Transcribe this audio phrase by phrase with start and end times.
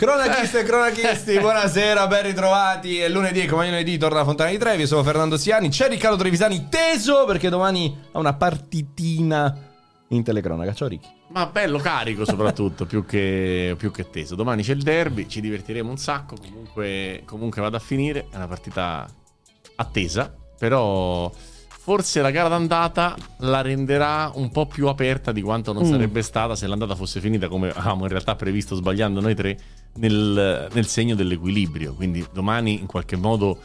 [0.00, 3.00] Cronachiste e cronachisti, buonasera, ben ritrovati.
[3.00, 4.86] È lunedì, come lunedì torna a Fontana di Trevi.
[4.86, 5.68] Sono Fernando Siani.
[5.68, 9.54] C'è Riccardo Trevisani teso perché domani ha una partitina
[10.08, 10.72] in telecronaca.
[10.72, 11.06] Ciao Ricky.
[11.32, 14.36] Ma bello carico soprattutto, più, che, più che teso.
[14.36, 16.34] Domani c'è il derby, ci divertiremo un sacco.
[16.40, 18.28] Comunque, comunque vado a finire.
[18.30, 19.06] È una partita
[19.76, 21.30] attesa, però
[21.82, 25.90] forse la gara d'andata la renderà un po' più aperta di quanto non mm.
[25.90, 29.58] sarebbe stata se l'andata fosse finita come avevamo in realtà previsto sbagliando noi tre
[30.00, 31.94] nel, nel segno dell'equilibrio.
[31.94, 33.58] Quindi domani in qualche modo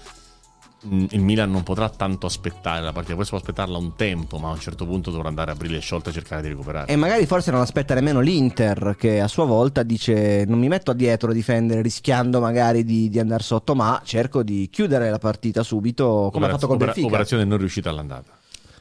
[0.86, 4.50] mm, il Milan non potrà tanto aspettare la partita, poi può aspettarla un tempo, ma
[4.50, 6.92] a un certo punto dovrà andare a brille sciolta e cercare di recuperare.
[6.92, 10.94] E magari forse non aspetta nemmeno l'Inter, che a sua volta dice non mi metto
[10.94, 15.64] dietro a difendere rischiando magari di, di andare sotto, ma cerco di chiudere la partita
[15.64, 17.08] subito come Operaz- ha fatto con Benfica.
[17.08, 18.32] Operazione non riuscita all'andata.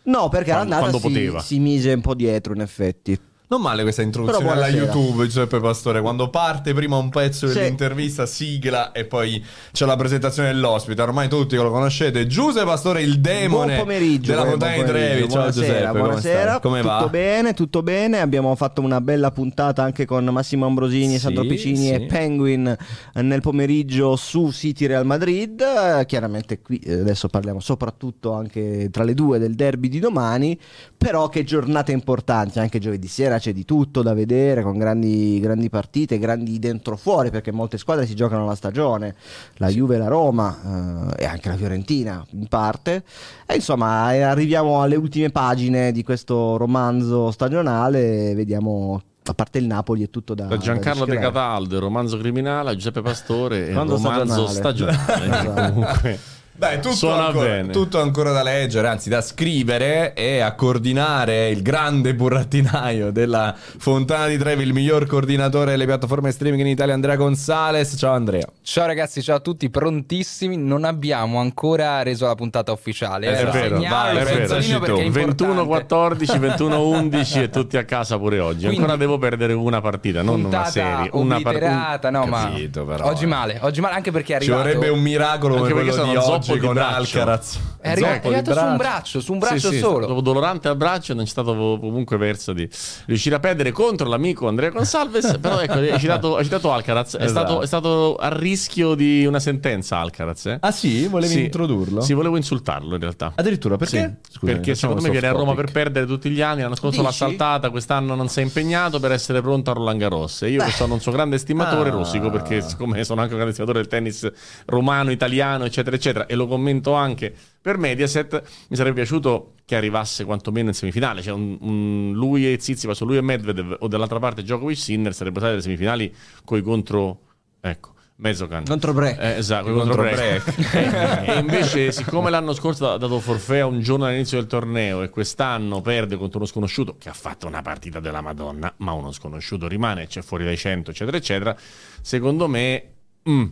[0.07, 3.19] No, perché quando, all'andata si, si mise un po' dietro in effetti.
[3.47, 6.01] Non male questa introduzione alla YouTube Giuseppe Pastore.
[6.01, 7.53] Quando parte prima un pezzo sì.
[7.53, 11.03] dell'intervista Sigla e poi c'è la presentazione dell'ospite.
[11.03, 12.27] Ormai tutti lo conoscete.
[12.27, 15.28] Giuseppe Pastore il demone buon pomeriggio, della Fontana di Trevi.
[15.28, 16.61] Ciao Giuseppe Buonasera.
[16.61, 18.20] come, come Tutto bene, tutto bene.
[18.22, 21.92] Abbiamo fatto una bella puntata anche con Massimo Ambrosini sì, Sandro Piccini sì.
[21.92, 22.75] e Penguin
[23.12, 25.62] Nel pomeriggio su City Real Madrid.
[26.06, 30.59] Chiaramente qui eh, adesso parliamo soprattutto anche tra le due del derby di domani.
[30.97, 35.69] Però che giornate importanti Anche giovedì sera c'è di tutto da vedere con grandi, grandi
[35.69, 39.15] partite, grandi dentro fuori perché molte squadre si giocano la stagione,
[39.55, 43.05] la Juve, la Roma eh, e anche la Fiorentina in parte.
[43.47, 50.03] E insomma arriviamo alle ultime pagine di questo romanzo stagionale, vediamo a parte il Napoli
[50.03, 54.99] è tutto da, da Giancarlo da De Cataldo, romanzo criminale, Giuseppe Pastore, romanzo stagionale.
[54.99, 55.71] stagionale.
[55.73, 56.19] Comunque
[56.56, 62.14] Beh, tutto ancora, tutto ancora, da leggere, anzi da scrivere e a coordinare il grande
[62.14, 67.97] burattinaio della Fontana di Trevi, il miglior coordinatore delle piattaforme streaming in Italia, Andrea Gonzales.
[67.98, 68.47] Ciao Andrea.
[68.62, 70.56] Ciao ragazzi, ciao a tutti, prontissimi.
[70.56, 73.27] Non abbiamo ancora reso la puntata ufficiale.
[73.27, 75.10] Eh, è vero, vai, è vero.
[75.10, 78.66] 21, 14, 21, 11 e tutti a casa pure oggi.
[78.66, 81.09] Quindi, ancora devo perdere una partita, non una serie.
[81.14, 84.69] Una partita, no, Capito, ma però, oggi male, oggi male anche perché è arrivato.
[84.69, 87.59] Ci vorrebbe un miracolo come quello di oggi oggi con Alcaraz.
[87.81, 90.03] È arrivato, è arrivato su un braccio, su un braccio sì, solo.
[90.03, 92.69] Sì, dopo dolorante al braccio non c'è stato comunque verso di
[93.06, 97.25] riuscire a perdere contro l'amico Andrea Consalves, però ecco, hai citato, hai citato Alcaraz, è,
[97.25, 97.28] esatto.
[97.28, 100.47] stato, è, stato, a rischio di una sentenza Alcaraz.
[100.47, 100.56] Eh?
[100.60, 101.06] Ah sì?
[101.06, 101.44] Volevi sì.
[101.44, 102.00] introdurlo?
[102.00, 103.32] Sì, volevo insultarlo in realtà.
[103.34, 104.21] Addirittura perché?
[104.22, 107.03] Sì, Scusami, perché secondo me viene a Roma per perdere tutti gli anni, l'anno scorso
[107.03, 110.43] l'ha saltata, quest'anno non si è impegnato per essere pronto a Roland Garros.
[110.43, 110.66] E io Beh.
[110.66, 111.93] che sono un suo grande stimatore, ah.
[111.93, 114.31] rosico perché siccome sono anche un grande stimatore del tennis
[114.66, 118.43] romano, italiano, eccetera, eccetera, e lo commento anche per Mediaset.
[118.69, 121.22] Mi sarebbe piaciuto che arrivasse quantomeno in semifinale.
[121.22, 125.15] Cioè un, un lui e Zizipas o lui e Medvedev o dall'altra parte Djokovic Sinner
[125.15, 127.21] sarebbero state le semifinali coi contro...
[127.61, 127.93] Ecco.
[128.17, 131.27] Mezzocan contro break eh, esatto contro, contro break, break.
[131.28, 135.81] e invece siccome l'anno scorso ha dato forfè un giorno all'inizio del torneo e quest'anno
[135.81, 140.06] perde contro uno sconosciuto che ha fatto una partita della Madonna ma uno sconosciuto rimane
[140.06, 141.56] c'è fuori dai 100 eccetera eccetera
[142.03, 142.84] secondo me
[143.28, 143.47] mm,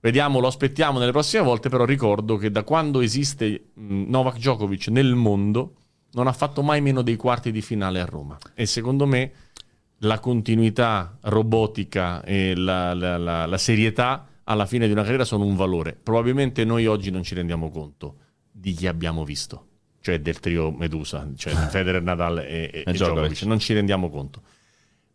[0.00, 5.14] Vediamo, lo aspettiamo nelle prossime volte, però ricordo che da quando esiste Novak Djokovic nel
[5.14, 5.74] mondo
[6.12, 8.38] non ha fatto mai meno dei quarti di finale a Roma.
[8.54, 9.32] E secondo me
[10.02, 15.44] la continuità robotica e la, la, la, la serietà alla fine di una carriera sono
[15.44, 15.98] un valore.
[16.00, 18.16] Probabilmente noi oggi non ci rendiamo conto
[18.50, 19.66] di chi abbiamo visto,
[20.00, 23.42] cioè del trio Medusa, cioè Federer, Nadal e, e, e Djokovic.
[23.42, 24.42] Non ci rendiamo conto.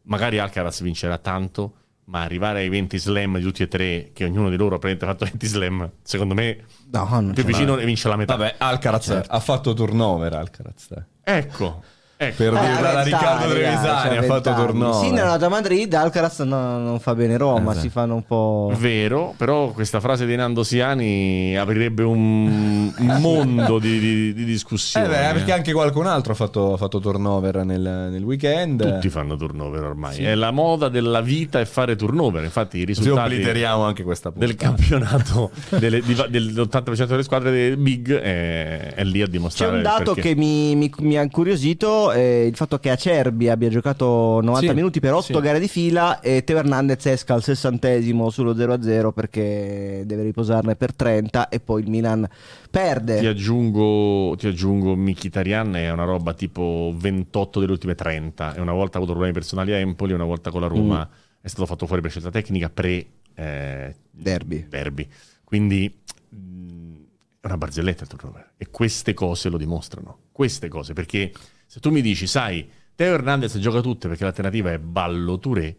[0.03, 4.50] Magari Alcaraz vincerà tanto, ma arrivare ai 20 slam di tutti e tre, che ognuno
[4.50, 8.36] di loro ha fatto 20 slam, secondo me no, più vicino e vince la metà.
[8.36, 9.31] Vabbè, Alcaraz certo.
[9.31, 10.34] ha fatto turnover.
[10.34, 10.90] Alcaraz.
[11.24, 11.84] Ecco,
[12.28, 12.35] Ecco.
[12.35, 15.06] Per eh, dirla da Riccardo Trevisani, ha fatto turnover.
[15.06, 17.79] Sì, è andato a Madrid, Alcaraz no, non fa bene Roma, esatto.
[17.79, 18.72] si fanno un po'...
[18.78, 25.06] Vero, però questa frase di Nando Siani aprirebbe un, un mondo di, di, di discussione.
[25.06, 28.94] Eh beh, perché anche qualcun altro ha fatto, ha fatto turnover nel, nel, weekend.
[28.94, 30.16] Tutti fanno turnover ormai.
[30.16, 30.23] Sì.
[30.23, 32.44] È la moda della vita è fare turnover.
[32.44, 38.93] Infatti i risultati anche questa del campionato delle, di, dell'80% delle squadre dei big è,
[38.96, 39.72] è, lì a dimostrare.
[39.72, 40.29] C'è un dato perché.
[40.29, 44.73] che mi, mi, mi ha incuriosito eh, il fatto che Acerbi abbia giocato 90 sì,
[44.73, 45.39] minuti per 8 sì.
[45.39, 50.93] gare di fila e Teo Hernandez esca al sessantesimo sullo 0-0 perché deve riposarne per
[50.93, 52.27] 30 e poi il Milan
[52.69, 53.19] perde.
[53.19, 58.73] Ti aggiungo, ti aggiungo Mkhitaryan è una roba tipo 28 delle ultime 30 e una
[58.73, 61.41] volta ha avuto problemi personali a Empoli, una volta con la Roma mm.
[61.41, 63.05] è stato fatto fuori per scelta tecnica pre
[63.35, 64.67] eh, derby.
[64.67, 65.07] derby.
[65.43, 66.01] Quindi
[66.35, 66.95] mm,
[67.39, 70.19] è una barzelletta il turnover e queste cose lo dimostrano.
[70.31, 71.31] Queste cose perché
[71.73, 75.75] se tu mi dici, sai, Teo Hernandez gioca tutte perché l'alternativa è Ballo Touré,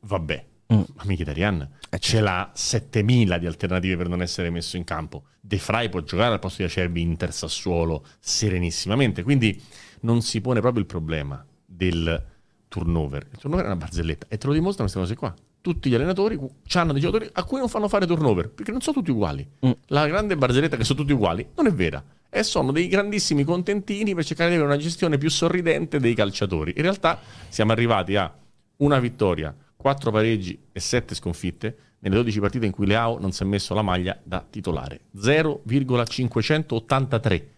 [0.00, 0.82] vabbè, Mm.
[0.94, 2.24] Ma Mkhitaryan eh, ce certo.
[2.26, 5.24] l'ha 7000 di alternative per non essere messo in campo.
[5.40, 9.60] De Frey può giocare al posto di Acerbi Inter Sassuolo serenissimamente, quindi
[10.02, 12.24] non si pone proprio il problema del
[12.68, 13.26] turnover.
[13.32, 15.34] Il turnover è una barzelletta e te lo dimostrano queste cose qua.
[15.60, 16.38] Tutti gli allenatori
[16.74, 19.44] hanno dei giocatori a cui non fanno fare turnover, perché non sono tutti uguali.
[19.66, 19.72] Mm.
[19.86, 22.00] La grande barzelletta che sono tutti uguali non è vera.
[22.30, 26.72] E sono dei grandissimi contentini per cercare di avere una gestione più sorridente dei calciatori.
[26.76, 28.32] In realtà siamo arrivati a
[28.76, 33.42] una vittoria, quattro pareggi e sette sconfitte nelle 12 partite in cui Leao non si
[33.42, 35.00] è messo la maglia da titolare.
[35.18, 37.48] 0,583.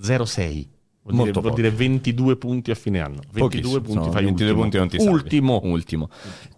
[0.00, 0.66] 0,6.
[1.02, 3.22] Vuol, dire, vuol dire, 22 punti a fine anno.
[3.32, 4.60] 22 punti fai 22 ultimo.
[4.60, 5.60] punti non ti ultimo.
[5.64, 6.10] ultimo.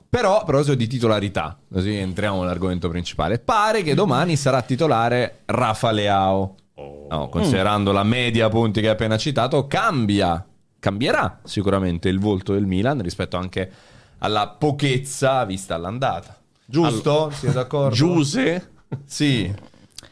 [0.08, 3.38] Però, a proposito di titolarità, così entriamo nell'argomento principale.
[3.38, 6.56] Pare che domani sarà titolare Rafa Leao.
[6.80, 7.06] Oh.
[7.10, 7.94] No, considerando mm.
[7.94, 10.44] la media punti che hai appena citato, cambia,
[10.78, 13.70] cambierà sicuramente il volto del Milan rispetto anche
[14.18, 16.36] alla pochezza vista all'andata.
[16.64, 17.18] Giusto?
[17.18, 17.94] Allora, Siete d'accordo?
[17.94, 18.68] Giuse?
[19.06, 19.54] Sì.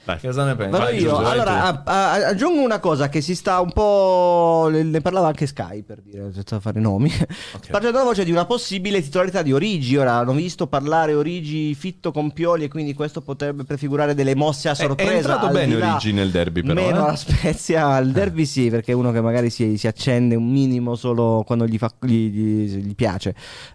[0.09, 0.21] Dai.
[0.21, 0.71] Cosa ne pensi?
[0.71, 1.17] Vado io.
[1.19, 4.71] Allora, a, a, aggiungo una cosa che si sta un po'.
[4.73, 7.13] Ne parlava anche Sky per dire, senza fare nomi.
[7.13, 7.69] Okay.
[7.71, 9.99] Parlando la voce di una possibile titolarità di Origi.
[9.99, 14.71] Ora hanno visto parlare Origi fitto con Pioli e quindi questo potrebbe prefigurare delle mosse
[14.71, 15.11] a sorpresa.
[15.11, 16.73] È, è entrato bene Origi nel derby, però.
[16.73, 17.11] Meno eh?
[17.11, 20.95] la Spezia al derby, sì, perché è uno che magari si, si accende un minimo
[20.95, 23.35] solo quando gli, fa, gli, gli, gli piace.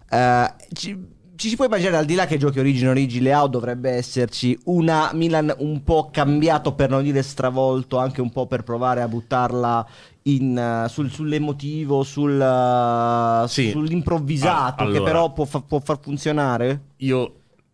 [0.10, 3.90] Uh, ci, ci si può immaginare al di là che giochi origine origine Leao dovrebbe
[3.92, 9.02] esserci una Milan un po' cambiato per non dire stravolto anche un po' per provare
[9.02, 9.88] a buttarla
[10.24, 13.72] in, uh, sul, sull'emotivo sul, uh, sì.
[13.72, 17.34] sull'improvvisato ah, allora, che però può, fa- può far funzionare io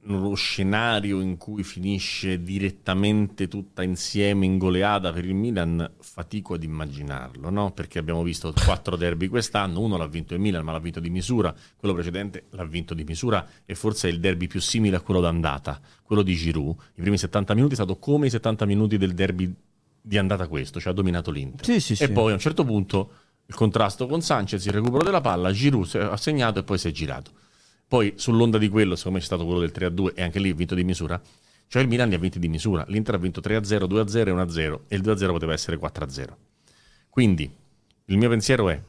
[0.09, 6.63] uno scenario in cui finisce direttamente tutta insieme in goleada per il Milan, fatico ad
[6.63, 7.71] immaginarlo, no?
[7.71, 11.09] Perché abbiamo visto quattro derby quest'anno, uno l'ha vinto il Milan, ma l'ha vinto di
[11.09, 15.01] misura, quello precedente l'ha vinto di misura e forse è il derby più simile a
[15.01, 16.75] quello d'andata, quello di Giroud.
[16.95, 19.53] I primi 70 minuti è stato come i 70 minuti del derby
[20.01, 21.65] di andata questo, cioè ha dominato l'Inter.
[21.65, 22.11] Sì, sì, e sì.
[22.11, 23.11] poi a un certo punto
[23.45, 26.91] il contrasto con Sanchez, il recupero della palla, Giroud ha segnato e poi si è
[26.91, 27.31] girato.
[27.89, 30.75] Poi sull'onda di quello, secondo me c'è stato quello del 3-2 e anche lì vinto
[30.75, 31.19] di misura.
[31.67, 32.85] Cioè il Milan li ha vinti di misura.
[32.87, 36.27] L'Inter ha vinto 3-0, 2-0 e 1-0 e il 2-0 poteva essere 4-0.
[37.09, 37.51] Quindi
[38.05, 38.79] il mio pensiero è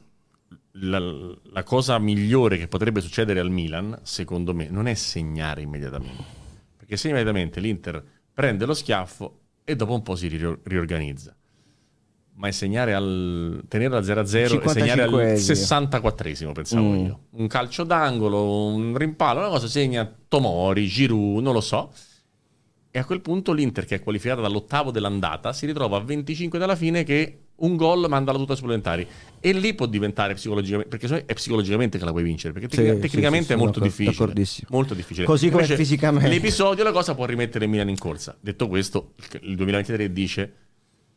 [0.73, 6.25] la, la, cosa migliore che potrebbe succedere al Milan, secondo me, non è segnare immediatamente.
[6.77, 8.05] Perché se immediatamente l'Inter
[8.35, 11.35] prende lo schiaffo e dopo un po' si riorganizza
[12.41, 17.05] ma è segnare al tenere al 0-0 e segnare al 64esimo, pensavo mm.
[17.05, 17.21] io.
[17.33, 21.93] Un calcio d'angolo, un rimpallo, una cosa segna Tomori, Giroud, non lo so.
[22.91, 26.77] E a quel punto l'Inter, che è qualificata dall'ottavo dell'andata, si ritrova a 25 dalla
[26.77, 29.07] fine che un gol manda la tuta supplementari.
[29.39, 33.49] E lì può diventare psicologicamente, perché è psicologicamente che la puoi vincere, perché sì, tecnicamente
[33.49, 34.67] sì, sì, è molto difficile.
[34.71, 35.27] Molto difficile.
[35.27, 36.27] Così come fisicamente.
[36.27, 38.35] L'episodio la cosa può rimettere Milan in corsa.
[38.41, 39.13] Detto questo,
[39.43, 40.55] il 2023 dice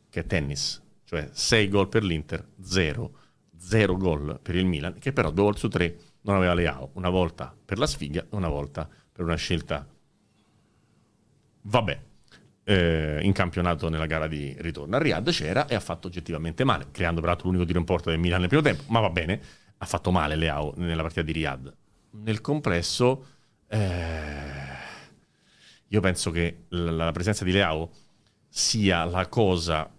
[0.09, 3.11] che è tennis cioè 6 gol per l'Inter, 0,
[3.57, 7.09] 0 gol per il Milan, che però due volte su tre non aveva Leao, una
[7.09, 9.87] volta per la sfiga una volta per una scelta,
[11.61, 12.01] vabbè,
[12.63, 14.95] eh, in campionato nella gara di ritorno.
[14.95, 18.19] A Riyadh c'era e ha fatto oggettivamente male, creando peraltro l'unico tiro in porta del
[18.19, 19.39] Milan nel primo tempo, ma va bene,
[19.77, 21.73] ha fatto male Leao nella partita di Riyadh.
[22.11, 23.25] Nel complesso,
[23.67, 24.61] eh,
[25.87, 27.91] io penso che la presenza di Leao
[28.47, 29.92] sia la cosa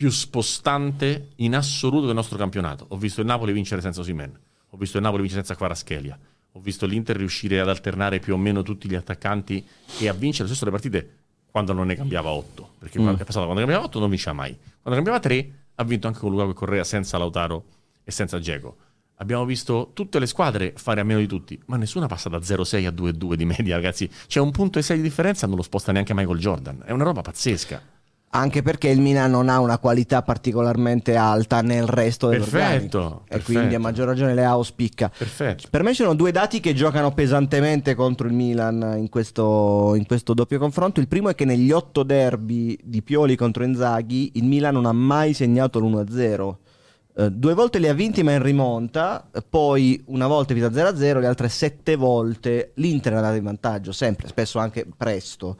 [0.00, 2.86] più spostante in assoluto del nostro campionato.
[2.88, 4.34] Ho visto il Napoli vincere senza Osimen,
[4.70, 6.18] ho visto il Napoli vincere senza Quaraschelia,
[6.52, 9.62] ho visto l'Inter riuscire ad alternare più o meno tutti gli attaccanti
[9.98, 11.16] e a vincere lo stesso le partite
[11.50, 12.76] quando non ne cambiava 8.
[12.78, 13.08] Perché mm.
[13.08, 14.56] è passato quando ne cambiava 8 non vinceva mai.
[14.56, 17.64] Quando ne cambiava 3 ha vinto anche con Lukaku e Correa senza Lautaro
[18.02, 18.76] e senza Geco.
[19.16, 22.86] Abbiamo visto tutte le squadre fare a meno di tutti, ma nessuna passa da 0,6
[22.86, 24.10] a 2,2 di media, ragazzi.
[24.26, 26.84] C'è un punto e 6 di differenza, non lo sposta neanche Michael Jordan.
[26.86, 27.98] È una roba pazzesca
[28.32, 32.88] anche perché il Milan non ha una qualità particolarmente alta nel resto dell'organico.
[32.88, 35.68] Perfetto, e quindi a maggior ragione le spicca perfetto.
[35.70, 40.06] per me ci sono due dati che giocano pesantemente contro il Milan in questo, in
[40.06, 41.00] questo doppio confronto.
[41.00, 44.92] Il primo è che negli otto derby di Pioli contro Inzaghi il Milan non ha
[44.92, 46.54] mai segnato l'1-0
[47.12, 51.18] Uh, eh, due volte le ha vinti ma in rimonta, poi una volta vita 0-0,
[51.18, 55.56] le altre sette volte l'Inter è andata in vantaggio, sempre, spesso anche presto.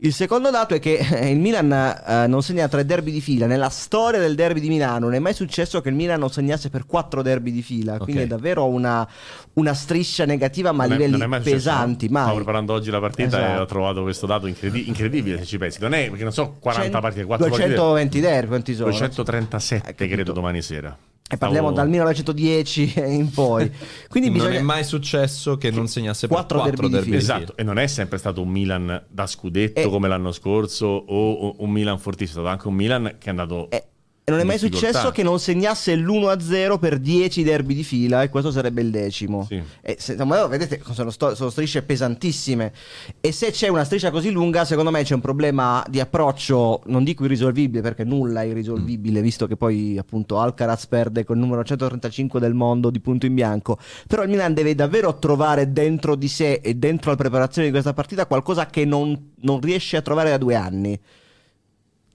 [0.00, 3.46] Il secondo dato è che eh, il Milan eh, non segna tre derby di fila.
[3.46, 6.68] Nella storia del derby di Milano non è mai successo che il Milan non segnasse
[6.68, 7.94] per quattro derby di fila.
[7.94, 8.04] Okay.
[8.04, 9.08] Quindi è davvero una,
[9.54, 12.08] una striscia negativa, ma a livelli pesanti.
[12.08, 12.24] Mai.
[12.24, 13.58] Stavo preparando oggi la partita esatto.
[13.58, 15.38] e ho trovato questo dato incredi- incredibile.
[15.38, 18.46] Se ci pensi, non è perché non so 40 Cent- partite, 4 220 derby.
[18.48, 18.90] Quanti sono?
[18.90, 20.94] 237, ecco credo, domani sera.
[21.28, 23.70] E parliamo Stavo- dal 1910 in poi.
[24.08, 24.58] Quindi Non bisogna...
[24.58, 27.16] è mai successo che non segnasse per quattro quattro, derby di derby.
[27.16, 29.88] Esatto, e non è sempre stato un Milan da scudetto Eh.
[29.88, 33.68] come l'anno scorso o un Milan fortissimo, è stato anche un Milan che è andato...
[33.70, 33.84] Eh,
[34.28, 34.88] E non è mai difficoltà.
[34.88, 39.44] successo che non segnasse l'1-0 per 10 derby di fila e questo sarebbe il decimo.
[39.48, 39.62] Sì.
[39.80, 42.72] E se- vedete, sono, sto- sono strisce pesantissime.
[43.20, 47.04] E se c'è una striscia così lunga, secondo me c'è un problema di approccio, non
[47.04, 52.40] dico irrisolvibile perché nulla è irrisolvibile, visto che poi appunto Alcaraz perde col numero 135
[52.40, 53.78] del mondo di punto in bianco.
[54.08, 57.92] Però il Milan deve davvero trovare dentro di sé e dentro la preparazione di questa
[57.92, 60.98] partita qualcosa che non, non riesce a trovare da due anni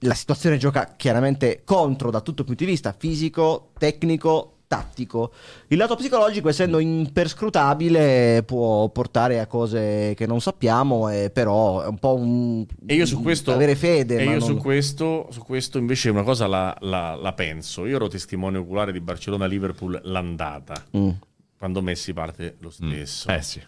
[0.02, 5.32] la situazione gioca chiaramente contro da tutto il punto di vista fisico, tecnico, tattico.
[5.68, 11.86] Il lato psicologico, essendo imperscrutabile, può portare a cose che non sappiamo, e però è
[11.88, 12.64] un po' un...
[12.86, 14.16] E io su questo, avere fede.
[14.20, 17.84] e ma io non- su, questo, su questo invece una cosa la, la- la penso.
[17.86, 21.10] Io ero testimone oculare di Barcellona-Liverpool l'andata, Mm.
[21.58, 23.28] quando Messi parte lo stesso.
[23.30, 23.60] Eh sì.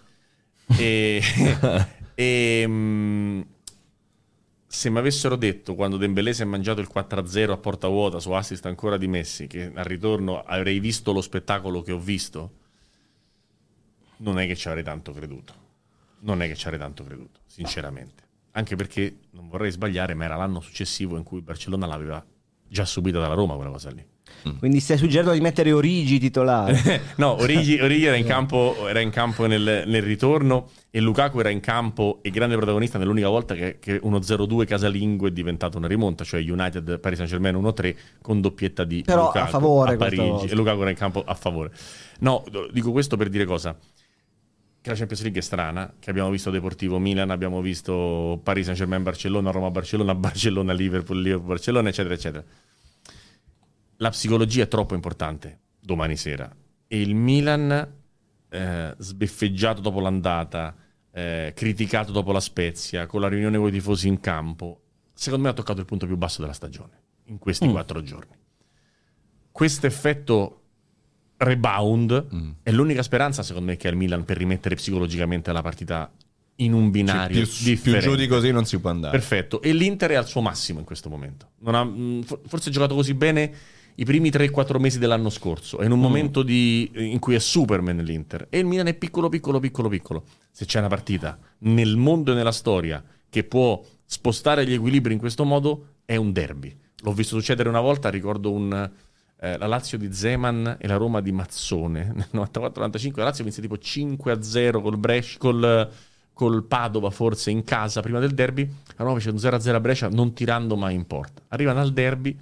[0.78, 1.20] E,
[2.14, 3.40] e, mm,
[4.74, 8.32] se mi avessero detto quando Dembélé si è mangiato il 4-0 a porta vuota su
[8.32, 12.52] assist ancora di Messi che al ritorno avrei visto lo spettacolo che ho visto,
[14.16, 15.62] non è che ci avrei tanto creduto.
[16.20, 18.24] Non è che ci avrei tanto creduto, sinceramente.
[18.50, 22.24] Anche perché non vorrei sbagliare, ma era l'anno successivo in cui Barcellona l'aveva
[22.66, 24.04] già subita dalla Roma quella cosa lì.
[24.58, 27.00] Quindi stai suggerendo di mettere Origi titolare.
[27.16, 31.48] no, Origi, Origi era in campo, era in campo nel, nel ritorno e Lukaku era
[31.48, 35.86] in campo e grande protagonista nell'unica volta che, che uno 0-2 casalingo è diventato una
[35.86, 39.96] rimonta, cioè United Paris Saint Germain 1-3 con doppietta di Però Lukaku a favore a
[39.96, 41.70] Parigi e Lukaku era in campo a favore.
[42.20, 43.76] No, dico questo per dire cosa?
[44.80, 48.78] Che la Champions League è strana, che abbiamo visto Deportivo Milan, abbiamo visto Paris Saint
[48.78, 52.44] Germain Barcellona, Roma Barcellona, Barcellona Liverpool, Liverpool Barcellona, eccetera, eccetera
[54.04, 56.54] la psicologia è troppo importante domani sera.
[56.87, 57.70] E il Milan,
[58.50, 60.76] eh, sbeffeggiato dopo l'andata,
[61.11, 64.80] eh, criticato dopo la Spezia, con la riunione con i tifosi in campo,
[65.14, 68.37] secondo me ha toccato il punto più basso della stagione in questi quattro giorni.
[69.50, 70.61] Questo effetto
[71.38, 76.12] rebound è l'unica speranza, secondo me, che ha il Milan per rimettere psicologicamente la partita
[76.56, 78.06] in un Cioè, binario più, più differente.
[78.06, 79.16] giù di così non si può andare.
[79.16, 79.62] Perfetto.
[79.62, 81.52] E l'Inter è al suo massimo in questo momento.
[81.61, 83.52] Non ha, for- forse ha giocato così bene
[83.96, 85.78] i primi 3-4 mesi dell'anno scorso.
[85.78, 88.46] È in un momento di- in cui è Superman l'Inter.
[88.50, 90.24] E il Milan è piccolo, piccolo, piccolo, piccolo.
[90.50, 95.18] Se c'è una partita nel mondo e nella storia che può spostare gli equilibri in
[95.18, 96.76] questo modo, è un derby.
[97.02, 98.90] L'ho visto succedere una volta, ricordo un,
[99.40, 103.12] eh, la Lazio di Zeman e la Roma di Mazzone nel 94-95.
[103.16, 105.90] La Lazio vinse tipo 5-0 col Brescia, col,
[106.32, 108.68] col Padova forse in casa prima del derby.
[108.96, 111.42] La Roma fece un 0-0 a Brescia non tirando mai in porta.
[111.48, 112.36] Arrivano al derby,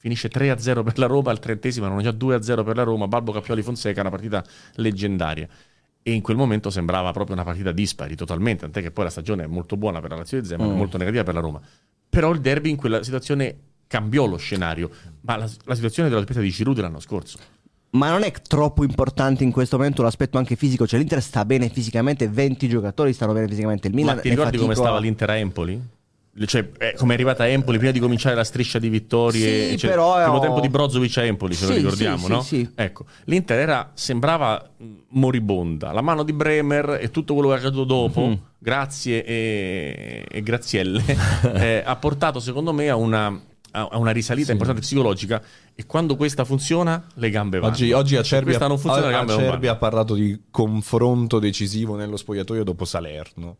[0.00, 3.62] finisce 3-0 per la Roma, al trentesimo erano già 2-0 per la Roma, Balbo Cappioli
[3.62, 4.42] Fonseca, una partita
[4.76, 5.46] leggendaria.
[6.02, 9.44] E in quel momento sembrava proprio una partita dispari totalmente, tant'è che poi la stagione
[9.44, 10.76] è molto buona per la Lazio di Zeman, Mm.
[10.76, 11.60] molto negativa per la Roma.
[12.08, 14.90] Però il derby in quella situazione cambiò lo scenario,
[15.20, 17.38] ma la, la situazione della doppietta di Giroud dell'anno scorso.
[17.90, 20.86] Ma non è troppo importante in questo momento l'aspetto anche fisico?
[20.86, 23.88] Cioè l'Inter sta bene fisicamente, 20 giocatori stanno bene fisicamente.
[23.88, 25.82] Il Milan Ma ti ricordi come stava l'Inter a Empoli?
[26.46, 29.70] Cioè, eh, come è arrivata a Empoli prima di cominciare la striscia di vittorie?
[29.70, 32.24] Sì, cioè, però il primo ho- tempo di Brozovic a Empoli, se lo Sì, ricordiamo,
[32.26, 32.40] sì, no?
[32.42, 32.70] sì, sì.
[32.76, 35.92] Ecco, l'Inter era, sembrava mh, moribonda.
[35.92, 38.38] La mano di Bremer e tutto quello che è accaduto dopo, Mhm.
[38.58, 41.02] grazie e, e grazielle,
[41.54, 45.42] eh, ha portato secondo me a una, a a una risalita importante psicologica
[45.74, 47.72] e quando questa funziona le gambe vanno.
[47.72, 53.56] Oggi, oggi Acerbi, funziona, a- Acerbi ha parlato di confronto decisivo nello spogliatoio dopo Salerno.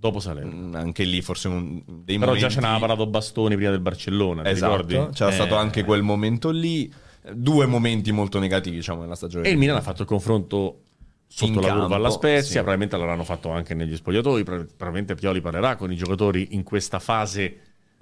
[0.00, 0.68] Dopo Salerno.
[0.68, 2.40] Mm, Anche lì forse un, dei Però momenti...
[2.40, 5.14] già ce n'aveva parlato Bastoni prima del Barcellona, Esatto, ricordi?
[5.14, 6.92] c'era Eh, stato anche quel momento lì.
[7.32, 9.48] Due momenti molto negativi, diciamo, nella stagione.
[9.48, 10.82] E il Milan ha fatto il confronto
[11.26, 12.52] sotto In la curva alla Spezia, sì.
[12.54, 16.98] probabilmente l'avranno fatto anche negli spogliatoi, pro- probabilmente Pioli parlerà con i giocatori in questa
[17.00, 17.56] fase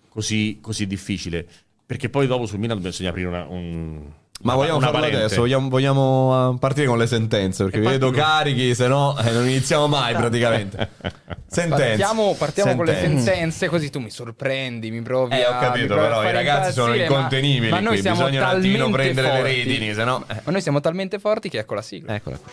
[0.09, 1.45] così, così difficile.
[1.87, 4.03] Perché poi dopo sul Milan bisogna aprire una, un,
[4.43, 5.25] Ma vogliamo una farlo parente.
[5.25, 5.41] adesso?
[5.41, 7.65] Vogliamo, vogliamo, uh, partire con le sentenze?
[7.65, 10.91] Perché vi vedo carichi, se no eh, non iniziamo mai praticamente.
[11.49, 11.85] Sentenze.
[11.87, 13.25] Partiamo, partiamo con le Sentenze.
[13.25, 16.33] sentenze, così tu mi sorprendi, mi provi Eh, ho a- capito, provi a però i
[16.33, 19.39] ragazzi sono impazzire, ma- incontenibili Ma noi qui, siamo bisogna un attimino talmente prendere le
[19.39, 19.55] forti.
[19.63, 20.25] redini, se no...
[20.29, 20.41] eh.
[20.45, 22.15] Ma noi siamo talmente forti che ecco la sigla.
[22.15, 22.53] Eccola qui.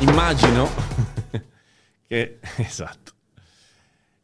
[0.00, 0.68] Immagino
[2.12, 2.38] che...
[2.58, 3.12] Esatto.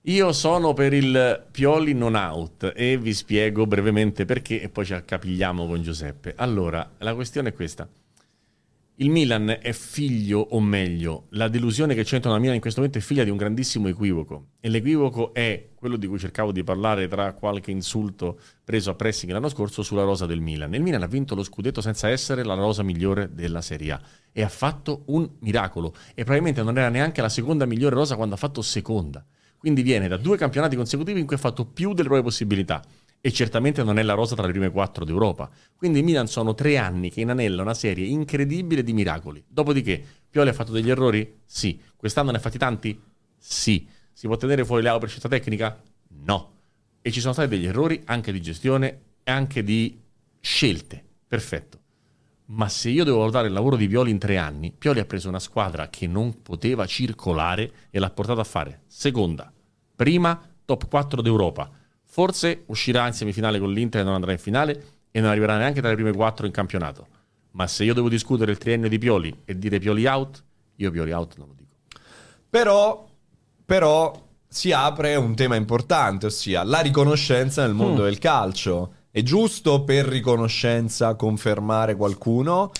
[0.03, 4.95] Io sono per il Pioli non out e vi spiego brevemente perché e poi ci
[4.95, 6.35] accapigliamo con Giuseppe.
[6.37, 7.87] Allora, la questione è questa.
[9.01, 12.99] Il Milan è figlio, o meglio, la delusione che c'entra nella Milan in questo momento
[12.99, 14.55] è figlia di un grandissimo equivoco.
[14.59, 19.31] E l'equivoco è quello di cui cercavo di parlare tra qualche insulto preso a pressing
[19.31, 20.75] l'anno scorso sulla rosa del Milan.
[20.75, 24.01] Il Milan ha vinto lo scudetto senza essere la rosa migliore della Serie A
[24.33, 25.95] e ha fatto un miracolo.
[26.11, 29.25] E probabilmente non era neanche la seconda migliore rosa quando ha fatto seconda.
[29.59, 32.83] Quindi viene da due campionati consecutivi in cui ha fatto più delle proprie possibilità
[33.21, 35.51] e certamente non è la rosa tra le prime quattro d'Europa.
[35.77, 39.43] Quindi Milan sono tre anni che inanella una serie incredibile di miracoli.
[39.47, 41.41] Dopodiché, Pioli ha fatto degli errori?
[41.45, 41.81] Sì.
[41.97, 43.01] Quest'anno ne ha fatti tanti?
[43.37, 43.87] Sì.
[44.13, 45.81] Si può tenere fuori l'AO per scelta tecnica?
[46.25, 46.53] No.
[47.03, 50.01] E ci sono stati degli errori anche di gestione e anche di
[50.41, 51.05] scelte.
[51.27, 51.77] Perfetto.
[52.47, 55.29] Ma se io devo valutare il lavoro di Pioli in tre anni, Pioli ha preso
[55.29, 59.53] una squadra che non poteva circolare e l'ha portata a fare seconda,
[59.95, 61.71] prima, top 4 d'Europa
[62.19, 65.79] Forse uscirà in semifinale con l'Inter e non andrà in finale e non arriverà neanche
[65.79, 67.07] tra le prime quattro in campionato.
[67.53, 70.43] Ma se io devo discutere il triennio di Pioli e dire Pioli out,
[70.75, 71.75] io Pioli out non lo dico.
[72.51, 73.09] Però,
[73.65, 78.07] però si apre un tema importante, ossia la riconoscenza nel mondo mm.
[78.07, 78.95] del calcio.
[79.13, 82.73] È giusto per riconoscenza confermare qualcuno?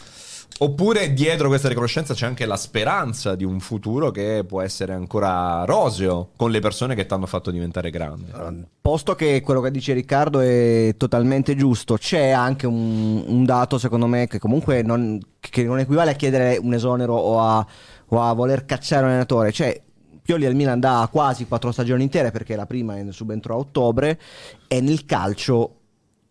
[0.61, 5.65] Oppure dietro questa riconoscenza c'è anche la speranza di un futuro che può essere ancora
[5.65, 8.33] roseo con le persone che ti hanno fatto diventare grande.
[8.81, 14.07] Posto che quello che dice Riccardo è totalmente giusto, c'è anche un, un dato secondo
[14.07, 17.65] me che comunque non, che non, equivale a chiedere un esonero o a,
[18.07, 19.53] o a voler cacciare un allenatore.
[19.53, 19.81] Cioè,
[20.23, 24.19] Pioli al Milan da quasi quattro stagioni intere perché la prima è subentro a ottobre
[24.67, 25.78] e nel calcio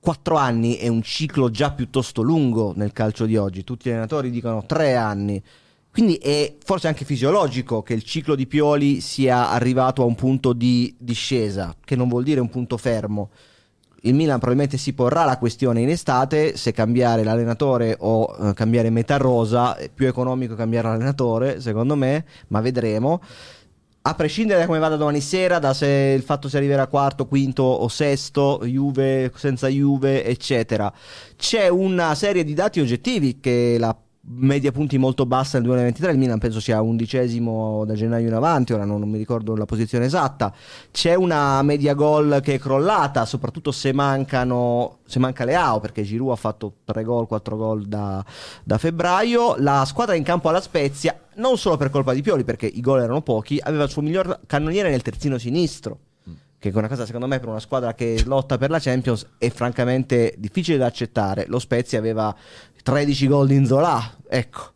[0.08, 3.66] quattro anni è un ciclo già piuttosto lungo nel calcio di oggi.
[3.66, 5.44] Tutti gli allenatori dicono tre anni.
[5.92, 10.54] Quindi è forse anche fisiologico che il ciclo di Pioli sia arrivato a un punto
[10.54, 13.32] di discesa, che non vuol dire un punto fermo.
[14.04, 18.90] Il Milan probabilmente si porrà la questione in estate se cambiare l'allenatore o uh, cambiare
[18.90, 23.20] metà rosa, è più economico cambiare l'allenatore, secondo me, ma vedremo
[24.08, 27.64] a prescindere da come vada domani sera, da se il fatto si arriverà quarto, quinto
[27.64, 30.92] o sesto, Juve senza Juve, eccetera,
[31.36, 33.94] c'è una serie di dati oggettivi che la
[34.30, 38.72] media punti molto bassa nel 2023, il Milan penso sia undicesimo da gennaio in avanti,
[38.72, 40.54] ora non, non, mi ricordo la posizione esatta,
[40.90, 46.32] c'è una media gol che è crollata, soprattutto se mancano, se manca Leao, perché Giroud
[46.32, 48.24] ha fatto 3 gol, 4 gol da,
[48.64, 52.68] da febbraio, la squadra in campo alla Spezia, non solo per colpa di Pioli, perché
[52.68, 56.00] i gol erano pochi, aveva il suo miglior cannoniere nel terzino sinistro
[56.60, 59.50] che è una cosa secondo me per una squadra che lotta per la Champions è
[59.50, 61.46] francamente difficile da accettare.
[61.48, 62.36] Lo Spezia aveva
[62.82, 64.72] 13 gol in Zola, ecco.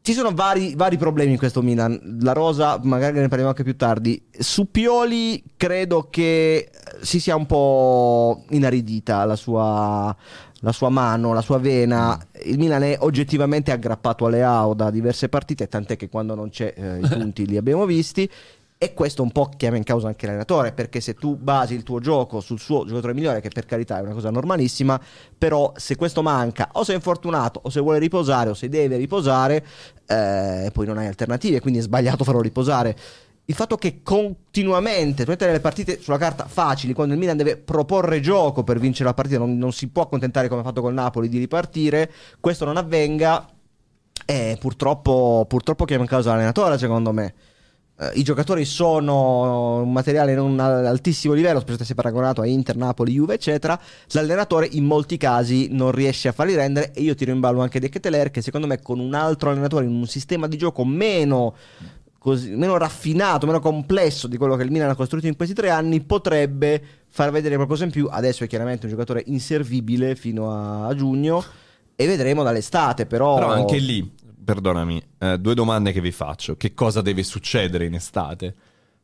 [0.00, 2.18] Ci sono vari, vari, problemi in questo Milan.
[2.22, 4.20] La Rosa, magari ne parliamo anche più tardi.
[4.30, 6.70] Su Pioli credo che
[7.02, 10.16] si sia un po' inaridita la sua,
[10.60, 12.18] la sua mano, la sua vena.
[12.44, 16.72] Il Milan è oggettivamente aggrappato alle AO da diverse partite, tant'è che quando non c'è
[16.76, 18.28] eh, i punti li abbiamo visti.
[18.80, 21.98] E questo un po' chiama in causa anche l'allenatore, perché se tu basi il tuo
[21.98, 25.00] gioco sul suo giocatore migliore, che per carità è una cosa normalissima,
[25.36, 29.66] però se questo manca, o sei infortunato, o se vuole riposare, o se deve riposare,
[30.06, 32.96] eh, poi non hai alternative, quindi è sbagliato farlo riposare.
[33.48, 38.20] Il fatto che continuamente mettere le partite sulla carta facili, quando il Milan deve proporre
[38.20, 41.30] gioco per vincere la partita, non, non si può accontentare come ha fatto col Napoli
[41.30, 43.48] di ripartire, questo non avvenga,
[44.26, 47.34] eh, purtroppo, purtroppo chiama in causa l'allenatore, secondo me
[48.00, 53.12] eh, i giocatori sono un materiale non altissimo livello, specialmente se paragonato a Inter, Napoli,
[53.12, 53.78] Juve, eccetera.
[54.10, 56.92] L'allenatore in molti casi non riesce a farli rendere.
[56.92, 59.84] E io tiro in ballo anche De Keteler, che secondo me con un altro allenatore
[59.86, 61.54] in un sistema di gioco meno.
[62.18, 65.70] Così, meno raffinato, meno complesso di quello che il Milan ha costruito in questi tre
[65.70, 68.08] anni, potrebbe far vedere qualcosa in più.
[68.10, 71.44] Adesso è chiaramente un giocatore inservibile fino a, a giugno
[71.94, 73.06] e vedremo dall'estate.
[73.06, 74.16] Però, però anche lì
[74.48, 76.56] perdonami, eh, due domande che vi faccio.
[76.56, 78.54] Che cosa deve succedere in estate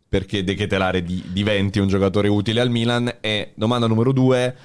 [0.08, 3.16] perché De Ketelare di, diventi un giocatore utile al Milan?
[3.20, 4.56] E domanda numero due,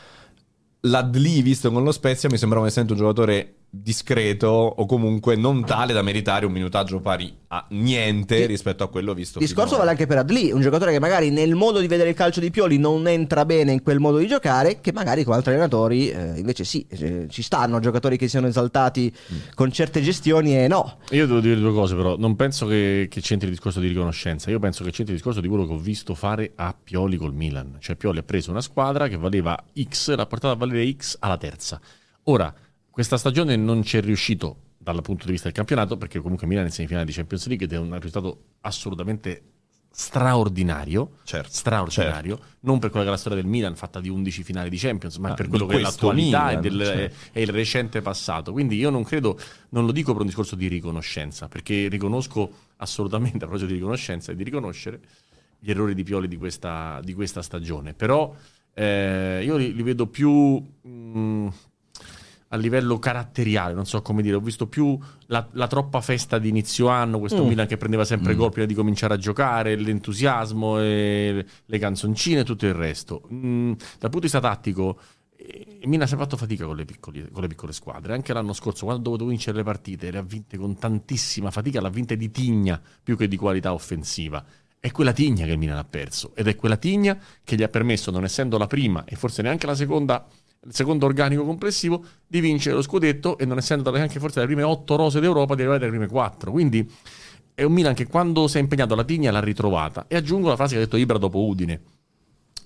[0.82, 5.94] Ladli visto con lo Spezia mi sembrava essendo un giocatore discreto o comunque non tale
[5.94, 8.46] da meritare un minutaggio pari a niente sì.
[8.46, 9.40] rispetto a quello visto.
[9.40, 12.16] Il discorso vale anche per Adli, un giocatore che magari nel modo di vedere il
[12.16, 15.52] calcio di Pioli non entra bene in quel modo di giocare, che magari con altri
[15.52, 19.38] allenatori eh, invece sì, eh, ci stanno giocatori che siano esaltati mm.
[19.54, 20.98] con certe gestioni e no.
[21.12, 24.50] Io devo dire due cose però, non penso che, che c'entri il discorso di riconoscenza,
[24.50, 27.34] io penso che c'entri il discorso di quello che ho visto fare a Pioli col
[27.34, 31.18] Milan, cioè Pioli ha preso una squadra che valeva X, l'ha portata a valere X
[31.20, 31.80] alla terza.
[32.24, 32.54] Ora,
[33.00, 36.66] questa stagione non ci è riuscito dal punto di vista del campionato, perché comunque Milan
[36.66, 39.44] è in semifinale di Champions League ed è un risultato assolutamente
[39.90, 42.56] straordinario, certo, straordinario certo.
[42.60, 45.16] non per quella che è la storia del Milan fatta di 11 finali di Champions,
[45.16, 47.16] ma ah, per quello che è l'attualità Milan, e, del, certo.
[47.32, 48.52] e, il recente passato.
[48.52, 53.38] Quindi io non credo, non lo dico per un discorso di riconoscenza, perché riconosco assolutamente
[53.38, 55.00] a proposito di riconoscenza e di riconoscere
[55.58, 58.36] gli errori di Pioli di questa, di questa stagione, però
[58.74, 61.48] eh, io li, li, vedo più mh, mm,
[62.50, 66.50] a livello caratteriale, non so come dire, ho visto più la, la troppa festa di
[66.50, 67.48] inizio anno, questo mm.
[67.48, 68.38] Milan che prendeva sempre mm.
[68.38, 71.46] gol prima di cominciare a giocare, l'entusiasmo, le
[71.80, 73.28] canzoncine e tutto il resto.
[73.32, 75.00] Mm, dal punto di vista tattico,
[75.36, 78.14] eh, Milan si è fatto fatica con le, piccoli, con le, piccole squadre.
[78.14, 81.90] Anche l'anno scorso, quando dovevo vincere le partite, le ha vinte con tantissima fatica, l'ha
[81.90, 84.44] vinte di tigna più che di qualità offensiva.
[84.80, 87.68] È quella tigna che il Milan ha perso ed è quella tigna che gli ha
[87.68, 90.26] permesso, non essendo la prima e forse neanche la seconda
[90.66, 94.64] il secondo organico complessivo, di vincere lo scudetto e non essendo neanche forse le prime
[94.64, 96.52] otto rose d'Europa, di arrivare alle prime quattro.
[96.52, 96.90] Quindi
[97.54, 100.06] è un Milan che quando si è impegnato alla Tigna l'ha ritrovata.
[100.08, 101.82] E aggiungo la frase che ha detto Ibra dopo Udine.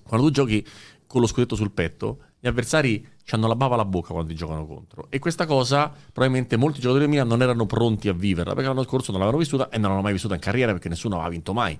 [0.06, 0.66] Quando tu giochi
[1.06, 4.66] con lo scudetto sul petto, gli avversari hanno la bava alla bocca quando ti giocano
[4.66, 5.06] contro.
[5.08, 8.82] E questa cosa probabilmente molti giocatori del Milan non erano pronti a viverla, perché l'anno
[8.82, 11.52] scorso non l'avevano vissuta e non l'hanno mai vissuta in carriera perché nessuno aveva vinto
[11.52, 11.78] mai.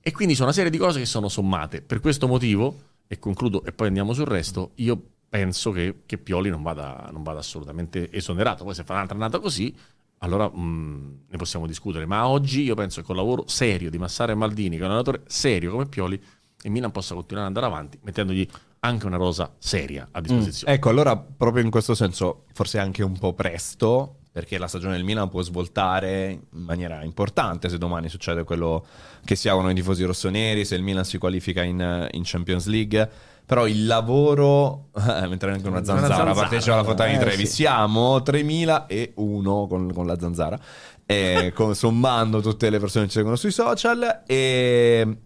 [0.00, 1.80] E quindi sono una serie di cose che sono sommate.
[1.80, 5.00] Per questo motivo, e concludo e poi andiamo sul resto, io
[5.34, 8.62] penso che, che Pioli non vada, non vada, assolutamente esonerato.
[8.62, 9.74] Poi se fa un'altra annata così,
[10.18, 12.06] allora mh, mm, ne possiamo discutere.
[12.06, 14.84] Ma oggi io penso che con il lavoro serio di Massara e Maldini, che è
[14.84, 16.22] un allenatore serio come Pioli,
[16.62, 20.70] il Milan possa continuare ad andare avanti mettendogli anche una rosa seria a disposizione.
[20.72, 20.74] Mm.
[20.76, 25.04] Ecco, allora proprio in questo senso forse anche un po' presto, perché la stagione del
[25.04, 28.86] Milan può svoltare in maniera importante se domani succede quello
[29.24, 33.32] che si augurano i tifosi rossoneri, se il Milan si qualifica in, in Champions League
[33.46, 37.46] però il lavoro, eh, mentre anche una zanzara, zanzara partecipa alla fontana di eh, Trevi,
[37.46, 37.52] sì.
[37.52, 40.58] siamo 3001 con, con la zanzara,
[41.04, 45.16] e, con, sommando tutte le persone che ci seguono sui social e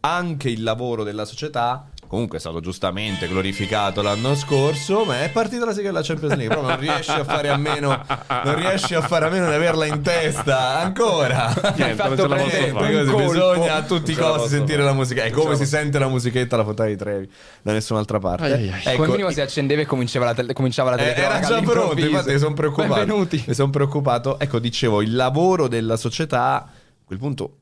[0.00, 5.66] anche il lavoro della società comunque è stato giustamente glorificato l'anno scorso, ma è partita
[5.66, 8.04] la sigla della Champions League, però non riesci a fare a meno,
[8.44, 11.54] non riesci a fare a meno di averla in testa ancora.
[11.76, 13.04] Niente, ce la posso fare.
[13.04, 15.22] Bisogna a tutti i costi sentire la musica.
[15.22, 17.30] È come si sente la musichetta alla fontana di Trevi
[17.62, 18.44] da nessun'altra parte.
[18.44, 18.82] Ai, ai, ai.
[18.84, 22.00] Ecco, Come minimo si accendeva e cominciava la, tele, cominciava la eh, Era già pronto,
[22.00, 22.94] infatti sono preoccupato.
[22.94, 23.44] Benvenuti.
[23.46, 24.38] Mi sono preoccupato.
[24.38, 26.68] Ecco, dicevo, il lavoro della società a
[27.04, 27.52] quel punto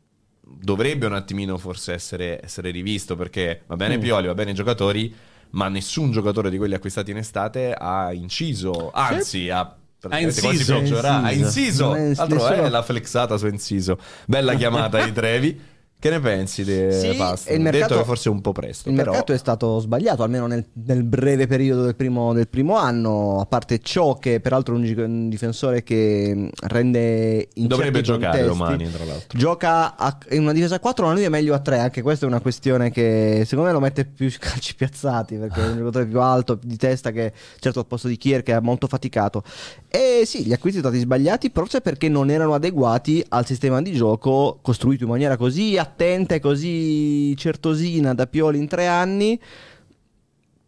[0.48, 4.00] dovrebbe un attimino forse essere, essere rivisto perché va bene mm.
[4.00, 5.12] Pioli, va bene i giocatori,
[5.50, 9.76] ma nessun giocatore di quelli acquistati in estate ha inciso, anzi ha
[10.08, 11.92] ha inciso, ha inciso.
[11.92, 13.98] Altro è la flexata su inciso.
[14.26, 15.60] Bella chiamata di Trevi.
[16.06, 17.52] Che ne pensi di sì, Pasta?
[17.52, 18.88] Il mercato, Detto che forse è un po' presto.
[18.88, 19.10] Il però...
[19.10, 23.46] mercato è stato sbagliato, almeno nel, nel breve periodo del primo, del primo, anno, a
[23.46, 28.90] parte ciò che peraltro è un, un difensore che rende in Dovrebbe giocare contesti, domani,
[28.92, 29.36] tra l'altro.
[29.36, 32.24] Gioca a, in una difesa a 4, ma lui è meglio a 3, anche questa
[32.24, 36.06] è una questione che secondo me lo mette più calci piazzati, perché è un giocatore
[36.06, 39.42] più alto, di testa, che certo al posto di Kier che ha molto faticato.
[39.88, 43.92] E sì, gli acquisti sono stati sbagliati, forse perché non erano adeguati al sistema di
[43.92, 49.40] gioco costruito in maniera così attenta così certosina da Pioli in tre anni.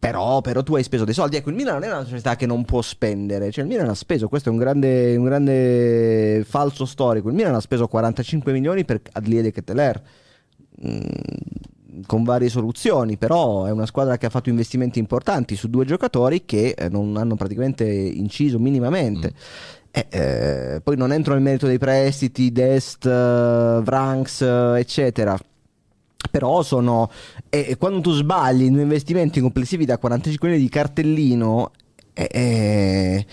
[0.01, 1.37] Però, però, tu hai speso dei soldi.
[1.37, 3.51] Ecco, il Milan non è una società che non può spendere.
[3.51, 4.29] Cioè, il Milan ha speso.
[4.29, 7.29] Questo è un grande, un grande falso storico.
[7.29, 10.03] Il Milan ha speso 45 milioni per Adlie de Keteler.
[10.87, 11.01] Mm,
[12.07, 16.45] con varie soluzioni, però è una squadra che ha fatto investimenti importanti su due giocatori
[16.45, 19.33] che eh, non hanno praticamente inciso minimamente.
[19.35, 19.78] Mm.
[19.99, 25.37] Eh, eh, poi non entro nel merito dei prestiti, Dest, uh, Vranks, uh, eccetera.
[26.31, 27.11] Però sono.
[27.49, 31.71] E, quando tu sbagli in investimenti complessivi da 45 milioni di cartellino.
[32.13, 33.27] Eh,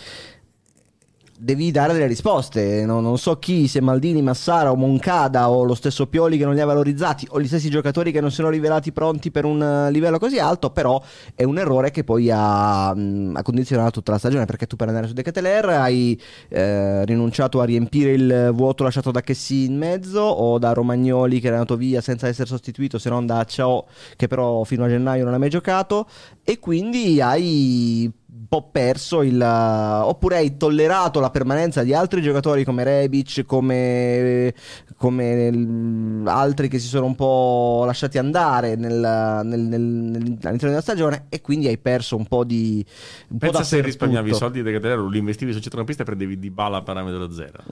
[1.38, 2.86] devi dare delle risposte.
[2.86, 6.54] No, non so chi, se Maldini, Massara o Moncada o lo stesso Pioli che non
[6.54, 9.62] li ha valorizzati o gli stessi giocatori che non si sono rivelati pronti per un
[9.62, 11.02] eh, livello così alto, però
[11.34, 15.08] è un errore che poi ha, ha condizionato tutta la stagione perché tu per andare
[15.08, 16.20] su Decateler hai
[16.50, 21.48] eh, rinunciato a riempire il vuoto lasciato da Chessy in mezzo o da Romagnoli che
[21.48, 25.24] era andato via senza essere sostituito se non da Ciao che però fino a gennaio
[25.24, 26.08] non ha mai giocato
[26.44, 28.12] e quindi hai
[28.46, 34.54] un po' perso il oppure hai tollerato la permanenza di altri giocatori come Rebic come,
[34.98, 41.26] come altri che si sono un po' lasciati andare nel, nel, nel, all'interno della stagione
[41.30, 42.86] e quindi hai perso un po' di
[43.30, 46.38] un pensa po se risparmiavi i soldi di Catellero li investivi sul centrocampista e prendevi
[46.38, 47.64] di bala a parametro zero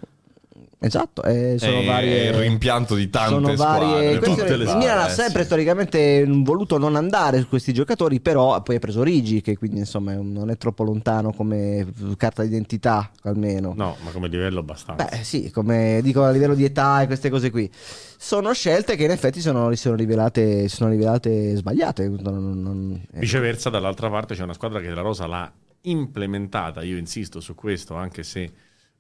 [0.86, 2.26] Esatto, eh, sono è varie.
[2.26, 4.54] il rimpianto di tante sono varie, squadre.
[4.56, 5.46] il Milan ha sempre sì.
[5.46, 10.14] storicamente voluto non andare su questi giocatori, però poi ha preso Rigi, che quindi insomma
[10.14, 13.72] non è troppo lontano come carta d'identità, almeno.
[13.78, 15.06] No, ma come livello abbastanza.
[15.06, 17.72] Beh, sì, come dico a livello di età e queste cose qui.
[18.18, 22.10] Sono scelte che in effetti sono, sono, rivelate, sono rivelate, sbagliate.
[22.10, 23.20] Non, non, eh.
[23.20, 25.50] Viceversa, dall'altra parte c'è una squadra che la Rosa l'ha
[25.84, 26.84] implementata.
[26.84, 28.52] Io insisto su questo, anche se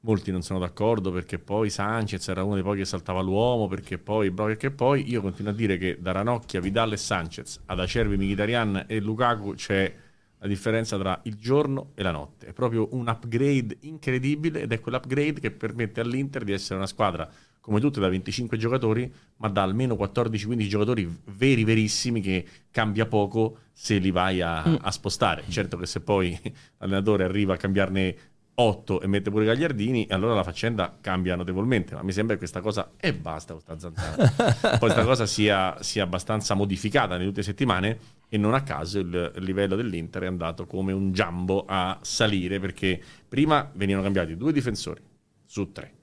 [0.03, 3.97] molti non sono d'accordo perché poi Sanchez era uno dei pochi che saltava l'uomo, perché
[3.97, 8.15] poi, perché poi io continuo a dire che da Ranocchia, Vidal e Sanchez ad Acerbi,
[8.15, 9.93] Mkhitaryan e Lukaku c'è
[10.39, 12.47] la differenza tra il giorno e la notte.
[12.47, 17.29] È proprio un upgrade incredibile ed è quell'upgrade che permette all'Inter di essere una squadra
[17.61, 23.59] come tutte da 25 giocatori, ma da almeno 14-15 giocatori veri, verissimi che cambia poco
[23.71, 24.75] se li vai a, mm.
[24.81, 25.45] a spostare.
[25.47, 26.37] Certo che se poi
[26.79, 28.15] l'allenatore arriva a cambiarne
[28.55, 31.95] 8 e mette pure Gagliardini, allora la faccenda cambia notevolmente.
[31.95, 34.29] Ma mi sembra che questa cosa, e basta questa zanzara,
[34.77, 39.31] poi questa cosa sia, sia, abbastanza modificata nelle ultime settimane e non a caso il,
[39.37, 45.01] livello dell'Inter è andato come un jumbo a salire perché prima venivano cambiati due difensori
[45.45, 45.93] su tre,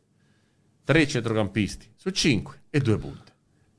[0.85, 3.30] tre centrocampisti su cinque e due punte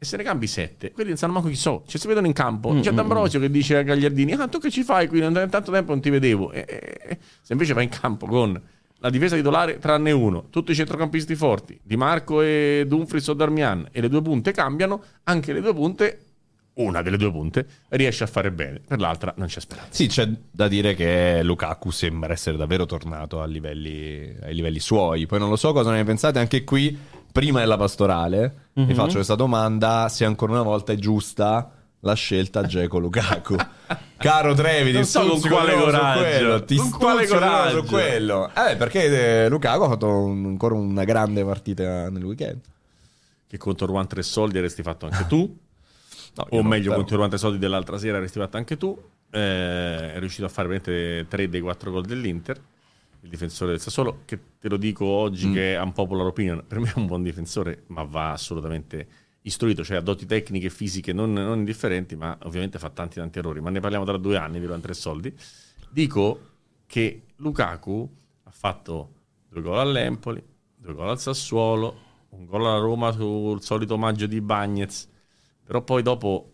[0.01, 1.83] e se ne cambi sette, quelli non sanno manco chi so.
[1.85, 2.71] Cioè, si vedono in campo.
[2.71, 3.41] Mm, C'è mm, D'Ambrosio mm.
[3.43, 5.19] che dice a Gagliardini: Ah, tu che ci fai qui?
[5.19, 6.51] Non, tanto tempo non ti vedevo.
[6.51, 8.59] E, e, se invece vai in campo con
[8.97, 13.89] la difesa titolare, tranne uno, tutti i centrocampisti forti, Di Marco e Dumfries o Darmian,
[13.91, 16.25] e le due punte cambiano, anche le due punte
[16.73, 19.91] una delle due punte riesce a fare bene, per l'altra non c'è speranza.
[19.91, 25.27] Sì, c'è da dire che Lukaku sembra essere davvero tornato livelli, ai livelli suoi.
[25.27, 26.97] Poi non lo so cosa ne pensate, anche qui
[27.31, 28.87] prima della pastorale, mm-hmm.
[28.87, 33.55] vi faccio questa domanda, se ancora una volta è giusta la scelta Geco Lukaku.
[34.17, 36.63] Caro Trevi, non so con quale coraggio.
[36.63, 38.51] Ti con quale coraggio quello.
[38.53, 42.59] Eh, perché Lukaku ha fatto un, ancora una grande partita nel weekend.
[43.47, 45.39] Che contro Ruan tre soldi avresti fatto anche tu.
[46.35, 46.97] no, o meglio, però.
[46.97, 48.95] contro Ruan tre soldi dell'altra sera avresti fatto anche tu.
[49.31, 52.59] Eh, è riuscito a fare veramente tre dei quattro gol dell'Inter
[53.21, 55.53] il difensore del Sassuolo, che te lo dico oggi mm.
[55.53, 59.07] che è un popular opinion, per me è un buon difensore, ma va assolutamente
[59.41, 63.39] istruito, cioè ha doti tecniche e fisiche non, non, indifferenti, ma ovviamente fa tanti tanti
[63.39, 65.33] errori, ma ne parliamo tra due anni, vi lo tre soldi.
[65.89, 66.49] Dico
[66.85, 68.09] che Lukaku
[68.43, 69.13] ha fatto
[69.49, 70.43] due gol all'Empoli,
[70.75, 75.07] due gol al Sassuolo, un gol alla Roma sul solito omaggio di Bagnez,
[75.63, 76.51] però poi dopo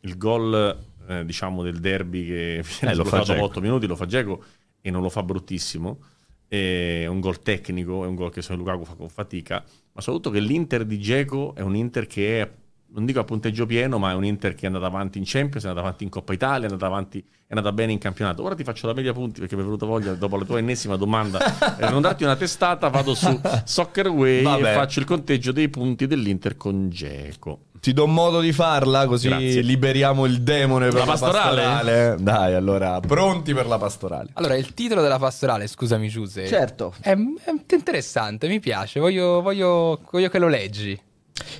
[0.00, 4.06] il gol eh, diciamo del derby che eh, lo fa dopo 8 minuti lo fa
[4.06, 4.42] Geco
[4.86, 5.98] e non lo fa bruttissimo.
[6.46, 10.28] È un gol tecnico, è un gol che se Lukaku fa con fatica, ma soprattutto
[10.28, 12.50] che l'Inter di Geco è un Inter che è,
[12.88, 15.64] non dico a punteggio pieno, ma è un Inter che è andato avanti in Champions,
[15.64, 18.42] è andato avanti in Coppa Italia, è andato avanti, è andata bene in campionato.
[18.42, 20.96] Ora ti faccio la media punti perché mi è venuta voglia, dopo la tua ennesima
[20.96, 21.38] domanda,
[21.78, 24.70] per non darti una testata, vado su Soccer Way Vabbè.
[24.70, 27.68] e faccio il conteggio dei punti dell'Inter con Geco.
[27.84, 29.60] Ti do modo di farla così Grazie.
[29.60, 31.62] liberiamo il demone per la, la pastorale?
[31.62, 32.16] pastorale.
[32.18, 34.30] Dai, allora, pronti per la pastorale.
[34.32, 36.46] Allora, il titolo della pastorale, scusami Giuse.
[36.46, 36.94] Certo.
[36.98, 40.98] È, è interessante, mi piace, voglio, voglio, voglio che lo leggi.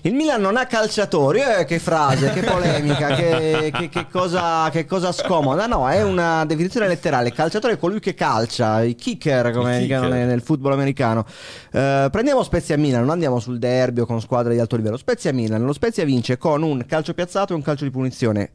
[0.03, 4.85] Il Milan non ha calciatori, eh, che frase, che polemica, che, che, che, cosa, che,
[4.85, 5.67] cosa, scomoda.
[5.67, 7.33] No, è una definizione letterale.
[7.33, 11.25] Calciatore è colui che calcia, i kicker, come dicono nel football americano.
[11.73, 14.97] Uh, prendiamo Spezia Milan, non andiamo sul derby o con squadre di alto livello.
[14.97, 18.53] Spezia Milan, lo Spezia vince con un calcio piazzato e un calcio di punizione.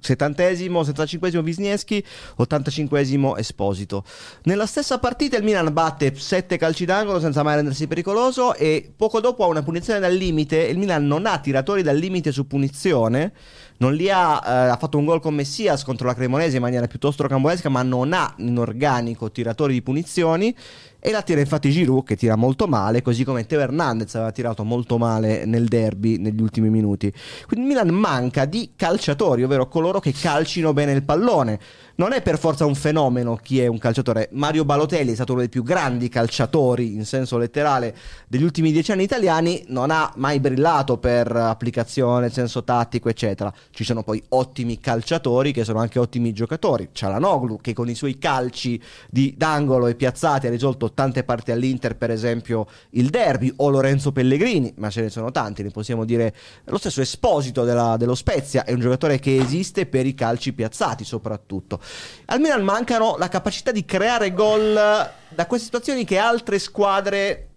[0.00, 2.04] Settantesimo, 75esimo Wisniewski,
[2.38, 4.04] 85esimo Esposito.
[4.44, 9.20] Nella stessa partita il Milan batte 7 calci d'angolo senza mai rendersi pericoloso e poco
[9.20, 10.58] dopo ha una punizione dal limite.
[10.58, 13.32] Il Milan non ha tiratori dal limite su punizione,
[13.78, 16.86] non li ha, eh, ha fatto un gol con Messias contro la Cremonese in maniera
[16.86, 20.54] piuttosto rocambolesca, ma non ha in organico tiratori di punizioni
[21.00, 24.64] e la tira infatti Giroud che tira molto male, così come Teo Hernandez aveva tirato
[24.64, 27.12] molto male nel derby negli ultimi minuti.
[27.46, 31.58] Quindi Milan manca di calciatori, ovvero coloro che calcino bene il pallone
[31.98, 34.28] non è per forza un fenomeno chi è un calciatore.
[34.32, 37.94] Mario Balotelli è stato uno dei più grandi calciatori in senso letterale
[38.28, 43.52] degli ultimi dieci anni italiani, non ha mai brillato per applicazione, senso tattico, eccetera.
[43.70, 46.90] Ci sono poi ottimi calciatori che sono anche ottimi giocatori.
[46.92, 48.80] Cialanoglu che con i suoi calci
[49.10, 54.12] di d'angolo e piazzati ha risolto tante parti all'Inter, per esempio il derby, o Lorenzo
[54.12, 58.64] Pellegrini, ma ce ne sono tanti, ne possiamo dire lo stesso Esposito della, dello Spezia,
[58.64, 61.80] è un giocatore che esiste per i calci piazzati soprattutto.
[62.26, 67.48] Al Milan mancano la capacità di creare gol da queste situazioni che altre squadre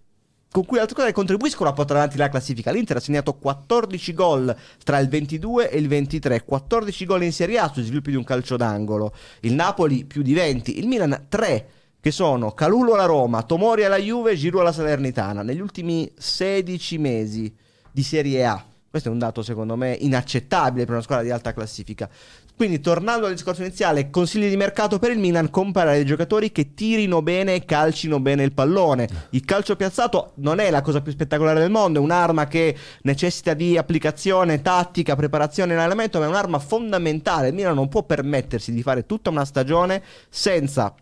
[0.52, 2.70] con cui altre squadre contribuiscono a portare avanti la classifica.
[2.70, 7.58] L'Inter ha segnato 14 gol tra il 22 e il 23, 14 gol in Serie
[7.58, 9.14] A sui sviluppi di un calcio d'angolo.
[9.40, 11.68] Il Napoli più di 20, il Milan 3
[12.02, 17.54] che sono Calulo alla Roma, Tomori alla Juve, Giroud alla Salernitana, negli ultimi 16 mesi
[17.92, 18.64] di Serie A.
[18.90, 22.10] Questo è un dato secondo me inaccettabile per una squadra di alta classifica.
[22.56, 26.74] Quindi, tornando al discorso iniziale, consigli di mercato per il Milan: comprare dei giocatori che
[26.74, 29.08] tirino bene e calcino bene il pallone.
[29.30, 33.54] Il calcio piazzato non è la cosa più spettacolare del mondo, è un'arma che necessita
[33.54, 37.48] di applicazione, tattica, preparazione in allenamento, ma è un'arma fondamentale.
[37.48, 40.92] Il Milan non può permettersi di fare tutta una stagione senza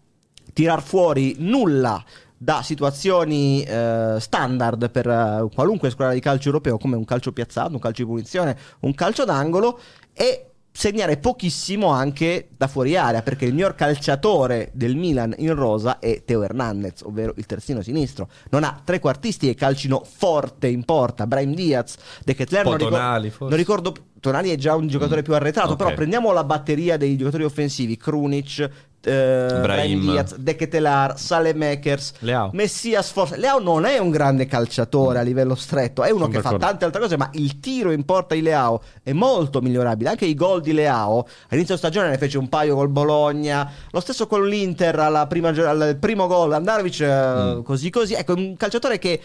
[0.61, 2.05] tirar fuori nulla
[2.37, 7.73] da situazioni eh, standard per uh, qualunque squadra di calcio europeo come un calcio piazzato,
[7.73, 9.81] un calcio di punizione, un calcio d'angolo
[10.13, 15.99] e segnare pochissimo anche da fuori area perché il miglior calciatore del Milan in rosa
[15.99, 18.29] è Teo Hernandez ovvero il terzino sinistro.
[18.51, 21.27] Non ha tre quartisti che calcino forte in porta.
[21.27, 25.25] Brahim Diaz De Ketler non, Tonali, non ricordo Tonali è già un giocatore mm.
[25.25, 25.85] più arretrato okay.
[25.85, 28.71] però prendiamo la batteria dei giocatori offensivi Krunic
[29.03, 32.51] eh, Brahim Diaz, De Ketelar, Salemekers, Leao.
[32.53, 33.37] Messias forse.
[33.39, 36.85] Leao non è un grande calciatore a livello stretto, è uno Sono che fa tante
[36.85, 40.11] altre cose, ma il tiro in porta di Leao è molto migliorabile.
[40.11, 44.27] Anche i gol di Leao, all'inizio stagione ne fece un paio col Bologna, lo stesso
[44.27, 47.63] con l'Inter alla prima, al primo gol, Andarovic eh, mm.
[47.63, 48.15] così così.
[48.15, 49.21] Ecco, un calciatore che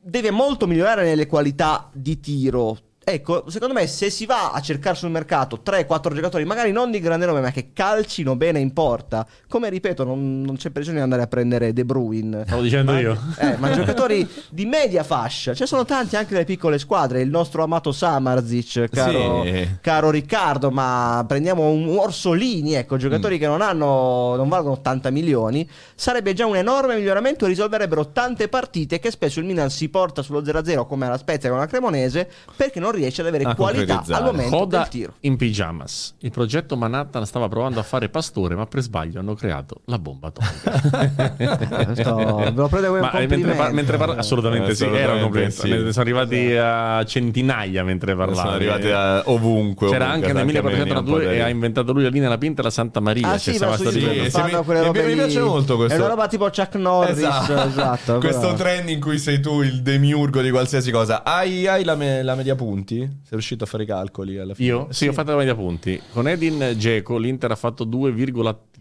[0.00, 4.94] deve molto migliorare nelle qualità di tiro Ecco, secondo me se si va a cercare
[4.94, 9.26] sul mercato 3-4 giocatori, magari non di grande nome, ma che calcino bene in porta,
[9.48, 12.44] come ripeto, non, non c'è bisogno di andare a prendere De Bruyne.
[12.46, 13.18] Stavo dicendo ma, io.
[13.38, 17.22] Eh, ma giocatori di media fascia, ce ne sono tanti anche nelle piccole squadre.
[17.22, 19.68] Il nostro amato Samarzic, caro, sì.
[19.80, 23.40] caro Riccardo, ma prendiamo un Orsolini, ecco, giocatori mm.
[23.40, 25.68] che non hanno, non valgono 80 milioni.
[25.96, 30.22] Sarebbe già un enorme miglioramento e risolverebbero tante partite che spesso il Milan si porta
[30.22, 34.04] sullo 0-0 come alla Spezia con la Cremonese perché non riesce ad avere a qualità
[34.08, 35.14] al momento Coda del tiro.
[35.20, 36.14] in pijamas.
[36.20, 40.28] Il progetto Manhattan stava provando a fare pastore, ma per sbaglio hanno creato la bomba
[40.28, 41.34] atomica.
[41.36, 45.22] ve lo prendo come ma, un mentre, par- mentre parla- assolutamente, eh, sì, era un
[45.22, 45.62] complimento.
[45.62, 45.68] Sì.
[45.68, 48.42] Sono arrivati a centinaia mentre parlava.
[48.42, 49.88] Sono arrivati a ovunque.
[49.88, 53.00] C'era ovunque, anche nel 1492 e ha inventato lui la linea la Pinta la Santa
[53.00, 53.32] Maria.
[53.32, 55.94] Ah, sì, stava sì, sì, mi, piace molto questo.
[55.94, 57.18] È una roba tipo Chuck Norris.
[57.18, 57.62] Esatto.
[57.62, 61.22] esatto questo trend in cui sei tu il demiurgo di qualsiasi cosa.
[61.24, 62.81] Hai, hai la, me- la media punti?
[62.82, 62.96] Punti?
[62.98, 64.68] Sei riuscito a fare i calcoli alla fine?
[64.68, 64.86] Io?
[64.90, 65.08] Sì, sì.
[65.08, 66.00] ho fatto la media punti.
[66.12, 68.14] Con Edin Geco l'Inter ha fatto 2,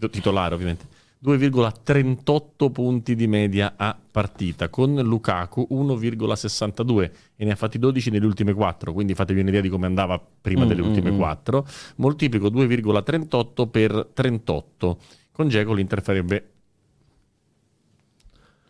[0.10, 1.00] titolare ovviamente.
[1.24, 8.26] 2,38 punti di media a partita, con Lukaku 1,62 e ne ha fatti 12 nelle
[8.26, 11.60] ultime 4, quindi fatevi un'idea di come andava prima mm, delle ultime mm, 4.
[11.60, 11.92] Mm.
[11.98, 14.98] Moltiplico 2,38 per 38.
[15.32, 16.52] Con Geco l'Inter farebbe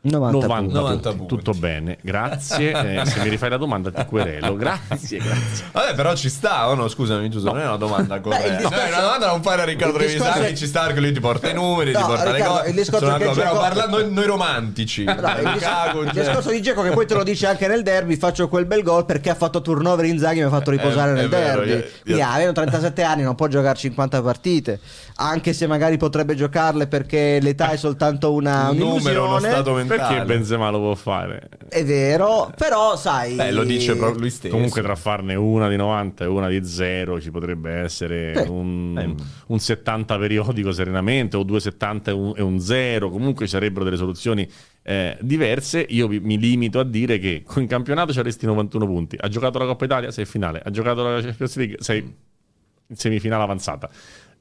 [0.03, 1.27] 90, 90, 90 punti.
[1.27, 2.69] Tutto bene, grazie.
[2.81, 4.55] Eh, se mi rifai la domanda ti querelo.
[4.55, 5.65] Grazie, grazie.
[5.71, 6.87] Vabbè, però ci sta, o no?
[6.87, 7.59] Scusami, Giuseppe, no.
[7.59, 8.69] non è una domanda corretta.
[8.69, 10.53] No, è una domanda non fare a Riccardo Trevisani, è...
[10.53, 12.69] ci sta perché lui ti porta i numeri, no, ti porta Riccardo, le cose.
[12.69, 15.03] Il discorso Sono che però parla noi, noi romantici.
[15.03, 18.15] No, il, Cago, il discorso di Geco che poi te lo dice anche nel derby,
[18.15, 21.13] faccio quel bel gol perché ha fatto turnover Inzaghi e mi ha fatto riposare è,
[21.13, 21.67] nel è derby.
[21.67, 22.25] Vero, io, io...
[22.25, 24.79] avendo 37 anni non può giocare 50 partite,
[25.15, 29.90] anche se magari potrebbe giocarle perché l'età è soltanto una un numero, uno stato mentale.
[29.97, 31.49] Perché Benzema lo può fare.
[31.67, 33.35] È vero, però sai...
[33.35, 34.53] Beh, lo dice proprio lui stesso.
[34.53, 38.97] Comunque tra farne una di 90 e una di 0 ci potrebbe essere eh, un,
[38.97, 39.23] eh.
[39.47, 43.97] un, 70 periodico serenamente, o 2,70 e un, e un 0, comunque ci sarebbero delle
[43.97, 44.49] soluzioni
[44.83, 45.85] eh, diverse.
[45.89, 49.17] Io mi limito a dire che in campionato ci avresti 91 punti.
[49.19, 50.61] Ha giocato la Coppa Italia, sei finale.
[50.63, 53.89] Ha giocato la Champions League, sei in semifinale avanzata.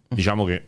[0.08, 0.62] Diciamo che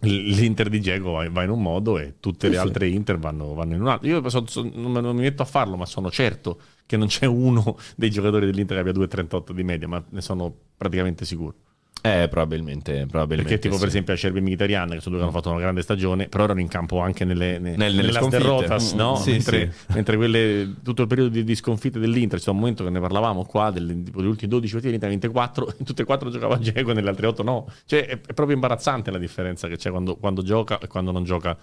[0.00, 3.74] l'Inter di Diego va, in un modo e tutte le sì, altre Inter vanno, vanno,
[3.74, 4.08] in un altro.
[4.08, 7.26] Io so, so, non, non, mi metto a farlo, ma sono certo che non c'è
[7.26, 11.54] uno dei giocatori dell'Inter che abbia 2,38 di media, ma ne sono praticamente sicuro.
[12.00, 13.80] Eh, probabilmente, probabilmente Perché tipo sì.
[13.80, 16.44] per esempio a Cerbi Mkhitaryan che sono due che hanno fatto una grande stagione però
[16.44, 19.16] erano in campo anche nelle, ne, Nel, nelle derrotas no?
[19.16, 19.92] sì, mentre, sì.
[19.94, 23.44] mentre quelle, tutto il periodo di, di sconfitte dell'Inter c'è un momento che ne parlavamo
[23.44, 26.92] qua del, tipo, degli ultimi 12 partite l'Inter 24 in tutte e quattro giocava Diego
[26.92, 30.42] nelle altre 8 no cioè è, è, proprio imbarazzante la differenza che c'è quando, quando
[30.42, 31.56] gioca e quando non gioca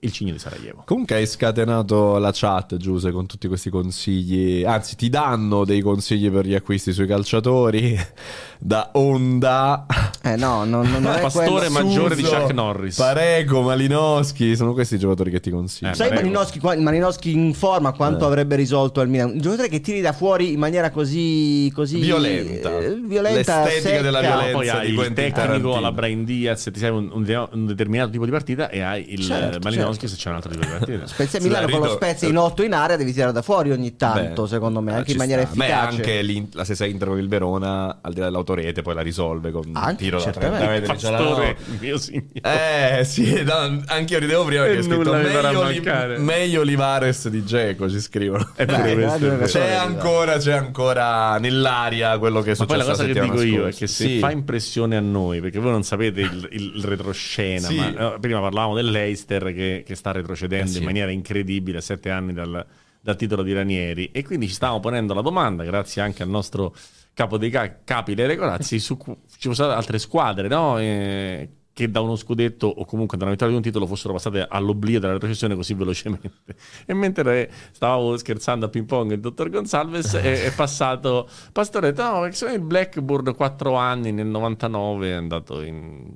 [0.00, 0.82] il Cigno di Sarajevo.
[0.86, 4.64] Comunque hai scatenato la chat, Giuse, con tutti questi consigli.
[4.64, 7.98] Anzi, ti danno dei consigli per gli acquisti sui calciatori.
[8.62, 9.86] Da Honda.
[10.22, 12.94] Eh no, non, non è Pastore maggiore di Chuck Norris.
[12.94, 15.92] Pareco, Malinowski, sono questi i giocatori che ti consiglio.
[15.92, 18.26] Eh, Sai Malinowski, Malinowski in forma quanto eh.
[18.26, 19.30] avrebbe risolto al Milan?
[19.30, 22.78] Un giocatore che tiri da fuori in maniera così, così violenta.
[22.80, 24.02] Eh, violenta L'estetica secca.
[24.02, 28.10] della violenza poi hai il tecnico alla Brian Diaz, ti serve un, un, un, determinato
[28.10, 30.08] tipo di partita e hai il certo Malinowski certo.
[30.08, 31.06] se c'è un altro tipo di partita.
[31.08, 34.42] Spezia Milano con lo Spezia in 8 in area devi tirare da fuori ogni tanto,
[34.42, 35.50] Beh, secondo me, anche in maniera sta.
[35.50, 35.96] efficace.
[35.96, 39.50] Beh, anche la stessa Inter con il Verona, al di là dell'autorete, poi la risolve
[39.50, 40.86] con un tiro da 30 metri.
[40.86, 42.98] Pastore, mio signore.
[43.00, 47.44] Eh, sì, no, anche io ridevo prima perché ho scritto meglio, li, meglio Livares di
[47.44, 48.52] Geco, ci scrivono.
[48.54, 52.62] È Beh, c'è ancora, c'è ancora nell'aria quello che è successo.
[52.62, 54.18] Ma poi la cosa che dico io è che se sì.
[54.18, 57.76] fa impressione a noi, perché voi non sapete il, il retroscena, sì.
[57.76, 60.78] ma no, prima parlavamo dell'Eister che, che sta retrocedendo eh sì.
[60.78, 62.64] in maniera incredibile a sette anni dal,
[63.00, 66.74] dal, titolo di Ranieri e quindi ci stavamo ponendo la domanda, grazie anche al nostro
[67.14, 68.96] capo dei capi Lele Corazzi, su
[69.38, 70.78] ci fossero altre squadre no?
[70.78, 74.46] E, che da uno scudetto o comunque da una vittoria di un titolo fossero passate
[74.46, 76.30] all'oblio della retrocessione così velocemente.
[76.84, 82.20] E mentre stavo scherzando a ping pong il dottor Gonsalves è, è passato Pastoretto, no,
[82.20, 86.12] perché il Blackburn 4 anni nel 99 è andato in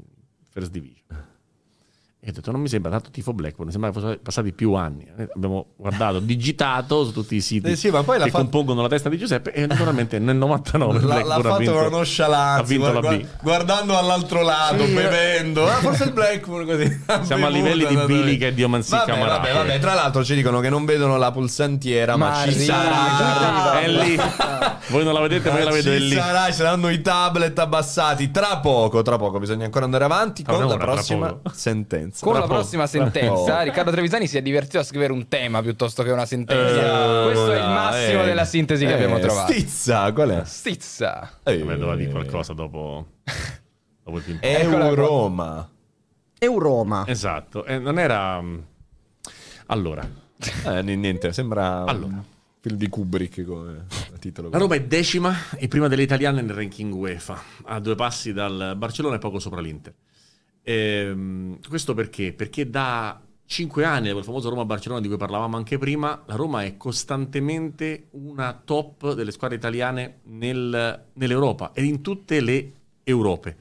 [0.50, 1.32] First Division.
[2.26, 4.72] E ho detto, non mi sembra tanto tifo Blackburn, mi sembra che fossero passati più
[4.72, 5.06] anni.
[5.14, 8.30] Eh, abbiamo guardato, digitato su tutti i siti eh sì, che fatto...
[8.30, 12.62] compongono la testa di Giuseppe e naturalmente nel 99 l'ha, l'ha fatto vinto, con nonchalance,
[12.62, 13.26] ha vinto guarda, la B.
[13.42, 15.68] guardando all'altro lato, sì, bevendo.
[15.68, 17.02] Ah, forse il Blackburn così.
[17.26, 20.60] Siamo a livelli di bilica e di Omanzi vabbè, vabbè, vabbè, tra l'altro ci dicono
[20.60, 23.80] che non vedono la pulsantiera, ma, ma ci sarà.
[23.80, 24.18] È lì.
[24.88, 26.08] Voi non la vedete, ma io la vedo è lì.
[26.08, 28.30] Ci sarà, ci saranno i tablet abbassati.
[28.30, 32.24] Tra poco, tra poco, bisogna ancora andare avanti con la prossima sentenza sentenza.
[32.24, 33.62] Con la prossima sentenza.
[33.62, 37.22] Riccardo Trevisani si è divertito a scrivere un tema piuttosto che una sentenza.
[37.22, 39.52] Uh, Questo è il massimo eh, della sintesi che eh, abbiamo trovato.
[39.52, 40.42] Stizza, qual è?
[40.44, 41.40] Stizza.
[41.42, 43.06] Eh, doveva dire qualcosa dopo,
[44.04, 45.68] dopo il ping Euroma.
[46.38, 47.04] Euroma.
[47.06, 48.40] Esatto, eh, non era...
[48.40, 48.58] Mm,
[49.66, 50.08] allora.
[50.66, 51.84] Eh, niente, sembra...
[51.84, 52.32] Allora
[52.64, 53.84] film di Kubrick come
[54.18, 54.48] titolo.
[54.48, 58.72] La Roma è decima e prima delle italiane nel ranking UEFA, a due passi dal
[58.74, 59.92] Barcellona e poco sopra l'Inter.
[60.64, 62.32] Ehm, questo perché?
[62.32, 66.76] Perché da cinque anni, quel famoso Roma-Barcellona di cui parlavamo anche prima, la Roma è
[66.76, 72.72] costantemente una top delle squadre italiane nel, nell'Europa e in tutte le
[73.04, 73.56] Europe.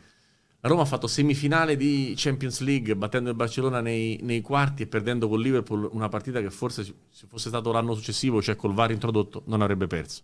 [0.62, 4.88] La Roma ha fatto semifinale di Champions League battendo il Barcellona nei, nei, quarti e
[4.88, 8.92] perdendo con Liverpool una partita che forse se fosse stato l'anno successivo, cioè col VAR
[8.92, 10.22] introdotto, non avrebbe perso.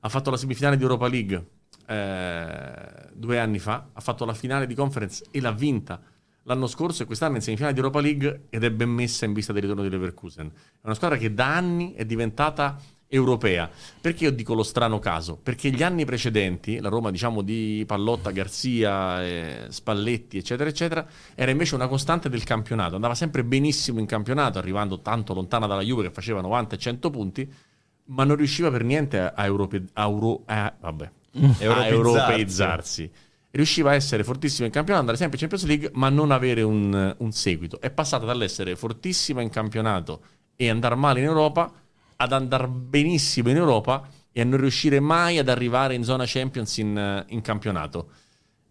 [0.00, 1.46] Ha fatto la semifinale di Europa League
[1.86, 6.00] eh, due anni fa, ha fatto la finale di conference e l'ha vinta
[6.44, 9.52] l'anno scorso e quest'anno in semifinale di Europa League ed è ben messa in vista
[9.52, 10.46] del ritorno di Leverkusen.
[10.46, 12.78] È una squadra che da anni è diventata
[13.12, 13.70] europea.
[14.00, 15.36] Perché io dico lo strano caso?
[15.36, 21.50] Perché gli anni precedenti, la Roma diciamo di Pallotta, Garzia, eh, Spalletti, eccetera, eccetera, era
[21.50, 22.94] invece una costante del campionato.
[22.94, 27.10] Andava sempre benissimo in campionato, arrivando tanto lontana dalla Juve che faceva 90 e 100
[27.10, 27.52] punti,
[28.06, 31.10] ma non riusciva per niente a, europe- a, euro- a, vabbè,
[31.68, 33.10] a europeizzarsi
[33.52, 37.14] riusciva a essere fortissima in campionato, andare sempre in Champions League, ma non avere un,
[37.18, 37.80] un seguito.
[37.80, 40.22] È passata dall'essere fortissima in campionato
[40.56, 41.72] e andare male in Europa
[42.16, 46.76] ad andare benissimo in Europa e a non riuscire mai ad arrivare in zona Champions
[46.78, 48.08] in, in campionato.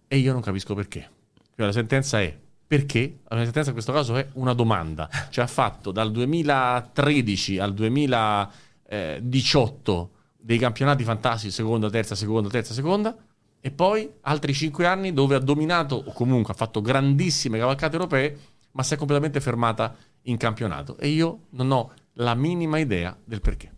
[0.07, 1.09] E io non capisco perché.
[1.53, 3.19] Quindi la sentenza è perché?
[3.27, 5.07] La sentenza in questo caso è una domanda.
[5.29, 13.15] Cioè ha fatto dal 2013 al 2018 dei campionati fantastici, seconda, terza, seconda, terza, seconda
[13.61, 18.37] e poi altri 5 anni dove ha dominato o comunque ha fatto grandissime cavalcate europee,
[18.71, 20.97] ma si è completamente fermata in campionato.
[20.97, 23.71] E io non ho la minima idea del perché.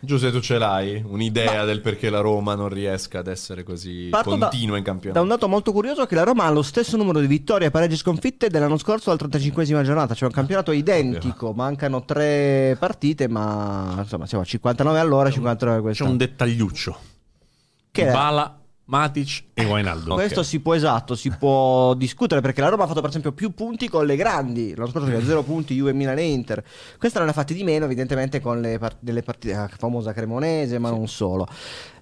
[0.00, 1.64] Giuseppe, tu ce l'hai un'idea Ma...
[1.64, 5.18] del perché la Roma non riesca ad essere così Parto continua da, in campionato?
[5.18, 7.96] Da un dato molto curioso che la Roma ha lo stesso numero di vittorie, pareggi
[7.96, 14.26] sconfitte dell'anno scorso al 35esima giornata, cioè un campionato identico, mancano tre partite, ma insomma
[14.26, 16.08] siamo a 59 all'ora, 59 quest'anno.
[16.08, 16.98] C'è un dettagliuccio.
[17.90, 20.14] Che Bala Matic e Wijnaldum.
[20.14, 20.50] Questo okay.
[20.50, 23.88] si può esatto, si può discutere perché la Roma ha fatto per esempio più punti
[23.88, 26.62] con le grandi, l'anno scorso aveva 0 punti Juve, Milan e Inter.
[26.98, 30.78] Questa non ha fatti di meno evidentemente con le part- delle partite, la famosa Cremonese,
[30.78, 30.94] ma sì.
[30.94, 31.48] non solo.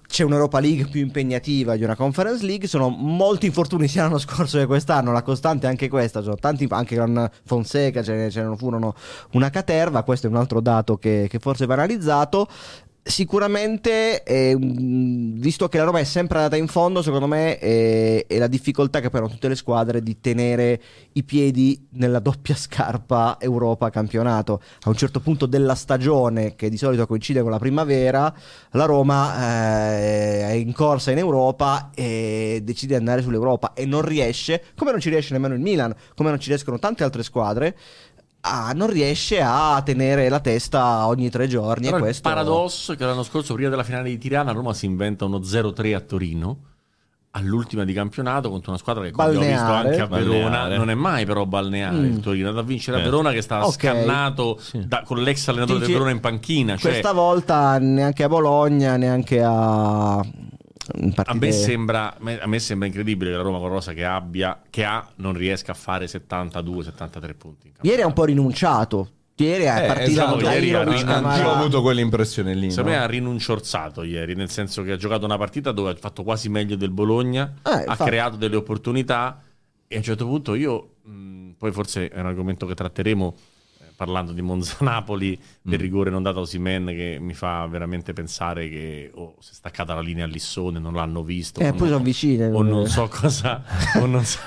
[0.05, 4.59] C'è un'Europa League più impegnativa di una Conference League, sono molti infortuni sia l'anno scorso
[4.59, 8.43] che quest'anno, la costante è anche questa, sono tanti, anche con Fonseca ce ne, ce
[8.43, 8.93] ne furono
[9.31, 12.47] una caterva, questo è un altro dato che, che forse va analizzato.
[13.05, 18.37] Sicuramente, eh, visto che la Roma è sempre andata in fondo, secondo me è, è,
[18.37, 20.81] la difficoltà che poi hanno tutte le squadre di tenere
[21.11, 24.61] i piedi nella doppia scarpa Europa-campionato.
[24.83, 28.33] A un certo punto della stagione, che di solito coincide con la primavera,
[28.71, 34.01] la Roma eh, è in corsa in Europa e decide di andare sull'Europa e non
[34.01, 37.75] riesce, come non ci riesce nemmeno il Milan, come non ci riescono tante altre squadre
[38.45, 41.85] ah, non riesce a tenere la testa ogni tre giorni.
[41.85, 42.27] Però e questo...
[42.27, 45.39] Il paradosso è che l'anno scorso, prima della finale di Tirana, Roma si inventa uno
[45.39, 46.57] 0-3 a Torino.
[47.35, 50.77] all'ultima di campionato contro una squadra che come abbiamo visto anche a Verona balneare.
[50.77, 52.05] non è mai però balneare mm.
[52.05, 53.03] il Torino da vincere a eh.
[53.03, 53.71] Verona che sta okay.
[53.71, 54.85] scannato sì.
[54.87, 56.91] da, con l'ex allenatore del Verona in panchina cioè...
[56.91, 60.23] questa volta neanche a Bologna neanche a
[61.25, 64.83] a me, sembra, a me sembra incredibile che la Roma con Rosa che abbia che
[64.83, 69.87] ha non riesca a fare 72-73 punti ieri ha un po' rinunciato Ieri è eh,
[69.87, 72.69] partita esatto, ieri ha rin- ho avuto quell'impressione lì.
[72.69, 72.97] Secondo no?
[72.97, 76.49] me ha rinunciorzato ieri, nel senso che ha giocato una partita dove ha fatto quasi
[76.49, 79.41] meglio del Bologna, eh, ha creato delle opportunità
[79.87, 83.35] e a un certo punto io, mh, poi forse è un argomento che tratteremo,
[84.03, 85.81] parlando di Monza-Napoli, del mm.
[85.81, 89.93] rigore non dato a Osimen che mi fa veramente pensare che oh, si è staccata
[89.93, 91.61] la linea a Lissone, non l'hanno visto.
[91.61, 92.47] Eh, poi sono vicine.
[92.47, 93.63] O non so cosa...
[94.01, 94.39] o non so...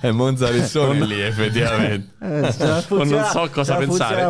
[0.00, 2.12] è Monza-Lissone lì effettivamente.
[2.20, 4.26] Eh, o non so cosa pensare.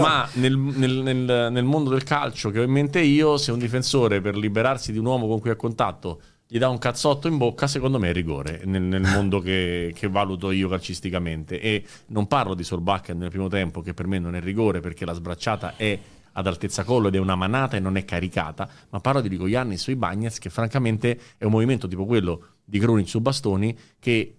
[0.00, 3.58] Ma nel, nel, nel, nel mondo del calcio che ho in mente io, se un
[3.58, 6.20] difensore per liberarsi di un uomo con cui ha contatto
[6.54, 10.06] gli dà un cazzotto in bocca, secondo me è rigore nel, nel mondo che, che,
[10.06, 11.60] valuto io calcisticamente.
[11.60, 15.04] E non parlo di Solbakken nel primo tempo, che per me non è rigore perché
[15.04, 15.98] la sbracciata è
[16.30, 19.48] ad altezza collo ed è una manata e non è caricata, ma parlo di Rico
[19.48, 24.36] Ianni sui Bagnets, che francamente è un movimento tipo quello di Grunic su bastoni che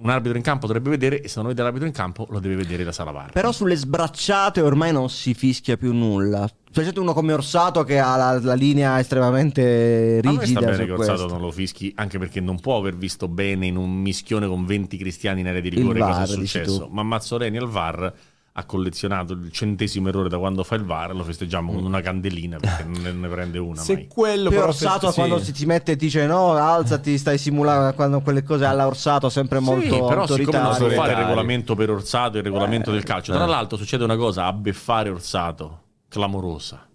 [0.00, 2.56] un arbitro in campo dovrebbe vedere e se non vede l'arbitro in campo lo deve
[2.56, 3.32] vedere la sala VAR.
[3.32, 6.46] Però sulle sbracciate ormai non si fischia più nulla.
[6.70, 10.30] Specialmente uno come Orsato che ha la, la linea estremamente rigida.
[10.30, 13.26] A me sta bene che Orsato non lo fischi, anche perché non può aver visto
[13.26, 16.88] bene in un mischione con 20 cristiani in area di rigore cosa è successo.
[16.90, 18.12] Ma Mazzoleni al VAR
[18.58, 21.74] ha collezionato il centesimo errore da quando fa il VAR lo festeggiamo mm.
[21.76, 24.08] con una candelina perché non ne, ne prende una se mai.
[24.08, 25.14] quello però Orsato sì.
[25.14, 28.88] quando si ti mette e ti dice no alzati stai simulando quando quelle cose alla
[28.88, 32.90] Orsato sempre molto sì, però siccome non so fare il regolamento per Orsato il regolamento
[32.90, 33.46] eh, del calcio tra eh.
[33.46, 36.88] l'altro succede una cosa a beffare Orsato clamorosa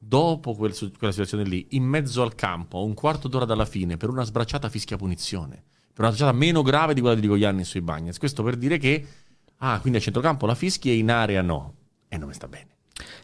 [0.00, 3.96] dopo quel, quella situazione lì in mezzo al campo a un quarto d'ora dalla fine
[3.96, 7.80] per una sbracciata fischia punizione per una sbracciata meno grave di quella di Rigogliani sui
[7.80, 9.06] Bagnets questo per dire che
[9.58, 11.74] Ah, quindi a centrocampo la fischi e in area no.
[12.08, 12.76] E non mi sta bene.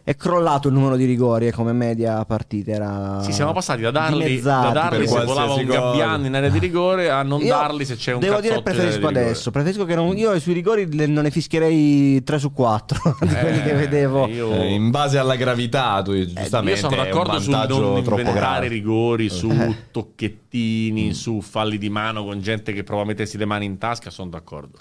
[0.02, 2.72] È crollato il numero di rigori come media partita.
[2.72, 6.58] Era sì, siamo passati da darli, da darli se volava un gabbiano in area di
[6.58, 9.50] rigore a non io darli se c'è un Devo dire preferisco adesso.
[9.50, 13.62] Preferisco che non, io sui rigori non ne fischierei 3 su 4 di eh, quelli
[13.62, 14.26] che vedevo.
[14.28, 14.52] Io...
[14.52, 16.78] Eh, in base alla gravità, tu giustamente.
[16.78, 19.74] Eh, io sono d'accordo su non inventare rigori, su eh.
[19.90, 21.12] tocchettini, mm.
[21.12, 24.10] su falli di mano con gente che prova a mettersi le mani in tasca.
[24.10, 24.78] Sono d'accordo.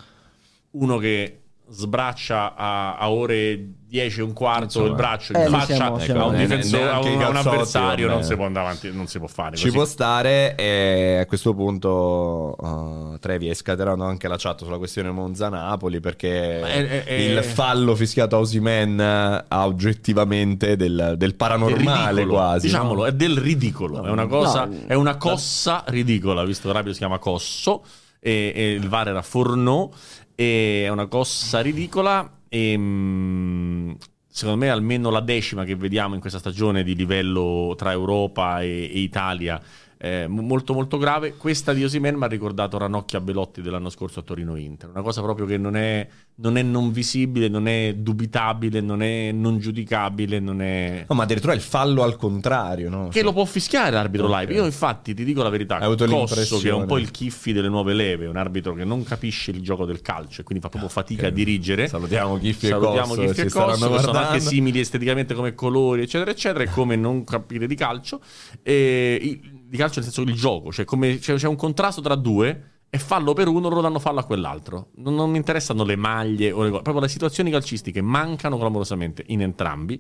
[0.72, 5.50] Uno che sbraccia a, a ore 10 e un quarto Insomma, il braccio eh, in
[5.50, 8.66] faccia siamo, siamo a un, difensore, a un, a un avversario non si può andare
[8.66, 13.54] avanti non si può fare ci può stare e a questo punto uh, Trevi è
[13.54, 19.00] scatenato anche la chat sulla questione Monza-Napoli perché eh, eh, il fallo fischiato a Osimen
[19.00, 23.06] ha oggettivamente del, del paranormale ridicolo, quasi diciamolo no?
[23.08, 26.92] è del ridicolo no, è una cosa no, è una cossa ridicola visto che Rabio
[26.92, 27.84] si chiama Cosso
[28.20, 29.90] e, e il VAR era Fornò
[30.36, 32.40] è una cosa ridicola.
[32.50, 33.92] E, mm,
[34.28, 38.90] secondo me, almeno la decima che vediamo in questa stagione di livello tra Europa e,
[38.94, 39.62] e Italia
[40.04, 41.36] eh, molto molto grave.
[41.38, 45.22] Questa di Osimen mi ha ricordato Ranocchia Belotti dell'anno scorso a Torino Inter, una cosa
[45.22, 50.42] proprio che non è, non è non visibile, non è dubitabile, non è non giudicabile,
[50.42, 51.06] non è...
[51.08, 53.06] No, ma addirittura il fallo al contrario, no?
[53.08, 53.24] Che cioè...
[53.24, 54.42] lo può fischiare l'arbitro okay.
[54.42, 54.54] live.
[54.56, 57.54] Io infatti ti dico la verità, Hai avuto Cosso, che è un po' il Chiffi
[57.54, 60.70] delle nuove leve, un arbitro che non capisce il gioco del calcio e quindi fa
[60.70, 61.32] proprio fatica okay.
[61.32, 61.88] a dirigere.
[61.88, 66.02] Salutiamo Chiffi Salutiamo e Cosso, Chiffi e Cosso che sono anche simili esteticamente come colori,
[66.02, 68.20] eccetera, eccetera, e come non capire di calcio.
[68.62, 69.40] E
[69.74, 73.00] di calcio nel senso il gioco, cioè come, cioè, c'è un contrasto tra due e
[73.00, 74.90] fallo per uno, loro danno fallo a quell'altro.
[74.98, 79.24] Non, non mi interessano le maglie o le cose, proprio le situazioni calcistiche mancano clamorosamente
[79.30, 80.00] in entrambi.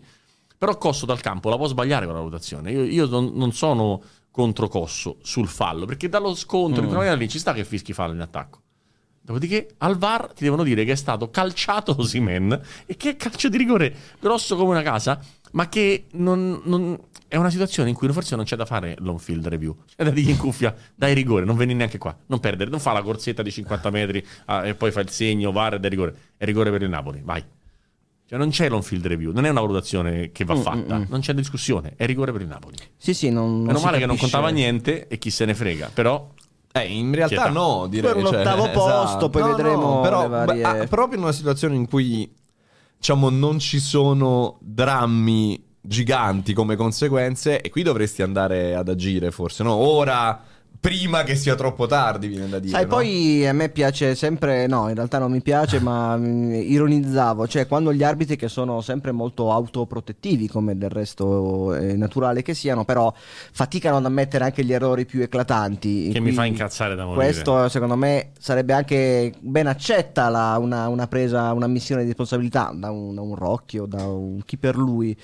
[0.55, 2.71] Però Cosso dal campo la può sbagliare con la valutazione.
[2.71, 3.99] Io, io non, non, sono
[4.29, 7.13] contro Cosso sul fallo, perché dallo scontro mm.
[7.13, 8.61] lì ci sta che fischi fallo in attacco.
[9.21, 13.49] Dopodiché al VAR ti devono dire che è stato calciato Osimen e che è calcio
[13.49, 15.19] di rigore grosso come una casa,
[15.53, 19.17] ma che non, non è una situazione in cui forse non c'è da fare l'on
[19.17, 19.75] field review.
[19.95, 22.91] C'è da dire in cuffia, dai rigore, non vieni neanche qua, non perdere, non fa
[22.91, 26.15] la corsetta di 50 metri ah, e poi fa il segno, VAR è rigore.
[26.37, 27.43] È rigore per il Napoli, vai.
[28.25, 31.01] Cioè non c'è l'on field review, non è una valutazione che va mm, fatta, mm,
[31.01, 31.05] mm.
[31.09, 32.77] non c'è discussione, è rigore per il Napoli.
[32.97, 36.31] Sì, sì, non, Meno male che non contava niente e chi se ne frega, però
[36.75, 38.13] eh, in realtà no, direi.
[38.13, 39.29] Per un cioè, ottavo posto, esatto.
[39.29, 39.95] poi no, vedremo.
[39.95, 40.61] No, però, varie...
[40.63, 42.31] beh, proprio in una situazione in cui,
[43.03, 49.61] diciamo, non ci sono drammi giganti come conseguenze e qui dovresti andare ad agire forse,
[49.61, 49.73] no?
[49.73, 50.41] Ora
[50.83, 52.73] prima che sia troppo tardi, viene da dire.
[52.73, 52.89] Sai, no?
[52.89, 57.67] poi a me piace sempre, no, in realtà non mi piace, ma mh, ironizzavo, cioè
[57.67, 62.83] quando gli arbitri che sono sempre molto autoprotettivi, come del resto è naturale che siano,
[62.83, 66.09] però faticano ad ammettere anche gli errori più eclatanti.
[66.11, 67.27] Che mi fa incazzare da morire.
[67.27, 72.73] Questo secondo me sarebbe anche ben accetta la, una, una, presa, una missione di responsabilità
[72.75, 75.15] da un, da un Rocchi o da un chi per lui,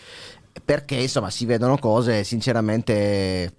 [0.64, 3.52] perché insomma si vedono cose sinceramente eh,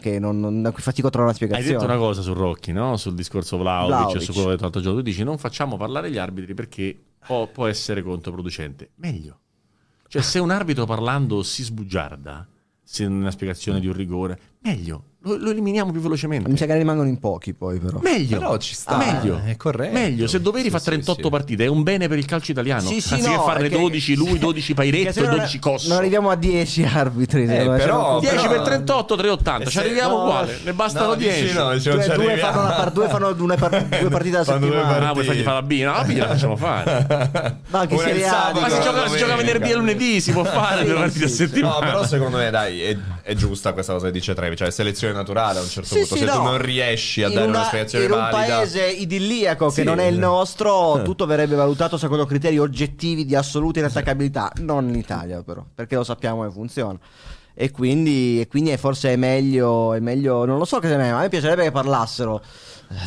[0.00, 1.66] che non, non, fatico a trovare una spiegazione.
[1.66, 2.96] Hai detto una cosa su Rocchi, no?
[2.96, 4.98] sul discorso Vlaovic, e su quello che hai detto l'altro giorno.
[4.98, 8.90] Tu dici non facciamo parlare gli arbitri perché può, può essere controproducente.
[8.96, 9.38] Meglio.
[10.08, 12.46] Cioè se un arbitro parlando si sbugiarda,
[12.82, 16.50] se non è una spiegazione di un rigore, meglio lo, lo, eliminiamo più velocemente.
[16.50, 17.98] Mi sa che rimangono in pochi poi però.
[18.02, 18.38] Meglio.
[18.38, 18.96] Però ci sta.
[18.96, 19.40] Meglio.
[19.44, 19.92] È corretto.
[19.92, 20.26] Meglio.
[20.26, 21.62] Se Doveri sì, fa 38 sì, sì.
[21.62, 22.82] è un bene per il calcio italiano.
[22.82, 23.76] Sì, sì, Anziché no, farne che...
[23.76, 25.88] 12 lui, 12 Pairetto e 12 Cosso.
[25.88, 27.44] Non arriviamo a 10 arbitri.
[27.44, 28.48] Eh, però, 10 però...
[28.48, 29.70] per 38, 380.
[29.70, 30.58] Ci arriviamo no, uguale.
[30.62, 31.52] Ne bastano no, 10.
[31.54, 35.08] No, due, due, fanno par- due, fanno due, par- due partite alla settimana.
[35.08, 35.80] Ah, vuoi fargli fare la B?
[35.82, 37.06] No, la B la facciamo fare.
[37.68, 38.52] Ma anche Serie A.
[38.52, 41.74] Ma si gioca, si gioca venerdì e lunedì, si può fare due partite a settimana.
[41.74, 44.54] No, però secondo me, dai, è giusta questa cosa che dice Trevi.
[44.54, 46.14] Cioè, selezione naturale a un certo punto.
[46.14, 48.36] Se tu non riesci a dare una, una spiegazione in valida.
[48.36, 49.82] In un paese idilliaco che sì.
[49.82, 54.52] non è il nostro, tutto verrebbe valutato secondo criteri oggettivi di assoluta inattaccabilità.
[54.58, 56.98] Non in Italia, però, perché lo sappiamo come funziona.
[57.54, 61.10] E quindi, e quindi forse è meglio, è meglio, non lo so che se me,
[61.10, 62.42] ma a me piacerebbe che parlassero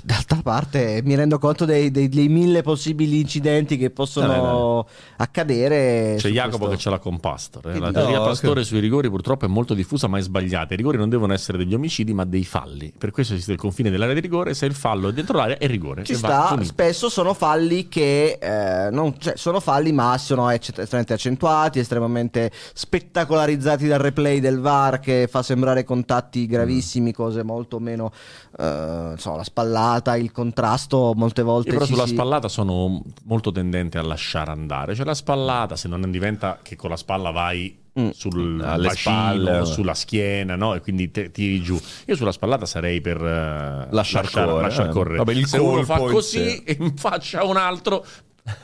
[0.04, 4.84] D'altra parte mi rendo conto dei, dei, dei mille possibili incidenti che possono dai, dai.
[5.18, 6.16] accadere.
[6.18, 6.76] C'è Jacopo questo...
[6.76, 7.70] che ce l'ha con Pastor.
[7.70, 7.80] Eh?
[7.80, 8.66] La teoria no, Pastore che...
[8.66, 10.74] sui rigori purtroppo è molto diffusa ma è sbagliata.
[10.74, 12.94] I rigori non devono essere degli omicidi ma dei falli.
[12.98, 14.54] Per questo esiste il confine dell'area di rigore.
[14.54, 16.04] Se il fallo è dentro l'area è rigore.
[16.04, 21.80] Ci sta, spesso sono falli che eh, non, cioè, sono falli ma sono estremamente accentuati,
[21.80, 28.12] estremamente spettacolarizzati dal replay del VAR che fa sembrare contatti gravissimi, cose molto meno...
[28.60, 31.70] Eh, insomma, la spalla spallata, il contrasto molte volte.
[31.70, 32.14] Io però sulla si...
[32.14, 34.96] spallata sono molto tendente a lasciare andare.
[34.96, 38.10] Cioè la spallata, se non diventa che con la spalla vai mm.
[38.10, 40.74] sul Alle bacino, spalle, sulla schiena, no?
[40.74, 41.80] E quindi te, tiri giù.
[42.06, 44.62] Io sulla spallata sarei per uh, lasciar, lasciar correre.
[44.62, 45.18] Lasciar correre.
[45.18, 48.06] Vabbè, se uno fa così e in faccia un altro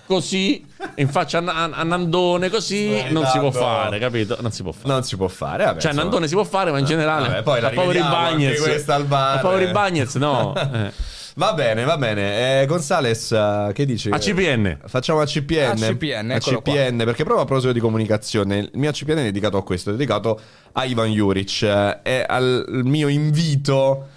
[0.06, 0.66] così
[0.96, 4.72] in faccia a, a Nandone così no, non si può fare capito non si può
[4.72, 6.02] fare non si può fare vabbè, cioè insomma.
[6.04, 9.42] Nandone si può fare ma in generale vabbè, poi la poveri Bagnets questa al bar
[9.42, 10.92] poveri Bagnets no eh.
[11.36, 12.62] Va bene, va bene.
[12.62, 14.10] Eh, Gonzales, uh, che dici?
[14.10, 14.78] ACPN.
[14.86, 15.82] Facciamo ACPN.
[15.82, 19.90] ACPN, ACPN perché proprio a proposito di comunicazione, il mio ACPN è dedicato a questo,
[19.90, 20.40] è dedicato
[20.74, 24.10] a Ivan Juric eh, e al mio invito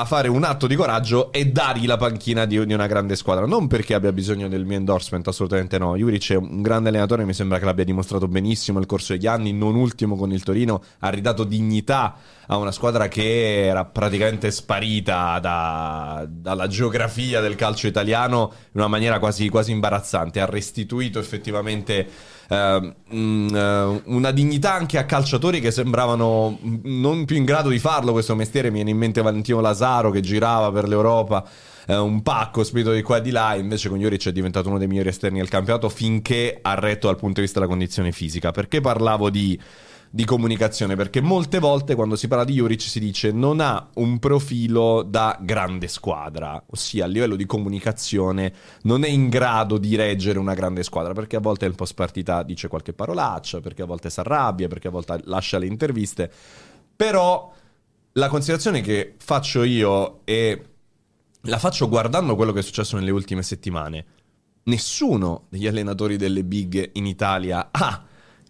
[0.00, 3.46] a fare un atto di coraggio e dargli la panchina di, di, una grande squadra.
[3.46, 5.96] Non perché abbia bisogno del mio endorsement, assolutamente no.
[5.96, 9.52] Juric è un grande allenatore, mi sembra che l'abbia dimostrato benissimo nel corso degli anni,
[9.52, 12.16] non ultimo con il Torino, ha ridato dignità
[12.46, 18.88] a una squadra che era praticamente sparita da, dalla geografia del calcio italiano in una
[18.88, 22.06] maniera quasi, quasi imbarazzante, ha restituito effettivamente
[22.48, 28.12] uh, uh, una dignità anche a calciatori che sembravano non più in grado di farlo
[28.12, 31.46] questo mestiere, mi viene in mente Valentino Lazaro che girava per l'Europa
[31.86, 34.78] eh, un pacco spedito di qua e di là, invece con Juric è diventato uno
[34.78, 38.50] dei migliori esterni del campionato finché ha retto dal punto di vista della condizione fisica.
[38.50, 39.60] Perché parlavo di
[40.14, 44.20] di comunicazione, perché molte volte quando si parla di Juric si dice non ha un
[44.20, 50.38] profilo da grande squadra, ossia a livello di comunicazione non è in grado di reggere
[50.38, 54.08] una grande squadra, perché a volte nel post partita dice qualche parolaccia, perché a volte
[54.08, 56.30] si arrabbia, perché a volte lascia le interviste,
[56.94, 57.52] però
[58.16, 60.64] la considerazione che faccio io e
[61.42, 64.04] la faccio guardando quello che è successo nelle ultime settimane.
[64.64, 68.04] Nessuno degli allenatori delle big in Italia ha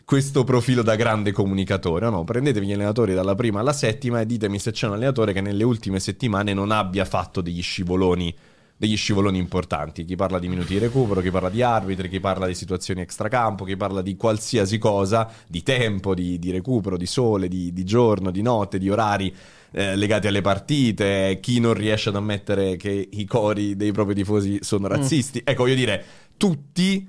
[0.04, 2.08] questo profilo da grande comunicatore.
[2.10, 5.40] No, prendetevi gli allenatori dalla prima alla settima e ditemi se c'è un allenatore che
[5.40, 8.34] nelle ultime settimane non abbia fatto degli scivoloni
[8.76, 10.04] degli scivoloni importanti.
[10.04, 13.64] Chi parla di minuti di recupero, chi parla di arbitri, chi parla di situazioni extracampo,
[13.64, 18.30] chi parla di qualsiasi cosa, di tempo, di, di recupero, di sole, di, di, giorno,
[18.30, 19.34] di notte, di orari
[19.70, 24.58] eh, legati alle partite, chi non riesce ad ammettere che i cori dei propri tifosi
[24.60, 24.90] sono mm.
[24.90, 25.38] razzisti.
[25.40, 25.46] Mm.
[25.46, 26.04] Ecco, voglio dire,
[26.36, 27.08] tutti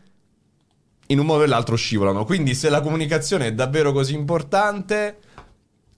[1.08, 2.26] in un modo o nell'altro scivolano.
[2.26, 5.18] Quindi se la comunicazione è davvero così importante,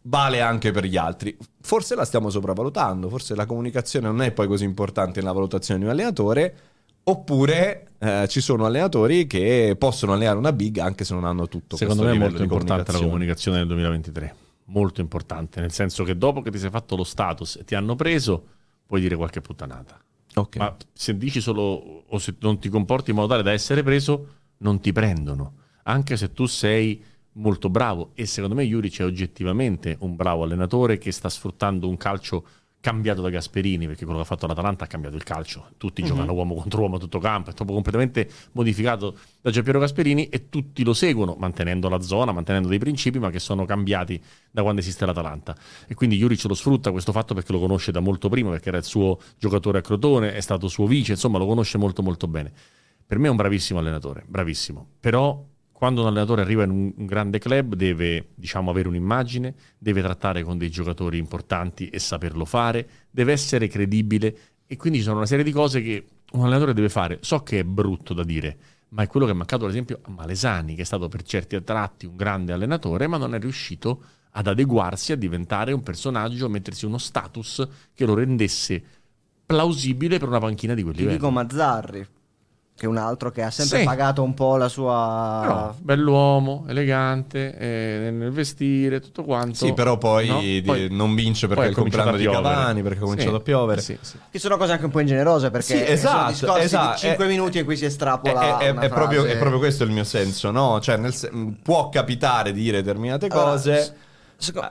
[0.07, 1.37] vale anche per gli altri.
[1.61, 5.85] Forse la stiamo sopravvalutando, forse la comunicazione non è poi così importante nella valutazione di
[5.85, 6.55] un allenatore,
[7.03, 11.77] oppure eh, ci sono allenatori che possono allenare una big anche se non hanno tutto
[11.77, 14.35] Secondo me è molto importante la comunicazione nel 2023.
[14.69, 17.95] Molto importante, nel senso che dopo che ti sei fatto lo status e ti hanno
[17.95, 18.45] preso,
[18.85, 19.97] puoi dire qualche puttanata.
[20.33, 20.61] Okay.
[20.61, 24.27] Ma se dici solo o se non ti comporti in modo tale da essere preso,
[24.57, 25.53] non ti prendono,
[25.83, 27.01] anche se tu sei
[27.37, 31.97] molto bravo e secondo me Juric è oggettivamente un bravo allenatore che sta sfruttando un
[31.97, 32.45] calcio
[32.79, 35.71] cambiato da Gasperini, perché quello che ha fatto l'Atalanta ha cambiato il calcio.
[35.77, 36.11] Tutti mm-hmm.
[36.11, 40.47] giocano uomo contro uomo a tutto campo, è stato completamente modificato da Giampiero Gasperini e
[40.49, 44.21] tutti lo seguono, mantenendo la zona, mantenendo dei principi, ma che sono cambiati
[44.51, 45.55] da quando esiste l'Atalanta.
[45.87, 48.77] E quindi Juric lo sfrutta questo fatto perché lo conosce da molto prima, perché era
[48.77, 52.53] il suo giocatore a Crotone, è stato suo vice, insomma lo conosce molto molto bene.
[53.05, 54.85] Per me è un bravissimo allenatore, bravissimo.
[54.99, 55.43] Però
[55.77, 60.41] quando un allenatore arriva in un, un, grande club deve diciamo, avere un'immagine, deve trattare
[60.41, 65.27] con dei giocatori importanti e saperlo fare, deve essere credibile e quindi ci sono una
[65.27, 67.19] serie di cose che un allenatore deve fare.
[67.21, 68.57] So che è brutto da dire,
[68.89, 71.63] ma è quello che è mancato ad esempio a Malesani, che è stato per certi
[71.63, 74.01] tratti un grande allenatore, ma non è riuscito
[74.31, 78.83] ad adeguarsi a diventare un personaggio, a mettersi uno status che lo rendesse
[79.45, 81.17] plausibile per una panchina di quel Ti livello.
[81.19, 82.07] dico Mazzarri,
[82.77, 83.85] che è un altro che ha sempre sì.
[83.85, 85.39] pagato un po' la sua.
[85.41, 89.55] Però, bell'uomo, elegante, eh, nel vestire, tutto quanto.
[89.55, 90.39] Sì, però poi, no?
[90.39, 93.35] di, poi non vince perché è il compleanno di Cavani, perché ha cominciato sì.
[93.35, 93.81] a piovere.
[93.81, 94.17] Sì, sì.
[94.29, 96.99] Che sono cose anche un po' ingenerose perché sì, esatto, esatto.
[96.99, 98.59] 5 è, minuti in cui si estrapola.
[98.59, 100.79] È, è, è proprio, è, proprio, questo il mio senso, no?
[100.79, 101.15] Cioè, nel,
[101.63, 103.71] può capitare di dire determinate cose.
[103.71, 104.05] Allora,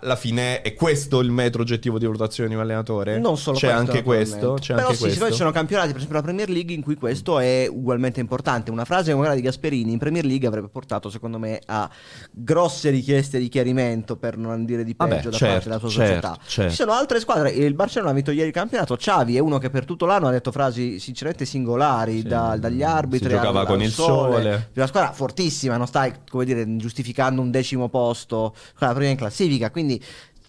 [0.01, 3.19] alla fine è questo il metro oggettivo di valutazione di un allenatore?
[3.19, 4.57] Non solo c'è questo, anche questo.
[4.61, 5.27] C'è Però anche sì, questo.
[5.31, 8.71] ci sono campionati, per esempio la Premier League, in cui questo è ugualmente importante.
[8.71, 11.91] Una frase come quella di Gasperini in Premier League avrebbe portato, secondo me, a
[12.31, 15.89] grosse richieste di chiarimento, per non dire di peggio, Vabbè, da certo, parte della sua
[15.89, 16.39] certo, società.
[16.47, 16.71] Certo.
[16.71, 17.51] Ci sono altre squadre.
[17.51, 18.95] Il Barcellona ha vinto ieri il campionato.
[18.95, 22.85] Xavi è uno che per tutto l'anno ha detto frasi sinceramente singolari, sì, da, dagli
[22.85, 23.29] arbitri.
[23.29, 24.43] Si giocava al, con al il sole.
[24.43, 24.71] sole.
[24.75, 29.56] Una squadra fortissima, non stai, come dire, giustificando un decimo posto, la prima in classifica.
[29.71, 30.03] Quindi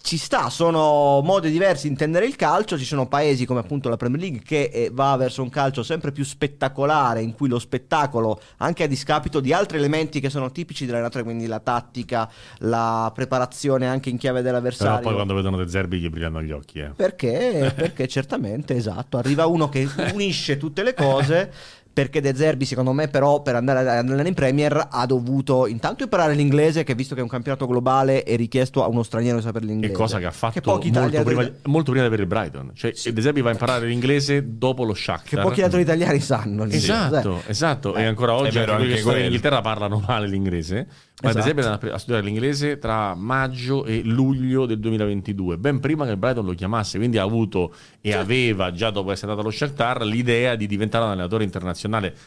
[0.08, 3.96] ci sta, sono modi diversi di intendere il calcio, ci sono paesi come appunto la
[3.96, 8.40] Premier League che eh, va verso un calcio sempre più spettacolare, in cui lo spettacolo,
[8.58, 12.30] anche a discapito di altri elementi che sono tipici dell'allenatore, quindi la tattica,
[12.60, 14.94] la preparazione anche in chiave dell'avversario.
[14.94, 16.78] Però poi quando vedono De Zerbi gli brillano gli occhi.
[16.78, 16.90] Eh.
[16.96, 17.72] Perché?
[17.76, 21.52] Perché certamente, esatto, arriva uno che unisce tutte le cose
[21.92, 26.04] perché De Zerbi secondo me però per andare ad andare in Premier ha dovuto intanto
[26.04, 29.66] imparare l'inglese che visto che è un campionato globale è richiesto a uno straniero sapere
[29.66, 29.92] l'inglese.
[29.92, 32.70] È cosa che ha fatto che molto, prima, molto, prima, di avere il Brighton.
[32.74, 33.12] Cioè sì.
[33.12, 35.28] De Zerbi va a imparare l'inglese dopo lo Shakhtar.
[35.28, 36.92] Che pochi altri italiani sanno l'inglese.
[36.92, 37.94] Esatto, esatto.
[37.94, 38.02] Eh.
[38.02, 40.86] E ancora oggi anche quelli che in Inghilterra parlano male l'inglese.
[41.20, 41.50] Ma esatto.
[41.50, 46.16] ad esempio a studiare l'inglese tra maggio e luglio del 2022, ben prima che il
[46.16, 48.20] Brighton lo chiamasse, quindi ha avuto e cioè.
[48.20, 51.77] aveva già dopo essere andato allo Shakhtar l'idea di diventare un allenatore internazionale,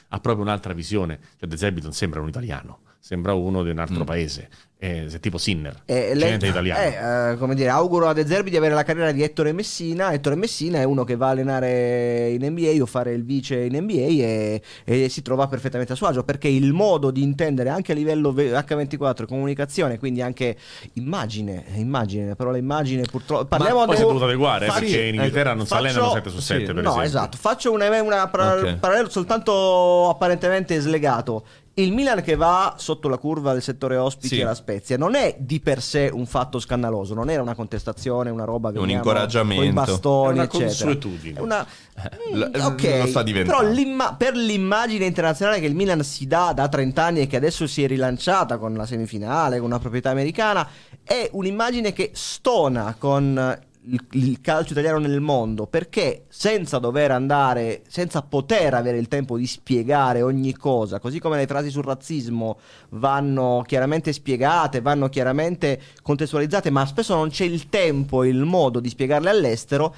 [0.09, 3.79] ha proprio un'altra visione, cioè De Zerbi non sembra un italiano sembra uno di un
[3.79, 4.05] altro mm.
[4.05, 4.49] paese.
[4.81, 7.33] È tipo Sinner, eh, lei, italiano.
[7.33, 10.11] Eh, come dire, auguro a De Zerbi di avere la carriera di Ettore Messina.
[10.11, 13.77] Ettore Messina è uno che va a allenare in NBA o fare il vice in
[13.77, 17.91] NBA e, e, si trova perfettamente a suo agio perché il modo di intendere anche
[17.91, 20.57] a livello H24 comunicazione, quindi anche
[20.93, 25.13] immagine, immagine, però l'immagine purtroppo parliamo Ma poi si è dovuto adeguare eh, perché in
[25.13, 27.03] Inghilterra non faccio, si allenano 7 su 7 sì, per no, esempio.
[27.03, 28.77] esatto, faccio una, una okay.
[28.77, 31.43] parallelo soltanto apparentemente slegato
[31.76, 34.41] il Milan che va sotto la curva del settore ospiti sì.
[34.41, 38.43] alla Spezia non è di per sé un fatto scandaloso, non era una contestazione, una
[38.43, 41.39] roba che un incoraggiamento, con i bastoni, è una consuetudine.
[41.39, 41.65] Una...
[42.36, 46.67] Mm, ok, lo sta però l'imma- per l'immagine internazionale che il Milan si dà da
[46.67, 50.67] 30 anni e che adesso si è rilanciata con la semifinale, con una proprietà americana,
[51.03, 57.82] è un'immagine che stona con il, il, calcio italiano nel mondo perché senza dover andare,
[57.88, 62.59] senza poter avere il tempo di spiegare ogni cosa, così come le frasi sul razzismo
[62.89, 68.79] vanno chiaramente spiegate, vanno chiaramente contestualizzate, ma spesso non c'è il tempo e il modo
[68.79, 69.95] di spiegarle all'estero,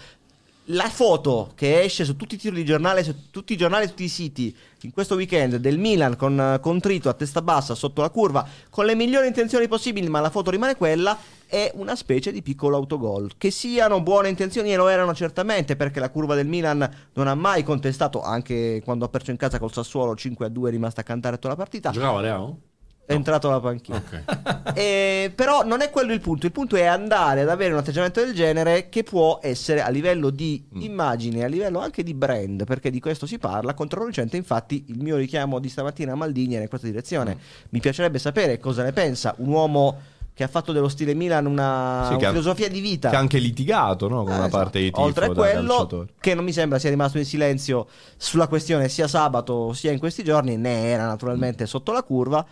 [0.67, 4.05] la foto che esce su tutti i titoli di giornale, su tutti i giornali, tutti
[4.05, 8.09] i siti in questo weekend del Milan con, con Trito a testa bassa sotto la
[8.09, 11.17] curva, con le migliori intenzioni possibili, ma la foto rimane quella,
[11.53, 13.33] è una specie di piccolo autogol.
[13.37, 17.35] Che siano buone intenzioni e lo erano certamente, perché la curva del Milan non ha
[17.35, 21.01] mai contestato, anche quando ha perso in casa col Sassuolo 5 a 2 è rimasta
[21.01, 21.91] a cantare tutta la partita.
[21.91, 22.59] Giocava Leao?
[23.05, 23.17] È no.
[23.17, 23.97] entrato alla panchina.
[23.97, 24.23] Okay.
[24.73, 26.47] E, però non è quello il punto.
[26.47, 30.31] Il punto è andare ad avere un atteggiamento del genere che può essere a livello
[30.31, 30.81] di mm.
[30.81, 33.75] immagine, a livello anche di brand, perché di questo si parla.
[33.75, 37.35] Controproducente, infatti, il mio richiamo di stamattina a Maldini è in questa direzione.
[37.35, 37.67] Mm.
[37.69, 42.05] Mi piacerebbe sapere cosa ne pensa un uomo che ha fatto dello stile Milan una,
[42.07, 43.09] sì, una filosofia ha, di vita.
[43.09, 44.23] Che ha anche litigato no?
[44.23, 44.57] con eh, una esatto.
[44.57, 48.47] parte di tifo Oltre a quello, che non mi sembra sia rimasto in silenzio sulla
[48.47, 52.45] questione sia sabato sia in questi giorni, ne era naturalmente sotto la curva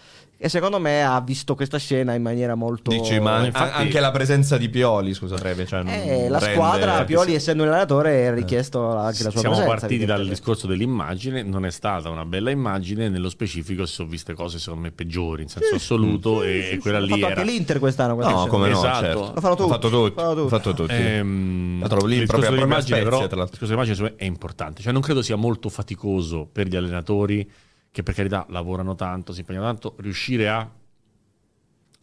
[0.43, 2.89] e secondo me ha visto questa scena in maniera molto...
[2.89, 3.79] Dici, ma infatti...
[3.79, 6.55] anche la presenza di Pioli, scusa Treve, cioè eh, la rende...
[6.55, 9.55] squadra, Pioli essendo un allenatore, ha richiesto anche la sua Siamo presenza.
[9.55, 14.09] Siamo partiti dal discorso dell'immagine, non è stata una bella immagine, nello specifico si sono
[14.09, 17.27] viste cose secondo me peggiori in senso sì, assoluto sì, e, sì, quella lì era...
[17.27, 18.15] anche l'Inter quest'anno.
[18.15, 18.99] No, come no, esatto.
[18.99, 19.31] certo.
[19.35, 19.69] Lo fanno tutti.
[19.69, 20.13] Fatto tutti.
[20.15, 20.93] Fatto Fatto tutti.
[20.93, 25.35] Ehm, lì, il discorso dell'immagine però, il discorso dell'immagine è importante, cioè non credo sia
[25.35, 27.47] molto faticoso per gli allenatori
[27.91, 30.69] che per carità lavorano tanto, si impegnano tanto, riuscire a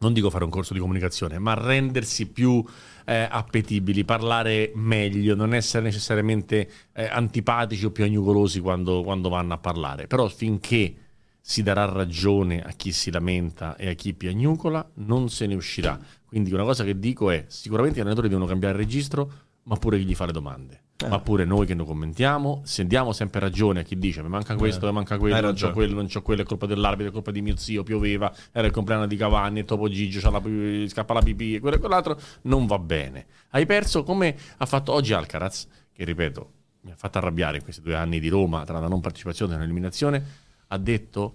[0.01, 2.64] non dico fare un corso di comunicazione, ma rendersi più
[3.05, 9.55] eh, appetibili, parlare meglio, non essere necessariamente eh, antipatici o più agnucolosi quando, quando, vanno
[9.55, 10.07] a parlare.
[10.07, 10.95] Però finché
[11.41, 15.99] si darà ragione a chi si lamenta e a chi piagnucola, non se ne uscirà.
[16.24, 19.32] Quindi una cosa che dico è, sicuramente gli allenatori devono cambiare registro,
[19.64, 20.82] ma pure gli fa le domande.
[21.01, 21.07] Eh.
[21.07, 24.57] Ma pure noi che lo commentiamo, se diamo sempre ragione a chi dice mi manca
[24.57, 24.88] questo, eh.
[24.88, 27.40] mi manca quello, non c'ho quello, non c'ho quello, è colpa dell'arbitro, è colpa di
[27.40, 30.42] mio zio, pioveva, era il compleanno di Cavani, e Topo Gigio, la,
[30.88, 33.26] scappa la pipì e quello e quell'altro, non va bene.
[33.51, 37.80] Hai perso come ha fatto oggi Alcaraz, che ripeto, mi ha fatto arrabbiare in questi
[37.80, 40.24] due anni di Roma tra la non partecipazione e l'eliminazione,
[40.66, 41.34] ha detto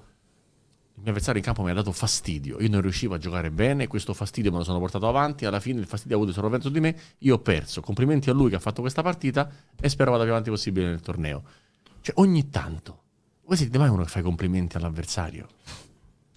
[0.96, 3.88] il mio avversario in campo mi ha dato fastidio, io non riuscivo a giocare bene,
[3.88, 6.70] questo fastidio me lo sono portato avanti, alla fine il fastidio ha avuto il sopravvento
[6.70, 10.12] di me, io ho perso, complimenti a lui che ha fatto questa partita e spero
[10.12, 11.44] vada più avanti possibile nel torneo.
[12.02, 13.02] Cioè ogni tanto,
[13.46, 15.48] voi siete mai uno che fa i complimenti all'avversario?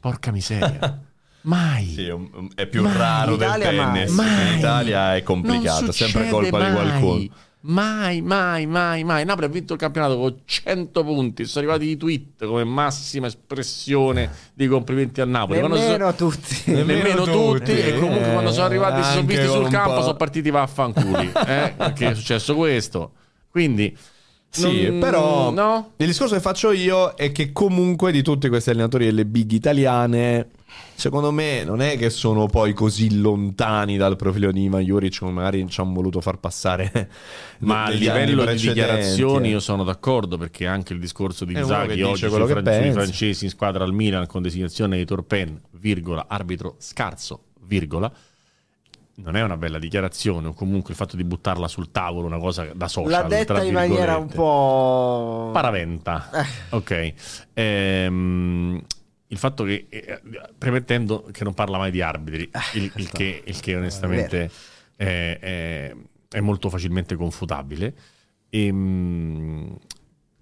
[0.00, 1.02] Porca miseria.
[1.46, 1.86] Mai.
[1.86, 2.12] Sì,
[2.56, 2.96] è più mai.
[2.96, 4.10] raro del tennis.
[4.10, 4.52] Mai.
[4.52, 6.68] In Italia è complicato, è sempre colpa mai.
[6.68, 7.28] di qualcuno.
[7.68, 9.24] Mai, mai, mai, mai.
[9.24, 11.44] Napoli ha vinto il campionato con 100 punti.
[11.46, 15.60] Sono arrivati i tweet come massima espressione di complimenti a Napoli.
[15.60, 16.14] Nemmeno so...
[16.14, 16.62] tutti.
[16.70, 17.58] Nemmeno, Nemmeno tutti.
[17.58, 17.72] tutti.
[17.72, 21.32] E comunque quando sono arrivati, si sono visti sul campo, sono partiti vaffanculi.
[21.46, 21.74] eh?
[21.76, 23.12] Perché è successo questo.
[23.50, 23.96] Quindi.
[24.48, 25.00] Sì, non...
[25.00, 25.92] però no?
[25.96, 30.48] il discorso che faccio io è che comunque di tutti questi allenatori delle big italiane
[30.94, 35.32] secondo me non è che sono poi così lontani dal profilo di Ivan Juric come
[35.32, 37.10] magari ci hanno voluto far passare.
[37.60, 42.28] Ma a livello di dichiarazioni io sono d'accordo perché anche il discorso di Inzaghi oggi
[42.28, 47.44] sui, fran- sui francesi in squadra al Milan con designazione di Torpen, virgola, arbitro scarso,
[47.62, 48.12] virgola,
[49.18, 52.68] non è una bella dichiarazione o comunque il fatto di buttarla sul tavolo una cosa
[52.74, 56.46] da social l'ha detta in maniera un po' paraventa eh.
[56.70, 57.12] ok
[57.54, 58.82] ehm,
[59.28, 60.20] il fatto che, eh,
[60.56, 64.50] premettendo che non parla mai di arbitri, ah, il, il, che, il che, onestamente
[64.96, 65.94] è, è,
[66.28, 67.94] è, molto facilmente confutabile,
[68.48, 69.78] e, mh,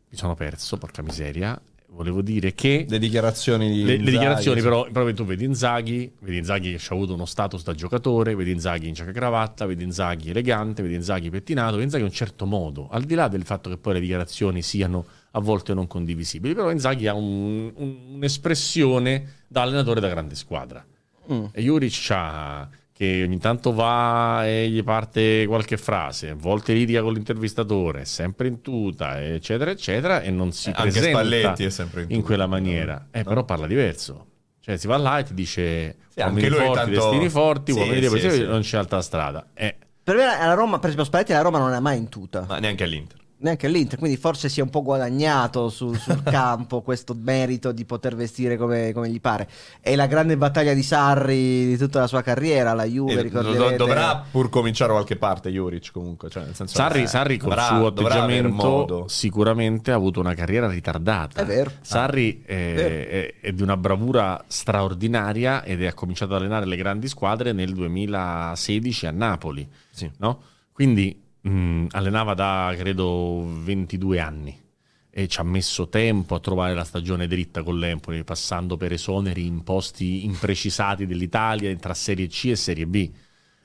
[0.09, 1.61] mi sono perso, porca miseria.
[1.89, 6.39] Volevo dire che le dichiarazioni di le, le dichiarazioni, però, proprio tu vedi Inzaghi, vedi
[6.39, 9.85] Inzaghi che ha avuto uno status da giocatore, vedi Inzaghi in giacca e cravatta, vedi
[9.85, 13.45] Inzaghi elegante, vedi Inzaghi pettinato, vedi Inzaghi in un certo modo, al di là del
[13.45, 15.07] fatto che poi le dichiarazioni siano
[15.37, 20.85] a volte non condivisibili, però Inzaghi ha un, un, un'espressione da allenatore da grande squadra.
[21.33, 21.47] Mm.
[21.53, 27.03] E Juric ha che ogni tanto va e gli parte qualche frase, a volte litiga
[27.03, 31.71] con l'intervistatore, è sempre in tuta, eccetera, eccetera, e non si eh, presenta Spalletti è
[31.71, 33.09] sempre in, in quella maniera.
[33.11, 33.25] Eh, no.
[33.25, 34.27] Però parla diverso.
[34.61, 36.91] Cioè si va là e ti dice sì, uomini forti, tanto...
[36.91, 39.49] destini forti, sì, uomini sì, sì, non c'è altra strada.
[39.53, 39.77] Eh.
[40.05, 42.45] Per me la Roma, per esempio Spalletti la Roma non è mai in tuta.
[42.47, 46.81] Ma neanche all'Inter neanche l'Inter, quindi forse si è un po' guadagnato sul, sul campo
[46.81, 49.49] questo merito di poter vestire come, come, gli pare.
[49.81, 53.77] È la grande battaglia di Sarri di tutta la sua carriera, la Juve, ricorderete...
[53.77, 56.31] Dovrà pur cominciare da qualche parte Juric comunque.
[56.31, 61.43] Cioè, nel senso Sarri, Sarri con il suo atteggiamento sicuramente ha avuto una carriera ritardata.
[61.43, 61.71] È vero.
[61.83, 66.77] Sarri ah, è, è, è, di una bravura straordinaria ed ha cominciato ad allenare le
[66.77, 69.69] grandi squadre nel 2016 a Napoli.
[69.91, 70.11] Sì.
[70.17, 70.41] No?
[70.73, 74.63] Quindi Mm, allenava da credo 22 anni
[75.11, 79.47] e ci ha messo tempo a trovare la stagione dritta con l'Empoli, passando per esoneri
[79.47, 83.11] in posti imprecisati dell'Italia tra Serie C e Serie B.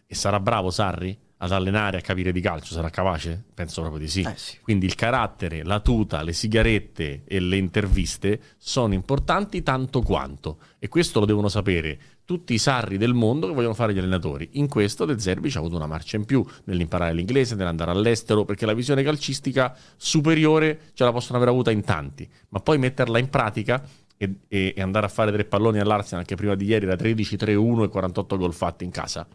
[0.05, 1.17] E sarà bravo Sarri?
[1.41, 3.41] ad allenare, a capire di calcio, sarà capace?
[3.53, 4.21] Penso proprio di sì.
[4.21, 4.57] Eh sì.
[4.61, 10.59] Quindi il carattere, la tuta, le sigarette e le interviste sono importanti tanto quanto.
[10.79, 11.99] E questo lo devono sapere
[12.29, 14.49] tutti i sarri del mondo che vogliono fare gli allenatori.
[14.51, 18.45] In questo De Zerbi ci ha avuto una marcia in più nell'imparare l'inglese, nell'andare all'estero,
[18.45, 23.17] perché la visione calcistica superiore ce la possono aver avuta in tanti, ma poi metterla
[23.17, 23.83] in pratica
[24.15, 27.85] e, e, e andare a fare tre palloni all'Arsenal che prima di ieri era 13-3-1
[27.85, 29.27] e 48 gol fatti in casa.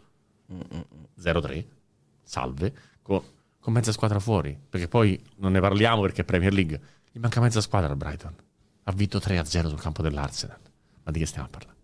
[1.21, 1.65] 0-3
[2.23, 3.21] salve, con,
[3.59, 6.79] con, mezza squadra fuori, perché poi non ne parliamo perché è Premier League.
[7.11, 8.33] Gli manca mezza squadra al Brighton.
[8.83, 10.59] Ha vinto 3-0 sul campo dell'Arsenal.
[11.03, 11.74] Ma di che stiamo a parlare?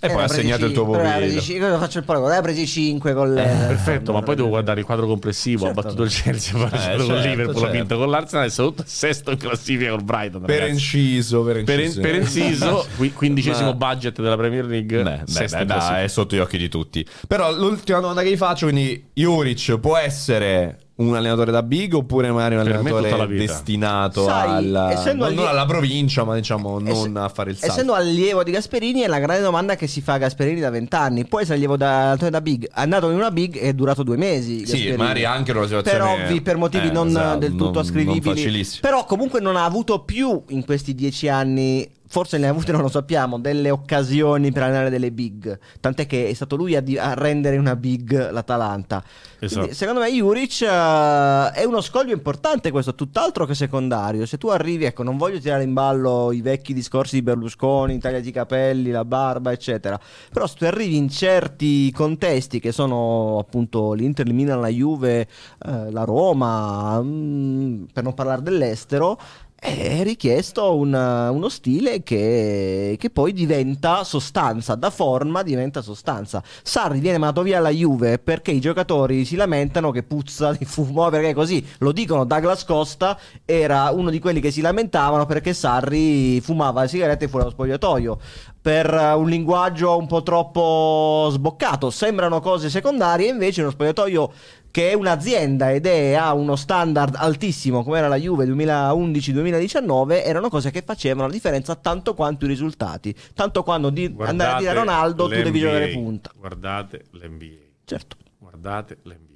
[0.00, 1.40] E poi ha segnato il tuo pomeriggio.
[1.58, 2.36] Cosa faccio il paragone?
[2.36, 3.42] Hai presi 5 con le...
[3.42, 5.64] Eh, perfetto, ma poi devo guardare il quadro complessivo.
[5.64, 5.80] Certo.
[5.80, 7.68] Ha battuto il Chelsea, ha eh, certo, con Liverpool, certo.
[7.68, 10.42] ha vinto con l'Arsenal e soprattutto sesto in classifica con Brighton.
[10.42, 12.00] Per inciso, per inciso.
[12.00, 13.74] Per, per inciso, quindicesimo ma...
[13.74, 15.02] budget della Premier League.
[15.02, 17.06] Beh, beh, beh dai, è sotto gli occhi di tutti.
[17.26, 22.30] Però l'ultima domanda che gli faccio, quindi Juric può essere un allenatore da big oppure
[22.30, 25.36] magari un allenatore destinato Sai, alla, non, allie...
[25.36, 27.74] non, alla provincia ma diciamo non a fare il salto.
[27.74, 31.26] essendo allievo di Gasperini è la grande domanda che si fa a Gasperini da vent'anni.
[31.26, 34.16] Può essere allievo da, da big è andato in una big e è durato due
[34.16, 34.90] mesi Gasperini.
[34.92, 37.78] sì magari anche una situazione per ovvi per motivi eh, non esatto, del tutto non,
[37.78, 38.68] ascrivibili.
[38.80, 42.80] però comunque non ha avuto più in questi dieci anni forse ne ha avute, non
[42.80, 45.58] lo sappiamo, delle occasioni per allenare delle big.
[45.80, 49.02] Tant'è che è stato lui a, di- a rendere una big l'Atalanta.
[49.40, 49.58] Esatto.
[49.58, 54.26] Quindi, secondo me Juric uh, è uno scoglio importante questo, tutt'altro che secondario.
[54.26, 58.28] Se tu arrivi, ecco, non voglio tirare in ballo i vecchi discorsi di Berlusconi, tagliati
[58.28, 59.98] i capelli, la barba, eccetera.
[60.32, 65.26] Però se tu arrivi in certi contesti che sono appunto l'Inter, il Milan, la Juve,
[65.66, 69.18] uh, la Roma, mh, mm, per non parlare dell'estero,
[69.64, 76.42] è richiesto una, uno stile che, che, poi diventa sostanza, da forma diventa sostanza.
[76.62, 81.08] Sarri viene mandato via alla Juve perché i giocatori si lamentano che puzza di fumo,
[81.10, 86.42] perché così lo dicono Douglas Costa era uno di quelli che si lamentavano perché Sarri
[86.42, 88.18] fumava le sigarette fuori dallo spogliatoio
[88.60, 91.88] per un linguaggio un po' troppo sboccato.
[91.88, 94.32] Sembrano cose secondarie, invece uno spogliatoio
[94.74, 100.48] che è un'azienda ed è a uno standard altissimo come era la Juve 2011-2019 erano
[100.48, 103.14] cose che facevano la differenza tanto quanto i risultati.
[103.34, 106.32] Tanto quando di andare a dire a Ronaldo tu devi giocare punta.
[106.36, 107.44] Guardate l'NBA
[107.84, 108.16] certo.
[108.36, 109.33] Guardate l'NBA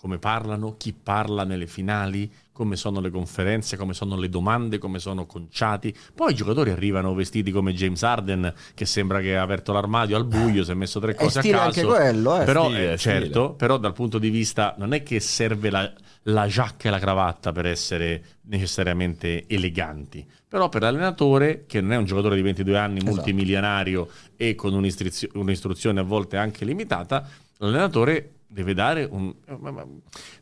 [0.00, 4.98] come parlano, chi parla nelle finali, come sono le conferenze, come sono le domande, come
[4.98, 5.94] sono conciati.
[6.14, 10.24] Poi i giocatori arrivano vestiti come James Harden, che sembra che ha aperto l'armadio al
[10.24, 11.58] buio, si è messo tre cose a caso.
[11.58, 12.44] anche quello, eh.
[12.46, 15.92] Però, stile, eh, certo, però dal punto di vista non è che serve la,
[16.22, 20.26] la giacca e la cravatta per essere necessariamente eleganti.
[20.48, 23.16] Però per l'allenatore, che non è un giocatore di 22 anni, esatto.
[23.16, 27.28] multimilionario e con un'istruzione a volte anche limitata,
[27.58, 29.32] l'allenatore deve dare un...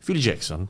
[0.03, 0.67] Phil Jackson,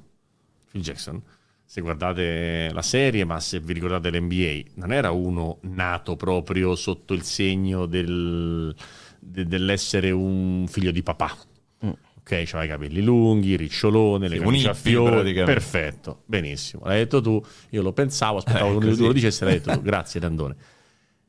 [0.69, 1.21] Phil Jackson,
[1.65, 7.13] se guardate la serie, ma se vi ricordate l'NBA, non era uno nato proprio sotto
[7.13, 8.75] il segno del,
[9.19, 11.35] de, dell'essere un figlio di papà.
[11.85, 11.91] Mm.
[12.17, 15.33] Ok, aveva i capelli lunghi, ricciolone, le camicie a fiori.
[15.33, 16.85] Perfetto, benissimo.
[16.85, 19.81] L'hai detto tu, io lo pensavo, aspettavo eh, che tu lo dicessi, l'hai detto tu.
[19.81, 20.55] Grazie, Dandone.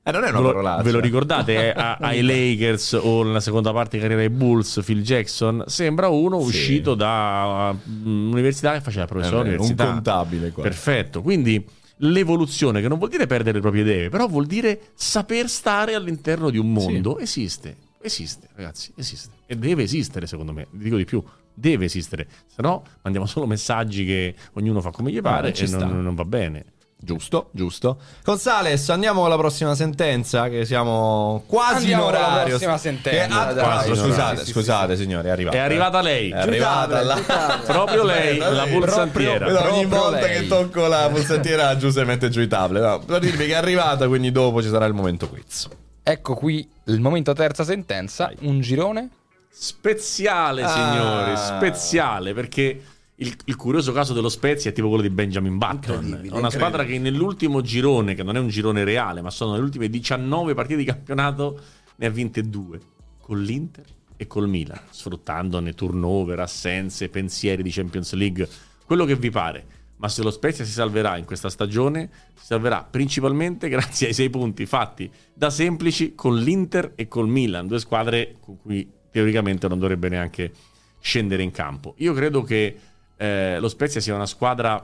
[0.03, 0.83] Eh, non è una parolaccia.
[0.83, 5.03] Ve lo ricordate eh, ai Lakers o nella seconda parte di carriera ai Bulls, Phil
[5.03, 5.65] Jackson?
[5.67, 6.47] Sembra uno sì.
[6.47, 7.75] uscito da
[8.05, 9.55] un'università che faceva professore.
[9.55, 10.51] Eh, un contabile.
[10.53, 10.63] Qua.
[10.63, 11.21] Perfetto.
[11.21, 11.63] Quindi
[11.99, 16.49] l'evoluzione, che non vuol dire perdere le proprie idee, però vuol dire saper stare all'interno
[16.51, 17.23] di un mondo, sì.
[17.23, 17.77] esiste.
[18.03, 19.35] Esiste, ragazzi, esiste.
[19.45, 20.67] E deve esistere, secondo me.
[20.71, 21.23] Dico di più,
[21.53, 22.27] deve esistere.
[22.47, 26.15] Se no, mandiamo solo messaggi che ognuno fa come gli pare ah, e non, non
[26.15, 26.65] va bene.
[27.03, 27.99] Giusto, giusto.
[28.23, 32.43] Gonzales, andiamo con la prossima sentenza, che siamo quasi andiamo in orario.
[32.43, 33.49] la prossima sentenza.
[33.49, 35.57] Ah, dai, scusate, sì, scusate, sì, signori, è arrivata.
[35.57, 36.31] È arrivata lei.
[36.31, 37.19] È arrivata la...
[37.65, 39.47] proprio lei, la pulsantiera.
[39.47, 40.41] Proprio, ogni volta lei.
[40.41, 42.83] che tocco la pulsantiera giù si mette giù i tablet.
[42.83, 45.69] No, per dirvi che è arrivata, quindi dopo ci sarà il momento quiz.
[46.03, 48.37] Ecco qui il momento terza sentenza, Dai.
[48.49, 49.09] un girone
[49.49, 51.37] speziale, signori, ah.
[51.37, 52.83] speziale perché
[53.21, 56.29] il, il, curioso caso dello Spezia è tipo quello di Benjamin Button.
[56.33, 59.91] Una squadra che nell'ultimo girone, che non è un girone reale, ma sono le ultime
[59.91, 61.61] 19 partite di campionato,
[61.97, 62.81] ne ha vinte due.
[63.19, 63.85] Con l'Inter
[64.17, 68.49] e col Milan, sfruttandone turnover, assenze, pensieri di Champions League,
[68.87, 69.79] quello che vi pare.
[69.97, 74.31] Ma se lo Spezia si salverà in questa stagione, si salverà principalmente grazie ai sei
[74.31, 79.79] punti fatti da semplici con l'Inter e col Milan, due squadre con cui teoricamente non
[79.79, 80.53] dovrebbe neanche
[81.01, 81.95] scendere in campo.
[81.99, 82.77] Io credo che
[83.21, 84.83] eh, lo Spezia sia una squadra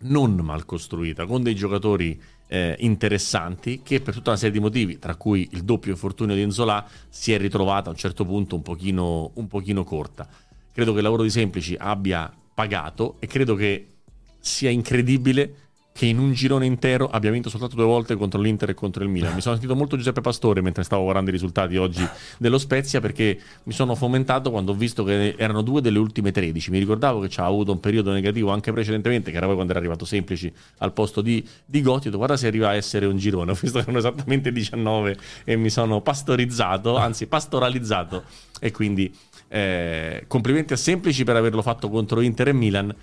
[0.00, 4.98] non mal costruita, con dei giocatori eh, interessanti che per tutta una serie di motivi,
[4.98, 8.60] tra cui il doppio infortunio di Enzola, si è ritrovata a un certo punto un
[8.60, 10.28] pochino, un pochino corta.
[10.70, 13.94] Credo che il lavoro di Semplici abbia pagato e credo che
[14.38, 15.65] sia incredibile
[15.96, 19.08] che in un girone intero abbia vinto soltanto due volte contro l'Inter e contro il
[19.08, 19.34] Milan.
[19.34, 23.40] Mi sono sentito molto Giuseppe Pastore mentre stavo guardando i risultati oggi dello Spezia perché
[23.62, 26.70] mi sono fomentato quando ho visto che erano due delle ultime 13.
[26.70, 29.80] Mi ricordavo che c'ha avuto un periodo negativo anche precedentemente, che era poi quando era
[29.80, 32.08] arrivato Semplici al posto di, di Gotti.
[32.08, 33.52] Ho guarda se arriva a essere un girone.
[33.52, 38.22] Ho visto che erano esattamente 19 e mi sono pastorizzato, anzi pastoralizzato.
[38.60, 39.10] E quindi
[39.48, 42.94] eh, complimenti a Semplici per averlo fatto contro Inter e Milan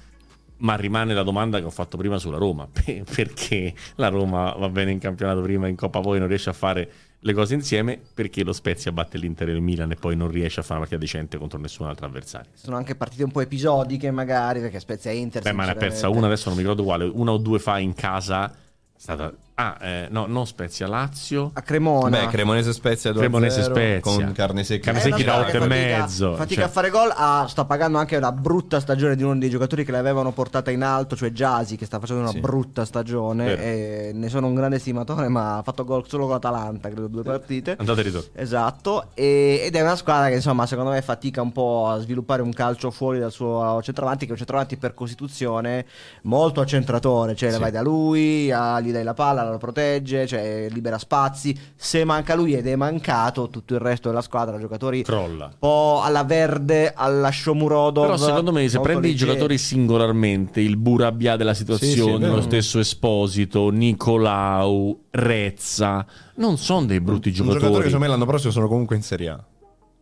[0.63, 2.67] ma rimane la domanda che ho fatto prima sulla Roma.
[2.73, 6.91] Perché la Roma va bene in campionato prima, in Coppa poi non riesce a fare
[7.19, 7.99] le cose insieme?
[8.13, 10.87] Perché lo Spezia batte l'Inter e il Milan e poi non riesce a fare una
[10.87, 12.51] partita decente contro nessun altro avversario.
[12.53, 15.41] Sono anche partite un po' episodiche magari, perché Spezia e Inter...
[15.41, 17.79] Beh, ma ne ha persa una, adesso non mi ricordo quale, una o due fa
[17.79, 18.55] in casa, è
[18.95, 21.51] stata Ah, eh, no, non Spezia, Lazio.
[21.53, 22.21] A Cremona.
[22.21, 23.99] Beh, Cremonese Spezia 2 Cremonese Spezia.
[24.01, 24.91] Con carne secca.
[24.91, 26.35] Carne secchi da 8 e mezzo.
[26.35, 26.69] Fatica cioè.
[26.69, 27.13] a fare gol.
[27.15, 30.81] Ah, sta pagando anche una brutta stagione di uno dei giocatori che l'avevano portata in
[30.81, 32.39] alto, cioè Jasi, che sta facendo una sì.
[32.39, 33.61] brutta stagione.
[33.61, 37.23] E ne sono un grande stimatore, ma ha fatto gol solo con l'Atalanta, credo, due
[37.23, 37.75] partite.
[37.77, 38.29] Andate e ritorno.
[38.33, 39.09] Esatto.
[39.13, 42.53] E, ed è una squadra che, insomma, secondo me fatica un po' a sviluppare un
[42.53, 45.85] calcio fuori dal suo centravanti, che è un centravanti per costituzione
[46.23, 47.35] molto accentratore.
[47.35, 47.59] Cioè, sì.
[47.59, 51.57] vai da lui, ah, gli dai la palla, la protegge cioè libera spazi.
[51.75, 55.45] Se manca lui ed è mancato, tutto il resto della squadra, giocatori crolla.
[55.45, 58.05] Un po' alla Verde, alla Shomurodov.
[58.05, 62.41] Però secondo me se prendi i giocatori singolarmente, il Burabia della situazione, sì, sì, lo
[62.41, 67.57] stesso Esposito, Nicolau, Rezza, non sono dei brutti giocatori.
[67.57, 69.43] Un giocatore che secondo me l'anno prossimo sono comunque in Serie A.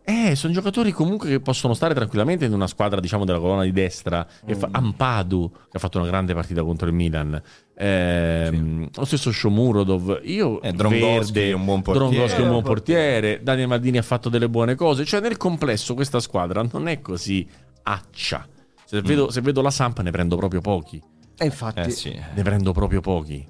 [0.04, 3.72] Eh, sono giocatori comunque che possono stare tranquillamente in una squadra, diciamo, della colonna di
[3.72, 4.26] destra.
[4.50, 4.54] Mm.
[4.54, 7.42] Fa- Ampadu, che ha fatto una grande partita contro il Milan.
[7.76, 8.90] Eh, sì.
[8.94, 10.22] Lo stesso Shomurodov.
[10.24, 12.10] Io, eh, Drongoschi è un buon portiere.
[12.10, 13.40] Drongoschi è un buon portiere.
[13.44, 15.06] Daniel Maldini ha fatto delle buone cose.
[15.06, 17.48] Cioè, nel complesso, questa squadra non è così
[17.84, 18.48] accia.
[18.84, 19.06] Se, mm.
[19.06, 21.02] vedo, se vedo, la Sampa, ne prendo proprio pochi.
[21.38, 22.12] E infatti, eh, sì.
[22.12, 23.46] ne prendo proprio pochi.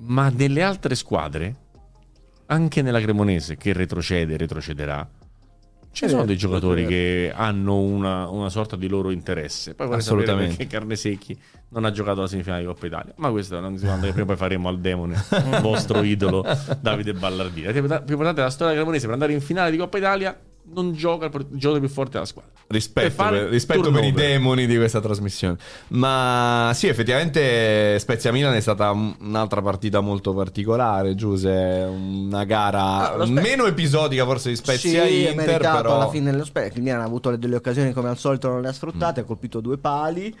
[0.00, 1.56] Ma delle altre squadre,
[2.46, 5.08] anche nella Cremonese, che retrocede, retrocederà
[5.94, 9.74] ci sono dei giocatori che hanno una, una, sorta di loro interesse.
[9.74, 10.56] Poi Assolutamente.
[10.56, 11.38] perché Carnesecchi
[11.68, 13.12] non ha giocato la semifinale di Coppa Italia.
[13.16, 16.44] Ma questo è una domanda che prima poi faremo al demone, il vostro idolo
[16.80, 17.70] Davide Ballardini.
[17.72, 20.36] Più importante della storia cremonese per andare in finale di Coppa Italia
[20.74, 22.50] non gioca il giocatore più forte della squadra.
[22.66, 25.56] Rispetto, per, rispetto per, i demoni di questa trasmissione.
[25.88, 31.14] Ma sì, effettivamente Spezia Milan è stata un'altra partita molto particolare.
[31.14, 35.60] Giuse, una gara ah, meno episodica forse di Spezia sì, Inter.
[35.60, 35.94] Però...
[35.94, 36.76] alla fine dello Spezia.
[36.76, 39.24] Il Milan ha avuto delle occasioni come al solito, non le ha sfruttate, mm.
[39.24, 40.36] ha colpito due pali.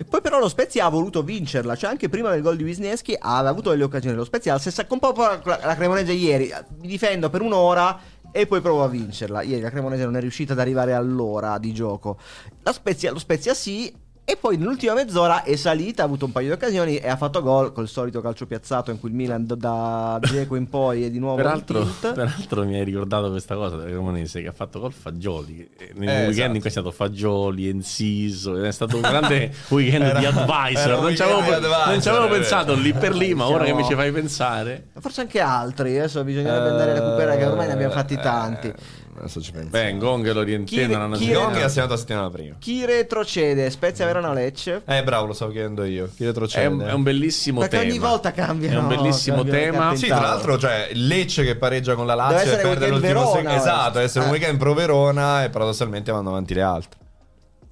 [0.00, 3.16] E poi però lo Spezia ha voluto vincerla, cioè anche prima del gol di Wisniewski
[3.18, 4.14] aveva avuto delle occasioni.
[4.14, 7.98] Lo Spezia ha stessa, un po' la Cremonese ieri, mi difendo per un'ora
[8.30, 9.42] e poi provo a vincerla.
[9.42, 12.18] Ieri la Cremonese non è riuscita ad arrivare all'ora di gioco.
[12.62, 13.92] La Spezia, lo Spezia sì,
[14.30, 17.40] e poi nell'ultima mezz'ora è salita, ha avuto un paio di occasioni e ha fatto
[17.40, 21.18] gol col solito calcio piazzato in cui il Milan da Geco in poi è di
[21.18, 25.66] nuovo peraltro, peraltro mi hai ricordato questa cosa della Cremonese che ha fatto gol Fagioli.
[25.94, 26.52] Nel eh, weekend esatto.
[26.52, 31.00] in cui è stato Fagioli, Enciso, è stato un grande weekend era, di advisor.
[31.00, 31.40] Non ci avevo,
[31.86, 34.88] non ci avevo pensato lì per lì, ma ora che mi ci fai pensare.
[34.98, 38.74] Forse anche altri, adesso bisognerebbe andare a recuperare che ormai ne abbiamo fatti tanti.
[39.18, 39.70] Eh, Adesso ci penso.
[39.70, 42.56] Beh, Gong e l'Orientena hanno chi, Gong è assegnato la settimana prima.
[42.58, 43.68] Chi retrocede?
[43.70, 44.82] Spezia Verona Lecce?
[44.86, 46.08] Eh, bravo, lo stavo chiedendo io.
[46.14, 46.64] Chi retrocede?
[46.64, 47.90] È un, è un bellissimo Perché tema.
[47.90, 48.70] ogni volta cambia.
[48.70, 49.94] È un bellissimo tema.
[49.96, 53.50] Sì, tra l'altro, cioè, Lecce che pareggia con la Lazio e perde l'ultimo secondo.
[53.50, 54.28] Esatto, deve essere eh.
[54.28, 57.00] un weekend pro Verona e paradossalmente vanno avanti le altre.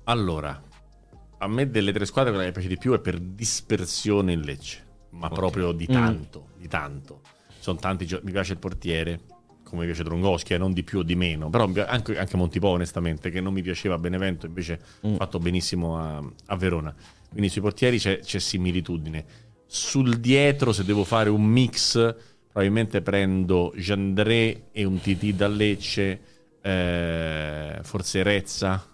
[0.05, 0.63] Allora,
[1.39, 4.41] a me delle tre squadre quella che mi piace di più è per dispersione in
[4.41, 5.39] Lecce, ma okay.
[5.39, 6.61] proprio di tanto, mm.
[6.61, 7.21] di tanto.
[7.59, 9.21] Sono tanti, mi piace il portiere,
[9.69, 13.31] come piace Drongoschi, eh, non di più o di meno, però anche, anche Montipò onestamente,
[13.31, 15.17] che non mi piaceva a Benevento, invece ha mm.
[15.17, 16.95] fatto benissimo a, a, Verona.
[17.29, 19.25] Quindi sui portieri c'è, c'è, similitudine.
[19.67, 21.93] Sul dietro, se devo fare un mix,
[22.47, 26.21] probabilmente prendo Gendré e un TT da Lecce,
[26.63, 28.87] eh, forse Rezza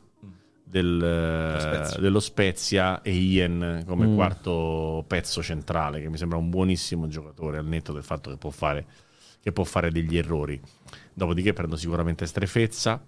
[0.65, 2.01] del, Spezia.
[2.01, 4.15] dello Spezia e Ian come mm.
[4.15, 8.49] quarto pezzo centrale, che mi sembra un buonissimo giocatore, al netto del fatto che può
[8.49, 8.87] fare
[9.43, 10.61] che può fare degli errori.
[11.13, 13.03] Dopodiché prendo sicuramente Strefezza.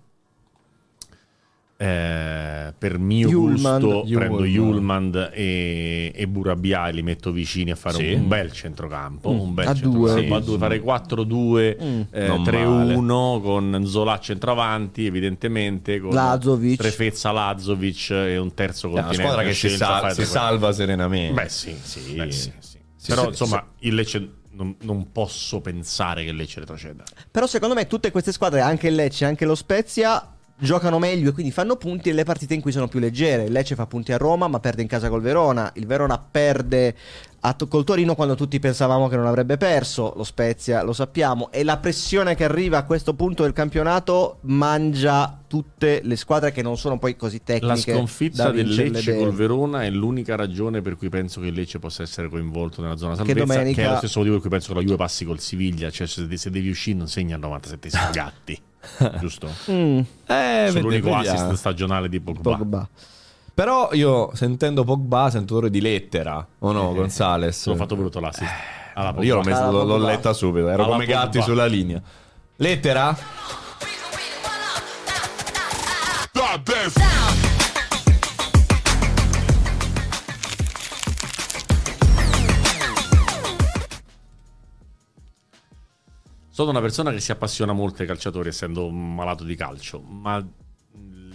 [1.76, 4.28] Eh, per mio Julman, gusto Julman.
[4.28, 8.12] prendo Julman e, e Burabia e li metto vicini a fare sì.
[8.12, 9.41] un, un, bel centrocampo mm.
[9.41, 10.39] un bel a centrocampo.
[10.39, 10.59] Due, sì, sì.
[10.59, 12.01] fare 4-2 mm.
[12.12, 16.74] eh, 3-1 con Zola centravanti evidentemente con Lazovic.
[16.74, 21.49] Strefezza Lazovic e un terzo continente una squadra che si, sal- si salva serenamente beh
[21.49, 22.78] sì, sì, beh, sì, sì.
[23.09, 27.05] però insomma il Lecce non, non, posso pensare che Lecce retroceda.
[27.30, 31.32] Però secondo me tutte queste squadre, anche il Lecce, anche lo Spezia, giocano meglio e
[31.32, 33.44] quindi fanno punti nelle partite in cui sono più leggere.
[33.44, 35.70] Il Lecce fa punti a Roma ma perde in casa col Verona.
[35.74, 36.94] Il Verona perde
[37.46, 41.62] a, col Torino quando tutti pensavamo che non avrebbe perso, lo Spezia lo sappiamo, e
[41.62, 46.78] la pressione che arriva a questo punto del campionato mangia tutte le squadre che non
[46.78, 47.66] sono poi così tecniche.
[47.66, 49.24] La sconfitta del Lecce bene.
[49.24, 52.96] col Verona è l'unica ragione per cui penso che il Lecce possa essere coinvolto nella
[52.96, 53.82] zona salvezza, che, domenica...
[53.82, 56.07] che è lo stesso motivo per cui penso che la Juve passi col Siviglia, cioè
[56.07, 58.59] se, se devi uscire non segna al 97 gatti,
[59.20, 59.49] giusto?
[59.70, 60.01] Mm.
[60.26, 62.57] Eh, l'unico assist stagionale di Pogba.
[62.57, 62.89] Pogba.
[63.55, 67.66] Però io sentendo Pogba sento odore di lettera, o no, eh, Gonzales?
[67.66, 68.53] Ho fatto brutto l'assist.
[68.97, 71.20] Eh, io l'ho, messo, l'ho, l'ho letta subito, ero Alla come Pogba.
[71.20, 72.01] gatti sulla linea.
[72.57, 73.16] Lettera?
[86.55, 90.40] Sono una persona che si appassiona molto ai calciatori, essendo un malato di calcio, ma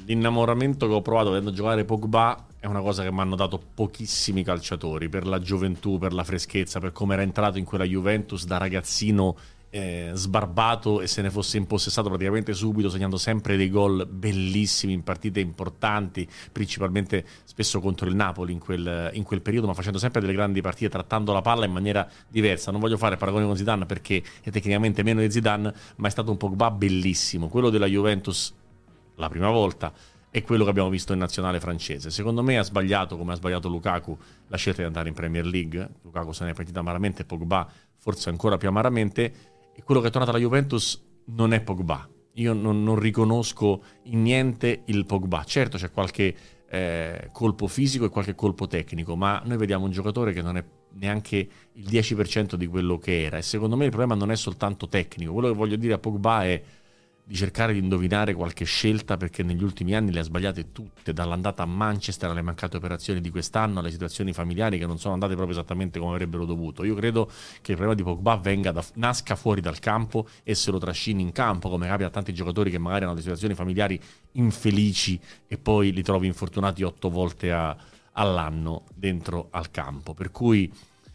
[0.06, 4.46] l'innamoramento che ho provato vedendo giocare Pogba è una cosa che mi hanno dato pochissimi
[4.46, 8.60] calciatori per la gioventù, per la freschezza, per come era entrato in quella Juventus da
[8.60, 9.36] ragazzino
[9.70, 15.04] eh, sbarbato e se ne fosse impossessato praticamente subito, segnando sempre dei gol bellissimi in
[15.04, 20.22] partite importanti, principalmente spesso contro il Napoli in quel, in quel, periodo, ma facendo sempre
[20.22, 22.72] delle grandi partite, trattando la palla in maniera diversa.
[22.72, 26.32] Non voglio fare paragoni con Zidane perché è tecnicamente meno di Zidane, ma è stato
[26.32, 27.48] un Pogba bellissimo.
[27.48, 28.54] Quello della Juventus
[29.16, 29.94] la prima volta
[30.32, 32.10] è quello che abbiamo visto in nazionale francese.
[32.10, 34.18] Secondo me ha sbagliato, come ha sbagliato Lukaku,
[34.48, 35.90] la scelta di andare in Premier League.
[36.04, 37.68] Lukaku se ne è partito amaramente, Pogba
[38.00, 39.34] forse ancora più amaramente
[39.80, 42.08] e quello che è tornato alla Juventus non è Pogba.
[42.34, 45.46] Io non, non riconosco in niente il Pogba.
[45.46, 46.36] Certo c'è qualche
[46.70, 50.66] eh, colpo fisico e qualche colpo tecnico, ma noi vediamo un giocatore che non è
[50.96, 54.90] neanche il 10% di quello che era e secondo me il problema non è soltanto
[54.90, 55.32] tecnico.
[55.32, 56.62] Quello che voglio dire a Pogba è
[57.30, 61.62] di cercare di indovinare qualche scelta perché negli ultimi anni le ha sbagliate tutte, dall'andata
[61.62, 65.56] a Manchester alle mancate operazioni di quest'anno, alle situazioni familiari che non sono andate proprio
[65.56, 66.84] esattamente come avrebbero dovuto.
[66.84, 67.28] Io credo
[67.62, 71.22] che il problema di Pogba venga da, nasca fuori dal campo e se lo trascini
[71.22, 74.02] in campo, come capita a tanti giocatori che magari hanno delle situazioni familiari
[74.32, 77.78] infelici e poi li trovi infortunati otto volte a,
[78.14, 80.16] all'anno dentro al campo.
[80.16, 80.74] Per cui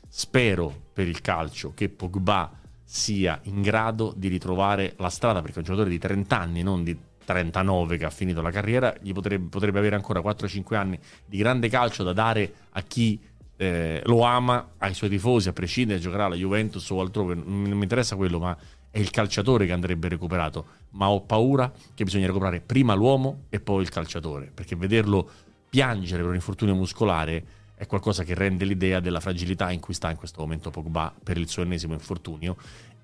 [0.09, 5.65] spero per il calcio che Pogba sia in grado di ritrovare la strada, perché un
[5.65, 9.79] giocatore di 30 anni, non di 39 che ha finito la carriera, gli potrebbe, potrebbe
[9.79, 13.19] avere ancora 4-5 anni di grande calcio da dare a chi
[13.57, 17.83] eh, lo ama, ai suoi tifosi, a prescindere giocherà alla Juventus o altrove, non mi
[17.83, 18.57] interessa quello, ma
[18.91, 20.67] è il calciatore che andrebbe recuperato.
[20.91, 25.29] Ma ho paura che bisogna recuperare prima l'uomo e poi il calciatore, perché vederlo
[25.69, 27.45] piangere per un infortunio muscolare
[27.75, 31.39] è qualcosa che rende l'idea della fragilità in cui sta in questo momento Pogba per
[31.39, 32.57] il suo ennesimo infortunio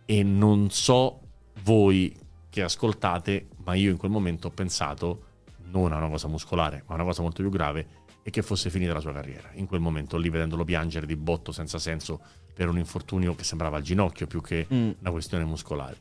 [0.04, 1.20] e non so
[1.62, 2.16] voi
[2.48, 5.24] che ascoltate, ma io in quel momento ho pensato
[5.70, 8.70] non a una cosa muscolare, ma a una cosa molto più grave e che fosse
[8.70, 9.50] finita la sua carriera.
[9.54, 12.20] In quel momento lì vedendolo piangere di botto senza senso
[12.52, 14.90] per un infortunio che sembrava al ginocchio più che mm.
[15.00, 15.96] una questione muscolare.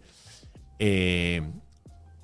[0.75, 1.51] E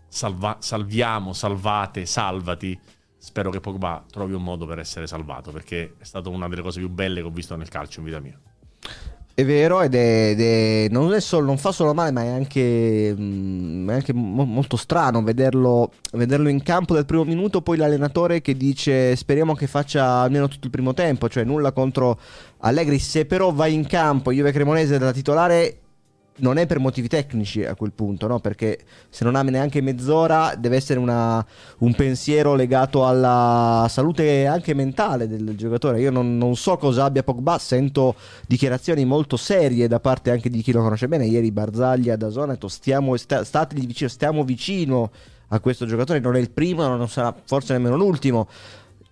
[0.07, 2.77] salva- salviamo, salvate, salvati
[3.25, 6.79] spero che Pogba trovi un modo per essere salvato perché è stata una delle cose
[6.79, 8.39] più belle che ho visto nel calcio in vita mia.
[9.33, 12.27] È vero, ed è, ed è non, è solo, non, fa solo male, ma è
[12.27, 17.61] anche, mh, mm, è anche mo- molto strano vederlo, vederlo, in campo dal primo minuto.
[17.61, 22.19] Poi l'allenatore che dice: Speriamo che faccia almeno tutto il primo tempo, cioè nulla contro
[22.59, 22.99] Allegri.
[22.99, 25.79] Se però vai in campo, Juve Cremonese da titolare,
[26.37, 28.39] non è per motivi tecnici a quel punto, no?
[28.39, 28.79] perché
[29.09, 31.45] se non ha neanche mezz'ora deve essere una,
[31.79, 36.01] un pensiero legato alla salute anche mentale del giocatore.
[36.01, 38.15] Io non, non, so cosa abbia Pogba, sento
[38.47, 41.25] dichiarazioni molto serie da parte anche di chi lo conosce bene.
[41.25, 45.11] Ieri Barzaglia da Zona stiamo, sta, stategli vicino, stiamo vicino
[45.49, 48.47] a questo giocatore, non è il primo, non sarà forse nemmeno l'ultimo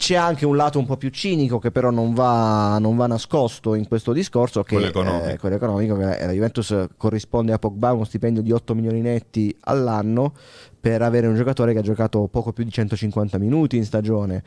[0.04, 3.74] c'è anche un lato un po' più cinico che però non va, non va nascosto
[3.74, 5.30] in questo discorso, che quello economico.
[5.30, 9.56] Eh, quello economico che la Juventus corrisponde a Pogba uno stipendio di 8 milioni netti
[9.62, 10.34] all'anno
[10.78, 14.44] per avere un giocatore che ha giocato poco più di 150 minuti in stagione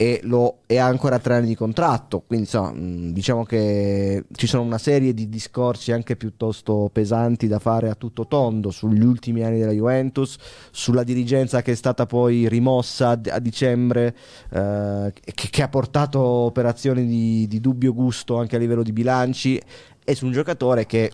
[0.00, 2.22] e, lo, ha ancora tre anni di contratto.
[2.26, 7.90] Quindi insomma, diciamo che ci sono una serie di discorsi anche piuttosto pesanti da fare
[7.90, 10.38] a tutto tondo sugli ultimi anni della Juventus,
[10.70, 14.16] sulla dirigenza che è stata poi rimossa a dicembre,
[14.50, 19.60] eh, che, che, ha portato operazioni di, di dubbio gusto anche a livello di bilanci,
[20.02, 21.12] e su un giocatore che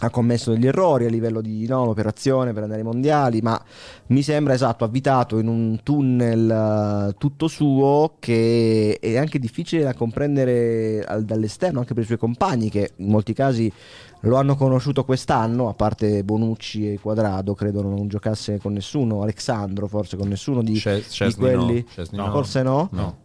[0.00, 3.60] ha commesso degli errori a livello di no, operazione per andare ai mondiali, ma
[4.08, 9.94] mi sembra esatto, avvitato in un tunnel uh, tutto suo che è anche difficile da
[9.94, 13.72] comprendere al, dall'esterno, anche per i suoi compagni che in molti casi
[14.20, 19.86] lo hanno conosciuto quest'anno, a parte Bonucci e Quadrado, credo non giocasse con nessuno, Alexandro
[19.86, 22.30] forse con nessuno di, Ches- di quelli, no.
[22.30, 22.88] forse no.
[22.92, 23.22] no.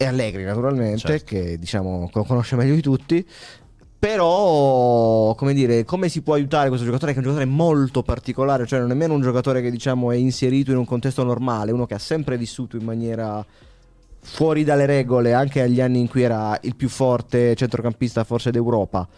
[0.00, 1.24] E Allegri naturalmente, certo.
[1.24, 3.26] che diciamo conosce meglio di tutti.
[3.98, 8.64] Però, come dire, come si può aiutare questo giocatore che è un giocatore molto particolare,
[8.64, 11.84] cioè non è nemmeno un giocatore che diciamo è inserito in un contesto normale, uno
[11.84, 13.44] che ha sempre vissuto in maniera
[14.20, 19.08] fuori dalle regole, anche agli anni in cui era il più forte centrocampista forse d'Europa.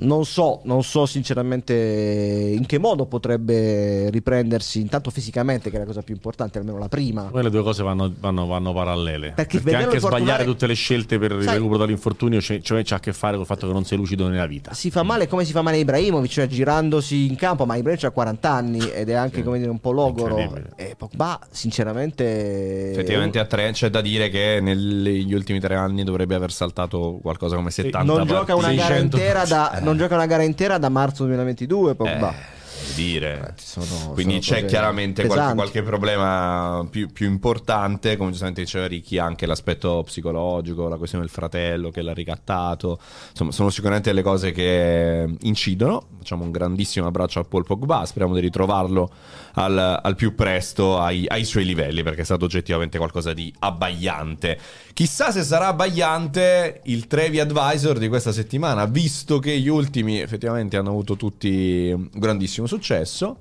[0.00, 5.84] Non so, non so sinceramente in che modo potrebbe riprendersi intanto fisicamente, che è la
[5.84, 7.24] cosa più importante, almeno la prima.
[7.24, 9.32] Poi le due cose vanno, vanno, vanno parallele.
[9.34, 13.00] Perché, perché anche sbagliare tutte le scelte per il recupero dall'infortunio cioè, cioè c'ha a
[13.00, 14.72] che fare con il fatto che non sei lucido nella vita.
[14.72, 18.10] Si fa male come si fa male Ibrahimovic, cioè girandosi in campo, ma Ibrahimovic ha
[18.10, 19.42] 40 anni ed è anche sì.
[19.42, 20.36] come dire un po' logoro.
[20.76, 22.90] E Pogba, sinceramente...
[22.92, 27.56] Effettivamente a tre c'è da dire che negli ultimi tre anni dovrebbe aver saltato qualcosa
[27.56, 29.80] come 70 non gioca una gara intera da, eh.
[29.80, 32.30] non gioca una gara intera da marzo 2022 Pogba.
[32.30, 32.60] Eh
[32.94, 33.54] dire.
[33.56, 38.86] Eh, sono, Quindi sono c'è chiaramente qualche, qualche, problema più, più, importante, come giustamente diceva
[38.86, 42.98] Ricchi, anche l'aspetto psicologico, la questione del fratello che l'ha ricattato.
[43.30, 46.08] Insomma, sono sicuramente le cose che incidono.
[46.18, 49.10] Facciamo un grandissimo abbraccio a Paul Pogba, speriamo di ritrovarlo
[49.54, 54.58] al, al più presto ai, ai, suoi livelli, perché è stato oggettivamente qualcosa di abbagliante.
[54.92, 60.76] Chissà se sarà abbagliante il Trevi Advisor di questa settimana, visto che gli ultimi effettivamente
[60.76, 63.38] hanno avuto tutti un grandissimo successo.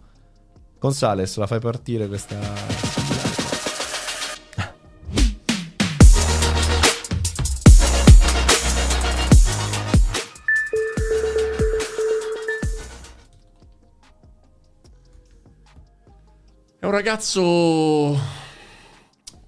[0.80, 3.01] Gonzales, la fai partire questa...
[16.82, 18.18] È un ragazzo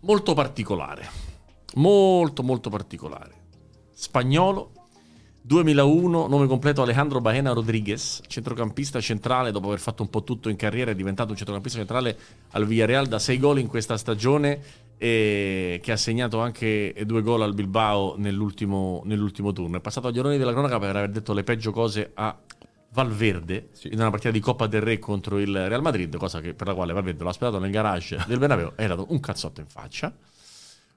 [0.01, 1.09] molto particolare,
[1.77, 3.31] molto molto particolare.
[3.91, 4.71] Spagnolo,
[5.41, 10.55] 2001, nome completo Alejandro Baena Rodriguez, centrocampista centrale, dopo aver fatto un po' tutto in
[10.57, 12.15] carriera, è diventato un centrocampista centrale
[12.51, 14.61] al Villarreal da 6 gol in questa stagione
[14.99, 19.77] e che ha segnato anche due gol al Bilbao nell'ultimo, nell'ultimo turno.
[19.77, 22.37] È passato agli onori della cronaca per aver detto le peggio cose a
[22.93, 23.87] Valverde sì.
[23.87, 26.73] in una partita di Coppa del Re contro il Real Madrid, cosa che, per la
[26.73, 30.15] quale Valverde l'ha aspettato nel garage del Bernabeu e ha dato un cazzotto in faccia,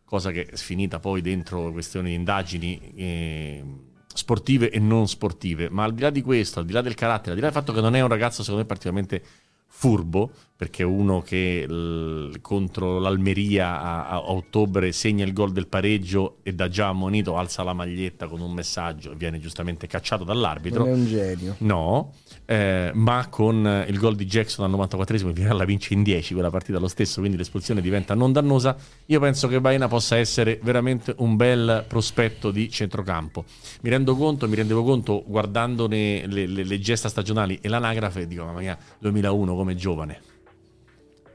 [0.04, 3.64] cosa che è finita poi dentro questioni di indagini eh,
[4.12, 7.30] sportive e non sportive, ma al di là di questo, al di là del carattere,
[7.30, 9.22] al di là del fatto che non è un ragazzo secondo me particolarmente
[9.66, 16.38] furbo, perché uno che l- contro l'Almeria a-, a, ottobre segna il gol del pareggio
[16.42, 20.84] e da già ammonito alza la maglietta con un messaggio e viene giustamente cacciato dall'arbitro.
[20.84, 21.54] Non è un genio.
[21.58, 22.12] No,
[22.46, 26.32] eh, ma con il gol di Jackson al 94esimo il Villarreal la vince in 10
[26.32, 28.74] quella partita lo stesso, quindi l'espulsione diventa non dannosa.
[29.06, 33.44] Io penso che Baena possa essere veramente un bel prospetto di centrocampo.
[33.82, 38.44] Mi rendo conto, mi rendevo conto guardandone le, le, le gesta stagionali e l'anagrafe, dico,
[38.44, 40.25] mamma mia, 2001 come giovane.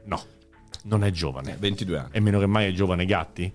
[0.04, 0.22] No,
[0.84, 1.56] non è giovane.
[1.58, 2.08] 22 anni.
[2.12, 3.52] E meno che mai è giovane Gatti.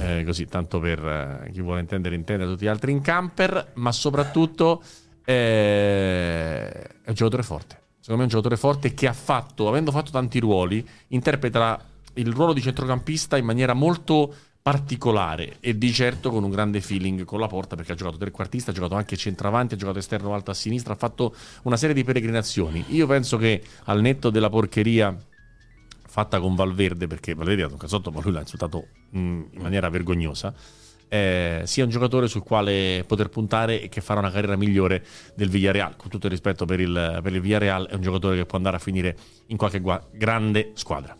[0.00, 0.98] eh, così, tanto per
[1.44, 4.82] eh, chi vuole intendere, intende tutti gli altri in camper, ma soprattutto
[5.24, 7.80] eh, è un giocatore forte.
[8.00, 11.84] Secondo me è un giocatore forte che ha fatto, avendo fatto tanti ruoli, interpreta
[12.14, 17.24] il ruolo di centrocampista in maniera molto particolare e di certo con un grande feeling
[17.24, 20.50] con la porta perché ha giocato trequartista, ha giocato anche centravanti, ha giocato esterno alto
[20.50, 22.84] a sinistra, ha fatto una serie di peregrinazioni.
[22.88, 25.16] Io penso che al netto della porcheria
[26.16, 29.60] fatta con Valverde, perché Valverde ha dato un cazzotto ma lui l'ha insultato mm, in
[29.60, 30.54] maniera vergognosa,
[31.08, 35.50] eh, sia un giocatore sul quale poter puntare e che farà una carriera migliore del
[35.50, 35.94] Villarreal.
[35.96, 38.76] Con tutto il rispetto per il, per il Villarreal, è un giocatore che può andare
[38.76, 39.14] a finire
[39.48, 41.14] in qualche gua- grande squadra.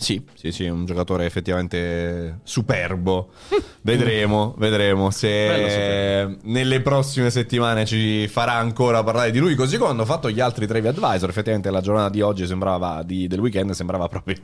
[0.00, 3.28] Sì, sì, sì, un giocatore effettivamente superbo.
[3.82, 10.06] vedremo, vedremo se nelle prossime settimane ci farà ancora parlare di lui, così come hanno
[10.06, 11.28] fatto gli altri Trevi Advisor.
[11.28, 14.36] Effettivamente la giornata di oggi sembrava, di, del weekend sembrava proprio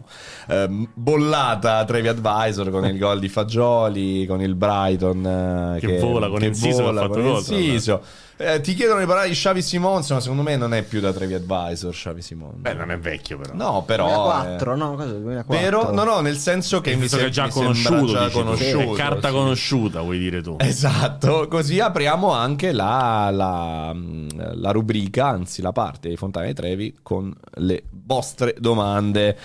[0.49, 5.99] eh, bollata Trevi Advisor con il gol di Fagioli, con il Brighton eh, che, che,
[6.01, 8.03] vola con che il Siso,
[8.39, 11.11] Eh, ti chiedono di parlare di Xavi Simons, ma secondo me non è più da
[11.11, 11.93] Trevi Advisor.
[11.95, 12.57] Xavi Simons.
[12.57, 13.55] Beh, non è vecchio, però.
[13.55, 14.07] No, però.
[14.07, 14.77] 2004, eh...
[14.77, 14.95] no?
[14.95, 15.65] Cosa, 2004.
[15.65, 15.91] Vero?
[15.93, 17.31] No, no, nel senso che mi, se...
[17.31, 18.13] già conosciuto.
[18.13, 19.35] Già conosciuto è carta sì.
[19.35, 20.57] conosciuta, vuoi dire tu.
[20.61, 21.49] Esatto.
[21.49, 23.97] Così apriamo anche la, la,
[24.53, 29.37] la rubrica, anzi, la parte di Fontana e Trevi con le vostre domande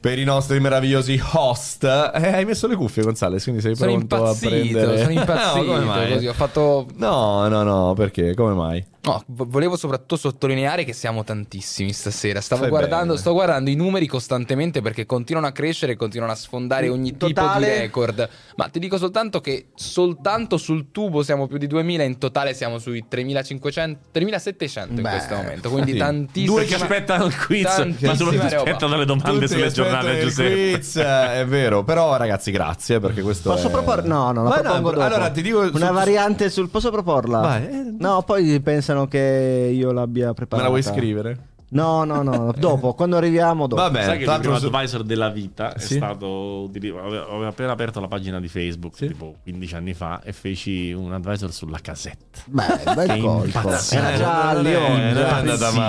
[0.00, 1.84] per i nostri meravigliosi host.
[1.84, 4.98] Eh, hai messo le cuffie, Gonzales, quindi sei sono pronto a prendere...
[4.98, 6.86] Sono impazzito, no, così ho fatto...
[6.94, 8.34] No, no, no, perché?
[8.34, 8.84] Come mai?
[9.02, 12.42] No, volevo soprattutto sottolineare che siamo tantissimi stasera.
[12.42, 16.90] Stavo guardando, sto guardando i numeri costantemente perché continuano a crescere e continuano a sfondare
[16.90, 17.64] ogni totale...
[17.64, 18.28] tipo di record.
[18.56, 22.78] Ma ti dico soltanto che soltanto sul tubo siamo più di 2000, in totale siamo
[22.78, 25.70] sui 3500, 3700 in Beh, questo momento.
[25.70, 25.98] Quindi sì.
[25.98, 26.46] tantissimi.
[26.46, 30.72] Due che aspettano il quiz, ma soprattutto aspettano le domande Tutti sulle giornate, Giuseppe.
[30.72, 31.84] Quiz, è vero.
[31.84, 33.50] Però, ragazzi, grazie perché questo.
[33.50, 33.70] Posso è...
[33.70, 34.06] proporre?
[34.06, 35.60] No, no, la propongo no, Allora ti dico.
[35.60, 35.92] Una su...
[35.94, 36.68] variante sul.
[36.68, 37.38] Posso proporla?
[37.38, 37.96] Vai.
[37.98, 38.60] No, poi
[38.90, 40.68] pensano che io l'abbia preparata.
[40.68, 41.48] Me la vuoi scrivere?
[41.72, 43.80] No, no, no, dopo, quando arriviamo dopo.
[43.80, 44.66] Vabbè, Sai che il primo su...
[44.66, 45.94] advisor della vita sì?
[45.94, 46.68] è stato...
[46.74, 49.06] Avevo appena aperto la pagina di Facebook, sì?
[49.06, 52.40] tipo 15 anni fa, e feci un advisor sulla casette.
[52.46, 53.68] Beh, bel colpo.
[53.90, 55.12] Era già a Leone,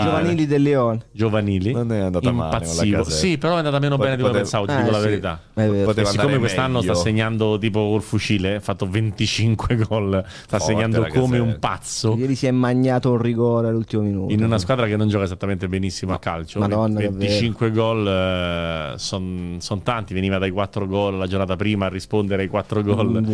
[0.03, 1.05] Giovanili del Leone.
[1.11, 1.71] Giovanili.
[1.71, 2.65] Non è andata male
[3.05, 5.41] Sì, però è andata meno bene di come pensavo, ti dico eh, la verità.
[5.55, 6.93] E siccome quest'anno meglio.
[6.93, 12.15] sta segnando tipo col fucile, ha fatto 25 gol, sta Forte segnando come un pazzo.
[12.15, 14.31] Ieri si è magnato un rigore all'ultimo minuto.
[14.31, 16.59] In una squadra che non gioca esattamente benissimo a calcio.
[16.59, 21.89] Madonna, 25 gol eh, sono son tanti, veniva dai 4 gol la giornata prima a
[21.89, 23.25] rispondere ai 4 gol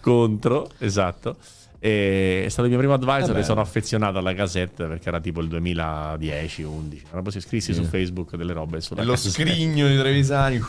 [0.00, 1.36] contro, esatto.
[1.78, 3.40] E è stato il mio primo advisor Vabbè.
[3.40, 7.02] e sono affezionato alla casetta perché era tipo il 2010-11.
[7.10, 7.82] Proprio si iscrissi sì.
[7.82, 9.34] su Facebook delle robe sulla Lo cassetta.
[9.34, 10.60] scrigno di Trevisani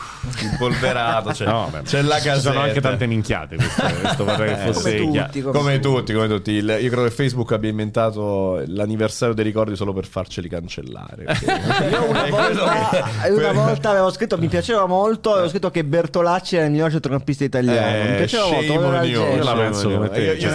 [0.42, 1.32] impolverato.
[1.32, 2.34] Cioè, no, beh, c'è la casetta.
[2.34, 3.56] Ci sono anche tante minchiate.
[3.56, 6.50] Questo, questo vorrei che fosse come tutti, come, come tutti, come tutti.
[6.52, 11.24] Il, io credo che Facebook abbia inventato l'anniversario dei ricordi solo per farceli cancellare.
[11.90, 16.66] io una volta, una volta avevo scritto, mi piaceva molto, avevo scritto che Bertolacci era
[16.66, 17.96] il miglior centrocampista italiano.
[17.96, 19.04] Eh, mi piaceva molto.
[19.04, 20.34] Io la penso come te.
[20.34, 20.50] Io,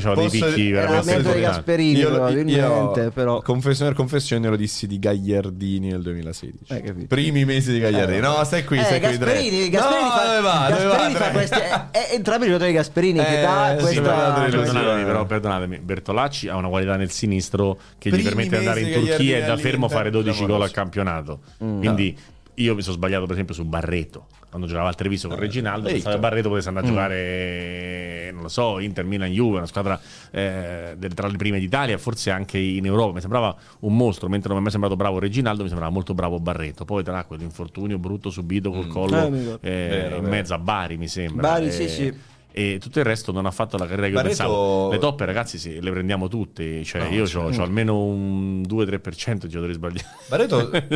[0.00, 4.86] cioè, c'aveva dei picchi veramente di Gasperini io, probabilmente io, però confessione confessione lo dissi
[4.86, 8.18] di Gagliardini nel 2016 eh, primi mesi di Gagliardini.
[8.18, 11.18] Eh, no stai qui eh, stai Gasperini, qui Gasperini, no, fa, dove va, Gasperini dove
[11.18, 15.04] va, fa questi è, è entrambi i giocatori di Gasperini che dà eh, questa perdonatemi
[15.04, 15.78] però perdonatemi.
[15.78, 19.56] Bertolacci ha una qualità nel sinistro che gli permette di andare in Turchia e da
[19.56, 21.40] fermo fare 12 gol al campionato.
[21.62, 21.78] mm.
[21.78, 22.16] quindi
[22.56, 24.26] io mi sono sbagliato per esempio su Barreto
[24.56, 26.92] quando giocava al Treviso con eh, Reginaldo, pensavo Barreto potesse andare a mm.
[26.94, 30.00] giocare, non lo so, Inter, Milan, Juve, una squadra
[30.30, 33.12] eh, tra le prime d'Italia, forse anche in Europa.
[33.12, 36.14] Mi sembrava un mostro, mentre non mi è mai sembrato bravo Reginaldo, mi sembrava molto
[36.14, 36.86] bravo Barreto.
[36.86, 38.90] Poi tra quell'infortunio brutto subito col mm.
[38.90, 39.34] collo mm.
[39.34, 41.48] eh, vero, in mezzo a Bari, mi sembra.
[41.48, 44.42] Bari, sì, sì e tutto il resto non ha fatto la carriera che Barreto...
[44.42, 44.90] io pensavo.
[44.90, 46.82] Le toppe, ragazzi, sì, le prendiamo tutte.
[46.84, 50.06] Cioè, no, io ho almeno un 2-3% di giocatori sbagliati.
[50.26, 50.70] Barreto,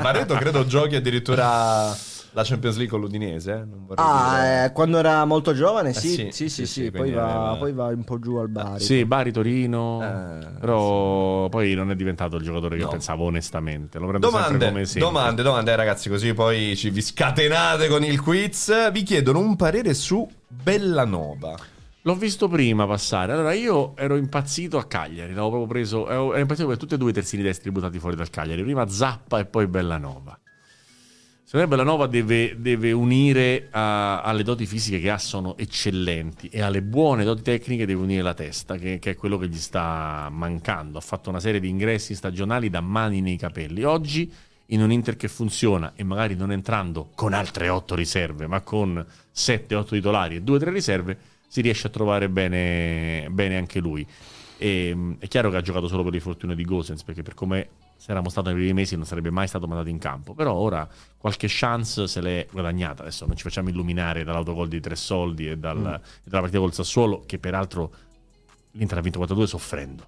[0.00, 1.94] Barreto credo giochi addirittura
[2.32, 3.66] la Champions League con l'Udinese.
[3.94, 7.56] ah, eh, quando era molto giovane, sì, eh sì, sì, sì, sì, sì poi, va,
[7.58, 8.82] poi, va, un po' giù al Bari.
[8.82, 12.90] Sì, Bari, Torino, eh, però poi non è diventato il giocatore che no.
[12.90, 13.98] pensavo onestamente.
[13.98, 18.90] Lo prendo domande, come domande, domande, ragazzi, così poi ci vi scatenate con il quiz.
[18.90, 21.56] Vi chiedono un parere su Bellanova.
[22.02, 23.32] L'ho visto prima passare.
[23.32, 25.30] Allora, io ero impazzito a Cagliari.
[25.30, 26.08] L'avevo proprio preso.
[26.08, 28.62] Ero impazzito per tutti e due i terzini destri buttati fuori dal Cagliari.
[28.62, 30.38] Prima Zappa e poi Bellanova.
[31.50, 36.62] Secondo me Bellanova deve, deve unire a, alle doti fisiche che ha, sono eccellenti, e
[36.62, 40.28] alle buone doti tecniche deve unire la testa, che, che, è quello che gli sta
[40.30, 40.98] mancando.
[40.98, 43.82] Ha fatto una serie di ingressi stagionali da mani nei capelli.
[43.82, 44.32] Oggi,
[44.66, 49.04] in un Inter che funziona, e magari non entrando con altre otto riserve, ma con
[49.34, 51.18] 7-8 titolari e 2-3 riserve,
[51.48, 54.06] si riesce a trovare bene, bene anche lui.
[54.56, 57.68] E, è chiaro che ha giocato solo per l'infortunio di Gosens, perché per come
[58.00, 60.32] se eravamo stati nei primi mesi non sarebbe mai stato mandato in campo.
[60.32, 63.02] Però ora qualche chance se l'è guadagnata.
[63.02, 65.86] Adesso non ci facciamo illuminare dall'autogol di tre soldi e, dal, mm.
[65.86, 67.92] e dalla partita col Sassuolo, che peraltro
[68.70, 70.06] l'Inter ha vinto 4-2 soffrendo.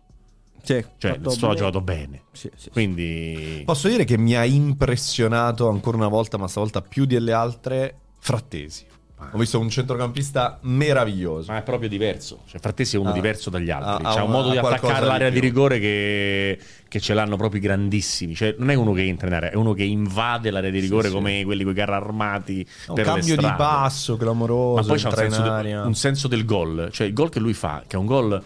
[0.62, 2.23] Sì, cioè, il Sassuolo ha giocato bene.
[2.32, 3.62] Sì, sì, Quindi...
[3.66, 8.86] Posso dire che mi ha impressionato ancora una volta, ma stavolta più delle altre, Frattesi.
[9.31, 11.53] Ho visto un centrocampista meraviglioso.
[11.53, 12.40] Ma è proprio diverso.
[12.47, 14.05] Cioè, Frattesi è uno ah, diverso dagli altri.
[14.05, 16.59] Ah, C'ha un modo di attaccare l'area di, di rigore che,
[16.89, 18.35] che, ce l'hanno proprio grandissimi.
[18.35, 21.09] Cioè, non è uno che entra in area, è uno che invade l'area di rigore
[21.09, 21.44] sì, come sì.
[21.44, 22.66] quelli con i carri armati.
[22.89, 24.81] Un cambio di passo clamoroso.
[24.81, 26.89] Ma poi c'è un senso, de, un senso del gol.
[26.93, 28.43] Cioè, il gol che lui fa, che è un gol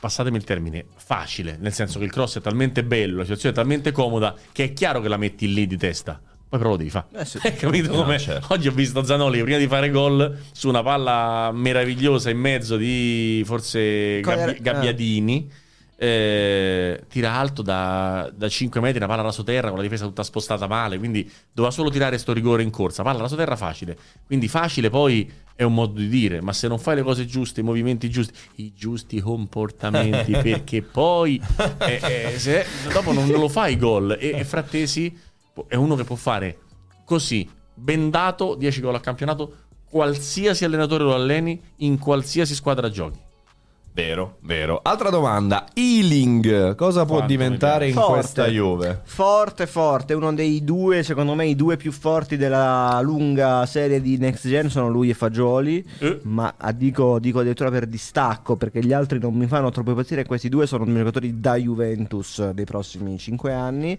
[0.00, 3.58] passatemi il termine, facile, nel senso che il cross è talmente bello, la situazione è
[3.58, 6.20] talmente comoda che è chiaro che la metti lì di testa.
[6.48, 7.06] Poi però lo devi fare.
[7.12, 7.38] Eh sì.
[7.56, 8.12] capito come?
[8.12, 8.54] No, certo.
[8.54, 13.42] Oggi ho visto Zanoli prima di fare gol su una palla meravigliosa in mezzo di
[13.44, 14.60] forse Gabbi- eh.
[14.60, 15.50] Gabbiadini.
[16.00, 20.66] Eh, tira alto da, da 5 metri, una palla rasoterra con la difesa tutta spostata
[20.66, 20.96] male.
[20.96, 23.02] Quindi doveva solo tirare sto rigore in corsa.
[23.02, 23.96] Palla rasoterra facile.
[24.24, 27.60] Quindi facile poi è un modo di dire, ma se non fai le cose giuste,
[27.60, 31.42] i movimenti giusti, i giusti comportamenti, perché poi
[31.80, 34.16] eh, eh, se, dopo non, non, lo fai gol.
[34.20, 35.26] E, e Frattesi
[35.66, 36.58] è uno che può fare
[37.04, 39.54] così, bendato 10 gol al campionato,
[39.88, 43.26] qualsiasi allenatore lo alleni, in qualsiasi squadra giochi.
[43.98, 44.78] Vero, vero.
[44.80, 49.00] Altra domanda, Ealing, cosa può Quanto diventare in forte, questa Juve?
[49.02, 54.16] Forte, forte, uno dei due, secondo me i due più forti della lunga serie di
[54.16, 56.20] Next Gen sono lui e Fagioli, eh.
[56.22, 60.48] ma dico, dico addirittura per distacco perché gli altri non mi fanno troppo impazzire, questi
[60.48, 63.98] due sono giocatori da Juventus dei prossimi 5 anni.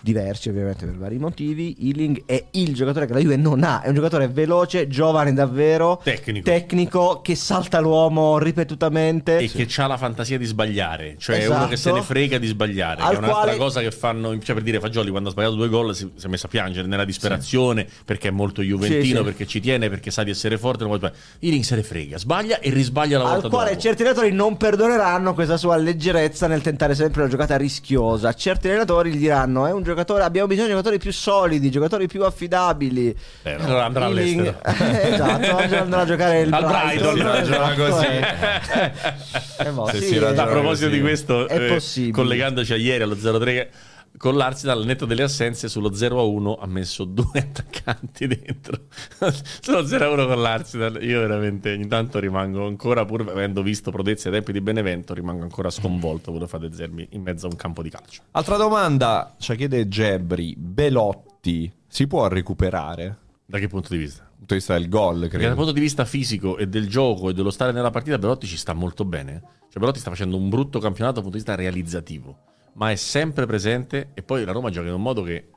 [0.00, 1.76] Diversi ovviamente per vari motivi.
[1.80, 6.00] Ealing è il giocatore che la Juve non ha, è un giocatore veloce, giovane davvero,
[6.02, 9.64] tecnico, tecnico che salta l'uomo ripetutamente e sì.
[9.64, 11.52] che ha la fantasia di sbagliare, cioè esatto.
[11.52, 12.12] è uno che se ne esatto.
[12.12, 13.56] frega di sbagliare, Al è un'altra quale...
[13.56, 16.28] cosa che fanno, cioè per dire Fagioli quando ha sbagliato due gol si, si è
[16.28, 18.02] messo a piangere nella disperazione sì.
[18.04, 21.14] perché è molto juventino, sì, perché ci tiene, perché sa di essere forte, non vuole
[21.40, 23.82] Ealing se ne frega, sbaglia e risbaglia la volta Al quale dopo.
[23.82, 28.32] certi allenatori non perdoneranno questa sua leggerezza nel tentare sempre una giocata rischiosa.
[28.32, 32.24] Certi allenatori gli diranno è un giocatore abbiamo bisogno di giocatori più solidi, giocatori più
[32.24, 33.16] affidabili.
[33.42, 34.60] Eh, allora andrà all'estero.
[34.62, 37.14] esatto, andrà a giocare il Al Brighton.
[37.14, 38.06] Brighton esatto, così.
[38.06, 39.66] Eh.
[39.66, 40.88] Eh, boh, sì, a proposito così.
[40.88, 43.70] di questo, eh, collegandoci a ieri allo 03
[44.18, 48.86] con l'Arsenal, al netto delle assenze, sullo 0-1 ha messo due attaccanti dentro.
[49.62, 54.34] sullo 0-1 con l'Arsenal, io veramente ogni tanto rimango ancora, pur avendo visto prodezzi ai
[54.34, 57.88] tempi di Benevento, rimango ancora sconvolto quello fate Zermi in mezzo a un campo di
[57.88, 58.22] calcio.
[58.32, 63.16] Altra domanda, ci chiede Gebri, Belotti si può recuperare?
[63.46, 64.22] Da che punto di vista?
[64.22, 65.30] Dal punto di vista del gol, credo.
[65.30, 68.46] Perché dal punto di vista fisico e del gioco e dello stare nella partita, Belotti
[68.46, 69.40] ci sta molto bene.
[69.68, 73.44] Cioè, Belotti sta facendo un brutto campionato dal punto di vista realizzativo ma è sempre
[73.44, 75.48] presente e poi la Roma gioca in un modo che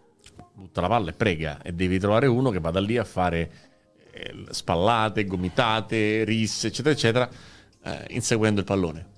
[0.54, 3.52] butta la palla e prega e devi trovare uno che vada lì a fare
[4.12, 7.30] eh, spallate, gomitate, risse, eccetera, eccetera,
[7.84, 9.10] eh, inseguendo il pallone.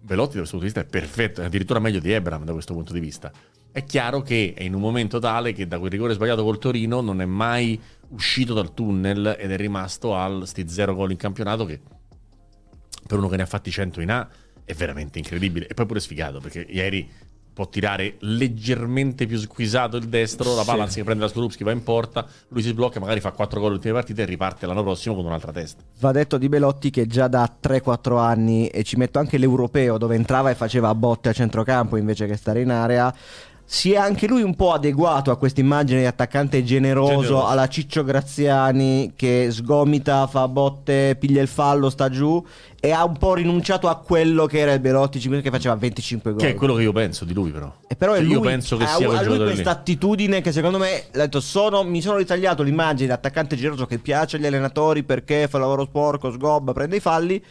[0.00, 2.72] Velotti da questo punto di vista è perfetto, è addirittura meglio di Ebram da questo
[2.72, 3.30] punto di vista.
[3.70, 7.02] È chiaro che è in un momento tale che da quel rigore sbagliato col Torino
[7.02, 11.64] non è mai uscito dal tunnel ed è rimasto al sti zero gol in campionato
[11.66, 11.80] che
[13.06, 14.28] per uno che ne ha fatti 100 in A
[14.64, 17.08] è veramente incredibile e poi pure sfigato perché ieri
[17.52, 20.84] può tirare leggermente più squisato il destro, la palla sì.
[20.84, 23.94] anziché prende la Skorupski va in porta, lui si sblocca, magari fa 4 gol ultime
[23.94, 25.82] partite e riparte l'anno prossimo con un'altra testa.
[26.00, 30.14] Va detto di Belotti che già da 3-4 anni, e ci metto anche l'europeo dove
[30.14, 33.14] entrava e faceva botte a centrocampo invece che stare in area,
[33.64, 37.68] si è anche lui un po' adeguato a questa immagine di attaccante generoso, generoso, alla
[37.68, 42.44] Ciccio Graziani che sgomita, fa botte, piglia il fallo, sta giù
[42.78, 46.40] e ha un po' rinunciato a quello che era il Belotti che faceva 25 gol.
[46.40, 47.72] Che è quello che io penso di lui però.
[47.86, 51.04] E però cioè, lui, io penso che sia ha lui questa attitudine che secondo me
[51.10, 55.56] detto, sono, mi sono ritagliato l'immagine di attaccante generoso che piace agli allenatori perché fa
[55.56, 57.42] il lavoro sporco, sgobba, prende i falli,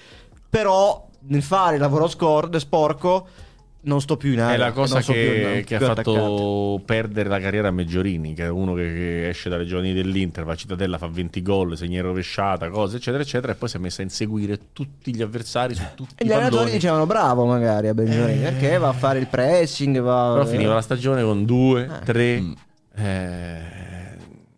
[0.50, 3.28] però nel fare il lavoro scor- sporco
[3.84, 4.56] non sto più in area.
[4.56, 8.46] È la cosa so che, più, che ha fatto perdere la carriera a Meggiorini, che
[8.46, 12.02] è uno che, che, esce dalle giovani dell'Inter, va a Cittadella, fa 20 gol, segna
[12.02, 15.84] rovesciata, cose, eccetera, eccetera, e poi si è messa a inseguire tutti gli avversari su
[15.96, 18.52] tutti e i gli allenatori dicevano bravo magari a Meggiorini, eh...
[18.52, 20.32] perché va a fare il pressing, va...
[20.34, 22.06] Però finiva la stagione con due, eh.
[22.06, 22.42] tre...
[22.42, 22.52] Mm.
[22.96, 23.80] Eh...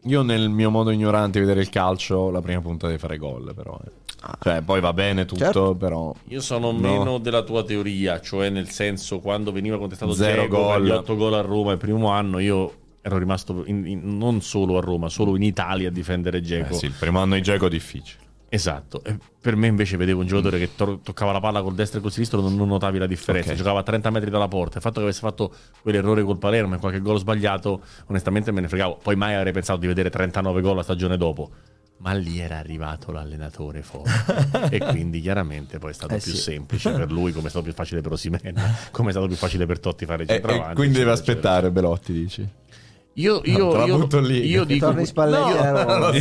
[0.06, 3.54] Io nel mio modo ignorante di vedere il calcio, la prima punta di fare gol,
[3.56, 3.80] però...
[3.86, 4.03] Eh.
[4.40, 5.76] Cioè, poi va bene tutto, certo.
[5.76, 6.14] però.
[6.30, 6.80] Io sono no.
[6.80, 11.42] meno della tua teoria, cioè nel senso quando veniva contestato 0 gol, 8 gol a
[11.42, 15.44] Roma il primo anno, io ero rimasto in, in, non solo a Roma, solo in
[15.44, 16.74] Italia a difendere Geco.
[16.74, 18.22] Eh sì, il primo anno di Geco è difficile.
[18.48, 21.98] Esatto, e per me invece vedevo un giocatore che to- toccava la palla col destro
[21.98, 23.58] e col sinistro, non, non notavi la differenza, okay.
[23.58, 24.78] giocava a 30 metri dalla porta.
[24.78, 25.52] Il fatto che avesse fatto
[25.82, 29.00] quell'errore col Palermo e qualche gol sbagliato, onestamente me ne fregavo.
[29.02, 31.50] Poi mai avrei pensato di vedere 39 gol la stagione dopo
[32.04, 36.38] ma lì era arrivato l'allenatore forte e quindi chiaramente poi è stato eh più sì.
[36.38, 39.66] semplice per lui come è stato più facile per Osimena come è stato più facile
[39.66, 42.48] per Totti fare il eh, centravanti e, quindi deve aspettare Belotti dici
[43.16, 44.46] io, io, no, io, lì.
[44.48, 46.12] io dico, no, no,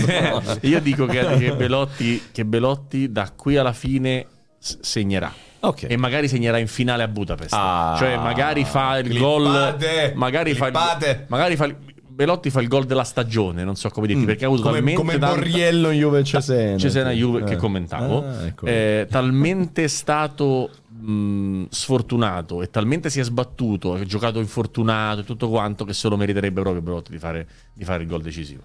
[0.60, 4.26] io dico che, che, Belotti, che, Belotti, da qui alla fine
[4.59, 5.32] segnerà.
[5.60, 5.88] Okay.
[5.88, 7.54] E magari segnerà in finale a Budapest.
[7.54, 9.74] Ah, cioè, magari fa il gol.
[10.16, 11.76] Magari fa, il, magari fa il,
[12.14, 14.26] Belotti fa il gol della stagione, non so come dirti, mm.
[14.26, 15.34] perché ha avuto come, talmente come tanta...
[15.34, 16.76] Borriello in Juve Cesena.
[16.76, 17.44] Cesena Juve eh.
[17.44, 18.24] che commentavo.
[18.24, 18.66] Ah, ecco.
[18.66, 25.48] eh, talmente stato mh, sfortunato e talmente si è sbattuto, ha giocato infortunato e tutto
[25.48, 28.62] quanto che se lo meriterebbe proprio Belotti di fare, di fare il gol decisivo.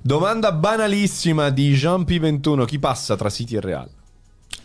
[0.00, 3.88] Domanda banalissima di Jean P21, chi passa tra City e Real?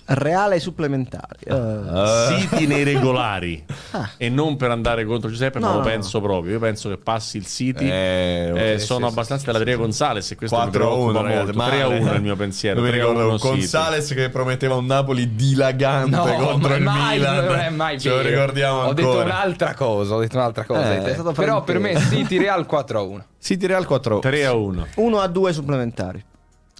[0.07, 1.45] Reale ai supplementari.
[1.47, 2.38] Uh.
[2.38, 3.65] Siti nei regolari.
[3.89, 4.09] Ah.
[4.18, 6.26] E non per andare contro Giuseppe, no, ma lo no, penso no.
[6.26, 6.53] proprio.
[6.53, 7.89] Io penso che passi il City.
[7.89, 10.30] Eh, eh, sono sì, abbastanza sì, della Tria Gonzales.
[10.30, 12.81] E questo 4 a 1, ragazzi, 3 a 1 è il mio pensiero.
[12.81, 17.45] Mi ricordo Gonzales che prometteva un Napoli dilagante no, contro il mai, Milan.
[17.45, 19.07] Non è mai Ce lo ricordiamo ho ancora.
[19.07, 20.15] Ho detto un'altra cosa.
[20.15, 20.95] Ho detto un'altra cosa.
[20.95, 23.26] Eh, però per me City Real 4 a 1.
[23.39, 24.88] City Real 4 3 a 1.
[24.95, 26.23] 1 a 2 supplementari.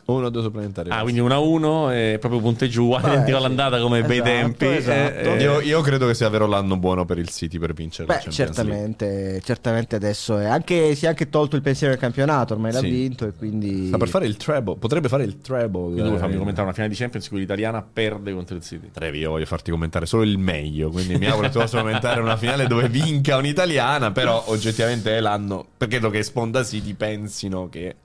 [0.08, 0.90] Uno o due supplementari.
[0.90, 3.44] Ah, quindi 1-1 e proprio punteggio uguale, identico sì.
[3.44, 4.66] all'andata come bei Esatto, tempi.
[4.66, 4.98] esatto.
[5.20, 8.08] Eh, eh, Io, io credo che sia vero l'anno buono per il City per vincere
[8.08, 12.54] la Beh, certamente, certamente adesso è anche, si è anche tolto il pensiero del campionato,
[12.54, 12.90] ormai l'ha Sì.
[12.90, 13.88] vinto e quindi...
[13.88, 15.82] Sta per fare il treble, potrebbe fare il treble.
[15.92, 18.62] Quindi vuoi farmi eh, commentare una finale di Champions in cui l'italiana perde contro il
[18.64, 18.90] City.
[18.94, 22.22] Trevi, io voglio farti commentare solo il meglio, quindi mi auguro che tu possa commentare
[22.22, 27.68] una finale dove vinca un'italiana, però oggettivamente è l'anno, perché credo che Sponda City pensino
[27.68, 27.96] che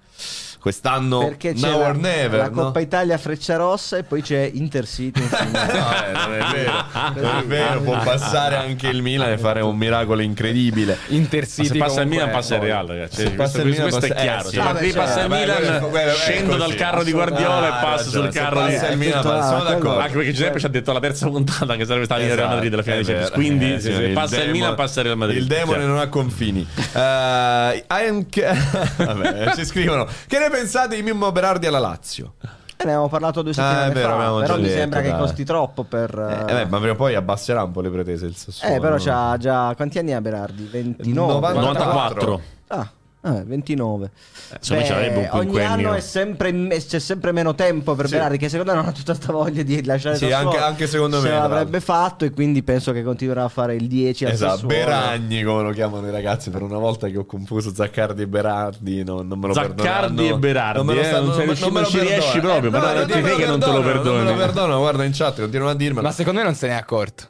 [0.63, 2.63] quest'anno Perché c'è now la, or never, la no?
[2.63, 5.21] Coppa Italia Freccia Rossa e poi c'è Intercity.
[5.21, 5.51] insomma.
[5.73, 6.85] No, eh, non è vero,
[7.21, 10.97] non è vero, può passare anche il Milan e fare un miracolo incredibile.
[11.09, 13.17] Intercity se passa il Milan passa il Real, ragazzi.
[13.17, 14.49] Cioè, Se passa questo, il Milan, questo è chiaro.
[14.49, 14.93] eh, Cioè, sì.
[14.93, 18.93] passa il Milan, scendo dal carro di Guardiola e Ah, passo sul carro passa di
[18.93, 19.99] il Milan, Eh, sono d'accordo.
[19.99, 22.71] Anche perché Giuseppe ci ha detto la terza puntata che sarebbe stata il Real Madrid
[22.71, 23.31] della finale è di Champions.
[23.31, 23.43] vero.
[23.43, 25.39] Quindi Eh, se, passa il Milan, passa il Real Madrid.
[25.41, 26.67] Il demone non ha confini.
[26.77, 28.27] Eh, I am-
[28.97, 30.07] Vabbè, ci scrivono.
[30.27, 32.35] Che ne pensate di Mimmo Berardi alla Lazio?
[32.41, 35.19] Ne avevamo parlato due settimane Ah, vero, fa, però mi detto, sembra che dai.
[35.19, 36.45] costi troppo per...
[36.49, 38.75] Eh, beh, ma prima o poi abbasserà un po' le pretese il Sassuolo.
[38.75, 39.73] Eh, però c'ha già...
[39.77, 40.65] Quanti anni ha Berardi?
[40.65, 41.53] 29?
[41.53, 42.41] 94.
[42.69, 42.89] Ah,
[43.25, 44.11] eh, 29.
[44.53, 48.15] Eh, ce l'avrebbe un ogni anno è sempre, c'è sempre meno tempo per Sì.
[48.15, 51.17] Berardi, che secondo me non ha tutta sta voglia di lasciare Sì, anche- anche secondo
[51.17, 54.33] me, Se tra l'avrebbe fatto e quindi penso che continuerà a fare il 10 al
[54.33, 54.75] Esatto, Sassuolo.
[54.75, 59.05] Beragni come lo chiamano i ragazzi per una volta che ho confuso Zaccardi e Berardi
[59.05, 60.35] non, non me lo Zaccardi perdoneranno.
[60.35, 62.41] e Berardi, non me lo eh, stanno- non sei riuscito- me lo non ci riesci
[62.41, 64.17] proprio, però no, non ti che non te lo perdono.
[64.17, 66.07] Non me lo perdono, guarda in chat, continuano a dirmelo.
[66.07, 67.29] Ma secondo me non se ne è accorto.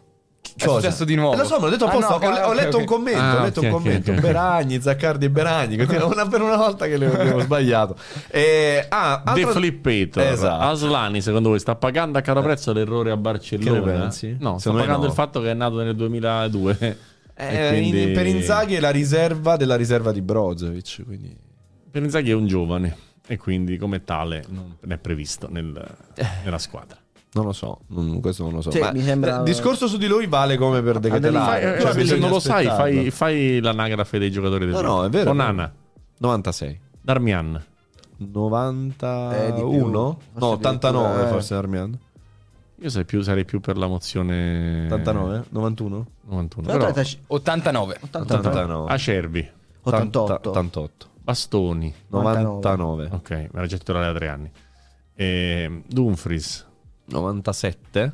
[0.55, 0.81] È Cosa?
[0.81, 1.35] successo di nuovo.
[1.35, 2.09] Eh, lo so, me l'ho detto Ah, apposta.
[2.19, 2.81] no, ho, ho ok, letto ok.
[2.81, 3.21] un commento.
[3.21, 4.13] Ah, ho letto ok, un commento.
[4.13, 5.77] Beragni, Zaccardi e Beragni.
[5.77, 7.97] Continua una, per una volta che le abbiamo sbagliato.
[8.29, 10.63] E, ah, De altro- Flippator Esatto.
[10.65, 13.81] Aslani secondo voi sta pagando a caro prezzo l'errore a Barcellona?
[13.81, 14.37] Che ne pensi?
[14.39, 15.07] No, sta pagando no.
[15.07, 16.97] il fatto che è nato nel 2002
[17.35, 21.03] Eh, quindi- in- per Inzaghi è la riserva della riserva di Brozovic.
[21.05, 21.35] Quindi...
[21.91, 22.97] Per Inzaghi è un giovane
[23.27, 25.83] e quindi come tale non è previsto nel-
[26.45, 26.99] nella squadra
[27.35, 28.71] Non lo so, non- questo non lo so.
[28.93, 31.63] Mi sembra- il discorso su di lui vale come per De Ketelare.
[31.63, 35.05] Fai- eh, Cioè, se non lo sai fai, fai l'anagrafe dei giocatori del No, no,
[35.05, 35.31] è vero.
[35.31, 35.73] Onana
[36.19, 36.79] 96.
[37.01, 37.65] Darmian
[38.19, 39.31] 91?
[39.35, 41.31] Eh, no, Forse 89 addirittura, eh.
[41.33, 41.99] forse Armian.
[42.81, 45.45] io sarei più, sarei più per la mozione 89?
[45.49, 46.07] 91?
[46.27, 47.99] 91 No, però 30 89.
[48.03, 48.91] 89.
[48.93, 49.51] Acerbi
[49.83, 50.49] 88.
[50.51, 51.07] 88.
[51.23, 53.09] Bastoni 99.
[53.13, 54.51] ok me l'ha già titolare da tre anni
[55.15, 56.67] e Dumfries
[57.13, 58.13] 97.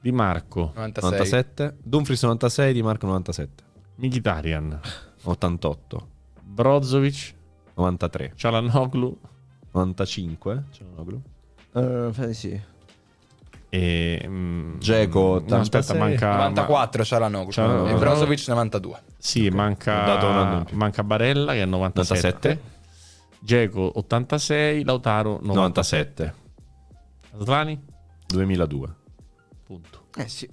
[0.00, 1.02] Di Marco 96.
[1.10, 1.76] 97.
[1.82, 3.64] Dumfries 96, Di Marco 97.
[3.96, 4.80] Mkhitaryan
[5.24, 6.08] 88.
[6.42, 7.34] Brozovic
[7.74, 8.32] 93.
[8.34, 9.18] Cialanoglu
[9.72, 10.64] 95.
[10.70, 11.22] Cialanoglu.
[11.72, 12.60] Eh, sì.
[13.68, 15.98] e mm, Dzeko, no, aspetta 86.
[15.98, 17.88] manca 94 Cialanoglu Cialanoglu.
[17.94, 19.02] e Brozovic 92.
[19.18, 20.76] Sì, Ho dato un manca, anno in più.
[20.76, 22.26] manca Barella che è 97.
[22.48, 22.78] 97.
[23.42, 25.44] Geco 86, Lautaro 97.
[26.24, 26.34] 97.
[27.38, 27.84] Aslani?
[28.32, 28.88] 2002.
[29.66, 29.98] Punto.
[30.16, 30.48] Eh sì.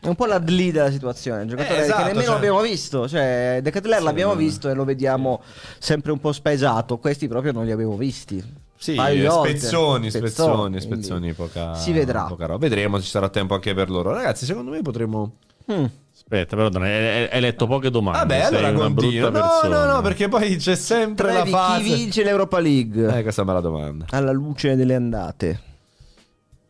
[0.00, 2.60] È un po' la dli della situazione, un giocatore Eh, esatto, che nemmeno cioè- abbiamo
[2.60, 5.42] visto, cioè De Ketelaere Sì, l'abbiamo visto e lo vediamo
[5.78, 8.36] sempre un po' spaesato, questi proprio non li abbiamo visti.
[8.76, 12.24] Sì, spezzoni, spezzoni, Spezzoni, spezzoni, poca, si vedrà.
[12.24, 12.58] poca roba.
[12.58, 14.12] Vedremo se ci sarà tempo anche per loro.
[14.12, 15.36] Ragazzi, secondo me potremmo...
[15.72, 15.84] Mm.
[16.12, 18.18] Aspetta, però Don, hai, letto poche domande.
[18.18, 19.86] Vabbè, sei allora brutta No, persona.
[19.86, 21.82] no, no, perché poi c'è sempre Trevi, la fase...
[21.82, 23.18] chi vince l'Europa League?
[23.18, 24.04] Eh, questa è una bella domanda.
[24.10, 25.60] Alla luce delle andate.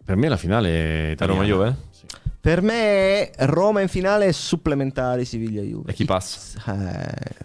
[0.04, 1.16] Per me la finale è.
[1.18, 1.76] Roma-Juve?
[1.90, 2.04] Sì.
[2.40, 5.90] Per me Roma in finale e supplementari Siviglia-Juve.
[5.90, 6.58] E chi passa?
[6.66, 7.44] Eh,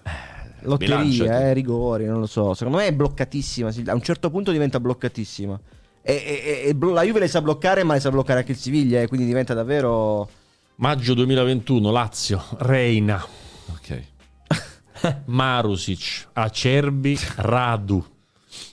[0.63, 1.43] lotteria, Bilanciati.
[1.43, 2.53] eh, rigori, non lo so.
[2.53, 3.71] Secondo me è bloccatissima.
[3.85, 5.57] A un certo punto diventa bloccatissima.
[6.01, 8.57] E, e- e- e la Juve le sa bloccare, ma le sa bloccare anche il
[8.57, 9.01] Siviglia.
[9.01, 10.29] eh, quindi diventa davvero.
[10.75, 13.23] Maggio 2021, Lazio, Reina,
[13.71, 14.03] Ok.
[15.25, 18.03] Marusic, Acerbi, Radu,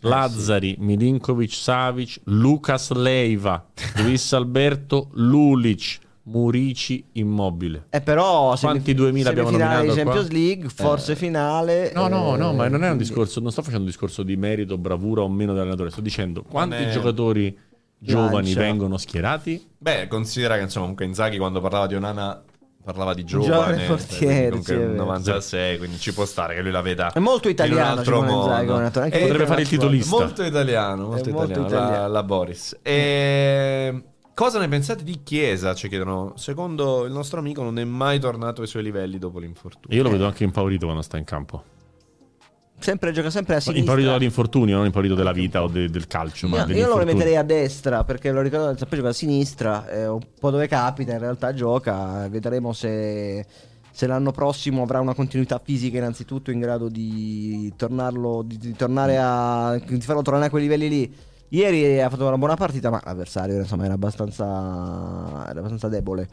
[0.01, 3.65] Lazzari, Milinkovic, Savic, Lucas Leiva,
[3.97, 7.87] Luis Alberto, Lulic, Murici, Immobile.
[7.91, 8.57] Eh, però.
[8.59, 9.95] Quanti 2000 abbiamo di nominato qua?
[9.95, 11.93] Champions League, forse finale.
[11.95, 14.37] No, no, eh, no, ma non è un discorso, non sto facendo un discorso di
[14.37, 17.57] merito, bravura o meno dell'allenatore, sto dicendo quanti è- giocatori
[17.99, 18.61] giovani Lancia.
[18.61, 19.67] vengono schierati?
[19.79, 22.43] Beh, considera che insomma comunque Inzaghi quando parlava di Onana
[22.87, 25.05] parlava di Giovane giovane, portiere, sì, è un vero.
[25.07, 27.11] 96, quindi ci può stare che lui la veda.
[27.11, 28.75] È molto italiano, in un altro modo.
[28.75, 30.17] anche Eh, Potrebbe fare il titolista.
[30.17, 32.01] Molto italiano, molto molto italiano, italiano.
[32.03, 32.79] La, la Boris.
[32.83, 34.03] E...
[34.35, 35.75] Cosa ne pensate di Chiesa?
[35.75, 36.35] Ci chiedono.
[36.37, 39.97] Secondo il nostro amico non è mai tornato ai suoi livelli dopo l'infortunio.
[39.97, 41.65] Io lo vedo anche impaurito quando sta in campo.
[42.79, 43.81] Sempre, gioca sempre a sinistra.
[43.81, 46.47] Impaurito dall'infortunio, non impaurito della vita o de- del calcio.
[46.47, 47.05] ma Io, lo dell'infortunio.
[47.07, 51.13] rimetterei a destra perché lo ricordo sempre gioca a sinistra, è un po' dove capita,
[51.13, 52.29] in realtà gioca.
[52.29, 53.45] Vedremo se,
[53.91, 59.19] se l'anno prossimo avrà una continuità fisica, innanzitutto in grado di tornarlo, di, di tornare
[59.21, 61.15] a di farlo tornare a quei livelli lì.
[61.49, 64.45] Ieri ha fatto una buona partita, ma l'avversario insomma era abbastanza,
[65.49, 66.29] era abbastanza debole.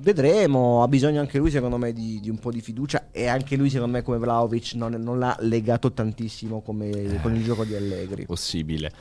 [0.00, 3.56] Vedremo, ha bisogno anche lui secondo me di, di, un po' di fiducia e anche
[3.56, 7.64] lui secondo me come Vlaovic non, non l'ha legato tantissimo come, eh, con il gioco
[7.64, 8.26] di Allegri.
[8.26, 8.92] Possibile,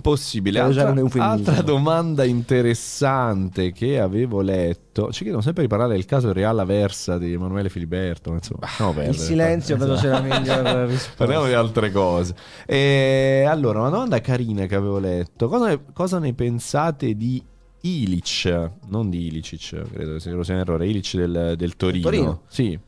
[0.00, 0.58] possibile.
[0.58, 6.58] Altra, altra, domanda interessante che avevo letto, ci chiedono sempre di parlare del caso Real
[6.58, 11.14] Aversa di Emanuele Filiberto, insomma, no, il silenzio penso sia la migliore risposta.
[11.16, 12.34] Parliamo di altre cose.
[12.66, 17.42] E, allora, una domanda carina che avevo letto, cosa, cosa ne pensate di
[17.82, 22.04] Ilic, non di Ilicic, credo sia un errore, Ilic del, del Torino.
[22.04, 22.42] Torino.
[22.48, 22.78] Sì.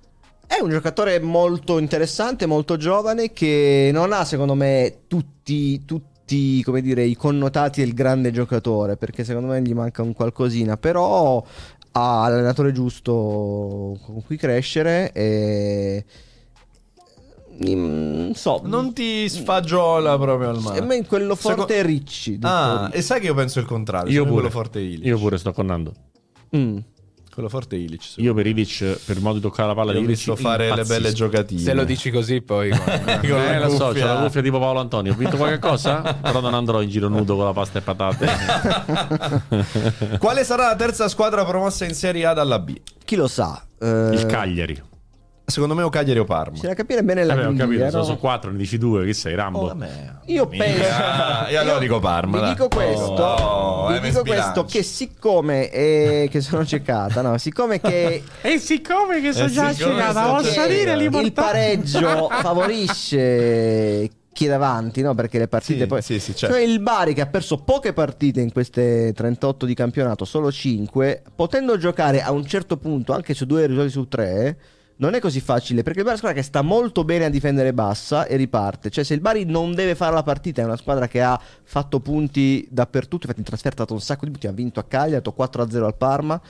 [0.46, 6.80] È un giocatore molto interessante, molto giovane, che non ha secondo me tutti, tutti come
[6.80, 11.44] dire, i connotati del grande giocatore, perché secondo me gli manca un qualcosina, però
[11.96, 16.04] ha l'allenatore giusto con cui crescere e
[17.58, 18.60] non so.
[18.64, 20.78] Non ti sfagiola proprio al mare.
[20.78, 21.86] A me quello forte Seco...
[21.86, 22.38] Ricci.
[22.42, 24.12] Ah, e sai che io penso il contrario.
[24.12, 24.34] Io pure.
[24.34, 25.04] Quello forte Ilic.
[25.04, 25.92] Io pure sto connando.
[26.56, 26.78] Mm.
[27.32, 28.14] Quello forte Ilic.
[28.18, 30.72] Io per Ilic, per modo di toccare la palla io di Ilic, ho visto fare
[30.72, 31.60] le belle giocatine.
[31.60, 32.70] Se lo dici così, poi.
[32.70, 32.80] Con...
[32.88, 35.12] eh, lo so, c'è la cuffia tipo Paolo Antonio.
[35.12, 36.00] Ho vinto qualche cosa?
[36.14, 38.28] Però non andrò in giro nudo con la pasta e patate.
[40.18, 42.80] Quale sarà la terza squadra promossa in Serie A dalla B?
[43.04, 43.66] Chi lo sa?
[43.80, 44.12] Uh...
[44.12, 44.92] Il Cagliari.
[45.46, 46.58] Secondo me o Cagliari o Parma.
[46.58, 48.02] C'è da capire bene la eh, ho capito, no?
[48.02, 49.68] sono quattro, ne dici due, chi sei, Rambo?
[49.68, 49.76] Oh,
[50.24, 50.88] io penso...
[50.90, 52.40] Ah, io allora dico Parma.
[52.40, 57.78] Vi dico questo, oh, vi dico questo che siccome è, che sono cercata, no, siccome
[57.78, 58.22] che...
[58.40, 65.14] e siccome che sono già cercata, posso dire Il pareggio favorisce chi è davanti, no?
[65.14, 66.02] Perché le partite sì, poi.
[66.02, 66.56] Sì, sì, certo.
[66.56, 71.22] Cioè il Bari che ha perso poche partite in queste 38 di campionato, solo 5,
[71.34, 74.58] potendo giocare a un certo punto anche su due risultati su tre
[74.96, 77.28] non è così facile perché il Bari è una squadra che sta molto bene a
[77.28, 78.90] difendere bassa e riparte.
[78.90, 82.00] Cioè, se il Bari non deve fare la partita, è una squadra che ha fatto
[82.00, 83.22] punti dappertutto.
[83.22, 84.46] Infatti, in trasferta ha dato un sacco di punti.
[84.46, 86.40] Ha vinto a Cagliari, ha dato 4-0 al Parma.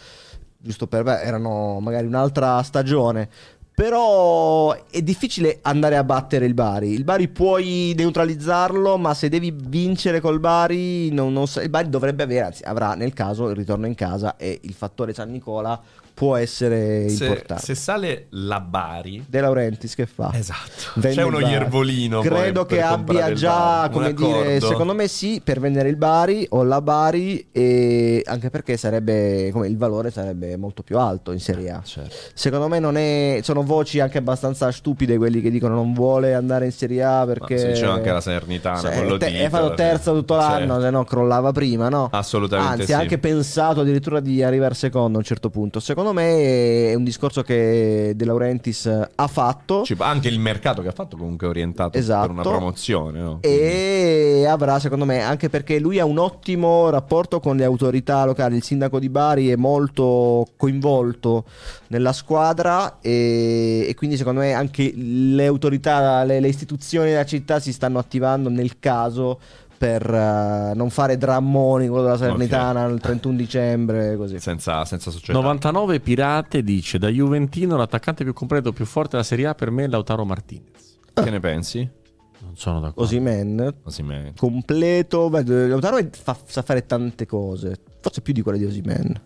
[0.59, 3.29] Giusto per me, erano magari un'altra stagione.
[3.75, 6.91] Però è difficile andare a battere il Bari.
[6.91, 12.23] Il Bari puoi neutralizzarlo, ma se devi vincere col Bari, non, non il Bari dovrebbe
[12.23, 15.81] avere, anzi avrà nel caso il ritorno in casa e il fattore San Nicola
[16.15, 17.62] può essere se, importante.
[17.62, 20.31] Se sale la Bari De Laurentiis che fa?
[20.32, 20.93] Esatto.
[20.95, 25.89] Vende C'è uno iervolino Credo che abbia già, come dire, secondo me sì, per vendere
[25.89, 30.99] il Bari o la Bari e anche perché sarebbe come il valore sarebbe molto più
[30.99, 31.82] alto in Serie A.
[31.85, 32.15] Certo.
[32.32, 36.66] Secondo me non è sono voci anche abbastanza stupide quelli che dicono non vuole andare
[36.66, 40.12] in Serie A perché Ma c'è anche la Sernitana cioè, quello te, è fatto terza
[40.12, 40.81] tutto l'anno, certo.
[40.82, 42.09] se no crollava prima, no?
[42.12, 42.93] Assolutamente Anzi, sì.
[42.93, 45.81] ha anche pensato addirittura di arrivare secondo a un certo punto.
[45.81, 49.85] Secondo secondo me è un discorso che De Laurentiis ha fatto.
[49.99, 52.21] anche il mercato che ha fatto comunque è orientato esatto.
[52.21, 52.57] per una esatto.
[52.57, 53.21] promozione.
[53.21, 53.39] No?
[53.41, 58.57] E avrà, secondo me, anche perché lui ha un ottimo rapporto con le autorità locali.
[58.57, 61.45] Il sindaco di Bari è molto coinvolto
[61.89, 67.61] nella squadra e, e quindi secondo me anche le autorità, le, le istituzioni della città
[67.61, 69.41] si stanno attivando nel caso
[69.77, 72.95] per uh, non fare drammoni quello della Salernitana okay.
[72.95, 74.39] il 31 dicembre così.
[74.39, 75.33] senza, senza società.
[75.33, 79.85] 99 Pirate dice da Juventino l'attaccante più completo più forte della Serie A per me
[79.85, 80.99] è Lautaro Martinez.
[81.13, 82.03] Che ne pensi?
[82.45, 83.03] non sono d'accordo.
[83.03, 84.33] Osimen, Osimen.
[84.37, 85.29] completo.
[85.29, 87.79] Beh, Lautaro fa, sa fare tante cose.
[88.01, 89.21] Forse più di quelle di Osimen.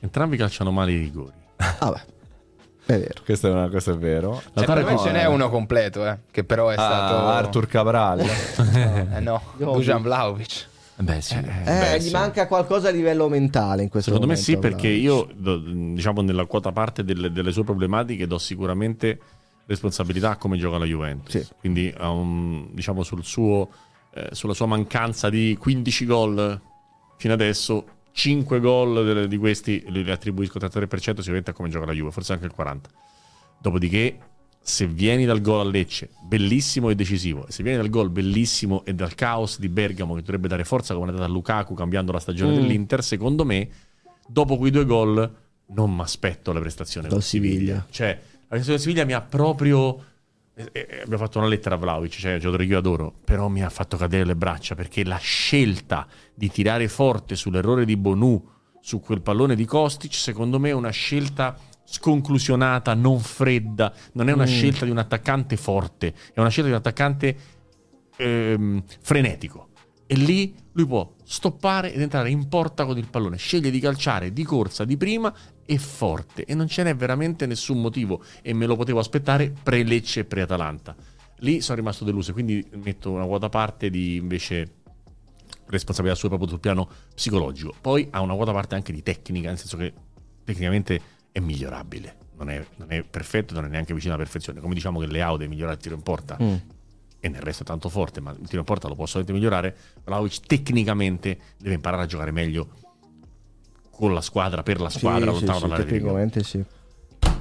[0.00, 1.44] Entrambi calciano male i rigori.
[1.78, 2.02] Ah
[2.86, 3.20] è vero.
[3.24, 4.40] Questo è, una, questo è vero.
[4.54, 7.14] Cioè, per ce n'è uno completo, eh, che però è ah, stato...
[7.26, 8.20] Artur Cabral.
[9.12, 10.68] eh no, Dujan Vlaovic.
[10.98, 11.34] Beh, sì.
[11.34, 12.12] Eh, eh beh, gli sì.
[12.12, 14.48] manca qualcosa a livello mentale in questo Secondo momento.
[14.48, 15.28] Secondo me sì, perché io,
[15.94, 19.18] diciamo, nella quota parte delle, delle, sue problematiche do sicuramente
[19.66, 21.38] responsabilità a come gioca la Juventus.
[21.38, 21.46] Sì.
[21.58, 23.68] Quindi, um, diciamo, sul suo,
[24.14, 26.60] eh, sulla sua mancanza di 15 gol
[27.18, 27.84] fino adesso,
[28.16, 32.32] 5 gol di questi li attribuisco il 33% sicuramente a come gioca la Juve, forse
[32.32, 32.78] anche il 40%.
[33.60, 34.18] Dopodiché,
[34.58, 38.86] se vieni dal gol a Lecce, bellissimo e decisivo, e se vieni dal gol bellissimo
[38.86, 42.10] e dal caos di Bergamo che dovrebbe dare forza come è andata a Lukaku cambiando
[42.10, 42.54] la stagione mm.
[42.54, 43.68] dell'Inter, secondo me,
[44.26, 45.34] dopo quei due gol,
[45.66, 47.84] non mi aspetto la prestazione con Siviglia.
[47.90, 50.02] Cioè, la prestazione di Siviglia mi ha proprio
[50.58, 53.68] abbiamo fatto una lettera a Vlaovic, cioè un giocatore che io adoro, però mi ha
[53.68, 58.42] fatto cadere le braccia perché la scelta di tirare forte sull'errore di Bonu
[58.80, 64.32] su quel pallone di Kostic, secondo me è una scelta sconclusionata, non fredda, non è
[64.32, 64.46] una mm.
[64.46, 67.36] scelta di un attaccante forte, è una scelta di un attaccante
[68.16, 69.68] ehm, frenetico.
[70.06, 74.32] E lì lui può stoppare ed entrare in porta con il pallone, sceglie di calciare
[74.32, 75.34] di corsa di prima
[75.64, 80.20] e forte e non ce n'è veramente nessun motivo e me lo potevo aspettare pre-Lecce
[80.20, 80.94] e pre-Atalanta.
[81.40, 84.74] Lì sono rimasto deluso, quindi metto una quota parte di invece
[85.66, 87.74] responsabilità sua proprio sul piano psicologico.
[87.80, 89.92] Poi ha una quota parte anche di tecnica, nel senso che
[90.44, 91.00] tecnicamente
[91.32, 92.24] è migliorabile.
[92.36, 94.60] Non è, non è perfetto, non è neanche vicino alla perfezione.
[94.60, 96.54] Come diciamo che le Aude migliora il tiro in porta mm.
[97.26, 99.76] E nel resto è tanto forte, ma il tiro in porta lo può solamente migliorare.
[100.04, 102.68] Vlaovic tecnicamente deve imparare a giocare meglio
[103.90, 106.64] con la squadra, per la squadra, sì, lontano sì, dall'area tecnicamente sì.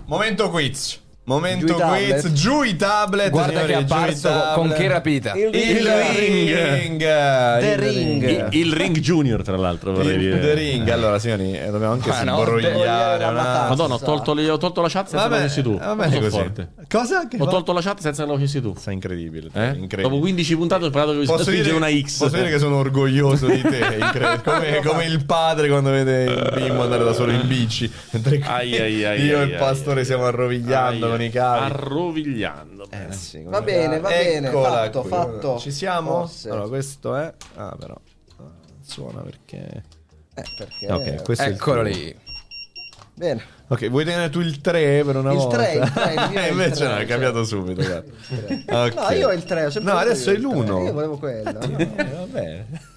[0.06, 1.02] Momento quiz.
[1.28, 3.32] Momento giù quiz, giù i tablet.
[3.32, 5.34] Guarda signori, che è apparso con che rapita.
[5.34, 7.00] Il, il ring.
[7.00, 8.24] The il ring.
[8.24, 10.40] Il, il, ring junior, tra l'altro, vorrei dire.
[10.40, 10.88] The ring.
[10.90, 13.26] Allora, signori, eh, dobbiamo anche ah, sbrogliare.
[13.26, 15.78] No, Madonna, ho tolto, ho tolto, la chat senza che lo facessi tu.
[15.80, 16.30] Va bene così.
[16.30, 16.70] Forte.
[16.88, 17.28] Cosa?
[17.28, 18.76] Che ho tolto la chat senza che lo facessi tu.
[18.78, 19.50] Sei incredibile.
[19.52, 19.66] Eh?
[19.70, 20.04] incredibile.
[20.04, 22.20] Dopo 15 puntate ho sperato che posso dire una X.
[22.20, 23.98] Posso dire che sono orgoglioso di te.
[24.46, 27.92] come, come il padre quando vede il bimbo andare da solo in bici.
[28.12, 32.88] Io e il pastore stiamo arrovigliando con i cavi rovigliando.
[32.90, 34.50] Eh, sì, va bene, va bene.
[34.50, 35.10] Fatto, qui.
[35.10, 35.58] fatto.
[35.60, 36.20] Ci siamo?
[36.20, 36.50] Forse.
[36.50, 37.34] Allora, questo è.
[37.56, 38.00] Ah, però.
[38.38, 38.52] Non
[38.82, 39.84] suona perché.
[40.34, 40.92] Eh, perché.
[40.92, 42.24] Ok, questo Eccolo lì.
[43.14, 43.54] Bene.
[43.68, 45.58] Ok, vuoi tenere tu il 3 per una il volta?
[45.58, 47.82] 3, il 3, invece il 3, no, è cambiato subito.
[47.82, 48.94] okay.
[48.94, 49.72] No, io ho il 3.
[49.80, 50.86] No, adesso è l'1.
[50.86, 51.52] Io volevo quello.
[51.52, 52.94] no, va bene.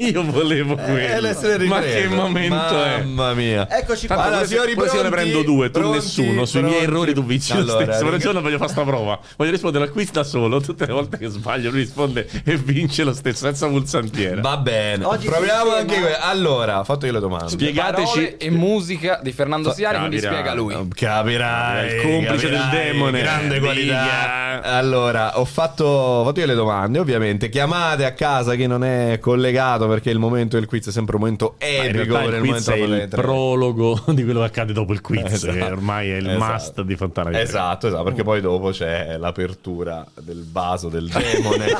[0.00, 1.66] Io volevo eh, quello.
[1.66, 3.02] Ma che momento Mamma è?
[3.02, 3.68] Mamma mia.
[3.68, 4.16] Eccoci qua.
[4.16, 6.46] Allora, signori, poi se ne prendo due, tu pronti, nessuno.
[6.46, 6.76] Sui pronti.
[6.76, 8.08] miei errori tu vinci allora, lo stesso.
[8.08, 8.22] Ring...
[8.22, 9.20] giorno voglio fare sta prova.
[9.36, 10.58] Voglio rispondere al quiz da solo.
[10.60, 14.40] Tutte le volte che sbaglio lui risponde e vince lo stesso, senza pulsantiere.
[14.40, 15.04] Va bene.
[15.04, 16.18] Oggi Proviamo anche questo.
[16.22, 17.50] Allora, fatto io le domande.
[17.50, 18.36] Spiegateci.
[18.38, 20.88] e musica di Fernando Siari, quindi spiega lui.
[20.94, 21.94] Capirai.
[21.94, 23.20] Il complice capirai, del demone.
[23.20, 24.62] Grande qualità.
[24.62, 27.50] Allora, ho fatto, ho fatto io le domande, ovviamente.
[27.50, 31.22] Chiamate a casa chi non è collegato perché il momento del quiz è sempre un
[31.22, 32.18] momento epico.
[32.18, 35.52] il quiz è il prologo di quello che accade dopo il quiz, esatto.
[35.52, 36.52] che ormai è il esatto.
[36.52, 41.66] must di Fontana di Esatto, esatto, perché poi dopo c'è l'apertura del vaso del demone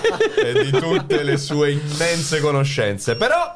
[0.44, 3.16] e di tutte le sue immense conoscenze.
[3.16, 3.54] Però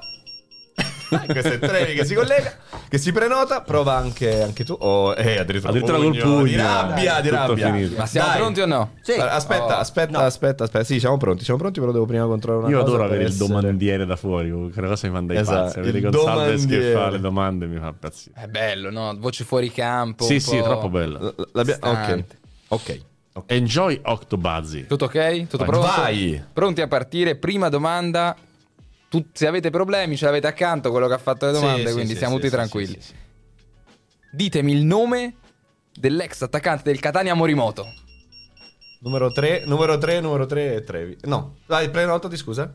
[1.26, 2.52] questo è Trevi che si collega,
[2.88, 4.76] che si prenota, prova anche, anche tu.
[4.78, 6.44] Oh, eh, addirittura, addirittura col pugno.
[6.44, 7.72] Di rabbia, di rabbia.
[7.72, 7.96] Finito.
[7.96, 8.36] Ma siamo Dai.
[8.36, 8.90] pronti o no?
[9.00, 9.12] Sì.
[9.12, 9.80] Aspetta, oh.
[9.80, 10.24] aspetta, no.
[10.24, 10.84] aspetta, aspetta.
[10.84, 12.90] Sì, siamo pronti, siamo pronti, però devo prima controllare una Io cosa.
[12.90, 13.44] Io adoro avere essere...
[13.44, 15.64] il domandiere da fuori, una cosa mi manda i esatto.
[15.64, 15.78] pazzi.
[15.78, 18.40] Avere Gonzalez che fa le domande mi fa impazzire.
[18.40, 19.16] È bello, no?
[19.18, 20.24] Voce fuori campo.
[20.24, 21.34] Sì, sì, troppo bello.
[21.52, 22.24] Ok.
[22.68, 23.00] Ok.
[23.36, 23.56] Okay.
[23.56, 24.86] Enjoy Octobuzzy.
[24.86, 25.48] Tutto ok?
[25.48, 25.66] Tutto Vai.
[25.66, 25.86] pronto?
[25.86, 26.44] Vai.
[26.52, 27.34] Pronti a partire?
[27.34, 28.36] Prima domanda
[29.14, 32.12] tu, se avete problemi ce l'avete accanto quello che ha fatto le domande, sì, quindi
[32.12, 32.98] sì, siamo sì, tutti tranquilli.
[34.32, 35.36] Ditemi il nome
[35.92, 37.86] dell'ex attaccante del Catania Morimoto.
[39.02, 41.16] Numero 3, numero 3, numero 3 Trevi.
[41.22, 42.72] No, vai, prenotati, scusa.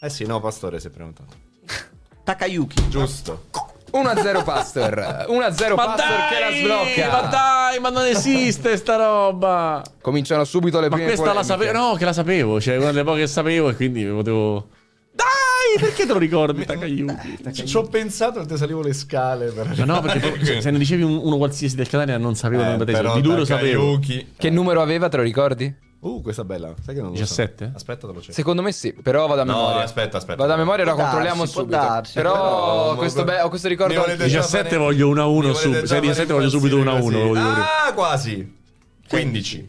[0.00, 1.34] Eh sì, no, Pastore si è prenotato.
[2.24, 2.88] Takayuki.
[2.88, 3.44] Giusto.
[3.92, 9.82] 1-0 Pastor 1-0 Pastor dai, che la sblocca Ma dai ma non esiste sta roba
[10.00, 11.54] Cominciano subito le prime Ma questa polemiche.
[11.54, 14.68] la sapevo No che la sapevo Cioè una delle poche che sapevo E quindi potevo
[15.14, 16.64] dai, perché te lo ricordi?
[16.64, 17.52] Takayuki.
[17.52, 19.50] Ci ho pensato e te salivo le scale.
[19.50, 19.78] Per...
[19.78, 23.20] No, no, perché se ne dicevi uno qualsiasi del Catania non sapevo eh, nome Di
[23.20, 23.98] duro sapevo.
[23.98, 25.90] Che numero aveva, te lo ricordi?
[26.00, 26.74] Uh, questa è bella.
[26.82, 27.64] Sai che non 17?
[27.64, 27.76] So.
[27.76, 28.32] Aspetta, te lo cerco.
[28.32, 29.76] Secondo me sì, però vado a memoria.
[29.76, 30.36] No, aspetta, aspetta.
[30.36, 31.76] Vado a memoria e lo controlliamo subito.
[31.76, 34.04] Darsi, però, però questo, be- ho questo ricordo.
[34.16, 35.86] 17 voglio 1-1 subito.
[35.86, 37.36] Se 17 voglio subito 1-1.
[37.36, 38.60] Ah, quasi.
[39.08, 39.68] 15.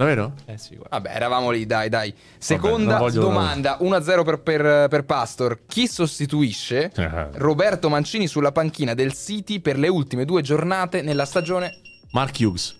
[0.00, 0.32] Davvero?
[0.46, 0.96] Eh sì, guarda.
[0.96, 2.14] Vabbè, eravamo lì, dai, dai.
[2.38, 5.60] Seconda Vabbè, domanda, 1-0 per, per, per, Pastor.
[5.66, 6.90] Chi sostituisce
[7.34, 11.80] Roberto Mancini sulla panchina del City per le ultime due giornate nella stagione
[12.12, 12.78] Mark Hughes?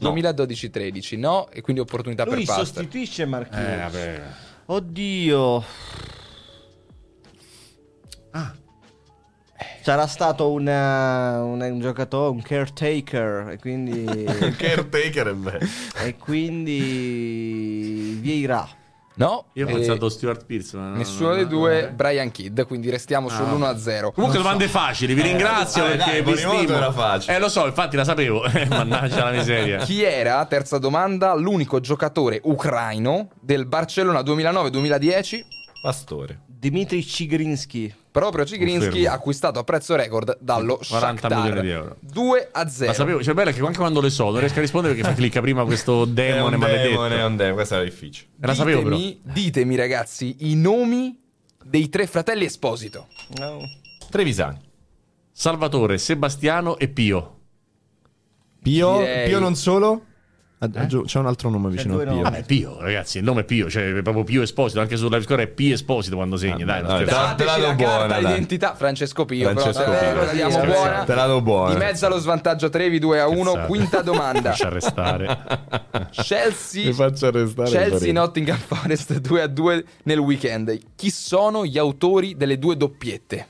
[0.00, 0.12] No.
[0.12, 1.48] 2012-13, no?
[1.48, 2.64] E quindi opportunità Lui per Pastor.
[2.64, 3.66] Lui sostituisce Mark Hughes.
[3.66, 4.22] Eh, vabbè.
[4.66, 5.64] Oddio.
[8.32, 8.54] Ah.
[9.86, 14.02] Sarà stato un, un, un, giocatore, un caretaker, e quindi...
[14.04, 15.64] un caretaker è bello.
[16.02, 18.18] E quindi...
[18.20, 18.68] Vieira.
[19.14, 20.76] No, io ho pensato Stuart Pierce.
[20.76, 22.62] Ma nessuno dei due, Brian Kidd.
[22.62, 24.10] Quindi restiamo ah, sull'1-0.
[24.12, 24.76] Comunque, domande so.
[24.76, 25.14] facili.
[25.14, 26.74] Vi ringrazio eh, perché dai, vi stimo.
[26.74, 27.36] Era facile.
[27.36, 28.42] Eh, lo so, infatti la sapevo.
[28.56, 29.78] Eh, mannaggia la miseria.
[29.84, 35.40] Chi era, terza domanda, l'unico giocatore ucraino del Barcellona 2009-2010?
[35.80, 36.40] Pastore.
[36.44, 37.94] Dimitri Cigrinsky.
[38.18, 41.34] Proprio Cigrinsky acquistato a prezzo record dallo 40 Shakhtar.
[41.38, 41.96] milioni di euro.
[42.00, 42.86] 2 a 0.
[42.86, 45.42] Ma sapevo, cioè bello che anche quando le so non riesco a rispondere perché clicca
[45.42, 46.88] prima questo demone maledetto.
[46.88, 48.28] Demone, è un demone, questo era difficile.
[48.40, 48.96] La sapevo però.
[49.22, 51.20] Ditemi ragazzi i nomi
[51.62, 53.08] dei tre fratelli Esposito.
[53.38, 53.60] No.
[54.08, 54.60] Trevisani.
[55.30, 57.38] Salvatore, Sebastiano e Pio.
[58.62, 59.28] Pio, Direi...
[59.28, 60.04] Pio non solo?
[60.58, 60.86] Eh?
[61.04, 62.22] C'è un altro nome vicino a Pio.
[62.22, 65.22] Vabbè, Pio, ragazzi, il nome è Pio, cioè è proprio Pio Esposito, anche sul live
[65.22, 68.74] score è Pio Esposito quando segni, ah, dai, dai, dai te la do buona, d'identità
[68.74, 70.32] Francesco Pio, Francesco però Pio.
[70.32, 71.04] Diamo buona.
[71.04, 71.72] Te la do buona.
[71.74, 73.66] Di mezzo allo svantaggio Trevi 2 a 1, Cazzate.
[73.66, 74.50] quinta domanda.
[74.52, 75.38] Faccio arrestare.
[76.12, 77.70] Chelsea Mi faccio arrestare.
[77.70, 80.78] Chelsea Nottingham Forest 2 a 2 nel weekend.
[80.96, 83.46] Chi sono gli autori delle due doppiette?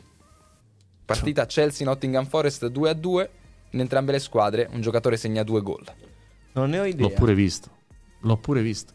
[1.05, 3.31] Partita Chelsea Nottingham Forest 2 a 2
[3.71, 5.85] in entrambe le squadre un giocatore segna due gol.
[6.57, 7.07] Non ne ho idea.
[7.07, 7.69] L'ho pure visto.
[8.21, 8.95] L'ho pure visto.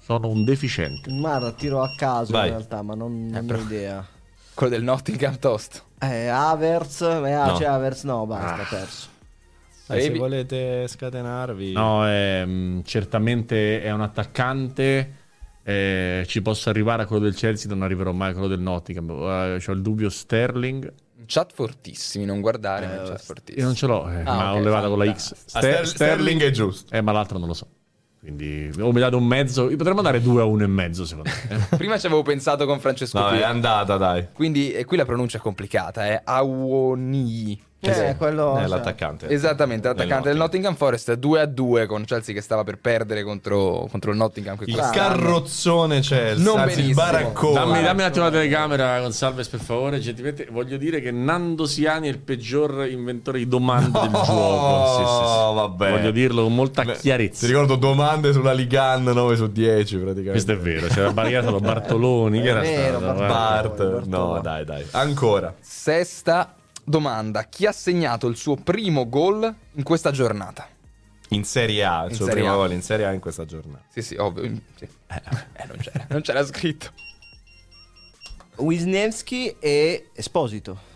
[0.00, 1.16] Sono un deficiente.
[1.16, 2.48] Guarda, tiro a caso Vai.
[2.48, 4.06] in realtà, ma non, non eh, ho idea.
[4.52, 5.84] Quello del Nottingham Toast.
[6.00, 7.56] Eh, Avers, eh, ah, no.
[7.56, 8.66] c'è Avers, no, basta, ah.
[8.68, 9.08] perso.
[9.86, 11.72] Dai, se volete scatenarvi.
[11.72, 15.18] No, è, mm, certamente è un attaccante.
[15.62, 19.08] Eh, ci posso arrivare a quello del Chelsea, non arriverò mai a quello del Nottingham.
[19.08, 20.92] Uh, ho il dubbio Sterling
[21.26, 23.60] chat fortissimi, non guardare, eh, chat fortissimi.
[23.60, 25.34] Io non ce l'ho, eh, ah, ma okay, ho levato con la X.
[25.46, 26.94] Ster- Sterling è giusto.
[26.94, 27.66] Eh, ma l'altro non lo so.
[28.20, 31.66] Quindi o mi date un mezzo, potremmo andare 2 a 1 e mezzo secondo me.
[31.76, 33.18] Prima ci avevo pensato con Francesco.
[33.18, 33.38] No, Pio.
[33.38, 34.28] è andata, dai.
[34.32, 37.68] Quindi e qui la pronuncia è complicata, è Awoni.
[37.82, 39.26] Eh, quello è l'attaccante.
[39.28, 43.86] Esattamente, l'attaccante del Nottingham Forest 2 a 2 con Chelsea che stava per perdere contro,
[43.90, 44.58] contro il Nottingham.
[44.66, 47.54] Il carrozzone Chelsea, non anzi il baraccone.
[47.54, 49.98] Dammi, dammi un attimo la telecamera, Gonsalves, per favore.
[49.98, 54.86] Gentilmente voglio dire che Nando Siani è il peggior inventore di domande no, del gioco.
[54.96, 55.54] Sì, sì, sì.
[55.54, 55.90] vabbè.
[55.90, 57.46] Voglio dirlo con molta Beh, chiarezza.
[57.46, 60.30] Ti ricordo domande sulla Ligan 9 su 10 praticamente.
[60.30, 62.42] Questo è vero, c'era barricato Bartoloni.
[62.42, 63.18] che era vero, stato?
[63.20, 64.04] Bart.
[64.04, 64.84] No, dai, dai.
[64.90, 65.54] Ancora.
[65.60, 66.56] Sesta
[66.90, 70.66] Domanda: chi ha segnato il suo primo gol in questa giornata?
[71.28, 73.84] In Serie A, il suo serie primo gol in Serie A in questa giornata.
[73.88, 74.42] Sì, sì, ovvio.
[74.74, 74.88] Sì.
[75.06, 75.22] Eh,
[75.52, 76.90] eh, non, c'era, non c'era scritto.
[78.56, 80.88] Wisniewski e Esposito.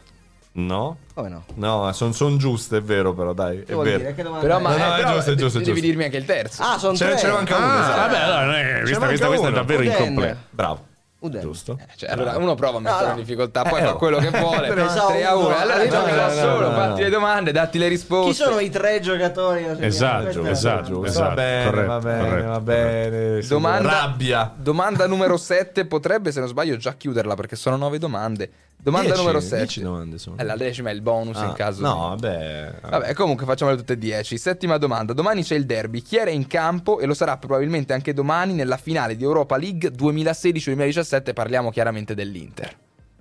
[0.56, 0.98] No?
[1.14, 1.44] Come no?
[1.54, 3.60] No, sono son giuste, è vero, però dai.
[3.60, 3.82] È vero.
[3.82, 4.12] Dire?
[4.12, 5.86] Però, ma, no, no, eh, però, è giusto, è giusto, devi giusto.
[5.86, 6.62] dirmi anche il terzo.
[6.62, 7.16] Ah, sono tre.
[7.16, 7.66] Ce ne manca uno.
[7.66, 7.96] Ah.
[7.96, 10.42] Vabbè, allora, non è, questa, questa, questa, è davvero incompleta.
[10.50, 10.86] Bravo.
[11.24, 11.40] Udem.
[11.40, 11.78] Giusto?
[11.80, 14.28] Eh, cioè, allora uno prova a mettere no, in difficoltà, poi eh, fa quello che
[14.28, 14.68] vuole.
[14.68, 15.56] 3 a 1.
[15.56, 18.30] Allora gioca da solo, fatti le domande, datti le risposte.
[18.30, 19.64] Chi sono i tre giocatori?
[19.78, 21.24] Esatto, esatto, esatto.
[21.24, 23.40] Va bene, corretto, va bene, corretto, va bene.
[23.40, 24.52] Domanda, Rabbia.
[24.54, 28.50] Domanda numero 7, potrebbe se non sbaglio già chiuderla perché sono nove domande.
[28.84, 29.56] Domanda dieci, numero 7.
[29.56, 30.36] 10 domande sono.
[30.36, 31.80] Eh, la decima è il bonus ah, in caso.
[31.80, 32.80] No, vabbè.
[32.82, 34.36] Vabbè, comunque facciamole tutte e 10.
[34.36, 35.14] Settima domanda.
[35.14, 36.02] Domani c'è il derby.
[36.02, 39.88] Chi era in campo e lo sarà probabilmente anche domani nella finale di Europa League
[39.88, 41.32] 2016-2017?
[41.32, 42.76] Parliamo chiaramente dell'Inter.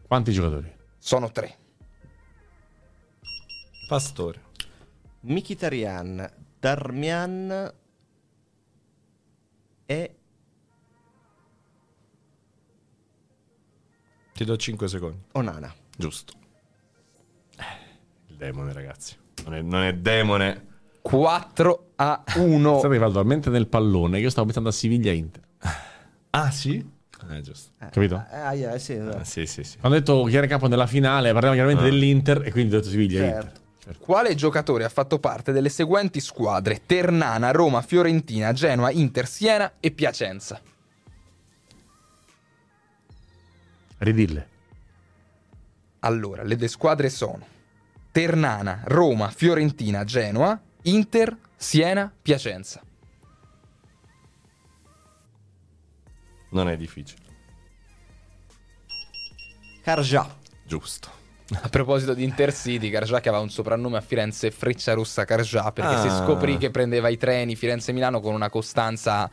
[0.06, 0.69] Quanti giocatori?
[0.98, 1.56] Sono tre.
[3.88, 4.41] Pastore.
[5.22, 6.30] Mkhitaryan,
[6.60, 7.73] Darmian
[9.85, 10.15] e
[14.34, 15.18] Ti do 5 secondi.
[15.34, 15.73] Onana.
[15.95, 16.34] Giusto.
[17.57, 17.64] Eh,
[18.27, 19.15] il demone, ragazzi.
[19.45, 20.72] Non è, non è demone.
[21.01, 22.77] 4 a 1.
[22.77, 25.41] Stai arrivato talmente nel pallone che io stavo pensando a Siviglia-Inter.
[26.31, 26.84] Ah, sì?
[27.30, 27.72] Eh, giusto.
[27.80, 28.26] Eh, Capito?
[28.31, 29.77] Eh, yeah, sì, eh, sì, sì, sì.
[29.77, 31.89] Quando ho detto chi era in campo nella finale, parliamo chiaramente ah.
[31.89, 33.43] dell'Inter e quindi ho detto Siviglia-Inter.
[33.43, 33.61] Certo.
[33.84, 33.99] Certo.
[34.05, 36.84] Quale giocatore ha fatto parte delle seguenti squadre?
[36.85, 40.61] Ternana, Roma, Fiorentina, Genoa, Inter, Siena e Piacenza.
[44.03, 44.49] Ridille.
[45.99, 47.45] Allora, le due squadre sono
[48.11, 52.81] Ternana, Roma, Fiorentina, Genoa, Inter, Siena, Piacenza.
[56.49, 57.21] Non è difficile.
[59.81, 60.38] Cargià.
[60.65, 61.22] Giusto.
[61.61, 65.93] A proposito di Intercity, Cargià che aveva un soprannome a Firenze Freccia Rossa Cargià perché
[65.93, 66.01] ah.
[66.01, 69.30] si scoprì che prendeva i treni Firenze-Milano con una costanza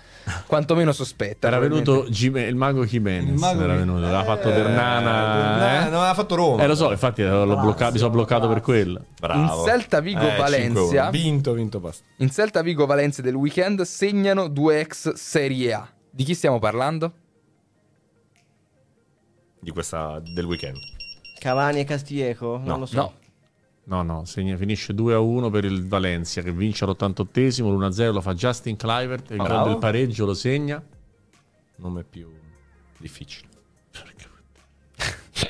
[0.46, 1.48] quantomeno sospetta.
[1.48, 5.72] Era venuto Gime- il mago Jimenez, il mago era venuto, aveva fatto Ternana.
[5.72, 5.84] Eh, eh?
[5.84, 6.62] Non aveva fatto Roma.
[6.62, 9.04] Eh lo so, infatti l'ho bloccato, mi sono bloccato per quello.
[9.18, 9.62] Bravo.
[9.62, 11.10] In Celta Vigo eh, Valencia.
[11.10, 12.04] Vinto, vinto, basta.
[12.18, 15.88] In Celta Vigo Valencia del weekend segnano due ex Serie A.
[16.10, 17.12] Di chi stiamo parlando?
[19.60, 20.99] Di questa del weekend.
[21.40, 22.58] Cavani e Castillejo?
[22.58, 22.96] Non no, lo so.
[22.96, 23.18] No.
[23.82, 28.76] No, no, segna, finisce 2-1 per il Valencia che vince all'88esimo, l'1-0 lo fa Justin
[28.76, 30.80] Clivert, il gol del pareggio lo segna.
[31.76, 32.30] Nome più
[32.98, 33.48] difficile.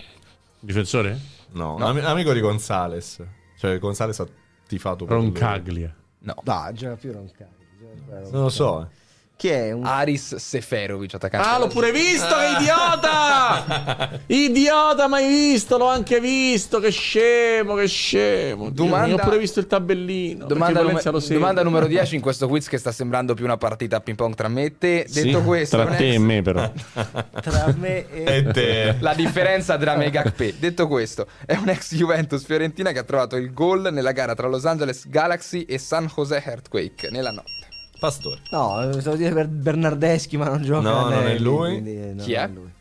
[0.61, 1.21] Difensore?
[1.51, 1.85] No, no.
[1.85, 3.23] Am- amico di Gonzales.
[3.59, 4.27] Cioè Gonzales ha
[4.67, 5.95] tifato per Roncaglia.
[6.21, 6.37] No.
[6.43, 8.31] Dai, gioca più Roncaglia.
[8.31, 8.89] Non lo so.
[9.41, 9.73] Chi è?
[9.73, 9.87] Un...
[9.87, 11.49] Aris Seferovic, attaccante.
[11.49, 14.21] Ah, l'ho pure visto, che idiota!
[14.29, 18.69] idiota, mai visto, l'ho anche visto, che scemo, che scemo.
[18.69, 19.07] Domanda...
[19.07, 20.45] Dio, ho pure visto il tabellino.
[20.45, 21.01] Domanda, nume-
[21.31, 24.35] domanda numero 10 in questo quiz che sta sembrando più una partita a ping pong
[24.35, 25.07] tra me e te.
[25.11, 26.15] Detto sì, questo, tra te ex...
[26.17, 26.71] e me però.
[27.41, 28.37] tra me e...
[28.37, 28.97] e te.
[28.99, 30.57] La differenza tra me e Gakpe.
[30.59, 34.49] Detto questo, è un ex Juventus Fiorentina che ha trovato il gol nella gara tra
[34.49, 37.60] Los Angeles Galaxy e San Jose Earthquake nella notte.
[38.01, 38.41] Pastore.
[38.51, 40.81] No, stavo dire per Bernardeschi, ma non gioca.
[40.81, 41.81] No, non è lui.
[41.81, 42.41] Quindi, no, Chi è?
[42.41, 42.73] è lui.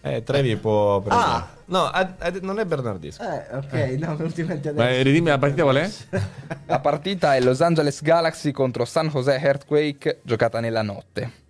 [0.00, 1.30] Eh, Trevi può prendere.
[1.30, 1.48] Ah!
[1.66, 3.22] No, a, a, non è Bernardeschi.
[3.22, 3.96] Eh, ok, eh.
[3.98, 4.84] no, ultimamente adesso.
[4.84, 5.90] Ma ridimmi la partita qual è?
[6.66, 11.46] la partita è Los Angeles Galaxy contro San Jose Earthquake, giocata nella notte.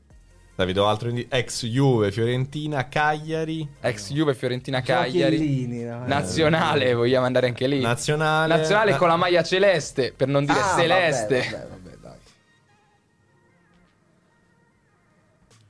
[0.58, 3.66] Davide, altro indi- ex Juve, Fiorentina, Cagliari.
[3.80, 5.68] Ex Juve, Fiorentina, Cagliari.
[5.84, 6.04] No?
[6.04, 7.80] Nazionale, vogliamo andare anche lì.
[7.80, 8.56] Nazionale.
[8.56, 11.36] Nazionale con la maglia celeste, per non dire ah, celeste.
[11.36, 11.77] Vabbè, vabbè, vabbè.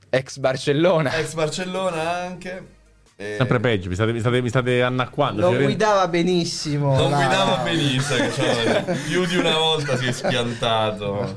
[0.09, 1.13] Ex Barcellona.
[1.17, 2.77] Ex Barcellona anche.
[3.21, 3.35] E...
[3.37, 5.51] Sempre peggio, mi state, mi state, mi state annacquando.
[5.51, 6.95] Non guidava benissimo.
[6.95, 7.25] Non vai.
[7.25, 11.35] guidava benissimo, cioè, più di una volta si è schiantato.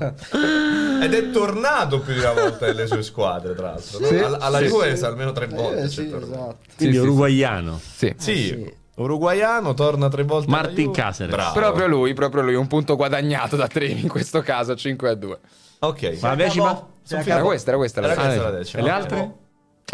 [1.03, 4.05] Ed è tornato più di una volta nelle sue squadre, tra l'altro.
[4.07, 4.37] Sì, no?
[4.39, 5.05] Alla sì, Juve sì.
[5.05, 5.81] almeno tre volte.
[5.81, 6.59] Eh, sì, esatto.
[6.77, 7.81] Quindi sì, uruguaiano.
[7.83, 8.15] Sì.
[8.17, 8.51] sì.
[8.51, 10.49] Eh, uruguaiano, torna tre volte.
[10.49, 11.35] Martin Caceres.
[11.35, 11.53] Bravo.
[11.53, 12.55] Proprio lui, proprio lui.
[12.55, 15.39] Un punto guadagnato da Trevi in questo caso, 5 a 2.
[15.81, 16.19] Ok.
[16.21, 17.35] Ma la decima?
[17.35, 18.01] Era questa, era questa.
[18.01, 18.83] Era questa la decima.
[18.83, 19.33] E le altre?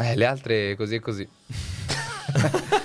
[0.01, 1.29] Eh, le altre così e così.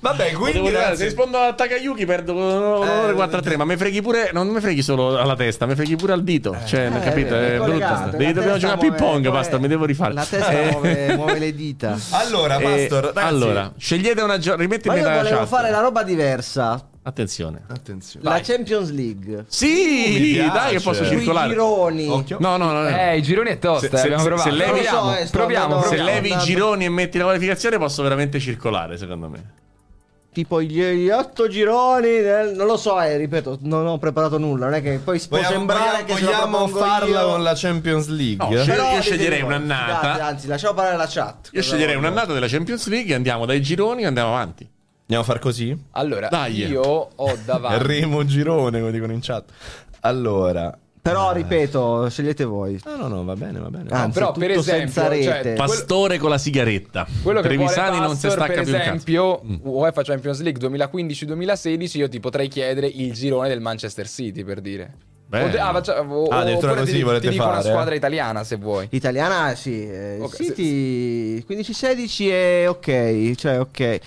[0.00, 0.98] Vabbè, quindi ragazzi...
[0.98, 4.46] se rispondo a Takayuki perdo l'onore eh, 4 a 3, ma mi freghi pure, non
[4.48, 6.54] mi freghi solo alla testa, mi freghi pure al dito.
[6.54, 7.34] Eh, cioè, eh, capito?
[7.34, 8.10] È, è brutta.
[8.12, 10.12] Devi, dobbiamo giocare a ping pong, basta, mi devo rifare.
[10.12, 10.70] La testa eh.
[10.70, 11.98] muove, muove, le dita.
[12.10, 13.26] Allora, Pastor, ragazzi.
[13.26, 15.22] Allora, scegliete una giornata, rimettimi la chat.
[15.22, 16.88] volevo fare la roba diversa.
[17.08, 17.62] Attenzione.
[17.68, 18.24] Attenzione.
[18.24, 18.42] La Vai.
[18.42, 19.46] Champions League.
[19.48, 21.46] Sì, dai che posso circolare.
[21.46, 22.06] I gironi.
[22.06, 22.36] Occhio.
[22.38, 22.86] No, no, no.
[22.86, 26.02] Eh, i gironi è tosta, se, eh, se, se, levi, so, eh, proviamo, proviamo, Se
[26.02, 29.52] levi i gironi e metti la qualificazione posso veramente circolare, secondo me.
[30.30, 32.54] Tipo gli otto gironi, del...
[32.54, 34.66] non lo so, eh, ripeto, non ho preparato nulla.
[34.66, 37.28] Non è che poi può vogliamo, sembrare vogliamo, che vogliamo farla io.
[37.28, 38.54] con la Champions League.
[38.54, 40.26] No, Però io sceglierei un'annata.
[40.26, 41.48] Anzi, lasciamo parlare la chat.
[41.52, 43.14] Io sceglierei un'annata della Champions League.
[43.14, 44.76] Andiamo dai gironi e andiamo avanti.
[45.08, 45.74] Andiamo a far così?
[45.92, 46.66] Allora, Dai.
[46.66, 47.80] io ho davanti.
[47.88, 49.50] Remo Girone, come dicono in chat.
[50.00, 50.78] Allora.
[51.00, 52.78] Però, ripeto, scegliete voi.
[52.84, 53.88] No, no, no, va bene, va bene.
[53.88, 57.06] Anzi, però, per esempio, cioè, Pastore con la sigaretta.
[57.22, 59.56] Quello che Trevisani non si stacca per più esempio, mm.
[59.62, 64.92] UEFA Champions League 2015-2016, io ti potrei chiedere il girone del Manchester City, per dire.
[65.28, 65.58] Beh.
[65.58, 67.60] Ah, faccia, o, ah, addirittura così ti, volete ti dico fare?
[67.60, 68.88] una squadra italiana se vuoi.
[68.90, 69.88] Italiana, sì.
[69.88, 71.96] Eh, okay, City se...
[71.96, 74.00] 15-16 è ok, cioè ok.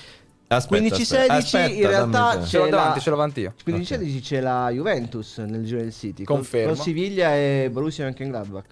[0.57, 3.53] 15-16 in realtà ce l'ho davanti, ce l'ho davanti io.
[3.65, 4.19] 15-16 okay.
[4.19, 6.23] c'è la Juventus nel giro del City.
[6.23, 6.73] Confermo.
[6.73, 8.65] Con, Siviglia e Borussia anche in Gladbach.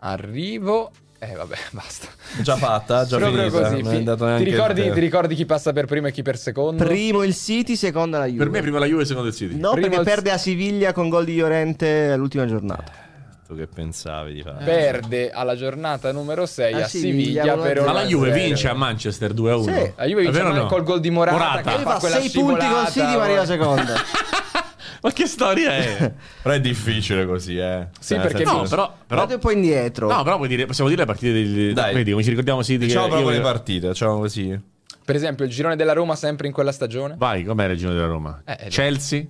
[0.00, 0.90] Arrivo.
[1.18, 2.08] Eh vabbè, basta.
[2.40, 4.16] Già fatta, già Proprio finita.
[4.16, 4.38] così.
[4.38, 6.82] Ti ricordi, ti ricordi, chi passa per primo e chi per secondo?
[6.82, 8.38] Primo il City, seconda la Juve.
[8.38, 9.56] Per me prima la Juve e secondo il City.
[9.56, 13.08] No, primo perché perde a Siviglia con gol di Llorente all'ultima giornata
[13.50, 14.64] tu che pensavi di fare?
[14.64, 18.74] Perde alla giornata numero 6 a, a Siviglia, Siviglia per Ma la Juve vince a
[18.74, 19.62] Manchester 2-1.
[19.62, 19.92] Sì.
[19.96, 20.66] La Juve vince no?
[20.66, 21.76] col gol di Morata, Morata.
[21.76, 23.94] che fa, fa 6 punti con City ma arriva seconda.
[25.02, 26.12] Ma che storia è?
[26.42, 27.88] però è difficile così, eh.
[27.98, 30.12] Sì, cioè, perché no, però, però un po' indietro.
[30.12, 31.94] No, però dire, possiamo dire le partite degli Dai.
[31.94, 33.36] Vedi, come ci ricordiamo sì, diciamo che proprio io...
[33.36, 34.60] le partite, facciamo così.
[35.02, 37.14] Per esempio, il girone della Roma sempre in quella stagione?
[37.16, 38.42] Vai, com'era il girone della Roma?
[38.44, 39.24] Eh, Chelsea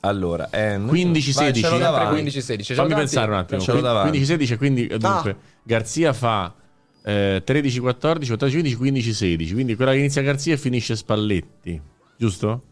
[0.00, 1.60] allora, eh, 15-16.
[1.62, 2.74] 15-16.
[2.74, 3.62] Fammi pensare un attimo.
[3.62, 4.98] 15-16 quindi ah.
[4.98, 6.54] dunque Garzia fa
[7.02, 9.52] eh, 13-14, 14-15, 15-16.
[9.52, 11.80] Quindi quella che inizia Garzia e finisce Spalletti.
[12.16, 12.62] Giusto?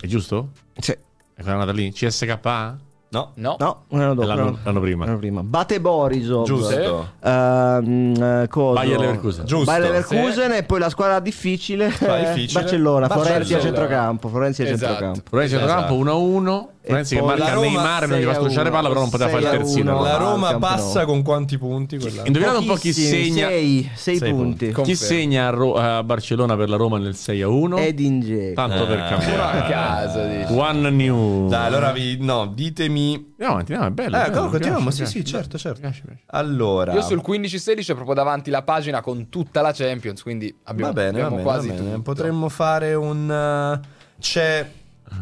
[0.00, 0.50] È giusto?
[0.78, 0.92] Sì.
[0.92, 1.92] È quella nata lì?
[1.92, 2.78] CSKA?
[3.14, 4.26] No, no, no un anno dopo.
[4.26, 5.04] L'anno, l'anno, prima.
[5.06, 5.42] l'anno prima.
[5.44, 6.44] Bate Borisov.
[6.44, 7.08] Giusto.
[7.20, 9.44] Uh, uh, Bayer Leverkusen.
[9.44, 9.66] Giusto.
[9.66, 10.56] Bayer Leverkusen sì.
[10.56, 11.86] e poi la squadra difficile.
[11.86, 12.60] difficile.
[12.60, 14.28] Barcellona, Florenzi a centrocampo.
[14.28, 14.86] Florenzi a esatto.
[14.86, 15.28] centrocampo.
[15.28, 16.72] Florenzi a centrocampo 1-1.
[16.86, 20.02] Florenzi che marca Neymar non gli fa strusciare palla, però non poteva fare il terzino.
[20.02, 21.94] La Roma passa con quanti punti?
[22.24, 23.48] Indovinate un po' chi segna.
[23.48, 24.72] 6 punti.
[24.82, 27.78] Chi segna a Barcellona per la Roma nel 6-1?
[27.78, 28.54] Edin Dzeko.
[28.54, 29.58] Tanto per cambiare.
[29.58, 30.54] A caso.
[30.54, 31.48] One new.
[31.48, 34.16] Dai, allora vi no, ditemi Andiamo avanti, no, è bello.
[34.16, 35.90] Eh, bello, continuiamo, sì, sì, certo, certo.
[36.26, 40.92] Allora, io sul 15-16 ho proprio davanti la pagina con tutta la Champions, quindi abbiamo,
[40.92, 42.00] va bene, abbiamo va quasi va bene.
[42.00, 43.86] Potremmo fare un uh,
[44.20, 44.66] c'è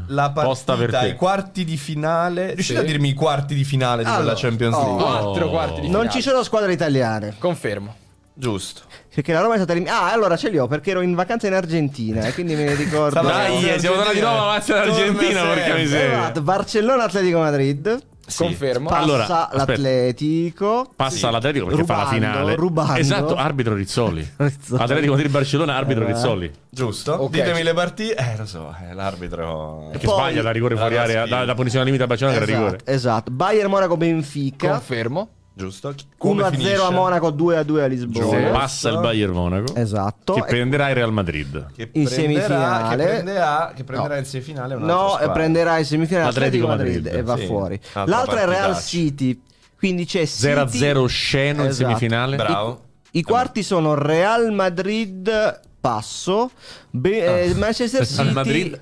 [0.09, 2.55] la partita i quarti di finale.
[2.55, 2.85] Riuscite sì.
[2.85, 5.03] a dirmi i quarti di finale allora, di quella Champions League?
[5.03, 6.05] Oh, quattro quarti di finale.
[6.05, 7.35] Non ci sono squadre italiane.
[7.39, 7.97] Confermo.
[8.35, 8.83] Giusto.
[9.15, 10.05] Perché la Roma è stata eliminata.
[10.05, 12.75] Ah, allora ce li ho perché ero in vacanza in Argentina e quindi me ne
[12.75, 13.21] ricordo.
[13.21, 16.11] Dai, siamo tornati di nuovo avanti in Argentina perché mi sei.
[16.11, 18.03] Esatto, Barcellona Atletico Madrid.
[18.33, 18.43] Sì.
[18.45, 18.89] Confermo.
[18.89, 20.93] Passa allora, l'Atletico.
[20.97, 21.33] Passa sì.
[21.33, 22.55] l'Atletico perché rubando, fa la finale.
[22.55, 23.01] Rubando.
[23.01, 24.29] Esatto, arbitro Rizzoli.
[24.37, 24.83] Rizzoli.
[24.83, 26.07] Atletico di Barcellona, arbitro eh.
[26.07, 26.53] Rizzoli.
[26.71, 27.23] Giusto.
[27.25, 27.41] Okay.
[27.41, 28.15] Ditemi le partite.
[28.15, 29.91] Eh, lo so, eh, l'arbitro.
[29.93, 32.59] Che Poi, sbaglia da rigore fuori area, da, da punizione limite a Barcellona esatto, che
[32.59, 32.81] rigore.
[32.85, 33.31] Esatto.
[33.31, 34.69] Bayern Monaco Benfica.
[34.71, 35.29] Confermo.
[35.55, 35.95] Giusto.
[36.23, 38.25] 1-0 a Monaco, 2-2 a Lisbona.
[38.25, 38.51] Giusto.
[38.53, 39.75] Passa il Bayern Monaco.
[39.75, 40.35] Esatto.
[40.35, 41.73] Che prenderà il Real Madrid.
[41.75, 42.97] Che in semifinale.
[42.97, 44.21] Che prenderà, che prenderà no.
[44.21, 45.31] in semifinale No, squadra.
[45.31, 47.47] prenderà in semifinale Atletico Madrid, Madrid e va sì.
[47.47, 47.81] fuori.
[47.93, 49.41] Altra L'altra è Real City.
[49.77, 51.67] Quindi c'è City 0-0 sceno esatto.
[51.67, 52.37] in semifinale.
[52.37, 52.83] Bravo.
[53.11, 56.51] I, i quarti sono Real Madrid passo.
[56.89, 57.37] Be- ah.
[57.39, 58.79] eh, Manchester City,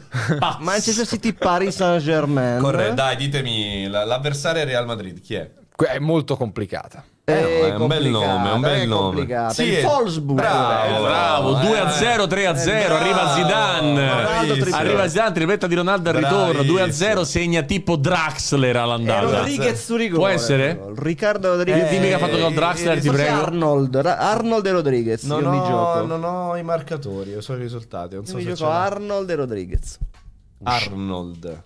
[0.60, 2.60] Manchester City, Paris Saint Germain.
[2.60, 5.20] Corretto, dai, ditemi l'avversario è Real Madrid.
[5.20, 5.50] Chi è?
[5.86, 7.04] È molto complicata.
[7.24, 9.50] Eh, no, è un bel nome, è un bel nome.
[9.50, 10.40] Sì, il Wolfsburg.
[10.40, 11.52] Bravo, bravo.
[11.54, 12.94] 2 a 0, 3 a 0.
[12.94, 14.10] Arriva Zidane.
[14.72, 16.62] Arriva Zidane, tripletta di Ronaldo al ritorno.
[16.62, 19.38] 2 a 0, segna tipo Draxler all'andata.
[19.38, 20.18] Rodriguez su rigore.
[20.18, 20.80] Può essere?
[20.96, 21.90] Riccardo Rodriguez.
[21.90, 23.40] Dimmi che ha fatto con Draxler, ti prego.
[23.42, 25.22] Arnold, Arnold e Rodriguez.
[25.24, 26.06] Non, io ho, mi gioco.
[26.06, 28.14] non ho i marcatori, io so i risultati.
[28.14, 29.98] Non io so mi se gioco Arnold e Rodriguez.
[30.64, 31.62] Arnold.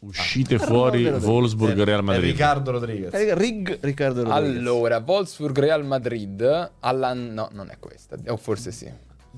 [0.00, 2.30] Uscite ah, fuori Wolfsburg Real Madrid.
[2.30, 3.12] Riccardo Rodriguez.
[3.34, 4.56] Rig Riccardo Rodriguez.
[4.58, 6.70] Allora, Wolfsburg Real Madrid.
[6.80, 7.12] Alla...
[7.14, 8.16] No, non è questa.
[8.28, 8.90] O forse sì.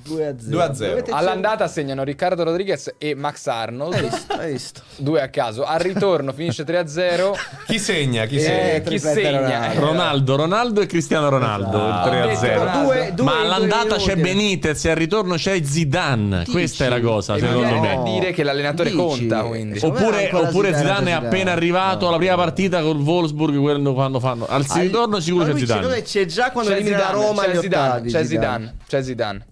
[0.03, 0.51] 2 a 0.
[0.51, 1.05] 2 a 0.
[1.11, 3.95] All'andata segnano Riccardo Rodriguez e Max Arnold.
[3.95, 4.33] Hai visto?
[4.35, 4.83] Hai visto.
[4.97, 5.65] Due a caso.
[5.65, 7.37] Al ritorno finisce 3 a 0.
[7.67, 8.27] Chi segna?
[8.27, 8.73] Chi, segna?
[8.73, 9.73] Eh, chi segna?
[9.75, 11.77] Ronaldo, Ronaldo e Cristiano Ronaldo.
[11.77, 12.09] Esatto.
[12.09, 12.85] 3 a 0.
[12.85, 16.39] Due, due, Ma all'andata c'è Benitez e al ritorno c'è Zidane.
[16.41, 16.51] Dici.
[16.51, 17.89] Questa è la cosa, e secondo me.
[17.89, 19.03] Per dire che l'allenatore Dici.
[19.03, 19.43] conta.
[19.43, 19.79] Quindi.
[19.83, 24.47] Oppure, oppure Zidane è appena arrivato alla prima partita col Wolfsburg quando fanno.
[24.49, 26.03] Al ritorno sicuro c'è Zidane.
[26.03, 27.45] C'è già quando elimina la Roma.
[27.45, 28.09] C'è Zidane.
[28.09, 28.77] C'è Zidane.
[28.87, 29.47] C'è Zidane.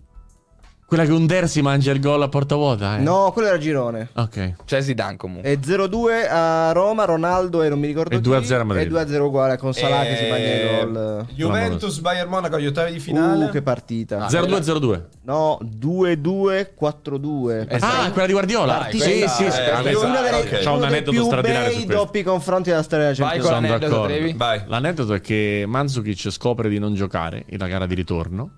[0.88, 2.96] Quella che Under si mangia il gol a porta vuota?
[2.96, 3.00] Eh?
[3.00, 4.08] No, quello era girone.
[4.14, 4.54] Ok.
[4.64, 5.50] C'è Zidane comunque.
[5.50, 8.96] E 0-2 a Roma, Ronaldo e non mi ricordo e 2-0 a Madrid.
[8.96, 10.08] E 2-0 uguale con Salah e...
[10.08, 11.26] che si mangia il gol.
[11.34, 13.44] Juventus, Bayern Monaco agli ottavi di finale.
[13.44, 14.24] Uh, che partita.
[14.24, 15.02] Ah, 0-2-0-2.
[15.24, 17.66] No, 2-2-4-2.
[17.68, 18.06] Esatto.
[18.06, 18.78] Ah, quella di Guardiola.
[18.78, 19.60] Dai, sì, sì, sì.
[19.60, 20.64] Eh, una delle, okay.
[20.64, 22.02] C'ho un aneddoto straordinario su questo.
[22.02, 24.08] doppi confronti della storia della Champions Vai con l'aneddoto,
[24.38, 24.62] Vai.
[24.66, 28.52] L'aneddoto è che Mandzukic scopre di non giocare in la gara di ritorno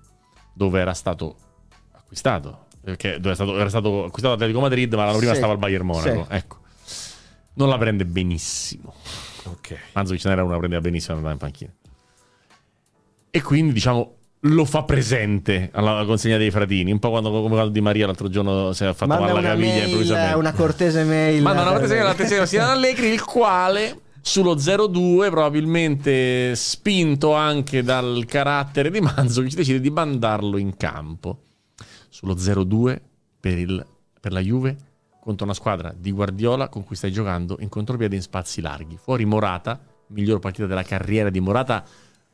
[0.53, 1.35] dove era stato
[2.11, 2.65] acquistato
[2.97, 5.37] che era stato, era stato acquistato Atletico Madrid, ma l'anno prima sì.
[5.37, 6.25] stava al Bayern Monaco.
[6.29, 6.35] Sì.
[6.35, 6.57] Ecco.
[7.53, 8.93] Non la prende benissimo.
[9.43, 9.77] Ok.
[9.93, 11.71] Manzovic non era una prendeva benissimo andava in panchina.
[13.29, 16.91] E quindi, diciamo, lo fa presente alla consegna dei fratini.
[16.91, 19.49] Un po' quando, come quando Di Maria l'altro giorno si è fatto Manda male la
[19.49, 20.37] caviglia mail, improvvisamente.
[20.37, 21.41] Una cortese mail.
[21.41, 28.25] Manda una cortese mail all'attenzione di Allegri, il quale sullo 0-2, probabilmente spinto anche dal
[28.27, 31.43] carattere di Manzovic, decide di mandarlo in campo
[32.21, 32.99] sullo 0-2
[33.39, 33.85] per, il,
[34.19, 34.77] per la Juve
[35.19, 38.97] contro una squadra di Guardiola con cui stai giocando in contropiede in spazi larghi.
[38.97, 41.83] Fuori Morata, miglior partita della carriera di Morata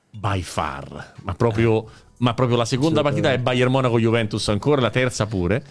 [0.10, 5.26] by far, ma proprio, ma proprio la seconda partita è Bayern Monaco-Juventus ancora, la terza
[5.26, 5.64] pure.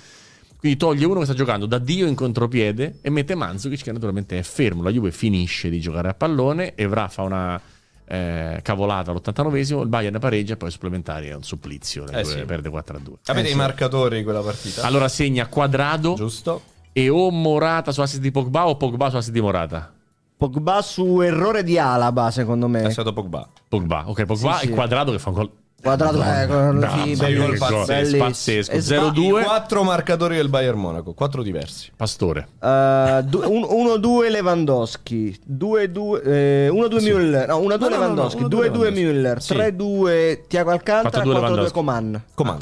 [0.59, 4.39] Quindi toglie uno che sta giocando da Dio in contropiede e mette Manzukic che naturalmente
[4.39, 4.83] è fermo.
[4.83, 7.61] La Juve finisce di giocare a pallone, Evra fa una
[8.07, 12.43] eh, cavolata all'89esimo, il Bayern pareggia e poi supplementari è un supplizio, eh sì.
[12.45, 13.13] perde 4-2.
[13.27, 13.57] Avete eh i sì.
[13.57, 14.83] marcatori quella partita?
[14.83, 16.63] Allora segna Quadrado Giusto.
[16.93, 19.93] e o Morata su assist di Pogba o Pogba su assist di Morata.
[20.37, 22.83] Pogba su errore di Alaba, secondo me.
[22.83, 23.49] È stato Pogba.
[23.69, 25.51] Pogba, ok, Pogba sì, e Quadrado che fa un gol
[25.81, 28.73] Quadrato eh, con no, sì, bellissimo, pazzesco, pazzesco.
[28.73, 31.93] 0-2 quattro marcatori del Bayern Monaco quattro diversi.
[31.95, 32.49] Pastore.
[32.61, 35.41] Uh, 1-2 Lewandowski.
[35.49, 37.49] 2-2 eh, 1-2 Müller.
[37.49, 38.43] No 1-2 Lewandowski.
[38.45, 39.39] 2-2 Müller.
[39.39, 42.23] 3-2 Tiago Alcantara 4-2 Coman.
[42.35, 42.59] Coman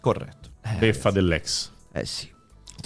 [0.00, 0.50] corretto.
[0.78, 1.70] Beffa dell'ex.
[1.92, 2.34] Eh sì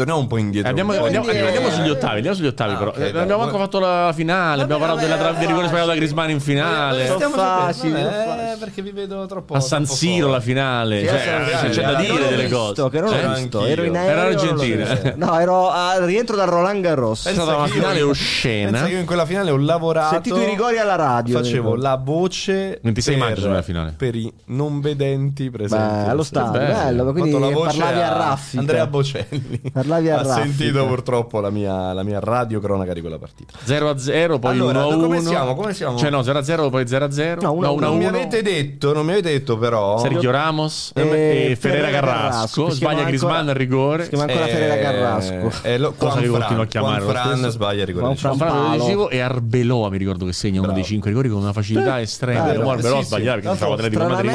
[0.00, 0.70] Torniamo un po' indietro.
[0.70, 2.16] Andiamo, andiamo, andiamo, andiamo sugli ottavi.
[2.16, 2.90] Andiamo sugli ottavi, ah, però.
[2.92, 4.62] Okay, non abbiamo manco fatto la finale.
[4.62, 7.06] abbiamo parlato della tra- del rigore sbagliato da Grisman in finale.
[7.06, 8.00] Sono facili.
[8.00, 9.52] Eh, perché vi vedo troppo.
[9.52, 11.04] A San Siro la finale.
[11.06, 12.88] Cioè, c'è da dire delle cose.
[12.88, 13.66] Che non l'ho visto.
[13.66, 14.10] Ero in aereo.
[14.10, 15.14] Era Argentina.
[15.16, 17.26] No, ero a rientro da Roland Garros.
[17.26, 18.88] È stata una finale oscena.
[18.88, 20.14] Io in quella finale ho lavorato.
[20.14, 21.36] Sentito i rigori alla radio.
[21.36, 22.80] Facevo la voce.
[22.82, 23.92] 26 maggio nella finale.
[23.98, 26.08] Per i non vedenti presenti.
[26.08, 26.58] Allo stadio.
[26.58, 27.12] Bello.
[27.12, 28.56] Quindi parlavi a Raffi.
[28.56, 29.60] Andrea Bocelli.
[29.70, 33.58] Parlavi a Raffi sentito purtroppo la mia, la mia radio cronaca di quella partita.
[33.62, 35.02] 0 0, poi allora, 1 1.
[35.02, 35.54] Come siamo?
[35.54, 35.98] Come siamo?
[35.98, 37.40] Cioè, no, 0 0, poi 0 0.
[37.40, 37.86] No, 1 1.
[37.86, 39.98] Non mi avete detto, non mi avete detto, però.
[39.98, 42.28] Sergio Ramos e, e Ferreira Carrasco.
[42.30, 44.04] Carrasco sbaglia Grisman al rigore.
[44.04, 45.52] Si chiama ancora eh, Ferreira Carrasco.
[45.62, 47.02] Eh, lo, Cosa che continuo a chiamare?
[47.02, 48.14] Juan Fran sbaglia il rigore.
[48.14, 51.52] Juan Fran decisivo e Arbeloa mi ricordo che segna uno dei 5 rigori con una
[51.52, 52.44] facilità estrema.
[52.44, 54.32] Arbeloa sbagliava perché faceva Atletico Madrid.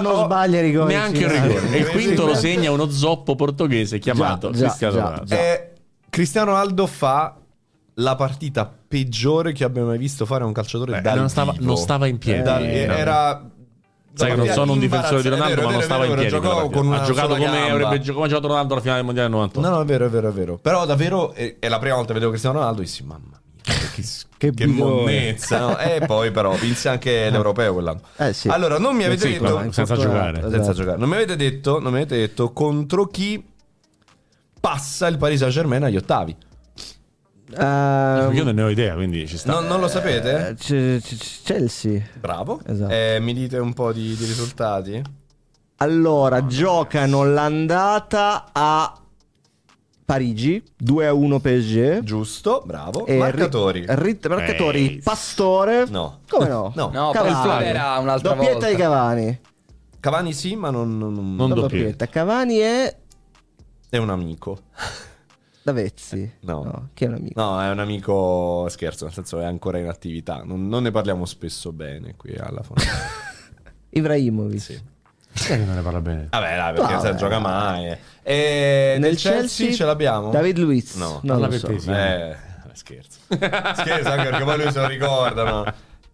[0.00, 0.92] Non sbaglia i rigori.
[0.92, 1.70] Neanche un rigore.
[1.70, 5.34] E il quinto lo segna uno zoppo portoghese chiamato Cristiano Ronaldo.
[6.08, 7.36] Cristiano Ronaldo fa
[7.98, 11.64] la partita peggiore che abbia mai visto fare un calciatore Beh, dal non stava, vivo.
[11.64, 12.42] non stava in piedi.
[12.42, 13.50] Dal- Eh, era
[14.14, 15.64] Sai che non sono un difensore di Ronaldo, Imbarazzante.
[15.66, 16.72] ma non stava vero, in vero, piedi.
[16.74, 17.84] con ha giocato come gamba.
[17.84, 19.68] avrebbe giocato Ronaldo alla finale del mondiale 98.
[19.68, 20.56] No, no, è vero, è vero, è vero.
[20.56, 23.40] Però davvero è, è la prima volta che vedevo Cristiano Ronaldo e dissi, mamma mia,
[23.62, 24.02] che,
[24.38, 25.58] Che che bidone." monnezza.
[25.58, 25.76] no?
[25.78, 28.00] E poi però vinse anche l'Europeo quell'anno.
[28.16, 28.48] Eh, sì.
[28.48, 29.44] Allora, non mi avete Sì, detto...
[29.56, 30.38] però senza giocare.
[30.38, 30.50] esatto.
[30.52, 30.96] Senza giocare.
[30.96, 33.44] Non mi avete detto, non mi avete detto contro chi
[34.66, 36.36] passa il Paris Saint-Germain agli ottavi.
[37.56, 39.52] Ehm, Io non ne ho idea, quindi ci sta.
[39.52, 40.48] Non, non lo sapete?
[40.48, 42.02] eh, C- C- Chelsea.
[42.18, 42.60] Bravo.
[42.66, 42.92] Esatto.
[42.92, 45.00] Eh, mi dite un po' di, di risultati?
[45.76, 48.92] Allora, giocano l'andata a
[50.04, 52.00] Parigi, 2 a 1 PSG.
[52.02, 53.06] Giusto, bravo.
[53.06, 53.84] E Marcatori.
[53.86, 55.84] ri- ri- marcatori Eh, Pastore.
[55.88, 56.20] No.
[56.28, 56.72] Come no?
[56.74, 56.90] No.
[56.92, 57.32] No, Cavani.
[57.32, 58.68] Pastore era un'altra Doppietta volta.
[58.68, 59.40] di Cavani.
[60.00, 61.76] Cavani sì, ma non, non- non- Non doppietta.
[61.76, 62.06] doppietta.
[62.08, 62.96] Cavani è
[63.88, 64.58] è un amico.
[65.62, 66.34] Davezzi.
[66.40, 66.90] No.
[66.94, 67.40] Chi è un amico?
[67.40, 70.42] No, è un amico scherzo, nel senso è ancora in attività.
[70.44, 73.24] Non, non ne parliamo spesso bene qui alla fondazione.
[73.90, 74.60] Ibrahimovic.
[74.60, 74.80] sì.
[75.32, 76.28] Sai che non ne parla bene?
[76.30, 77.08] Vabbè, dai, perché Vabbè.
[77.08, 77.86] se gioca mai.
[78.22, 80.30] E nel, Nel Chelsea, Chelsea ce l'abbiamo?
[80.30, 80.94] David Luiz.
[80.94, 81.20] No.
[81.24, 81.66] non Parla lo so.
[81.66, 82.28] te.
[82.30, 82.36] Eh,
[82.72, 83.18] scherzo.
[83.28, 85.64] scherzo, anche perché poi lui se lo ricorda, no?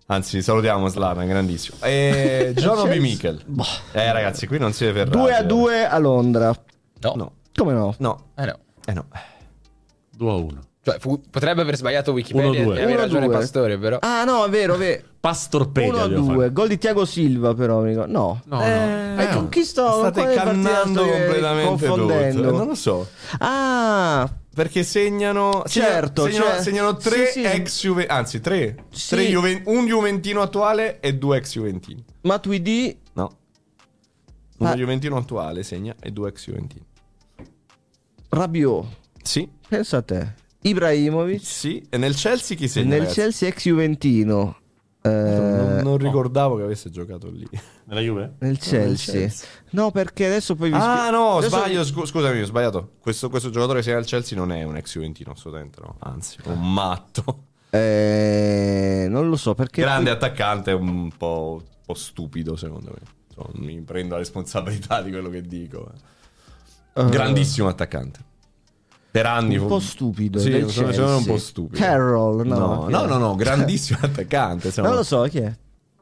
[0.07, 1.77] Anzi, salutiamo Slatan, grandissimo.
[1.83, 3.01] E John Obi Chelsea.
[3.01, 3.45] Mikel.
[3.93, 5.17] Eh, ragazzi, qui non siete ferrati.
[5.17, 6.53] 2 a 2 a Londra.
[7.01, 7.13] No.
[7.15, 7.95] No, Come no?
[7.99, 8.59] no, Eh no.
[8.87, 9.07] eh no.
[10.17, 10.61] 2 a 1.
[10.85, 12.77] Cioè, fu- potrebbe aver sbagliato Wikipedia 1-2.
[12.77, 13.31] e avere ragione 1-2.
[13.31, 13.99] Pastore, però.
[14.01, 15.03] Ah, no, è vero, vero.
[15.21, 16.35] Pastorpedia 1 a devo 2.
[16.35, 16.53] fare.
[16.53, 17.79] Gol di Tiago Silva, però.
[17.81, 18.05] amico.
[18.07, 18.41] No.
[18.47, 19.21] No, Eh, no.
[19.23, 22.43] Eh, con chi sto State quale partita cannando completamente confondendo?
[22.43, 22.57] tutto.
[22.57, 23.09] Non lo so.
[23.39, 25.63] Ah, Perché segnano.
[25.67, 27.45] Certo, segnano, cioè- segnano tre sì, sì.
[27.45, 28.07] ex Juve.
[28.07, 28.85] Anzi, tre.
[28.91, 29.09] Sì.
[29.15, 32.05] Tre Juven- un Juventino attuale e due ex Juventini.
[32.23, 32.99] Matuidi.
[33.13, 33.37] No.
[34.59, 34.75] Uno Ah.
[34.75, 36.85] Juventino attuale segna e due ex Juventini.
[38.35, 38.87] Rabiot.
[39.23, 40.35] Sì, Pensa a te.
[40.63, 41.45] Ibrahimovic.
[41.45, 41.85] sì.
[41.91, 42.97] E nel Chelsea chi segna?
[42.97, 43.07] Nel?
[43.09, 44.57] Chelsea ex Juventino.
[45.03, 47.47] Eh, Non, non ricordavo che avesse giocato lì.
[47.85, 48.35] Nella Juve?
[48.39, 49.15] nel Chelsea.
[49.15, 49.49] Chelsea.
[49.71, 51.85] No, perché adesso poi vi Ah, spie- no, adesso- sbaglio.
[51.85, 52.93] scu- scusami, ho sbagliato.
[53.01, 55.97] Questo, questo giocatore che segna al Chelsea non è un ex Juventino, assolutamente no.
[55.99, 57.45] Anzi, è un matto.
[57.71, 59.81] Eh, non lo so perché.
[59.83, 63.01] Grande attaccante, un po', un po' stupido, secondo me.
[63.29, 65.91] Insomma, mi prendo la responsabilità di quello che dico.
[65.93, 66.11] eh.
[66.95, 68.21] Eh, Grandissimo attaccante.
[69.11, 70.39] Per anni Un po' stupido.
[70.39, 71.79] Sì, del secondo me un po' stupido.
[71.79, 72.57] Carroll, no.
[72.57, 74.69] No, no, no, no, grandissimo attaccante.
[74.69, 74.89] insomma.
[74.89, 75.53] Non lo so chi è.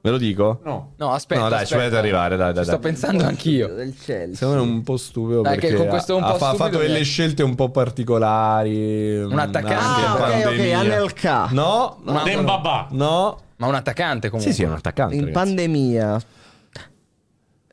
[0.02, 0.60] Ve lo dico?
[0.64, 0.92] No.
[0.96, 1.42] No, aspetta.
[1.42, 1.82] no, dai, ci aspetta.
[1.82, 2.90] dovete arrivare, dai, dai, Ci sto dai.
[2.90, 3.68] pensando anch'io.
[3.74, 4.34] Del Chelsea.
[4.36, 6.46] Secondo me è un po' stupido Dai, perché con questo un ha, po' ha fa-
[6.46, 9.18] stupido fatto mi delle è- scelte un po' particolari.
[9.22, 9.74] Un attaccante.
[9.74, 10.78] anche in Ah, ok, ok, pandemia.
[10.78, 11.48] Anelka.
[11.50, 12.86] No, no, Dembaba.
[12.92, 13.40] no.
[13.56, 14.52] Ma un attaccante comunque.
[14.54, 15.14] Sì, sì, è un attaccante.
[15.16, 15.44] In ragazzi.
[15.44, 16.20] pandemia.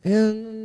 [0.01, 0.56] Eh.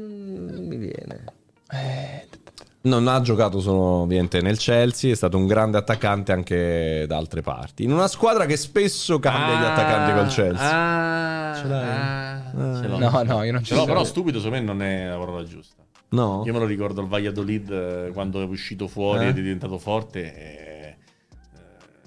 [2.84, 7.40] Non ha giocato solo ovviamente nel Chelsea, è stato un grande attaccante anche da altre
[7.40, 7.84] parti.
[7.84, 11.50] In una squadra che spesso cambia gli attaccanti col Chelsea.
[11.50, 11.88] Ah, Ce l'hai?
[11.88, 12.98] ah, ce l'ho.
[12.98, 15.44] No, no, io non ce Ce l'ho, però stupido secondo me non è la parola
[15.44, 15.80] giusta.
[16.08, 16.42] No?
[16.44, 19.28] Io me lo ricordo il Valladolid eh, quando è uscito fuori Eh?
[19.28, 20.20] ed è diventato forte.
[20.36, 20.96] eh, eh,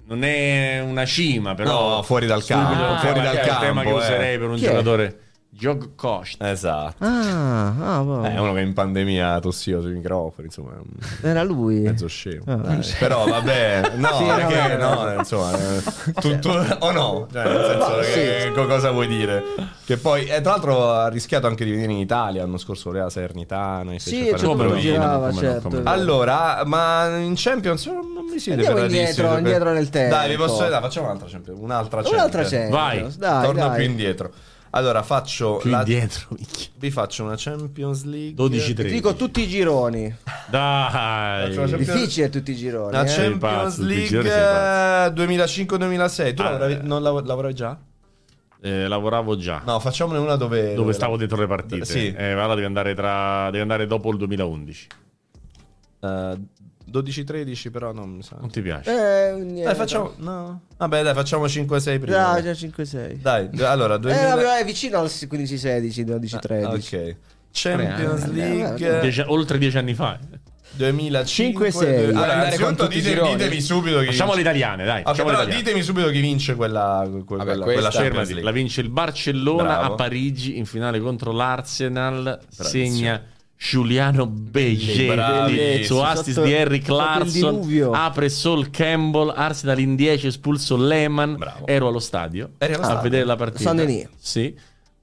[0.07, 1.95] non è una cima, però.
[1.95, 3.93] No, fuori dal campo, il fuori dal è il tema che campo, eh.
[4.03, 5.15] userei per un Chi è?
[5.57, 6.51] Jog Costa.
[6.51, 7.03] Esatto.
[7.05, 8.25] Ah, ah, boh.
[8.25, 10.71] Eh, È uno che in pandemia tossiva sui microfoni, insomma,
[11.21, 11.79] era lui.
[11.79, 12.43] mezzo scemo.
[12.47, 12.77] Ah.
[12.99, 15.81] Però vabbè, no, Sì, no, perché no, no, insomma, eh,
[16.19, 16.49] tutto
[16.79, 17.27] o no?
[17.31, 18.51] Cioè, nel senso No, che, sì.
[18.51, 19.43] co- cosa vuoi dire?
[19.85, 23.09] Che poi, eh, tra l'altro, ha rischiato anche di venire in Italia l'anno scorso, voleva
[23.09, 23.93] Salernitana.
[23.93, 24.79] e Sì, fece e fare no, provino.
[24.81, 25.69] girava, come no, certo.
[25.69, 25.89] come no.
[25.89, 30.15] Allora, ma in Champions non mi siete ferratissimi indietro, su- indietro nel tempo.
[30.15, 32.19] Dai, vi posso dai, facciamo un'altra Champions, un'altra Champions.
[32.21, 32.69] Un'altra Champions.
[32.71, 33.15] Vai.
[33.17, 33.75] Dai, Torno dai.
[33.77, 34.31] più indietro.
[34.75, 36.25] Allora, faccio Più la- indietro.
[36.31, 36.67] minchia.
[36.77, 38.93] vi faccio una Champions League 12 Ti 13.
[38.95, 40.13] dico tutti i gironi.
[40.49, 41.53] Dai.
[41.55, 42.91] Champions- Difficile tutti i gironi.
[42.91, 43.07] La eh.
[43.07, 45.09] Champions pazzo, League giorni sei pazzo.
[45.11, 46.33] eh, 2005-2006.
[46.33, 46.79] Tu Ah, lavoravi, eh.
[46.81, 47.77] non lav- lavoravi già?
[48.61, 49.61] Eh, lavoravo già.
[49.65, 50.73] No, facciamone una dove...
[50.73, 51.85] Dove stavo dentro le partite.
[51.85, 52.11] Sì.
[52.13, 53.45] Eh, allora devi andare, tra...
[53.51, 54.87] devi andare dopo il 2011.
[56.01, 56.37] Eh,
[56.99, 58.37] 12-13 però non mi sa.
[58.39, 58.89] Non ti piace?
[59.29, 59.63] Eh, niente.
[59.63, 60.13] Dai, facciamo...
[60.17, 60.61] No.
[60.77, 62.31] Vabbè, dai, facciamo 5-6 prima.
[62.31, 62.43] Dai.
[62.43, 63.13] già 5-6.
[63.21, 63.95] Dai, allora...
[63.95, 64.35] Eh, 2000...
[64.35, 66.63] vabbè, è vicino al 15-16, 12-13.
[66.63, 67.15] Ah, ok.
[67.51, 70.19] Champions Eh, League Dieci- oltre dieci anni fa.
[70.75, 72.07] 2005 5-6.
[72.09, 72.57] Allora, i
[72.87, 74.49] dite- ditemi subito chi Facciamo le vince.
[74.49, 74.99] italiane, dai.
[75.01, 77.89] Ok, facciamo le però ditemi subito chi vince quella, que- quella, Vabbè, quella
[78.33, 78.41] League.
[78.41, 79.93] la vince il Barcellona Bravo.
[79.93, 82.39] a Parigi in finale contro l'Arsenal.
[82.49, 83.21] Segna
[83.57, 85.83] Giuliano Bravissimo.
[85.85, 87.89] su assist Sotto- di Harry Clarkson.
[87.93, 89.33] Apre Sol Campbell.
[89.35, 91.37] Arsenal in 10, espulso Lehman.
[91.37, 91.65] Bravo.
[91.65, 93.63] Ero allo stadio allo a vedere la partita.
[94.17, 94.53] Sì.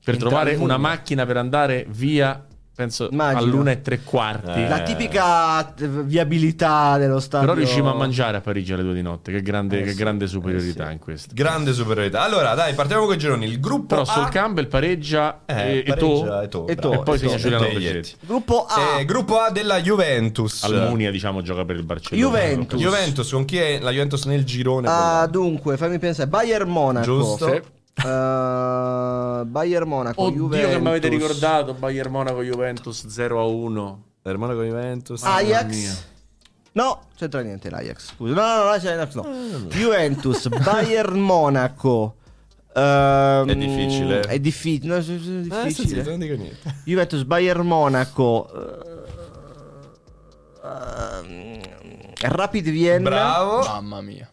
[0.04, 2.44] Per In trovare una macchina per andare via
[2.82, 3.40] penso Immagino.
[3.40, 4.62] all'una e tre quarti.
[4.62, 4.68] Eh.
[4.68, 7.46] La tipica eh, viabilità dello stadio.
[7.46, 9.32] Però riusciamo a mangiare a Parigi alle due di notte.
[9.32, 10.92] Che grande, Eh che sì, grande eh superiorità sì.
[10.92, 11.30] in questo.
[11.34, 12.22] Grande superiorità.
[12.22, 13.46] Allora, dai, partiamo con i gironi.
[13.46, 17.18] Il gruppo Però A sul Campbell pareggia eh, e, e pareggia to- e e poi
[17.18, 17.36] e Eto'o.
[17.36, 18.14] Giuliano E Progetti.
[18.20, 18.98] Gruppo A.
[18.98, 20.62] Eh, gruppo A della Juventus.
[20.64, 22.26] Almunia, diciamo, gioca per il Barcellona.
[22.26, 22.80] Juventus.
[22.80, 24.88] Juventus, con chi è la Juventus nel girone?
[24.88, 26.28] Ah, dunque, fammi pensare.
[26.28, 27.04] Bayern Monaco.
[27.04, 27.48] Giusto.
[27.48, 27.60] Sì.
[27.94, 30.22] Eh, Bayern Monaco.
[30.22, 30.70] Oddio, Juventus.
[30.72, 34.02] che mi avete ricordato Bayern Monaco Juventus 0 a 1.
[34.22, 35.22] Hermano con Juventus.
[35.22, 36.04] Ajax.
[36.72, 38.12] No, c'entra niente l'Ajax.
[38.14, 38.34] Scusa.
[38.34, 39.22] No, no, no, l'Ajax no.
[39.68, 42.16] Juventus, Bayern Monaco.
[42.74, 44.20] Ehm, È difficile.
[44.20, 44.86] È difficile.
[44.88, 46.02] no, è Eh, sì, sì, difficile.
[46.04, 46.74] non dico niente.
[46.84, 48.48] Juventus, Bayern Monaco.
[48.54, 48.90] eh,
[50.64, 53.58] eh, Rapid Vienna Bravo.
[53.64, 54.30] Mamma mia.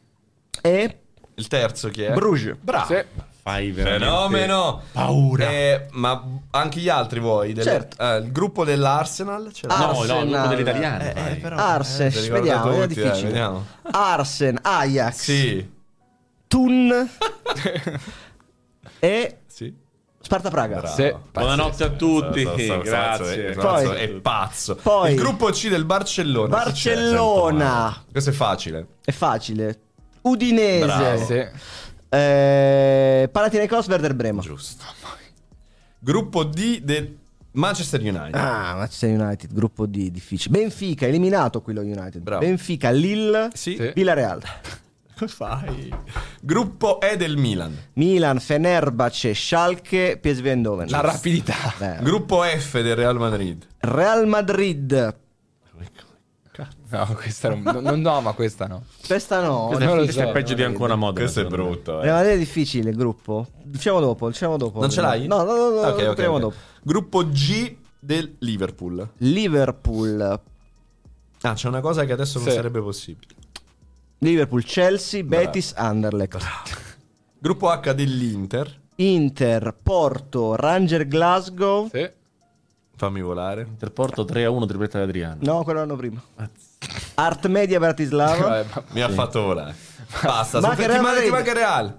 [0.61, 0.99] e
[1.36, 2.14] Il terzo chi è?
[2.14, 2.56] Bruges.
[2.61, 2.86] Bravo.
[2.94, 3.03] Sì.
[3.50, 4.82] Fai veramente Fenomeno.
[4.92, 5.50] paura.
[5.50, 7.54] Eh, ma anche gli altri vuoi?
[7.54, 8.04] Delle- Certo.
[8.04, 9.52] eh, il gruppo dell'Arsenal?
[9.52, 9.78] Ce l'ha?
[9.78, 11.04] No, no, il gruppo italiani.
[11.06, 13.28] Eh, eh, però, li vediamo, ricordo è tutti, dai, difficile.
[13.28, 13.66] vediamo.
[13.92, 15.70] Arsen, Ajax, Sì.
[16.48, 17.10] Thun
[19.00, 19.74] e Sì.
[20.22, 20.86] Sparta Praga.
[20.86, 21.14] Sì.
[21.32, 22.42] Buonanotte a tutti.
[22.42, 23.54] Sto- Grazie.
[23.54, 24.76] sto- Poi- è pazzo.
[24.76, 26.50] Poi- il gruppo C del Barcellona.
[26.50, 28.04] Barcellona.
[28.12, 28.86] Questo è facile.
[29.04, 29.80] È facile.
[30.22, 30.86] Udinese.
[30.86, 31.26] Bravo.
[31.26, 31.48] Sì.
[32.10, 34.41] Eh, Panathinaikos, Werder Bremo.
[34.41, 34.84] Giusto.
[35.99, 37.18] Gruppo D del
[37.52, 38.36] Manchester United.
[38.36, 40.57] Ah, Manchester United, gruppo D, difficile.
[40.57, 42.22] Benfica, eliminato quello United.
[42.22, 42.41] Bravo.
[42.45, 43.76] Benfica, Lille, Sì.
[43.76, 43.91] Sì.
[43.94, 44.41] Villarreal.
[45.19, 45.94] Come fai?
[46.40, 47.76] Gruppo E del Milan.
[47.94, 50.88] Milan, Fenerbahce, Schalke, PSV Eindhoven.
[50.90, 51.73] La rapidità.
[51.77, 53.65] Beh, Gruppo F del Real Madrid.
[53.80, 55.15] Real Madrid.
[56.91, 58.84] No, questa non, non- no, ma questa no.
[59.06, 59.68] Questa no.
[59.68, 61.20] Questo è- non lo questo è peggio di ancora moda.
[61.20, 61.99] Questo è brutto.
[62.02, 63.48] Real Madrid è difficile il gruppo.
[63.64, 64.80] Diciamo dopo, diciamo dopo.
[64.80, 65.28] Non ce l'hai?
[65.28, 66.41] No, no, no, no Ok, lo ok, tiriamo ok.
[66.41, 66.56] dopo.
[66.82, 69.07] Gruppo G del Liverpool.
[69.18, 70.40] Liverpool,
[71.41, 72.53] Ah, c'è una cosa che adesso non Sì.
[72.53, 73.34] sarebbe possibile.
[74.20, 76.38] Liverpool, Chelsea, Betis, Anderlecht.
[77.38, 78.78] Gruppo H dell'Inter.
[78.95, 81.88] Inter, Porto, Ranger Glasgow.
[81.90, 82.10] Sì.
[82.98, 83.61] Fammi volare.
[83.61, 85.38] Interporto 3 a 1 tripletta di Adriano.
[85.40, 86.22] No, quello l'anno prima.
[87.15, 88.47] Art Media Bratislava.
[88.47, 89.76] Vabbè, ma- Mi ha fatto volare.
[90.23, 91.31] Basta, Manca su- Real ti manca, ti Madrid.
[91.31, 91.97] manca Real.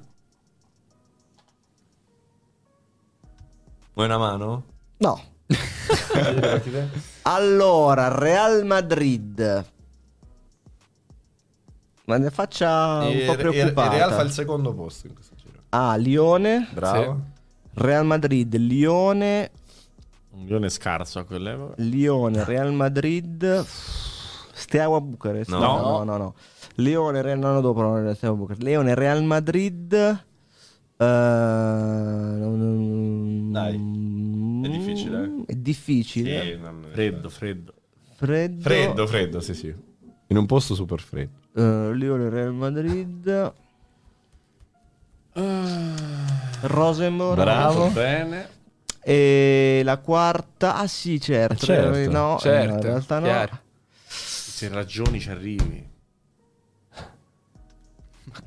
[3.93, 4.65] Vuoi una mano?
[4.98, 5.23] No.
[7.23, 9.65] allora, Real Madrid.
[12.05, 13.93] Ma ne faccia un E- po' preoccupata.
[13.93, 15.61] e Real fa il secondo posto in questo giro.
[15.70, 16.69] Ah, Lione.
[16.73, 17.20] Bravo.
[17.74, 19.51] Real Madrid, Lione.
[20.31, 21.74] Un milione scarso a quell'epoca.
[21.78, 23.66] Lione, Real Madrid.
[24.53, 25.51] Stiamo a Bucarest.
[25.51, 25.59] No.
[25.59, 26.17] no, no.
[26.17, 26.35] no.
[26.77, 28.63] Lione, Real, l'anno dopo non stiamo a Bucarest.
[28.63, 29.93] Leone, Real Madrid.
[30.97, 31.05] Eh,
[32.39, 33.75] non- Dai.
[34.63, 35.31] È difficile, eh?
[35.47, 36.43] È difficile.
[36.43, 37.73] Sì, non- Freddo, freddo.
[38.17, 38.63] Freddo.
[38.63, 39.75] Freddo, freddo, sì, sì.
[40.29, 41.39] In un posto super freddo.
[41.55, 43.53] Eh, Lione, Real Madrid.
[46.63, 47.37] Rosenborg.
[47.41, 47.89] Bravo.
[47.89, 48.49] Bene.
[49.03, 50.77] E la quarta.
[50.77, 51.65] Ah, sì, certo.
[51.67, 51.95] Certo.
[51.97, 53.25] Eh, No, Certo, no, in realtà no.
[53.27, 53.59] chiaro.
[54.61, 55.89] Se ragioni ci arrivi.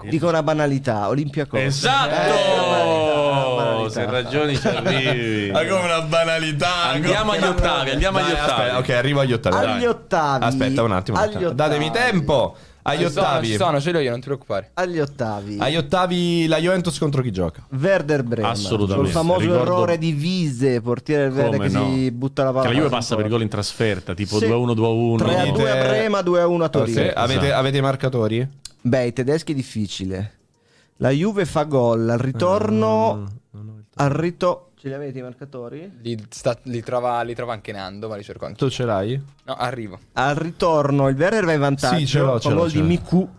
[0.04, 1.08] Dico una banalità.
[1.08, 1.60] Olympiacos.
[1.60, 2.14] Esatto!
[2.14, 2.30] Eh,
[2.70, 3.90] banalità, banalità.
[3.90, 5.50] Se ragioni ci arrivi.
[5.52, 6.84] Ma come una banalità.
[6.90, 8.52] Andiamo agli ottavi, andiamo agli Dai, ottavi.
[8.62, 9.56] aspetta, ok, arrivo agli ottavi.
[9.56, 9.86] Agli dai.
[9.88, 10.44] ottavi.
[10.46, 11.18] Aspetta un attimo.
[11.18, 11.56] Agli ottavi.
[11.56, 12.58] Datemi tempo.
[12.86, 13.48] Agli Ci sono, ottavi.
[13.48, 14.72] ci sono, ce l'ho io, non ti preoccupare.
[14.74, 15.58] Agli ottavi.
[15.60, 17.66] Agli ottavi la Juventus contro chi gioca?
[17.70, 18.52] Werder Bremen.
[18.52, 19.04] Assolutamente.
[19.12, 21.94] Sul famoso Ricordo- errore di Vise, portiere del Werder Come che no?
[21.96, 22.64] si butta la palla.
[22.68, 24.46] Che la Juve passa per gol in trasferta, tipo Sì.
[24.48, 25.18] 2-1, 2-1.
[25.18, 27.02] 3 a Dite- 2 a Brema, 2 a 1 a Torino.
[27.02, 27.60] Ok, avete, Esatto.
[27.60, 28.48] avete i marcatori?
[28.82, 30.32] Beh, i tedeschi è difficile.
[30.98, 33.28] La Juve fa gol al ritorno.
[33.96, 34.72] Al rito.
[34.84, 35.90] Ce li avete i marcatori?
[36.02, 38.58] Li, sta- li trova, li trova anche Nando, ma li cerco anche.
[38.58, 39.18] Tu ce l'hai?
[39.46, 39.98] No, arrivo.
[40.12, 41.96] Al ritorno il Werder va in vantaggio.
[42.00, 42.82] Sì, ce l'ho, ce l'ho, gol di.
[42.82, 43.30] Miku.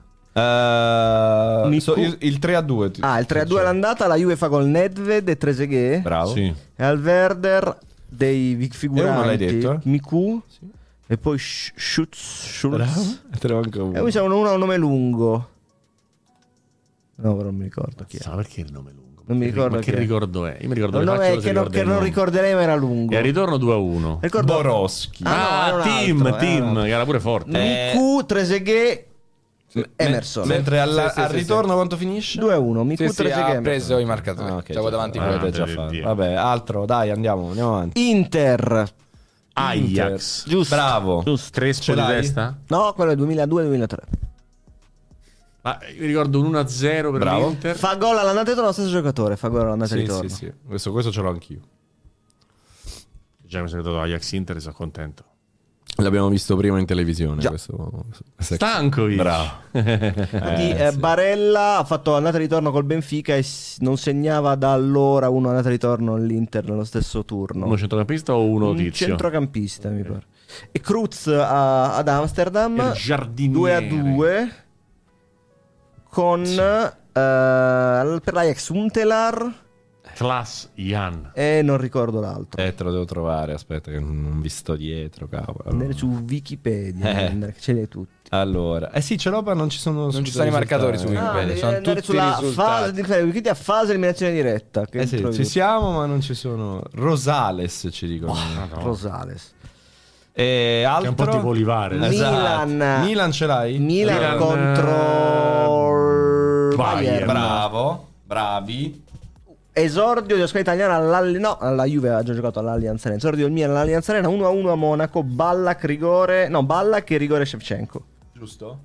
[1.69, 1.81] Miku.
[1.83, 2.93] so- il, il 3 a 2.
[3.01, 4.07] Ah, il 3 a 2 all'andata.
[4.07, 6.01] La Juve fa gol Nedved e Trezeguet.
[6.01, 6.31] Bravo.
[6.33, 6.51] Sì.
[6.77, 7.77] E al Werder
[8.09, 9.15] dei figuranti.
[9.19, 9.79] Uno l'hai detto, eh?
[9.83, 10.43] Miku.
[11.07, 12.57] E poi Sch- Schutz.
[12.57, 13.21] Schulz.
[13.31, 15.51] E E poi c'è ha un nome lungo.
[17.17, 18.23] No, però non mi ricordo chi è.
[18.23, 19.04] Sa perché il nome lungo?
[19.27, 20.01] Non mi Che- ricordo Ma che chi è.
[20.01, 20.57] ricordo è?
[20.61, 23.13] Io mi ricordo facce, che, non, che non ricorderei, ma era lungo.
[23.13, 24.19] E al ritorno 2-1.
[24.21, 25.23] Ricordo- Boroschi.
[25.27, 27.91] Ah, no, Ah, Tim, altro, Tim, che era pure forte.
[27.95, 29.07] Miku, Trezeguet,
[29.97, 30.47] Emerson.
[30.47, 32.39] Mentre alla- Sì, sì, al sì, ritorno quanto finisce?
[32.39, 32.85] 2-1.
[32.85, 33.63] Miku, Sì, sì, Trezeguet, ha Emerson.
[33.63, 34.51] preso i marcatori.
[34.51, 36.01] Ah, ok, Stavo davanti Ah, a già fatto.
[36.03, 38.11] Vabbè, altro, dai, andiamo, andiamo avanti.
[38.11, 38.87] Inter.
[39.55, 40.49] Ajax.
[40.49, 40.75] Giusto.
[40.75, 41.23] Bravo.
[41.25, 41.49] Giusto.
[41.53, 42.57] Crespo di testa?
[42.69, 43.97] No, quello è 2002-2003.
[45.65, 47.49] Ma mi ricordo un 1-0 per Bravo.
[47.49, 47.75] l'Inter.
[47.77, 49.37] Fa gol all'andata e ritorno lo stesso giocatore.
[49.37, 50.29] Fa gol all'andata e Sì, ritorno.
[50.29, 50.53] sì, sì.
[50.67, 51.61] Questo, questo ce l'ho anch'io.
[53.43, 55.25] Già mi sono ricordato Ajax Inter e sono contento.
[55.99, 57.41] L'abbiamo visto prima in televisione.
[57.41, 57.51] Già.
[57.51, 58.05] Questo...
[58.37, 59.17] Stankovic.
[59.17, 59.51] Bravo.
[59.71, 63.45] Di, eh, Barella ha fatto andata e ritorno col Benfica e
[63.79, 67.65] non segnava da allora uno andata e ritorno all'Inter nello stesso turno.
[67.67, 69.07] Uno centrocampista o uno Un tizio?
[69.07, 70.25] centrocampista, mi pare.
[70.73, 73.59] E Cruz a- ad Amsterdam Il giardiniere.
[73.59, 74.53] 2 a 2
[76.15, 79.63] con eh, per l'Ajax Untelar
[80.15, 81.33] Klas Jan.
[81.35, 82.63] e non ricordo l'altro.
[82.63, 83.53] Eh, te lo devo trovare.
[83.53, 85.65] Aspetta, che non vi sto dietro, cavolo.
[85.67, 87.39] Andare su Wikipedia, Eh.
[87.39, 88.13] Che ce li hai tutti.
[88.31, 90.07] Allora, eh sì, ce l'ho, ma non ci sono.
[90.11, 91.37] ci subito sono i marcatori su risultati.
[91.37, 91.47] Wikipedia.
[91.69, 92.55] devi sono tutti sulla risultati.
[92.55, 94.87] fase di Wikipedia fase eliminazione diretta.
[94.87, 96.81] Che Eh sì, ci siamo, ma non ci sono.
[96.93, 98.37] Rosales ci dicono.
[98.83, 99.53] Rosales.
[100.37, 101.07] E Che altro?
[101.07, 101.97] è un po' tipo Olivare.
[101.97, 103.01] Mi- Milan.
[103.05, 103.79] Milan ce l'hai?
[103.79, 105.94] Milan, Milan, contro
[106.77, 107.05] Bayern.
[107.05, 107.27] Bayern.
[107.27, 109.03] Bravo, bravi.
[109.77, 113.19] Esordio della squadra italiana all'Alli- no, alla Juve ha già giocato all'Allianz Arena.
[113.19, 118.05] Esordio del Milan all'Allianz Arena 1-1 a Monaco, Ballack rigore, no, Ballack e rigore Shevchenko.
[118.33, 118.79] Giusto?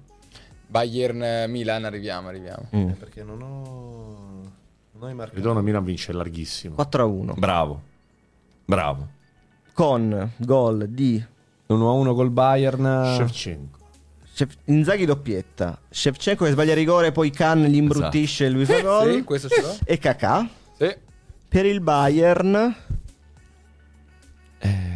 [0.66, 2.68] Bayern eh, Milan, arriviamo, arriviamo.
[2.98, 4.18] Perché non ho.
[4.94, 5.42] Non ho i marcatori.
[5.42, 6.76] Ritorno Milan vince larghissimo.
[6.78, 7.82] 4-1 Bravo.
[8.66, 9.08] Bravo.
[9.74, 11.24] con gol di
[11.70, 13.14] 1-1 col Bayern.
[13.16, 13.79] Shevchenko.
[14.66, 15.80] Inzaghi doppietta.
[15.90, 19.14] Shevchenko che sbaglia rigore, poi Khan gli imbruttisce e lui fa gol.
[19.14, 19.78] Sì, questo ce l'ho.
[19.84, 20.48] E Kakà.
[20.78, 20.96] Sì.
[21.48, 22.76] Per il Bayern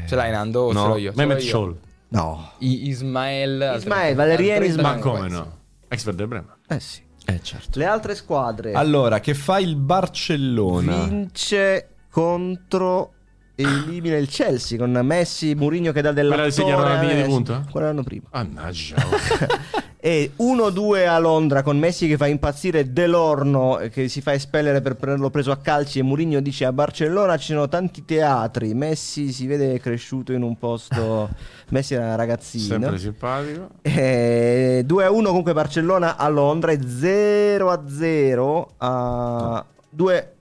[0.06, 1.11] Ce l'hai Nando o No, ce l'ho io?
[1.15, 1.40] Mehmet.
[1.40, 1.76] Scholl.
[2.10, 2.52] No.
[2.60, 4.95] I- Ismael Ismael, Valeriani Al 30 Ismael.
[4.95, 5.57] Ma come no?
[5.88, 6.53] Ex Werder Bremen.
[6.68, 7.02] Eh sì.
[7.26, 7.80] Eh certo.
[7.80, 11.06] Le altre squadre Allora, che fa il Barcellona?
[11.06, 13.12] vince contro
[13.56, 17.66] elimina il Chelsea con Messi, Mourinho che dà della Quella che segna Ronaldinho di punta?
[17.70, 18.28] Quello l'anno prima.
[18.32, 18.96] Mannaggia.
[20.06, 24.82] E 1-2 a Londra con Messi che fa impazzire Delorno eh, che si fa espellere
[24.82, 28.74] per prenderlo preso a calci e Mourinho dice a Barcellona ci sono tanti teatri.
[28.74, 31.30] Messi si vede cresciuto in un posto
[31.72, 32.66] Messi era ragazzino.
[32.66, 33.70] Sempre simpatico.
[33.82, 40.33] E 2 a 1 comunque Barcellona a Londra e 0 a 0 a 2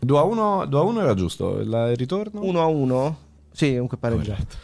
[0.00, 1.58] 2 a 1, 2 a 1 era giusto.
[1.60, 2.42] Il ritorno?
[2.42, 3.16] 1 a 1.
[3.52, 4.56] Sì, comunque pareggiato.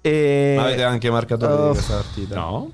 [0.00, 1.66] E Ma avete anche marcatori Oh.
[1.68, 2.34] di questa partita?
[2.36, 2.72] No?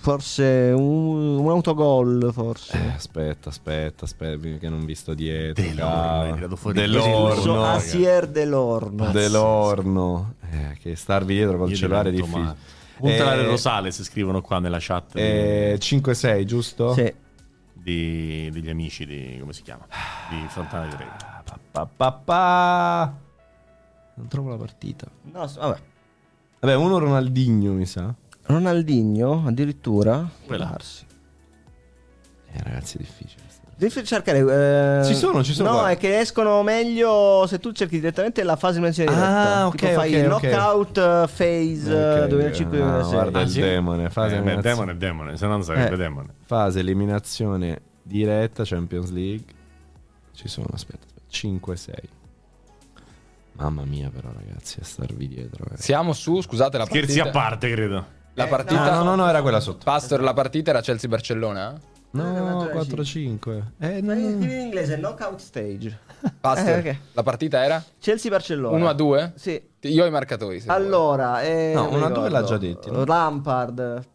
[0.00, 2.78] forse un, un autogol forse.
[2.78, 5.62] Eh, aspetta, aspetta, aspetta, che non vi sto dietro.
[5.62, 7.32] Tirato fuori Delorno.
[7.38, 9.10] Uso Asier Delorno.
[9.10, 10.34] Delorno.
[10.50, 12.40] Eh, che starvi dietro col Io cellulare è difficile.
[12.42, 12.56] male.
[12.96, 16.94] Puntelare Eh, Rosales scrivono qua nella chat eh, 5-6, giusto?
[16.94, 17.12] Sì.
[17.88, 19.86] Di- degli amici di come si chiama?
[20.30, 21.10] Di Fontana di Trevi.
[21.70, 23.14] Pa, pa, pa.
[24.14, 25.06] Non trovo la partita.
[25.22, 25.80] No, vabbè.
[26.60, 28.12] Vabbè, uno Ronaldinho, mi sa.
[28.42, 30.18] Ronaldinho addirittura.
[30.18, 30.64] Può Quella.
[30.66, 31.06] darsi.
[32.50, 33.42] Eh, ragazzi, è difficile.
[33.78, 34.38] Devi cercare.
[35.00, 35.92] eh, Ci sono, ci sono, No, guarda.
[35.92, 39.56] è che escono meglio se tu cerchi direttamente la fase di eliminazione diretta.
[39.60, 40.40] Ah, ok, Tipo fai ok, il ok.
[40.50, 43.00] knockout eh, phase Ok, eh, 2005-2006.
[43.02, 43.60] no, guarda Ah, il sì?
[43.60, 44.10] demone.
[44.10, 45.96] Fase, Eh, beh, demone è demone, se non sarebbe Eh.
[45.96, 46.34] demone.
[46.44, 49.44] fase eliminazione diretta Champions League.
[50.34, 51.92] Ci sono, aspetta, aspetta 5-6.
[53.52, 55.64] Mamma mia, però, ragazzi, a starvi dietro.
[55.72, 55.76] eh.
[55.76, 57.04] Siamo su, scusate la partita.
[57.12, 58.06] Scherzi a parte, credo.
[58.34, 59.84] La Eh, partita No, no, no, era quella sotto.
[59.84, 61.78] Pastor, la partita era Chelsea-Barcellona?
[62.10, 63.62] No, 4-5.
[63.78, 64.12] Eh, no.
[64.14, 65.98] In inglese knockout stage.
[66.40, 66.96] Pastor, Eh, ok.
[67.12, 67.84] la partita era?
[68.00, 68.76] Chelsea Barcellona.
[68.76, 69.32] 1 a 2?
[69.36, 69.62] Sì.
[69.82, 70.62] Io ho i marcatori.
[70.66, 72.40] Allora, eh, No, non mi uno a due ricordo.
[72.40, 73.04] l'ha già detti, no?
[73.04, 74.06] Lampard.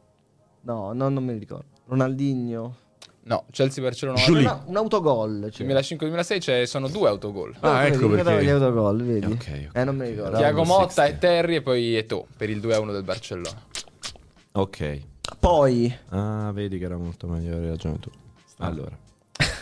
[0.61, 1.65] No, no, non mi ricordo.
[1.87, 2.75] Ronaldinho.
[3.25, 4.19] No, Chelsea-Barcellona.
[4.19, 4.43] Giulì.
[4.43, 5.49] No, un autogol.
[5.51, 5.65] Cioè.
[5.67, 7.55] 2005-2006 c'è- sono due autogol.
[7.61, 8.51] Ah, Vedi, ecco che avevo gli perché.
[8.51, 9.25] autogol, vedi?
[9.27, 9.31] Ok,
[9.69, 9.69] ok.
[9.77, 10.37] Eh, non mi ricordo.
[10.37, 11.05] Tiago Round Motta 60.
[11.05, 13.61] e Terry e poi Eto'o per il 2 a 1 del Barcellona.
[14.53, 14.99] Ok.
[15.47, 18.09] Poi Ah, vedi che era molto meglio, hai ragione tu.
[18.59, 18.91] Allora.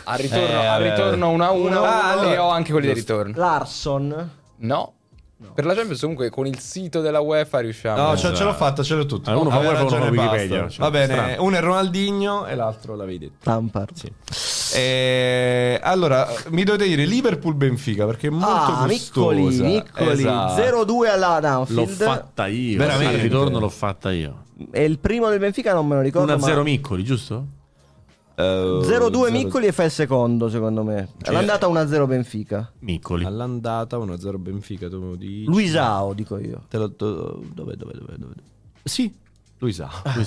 [0.04, 2.32] Al ritorno, Eh, al ritorno 1 a 1 Ah, allora.
[2.34, 3.32] e ho anche quelli di ritorno.
[3.36, 4.30] Larson.
[4.58, 4.92] No.
[5.54, 7.96] Per la Champions comunque con il sito della UEFA riusciamo.
[8.00, 9.28] No, a- ce, ce l'ho fatta, ce l'ho tutto.
[9.28, 10.08] Ah, uno fa UEFA, uno fa.
[10.08, 11.42] Wikipedia, cioè, Va bene, strano.
[11.42, 13.50] uno è Ronaldinho e l'altro l'avevi detto.
[13.50, 13.92] Lampard.
[13.94, 14.12] Sì.
[14.74, 19.32] Eh, allora, mi dovete dire Liverpool-Benfica perché è molto Ah, gustosa.
[19.32, 20.10] Miccoli, Miccoli.
[20.10, 20.62] Esatto.
[20.62, 21.88] 0-2 alla L'ho Anfield.
[21.90, 22.78] fatta io.
[22.78, 23.14] Veramente?
[23.14, 24.44] Al ritorno l'ho fatta io.
[24.70, 26.32] E il primo del Benfica non me lo ricordo.
[26.34, 26.62] 1-0 ma...
[26.62, 27.46] Miccoli, giusto?
[28.34, 31.08] Eh, 0-2 zero- Miccoli e fa il secondo, secondo me.
[31.20, 32.70] Cioè- L'andata 1-0 Benfica.
[32.80, 33.24] Miccoli.
[33.24, 35.44] All'andata 1-0 Benfica, tu dici.
[35.44, 36.62] Luisao, dico io.
[36.68, 38.34] Te lo- do- dove, dove, dove, dove?
[38.84, 39.12] Sì,
[39.58, 39.90] Luisa.
[40.14, 40.24] Lui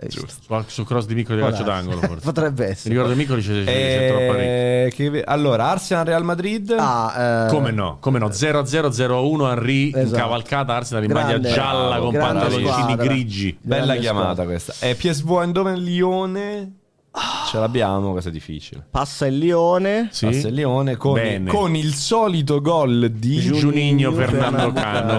[0.00, 0.20] sa.
[0.20, 2.20] Su, su cross di Miccoli di calcio d'angolo, forse.
[2.24, 2.94] Potrebbe Mi essere.
[2.94, 4.84] ricordo Miccoli c'è, c'è, c'è.
[4.86, 6.74] Eh, che- allora, Arsenal-Real Madrid.
[6.78, 7.96] Ah, eh, Come no?
[8.00, 8.28] Come no?
[8.28, 10.16] 0-0-0-1 Henry in Esatto.
[10.22, 13.58] cavalcata, Arsenal in maglia Grande, gialla bravo, con pantaloncini grigi.
[13.60, 14.44] Bella grande chiamata squadra.
[14.44, 14.86] questa.
[14.86, 16.72] Eh, PSV Eindhoven Lione.
[17.10, 18.84] Ce l'abbiamo, questo è difficile.
[18.90, 20.08] Passa il Lione.
[20.12, 20.26] Sì.
[20.26, 25.18] Passa il Lione con, con il solito gol di Giuninho Fernando Cano.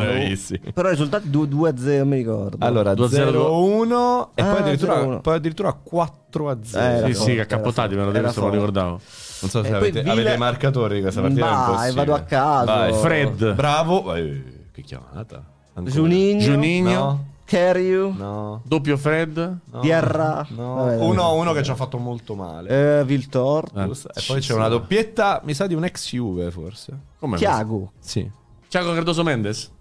[0.73, 2.57] Però i risultati 2-0, mi ricordo.
[2.59, 7.07] Allora, 0-1 e ah, poi, addirittura, poi addirittura 4-0.
[7.07, 8.99] Eh, sì, sì, a Capotati, me lo lo ricordavo.
[9.41, 10.13] Non so se avete, Villa...
[10.13, 11.45] avete, marcatori di questa partita.
[11.45, 12.65] Vai, vado a caso.
[12.65, 12.93] Vai.
[12.93, 13.53] Fred.
[13.53, 14.01] Bravo.
[14.03, 14.67] Vai.
[14.71, 15.43] Che chiamata.
[15.81, 16.39] Giuninho.
[16.41, 16.91] Giuninho.
[16.91, 17.28] No.
[17.49, 18.13] Carry you.
[18.15, 18.61] No.
[18.63, 19.57] Doppio Fred.
[19.71, 19.79] No.
[19.79, 20.45] Diarra.
[20.49, 20.75] No.
[20.75, 22.99] Vabbè, uno, uno che ci ha fatto molto male.
[22.99, 23.71] Eh, Viltor.
[23.75, 26.95] Eh, e poi c'è una doppietta, mi sa di un ex Juve forse.
[27.17, 27.37] Come?
[27.37, 27.93] Tiago.
[27.99, 28.29] Sì.
[28.67, 29.71] Tiago Cardoso Mendes.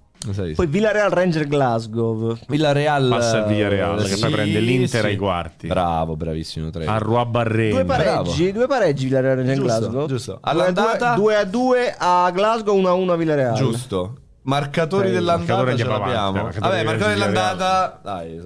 [0.54, 2.38] Poi Villarreal Ranger Glasgow.
[2.48, 5.06] Villarreal passa il Villarreal sì, che poi prende l'Inter sì.
[5.06, 5.66] ai quarti.
[5.66, 6.70] Bravo, bravissimo.
[6.70, 6.86] Tre.
[6.86, 7.74] A Rua Barrena.
[7.74, 8.52] Due pareggi, Bravo.
[8.52, 10.06] due pareggi Villarreal Ranger giusto, Glasgow.
[10.06, 10.38] Giusto.
[10.40, 13.54] All'andata 2 a 2 a Glasgow, 1 a 1 a Villarreal.
[13.54, 14.16] Giusto.
[14.48, 16.38] Marcatori dell'andata Marcatore ce l'abbiamo.
[16.40, 18.00] Avanti, Vabbè, marcatori dell'andata.
[18.02, 18.42] Dai.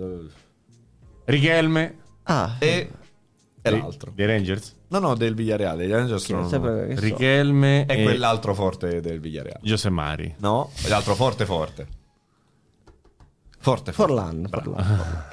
[1.24, 1.98] Richelme.
[2.24, 2.56] Ah.
[2.58, 2.90] E
[3.64, 4.10] e l'altro.
[4.12, 4.74] Dei Rangers?
[4.88, 5.78] No, no, del Villarreal.
[5.78, 6.48] Gli Rangers sono...
[6.48, 6.60] so.
[6.98, 9.60] Richelme e, e quell'altro forte del Villarreal.
[9.62, 10.34] Giuseppe Mari.
[10.38, 11.86] No, l'altro forte forte.
[13.60, 13.92] Forte, forte.
[13.92, 14.48] Forlan.
[14.50, 15.24] Forlan.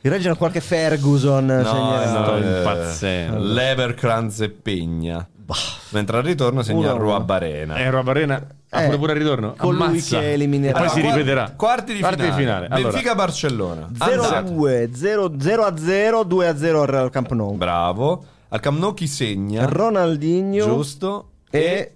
[0.00, 1.44] I Rangers hanno qualche Ferguson.
[1.44, 3.38] No, no, eh, impazzendo.
[3.38, 5.28] Leverkranz e Pegna.
[5.30, 5.54] Bah.
[5.90, 7.76] Mentre al ritorno segna Rua Barena.
[7.76, 9.54] E eh, Rua Barena Ah, pure, pure al ritorno?
[9.56, 10.18] Colui Ammazza.
[10.18, 10.78] che eliminerà.
[10.78, 11.52] E poi si ripeterà.
[11.56, 12.36] Quarti di quarti finale.
[12.36, 12.66] Di finale.
[12.66, 12.90] Allora.
[12.90, 13.88] Benfica Barcellona.
[13.92, 17.56] 0-2, 0 a 0, 2 a 0 al Camp Nou.
[17.56, 18.24] Bravo.
[18.48, 19.64] Al Camp Nou chi segna?
[19.64, 20.64] Ronaldinho.
[20.64, 21.30] Giusto.
[21.50, 21.92] E.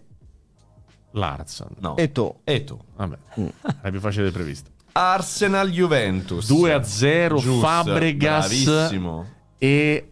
[1.13, 1.69] Larson.
[1.81, 1.97] No.
[1.97, 2.35] E tu.
[2.45, 2.79] E tu.
[2.97, 3.17] Vabbè.
[3.41, 3.47] Mm.
[3.83, 4.71] È più facile del previsto.
[4.93, 7.67] Arsenal Juventus 2 a 0 Giusto.
[7.67, 9.27] Fabregas Bravissimo.
[9.59, 10.12] e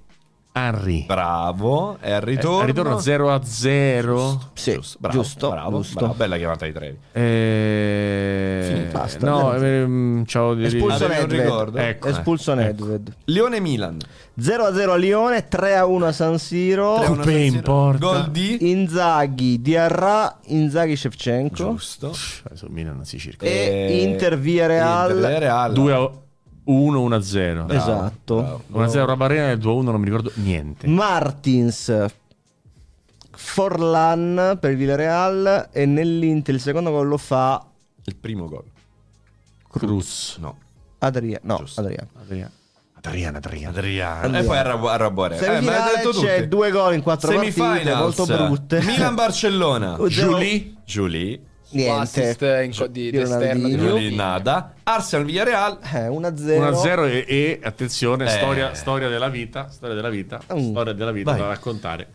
[0.66, 1.06] Henry.
[1.06, 2.62] Bravo, è al ritorno.
[2.62, 4.16] Eh, ritorno 0 a 0.
[4.16, 4.50] Giusto.
[4.54, 5.98] Sì, giusto, bravo, giusto, bravo, giusto.
[5.98, 6.98] Bravo, bella chiamata ai Trevi.
[7.12, 8.88] Eh...
[8.92, 11.76] Basta, no, ehm, ciao di Espulso Nedved.
[11.76, 12.60] Ecco, Espulso ecco.
[12.60, 13.16] Nedved.
[13.24, 13.98] Lione Milan.
[14.38, 16.94] 0 a 0 a Lione, 3 a 1 a San Siro.
[17.04, 17.98] Coupé in porta.
[17.98, 21.70] Gol di Inzaghi, Diarra, Inzaghi Shevchenko.
[21.70, 22.12] Giusto.
[22.44, 23.44] Adesso Milan si circa.
[23.46, 25.10] E Inter Via Real.
[25.10, 25.72] Inter Via Real.
[25.72, 26.10] 2 a
[26.70, 27.72] 1-1-0.
[27.72, 28.62] Esatto.
[28.72, 30.86] 1-0 Rabarena e 2-1 non mi ricordo niente.
[30.86, 32.06] Martins.
[33.32, 37.64] Forlan per il Villarreal e nell'Inter il secondo gol lo fa
[38.04, 38.64] il primo gol.
[39.68, 40.36] Cruz.
[40.38, 40.58] No.
[40.98, 41.40] Adriano.
[41.42, 42.08] No, Adriano.
[42.20, 42.50] Adriano.
[43.02, 43.68] Adriano, Adriano.
[43.70, 44.38] Adriano.
[44.38, 45.38] E poi a Rabore.
[45.38, 48.82] Eh, c'è due gol in quattro partite molto brutte.
[48.82, 49.96] Milan-Barcellona.
[50.08, 50.74] Julie.
[50.84, 51.40] Julie.
[51.72, 52.62] Niente.
[52.64, 54.74] in co- di, di esterno di nada.
[54.82, 56.10] Arsenal Villarreal eh, 1-0.
[56.10, 58.28] 1-0 e, e attenzione, eh.
[58.28, 60.70] storia, storia, della vita, storia della vita, mm.
[60.70, 61.40] storia della vita Vai.
[61.40, 62.08] da raccontare.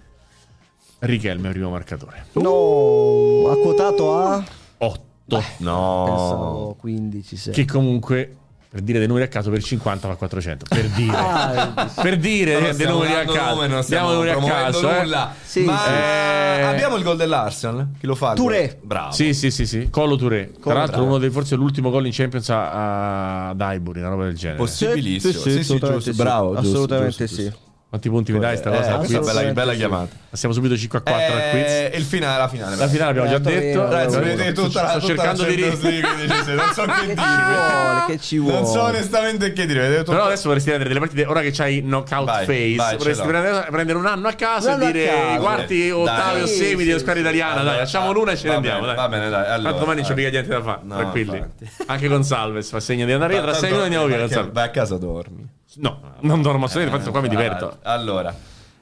[1.00, 2.28] Richelme primo marcatore.
[2.34, 4.44] No, ha quotato a
[4.78, 5.44] 8.
[5.58, 6.04] no.
[6.06, 7.54] Pensavo 15, 6.
[7.54, 8.38] Che comunque
[8.76, 11.16] per dire dei numeri a caso per 50 va 400 per dire.
[11.16, 13.66] Ah, per dire dei numeri a caso.
[13.68, 15.02] non stiamo numeri a caso eh.
[15.02, 15.32] nulla.
[15.32, 15.36] Eh.
[15.46, 15.92] sì, ma sì.
[15.92, 16.62] Eh...
[16.62, 17.92] abbiamo il gol dell'Arsenal?
[17.98, 18.78] Chi lo fa Touré.
[18.82, 19.14] Bravo.
[19.14, 19.88] Sì sì sì sì.
[19.90, 20.52] Colo Touré.
[20.62, 21.08] Tra l'altro bravo.
[21.08, 24.58] uno dei forse l'ultimo gol in Champions a, a Daibury una roba del genere.
[24.58, 25.32] Possibilissimo.
[25.32, 27.65] Sì, sì, sì, sì, sì bravo assolutamente giusto, sì
[27.96, 28.96] quanti punti mi dai sta eh, cosa?
[28.98, 30.16] Questa bella, bella chiamata.
[30.30, 31.98] Passiamo subito 5 a 4 eh, al quiz.
[31.98, 32.76] Il finale, la finale.
[32.76, 33.90] La finale abbiamo già detto.
[33.90, 35.70] Ragazzi, vedete tutta la, sto tutta cercando di dire.
[35.70, 38.06] non so che, che dirvi.
[38.08, 38.56] Che ci vuole.
[38.56, 40.04] Non so onestamente che dire.
[40.04, 41.26] Però adesso vorresti prendere delle partite.
[41.26, 44.92] Ora che c'hai knockout vai, phase, vai, vorresti prendere, prendere, un anno a caso e
[44.92, 47.64] dire i quarti, ottavi o semi di squadra italiana.
[47.64, 48.86] Dai, facciamo l'una e ce ne andiamo.
[48.94, 49.62] Va bene, dai.
[49.62, 50.82] Tanto domani non c'è mica niente da fare.
[50.88, 51.44] Tranquilli.
[51.86, 53.42] Anche con Salves fa segno di andare via.
[53.42, 54.50] Tra 6 minuti andiamo via.
[54.52, 55.55] Vai a casa dormi.
[55.76, 57.08] No, non dormo assolutamente.
[57.08, 57.80] Infatti, qua mi diverto.
[57.84, 58.34] Allora.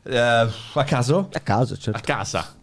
[0.03, 1.29] Uh, a caso?
[1.31, 1.97] A caso, certo.
[1.97, 2.55] A casa.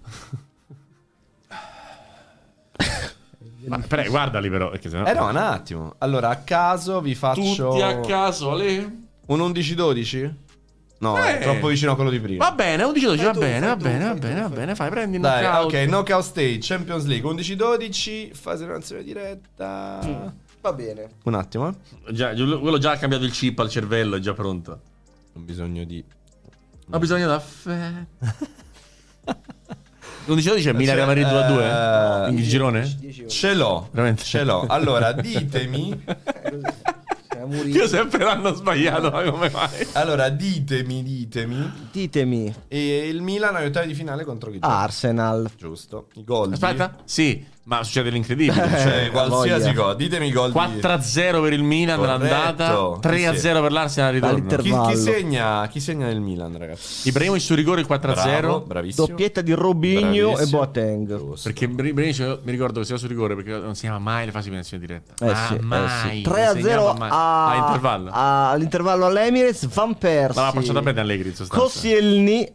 [3.67, 4.71] Ma, prego, guardali però.
[4.71, 5.07] Perché sennò...
[5.07, 5.95] Eh no, un attimo.
[5.99, 7.71] Allora, a caso vi faccio...
[7.71, 8.99] Tutti a caso, Ale?
[9.27, 10.35] Un 11-12?
[11.01, 11.39] No, eh.
[11.39, 12.45] è troppo vicino a quello di prima.
[12.45, 15.43] Va bene, 11-12, va, bene, va bene, va bene, va bene, fai, prendi il Dai,
[15.43, 15.65] knockout.
[15.73, 18.67] ok, knockout stage, Champions League, 11-12, fase
[18.99, 19.99] di diretta.
[20.05, 20.27] Mm.
[20.61, 21.09] Va bene.
[21.25, 22.13] Un attimo, eh.
[22.13, 24.81] Già, quello già ha cambiato il chip al cervello, è già pronto.
[25.35, 26.05] Ho bisogno di...
[26.91, 28.49] Ho bisogno d'affetto.
[30.27, 32.31] 11-12 è Milan Real Madrid 2 a 2?
[32.31, 32.99] In girone?
[33.27, 34.23] Ce l'ho, Veramente?
[34.25, 34.67] ce l'ho.
[34.67, 36.03] Allora, ditemi...
[37.67, 39.87] Io sempre l'hanno sbagliato, ma come mai?
[39.93, 41.89] Allora, ditemi, ditemi.
[41.91, 42.55] Ditemi.
[42.69, 44.59] E il Milan ai ottavi di finale contro chi?
[44.61, 45.51] Arsenal.
[45.57, 46.09] Giusto.
[46.15, 46.53] I gol.
[46.53, 46.97] Aspetta.
[47.05, 47.45] Sì.
[47.63, 48.55] Ma succede l'incredibile.
[48.81, 49.95] Cioè, Eh, qualsiasi cosa.
[49.95, 50.59] Ditemi i gol di...
[50.59, 52.25] 4-0 per il Milan Corretto.
[52.25, 52.73] l'andata,
[53.09, 53.49] 3-0 Sì.
[53.61, 54.57] per l'Arsenal ritorno.
[54.57, 57.09] Chi, chi segna, chi segna nel Milan, ragazzi?
[57.09, 57.99] Ibrahimovic su rigore il 4-0.
[58.41, 59.07] Bravo, bravissimo.
[59.07, 60.47] Doppietta di Robinho e.
[60.47, 61.07] Boateng.
[61.17, 61.49] Giusto.
[61.51, 64.33] Perché Ibrahimovic mi ricordo che si va su rigore perché non si chiama mai le
[64.33, 65.25] fasi di pensione diretta.
[65.25, 66.17] Eh ah, sì, eh mai.
[66.17, 66.23] sì.
[66.23, 67.09] 3 a Non 0 segnava mai.
[67.13, 68.11] a, a intervallo.
[68.11, 69.67] a- all'intervallo all'Emirates.
[69.73, 70.41] Van Persie.
[70.41, 71.63] Ma l'ha passata bene Allegri in sostanza.
[71.65, 72.53] Koscielny.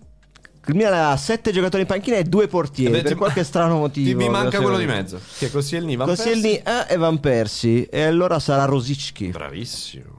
[0.67, 2.91] Il Milan ha 7 giocatori in panchina e 2 portieri.
[2.91, 4.07] Beh, per ti- qualche strano motivo.
[4.09, 5.19] Ti mi manca quello di mezzo.
[5.37, 6.87] Che è Koscielny Van Koscielny Persie?
[6.87, 7.89] eh, e Van Persie.
[7.89, 9.27] E allora sarà Rosicki.
[9.29, 10.13] Bravissimo.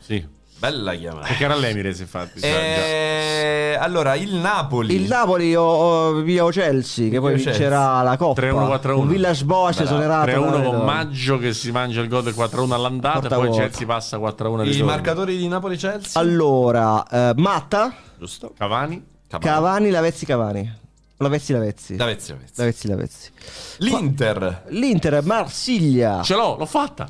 [0.00, 0.32] Sì.
[0.58, 1.26] Bella chiamata.
[1.26, 2.40] Perché era l'Emirates infatti.
[2.40, 2.46] già.
[2.46, 4.94] Eh, allora, il Napoli.
[4.94, 7.52] Il Napoli o, o via o Chelsea che poi Chelsea.
[7.52, 8.96] vincerà la Coppa 3-1, 4-1.
[8.96, 10.84] Un Villas Boas esonerato 3-1 dai, con.
[10.84, 13.62] Maggio che si mangia il gol del 4-1 all'andata Porta e poi vuota.
[13.62, 14.20] Chelsea passa 4-1
[14.60, 14.84] al I ritorno.
[14.90, 16.20] marcatori di Napoli-Chelsea.
[16.20, 18.52] Allora eh, Matta Giusto.
[18.56, 19.12] Cavani?
[19.38, 20.82] Cavani Lavezzi Cavani
[21.18, 22.52] Lavezzi Lavezzi Davezzi, Davezzi.
[22.60, 23.30] Lavezzi Lavezzi
[23.78, 24.64] L'Inter.
[24.68, 27.06] L'Inter Marsiglia Ce l'ho, l'ho fatta.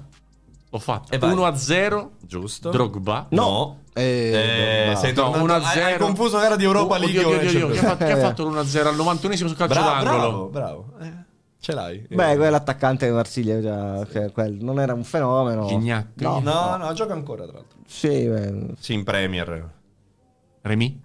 [0.70, 1.14] L'ho fatta.
[1.14, 1.30] E vai.
[1.34, 2.70] 1-0 Giusto.
[2.70, 3.26] Drogba.
[3.30, 3.80] No.
[3.92, 5.64] Eh, Eh, sei No, tornato 1-0.
[5.66, 8.10] hai, hai confuso gara di Europa Oh, League oddio, oddio, oddio, Chi ha fatto, chi
[8.10, 8.20] ha Eh.
[8.20, 10.48] fatto l'1-0 al 91esimo su calcio Bravo, d'angolo?
[10.48, 11.06] bravo, bravo.
[11.06, 11.12] Eh,
[11.60, 12.06] ce l'hai.
[12.10, 12.36] Beh, Eh.
[12.36, 15.66] quell'attaccante di Marsiglia già, che quel- non era un fenomeno.
[15.66, 16.08] Gignac.
[16.16, 17.78] No, No, no, gioca ancora tra l'altro.
[17.86, 18.66] Sì, beh.
[18.80, 19.70] Sì, in Premier.
[20.62, 21.02] Remy?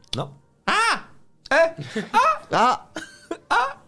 [1.50, 2.58] No.
[2.58, 2.90] Ah!
[2.94, 3.36] Eh?
[3.48, 3.82] Ah,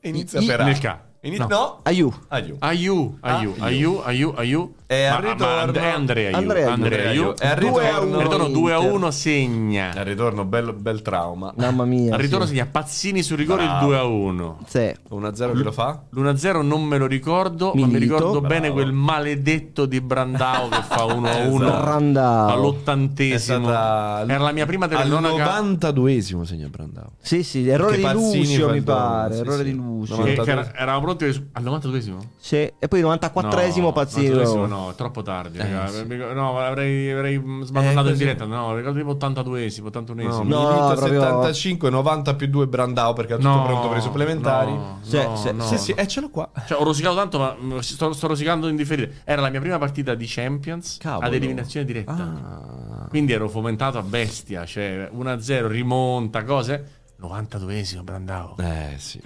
[0.00, 0.64] Inizia I- per A.
[0.64, 0.98] nel K.
[1.24, 1.56] Inizia- No.
[1.56, 1.78] no.
[1.84, 2.12] Aiù.
[2.28, 2.56] Aiù.
[2.60, 4.74] Aiu, Aiu, Ah, Aiu, Aiu, Aiu.
[4.86, 6.36] E al Ma- ma ritorno- And- è Andrea Aiu.
[6.36, 6.72] Andrea Aiu.
[6.74, 7.34] Andrea Aiu.
[7.40, 8.20] E al Due a ritorno, uno.
[8.20, 8.92] Ritorno 2 a Inter.
[8.92, 9.90] 1 segna.
[9.96, 11.52] al ritorno bello, bel trauma.
[11.56, 12.14] Mamma mia.
[12.14, 12.50] Al ritorno sì.
[12.52, 13.86] segna Pazzini su rigore il Bravo.
[13.86, 14.58] 2 a 1.
[14.66, 14.94] Sì.
[15.08, 16.02] 1-0 chi lo fa?
[16.10, 18.14] L'1-0 non me lo ricordo, ma mi Milito.
[18.16, 18.46] ricordo Bravo.
[18.54, 21.82] bene quel maledetto di Brandao che fa 1 a 1 Esatto.
[21.82, 22.48] Brandao.
[22.48, 23.70] È all'ottantesimo.
[23.70, 25.60] Era la mia prima Al telecronaca.
[25.62, 27.12] 92esimo segna Brandao.
[27.20, 29.64] Sì, sì, errore di Pazzini Lucio mi il pare, errore sì.
[29.64, 30.14] di Lucio.
[30.16, 30.44] Che, 92.
[30.44, 32.16] che era- eravamo pronti al 92esimo?
[32.36, 34.28] Sì, e poi 94esimo Pazzini.
[34.28, 35.58] 92esimo no, è troppo tardi.
[35.58, 35.88] raga.
[35.88, 36.06] sì.
[36.06, 38.44] No, avrei, avrei sbandonato Eh, in diretta.
[38.44, 40.42] No, ricordo tipo 82esimo, 81esimo.
[40.42, 44.72] No, No, proprio- 75, 90 più 2 Brandao perché ha tutto pronto per i supplementari.
[44.72, 45.64] No, Sì, no, sì, no.
[45.64, 46.50] Sì, sì, e ce l'ho qua.
[46.66, 49.12] Cioè, ho rosicato tanto, ma mm, sto, sto rosicando in differita.
[49.24, 51.26] Era la mia prima partita di Champions Cavolo.
[51.26, 52.12] ad eliminazione diretta.
[52.12, 53.06] Ah.
[53.08, 54.64] Quindi ero fomentato a bestia.
[54.64, 57.02] Cioè, 1-0, rimonta, cose.
[57.20, 58.56] 92esimo, Brandao.
[58.58, 59.20] Eh sì.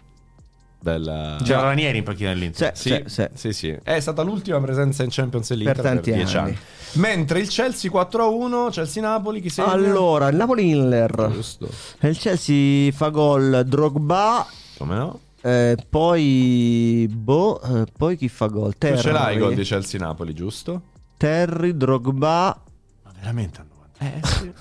[0.80, 1.38] Bella.
[1.42, 2.76] C'era Ranieri in panchina dell'Inter.
[2.76, 3.76] Sì, Sì, sì, sì.
[3.82, 6.50] È stata l'ultima presenza in Champions League Per tanti dieci anni.
[6.50, 6.58] anni.
[6.92, 9.68] Mentre il Chelsea 4-1, Chelsea-Napoli, chi segna?
[9.72, 11.30] Allora, il Napoli-Inter.
[11.32, 11.68] Giusto.
[12.00, 14.46] Il Chelsea fa gol Drogba.
[14.78, 15.20] Come no?
[15.42, 17.06] eh, poi.
[17.12, 17.60] Boh.
[17.60, 18.72] eh, poi chi fa gol?
[18.72, 18.98] Tu Terry.
[19.00, 20.82] ce l'hai i gol di Chelsea-Napoli, giusto?
[21.16, 22.62] Terry, Drogba.
[23.02, 23.62] Ma veramente
[23.98, 24.16] 90.
[24.18, 24.52] Eh sì.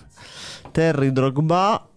[0.72, 1.88] Terry, Drogba.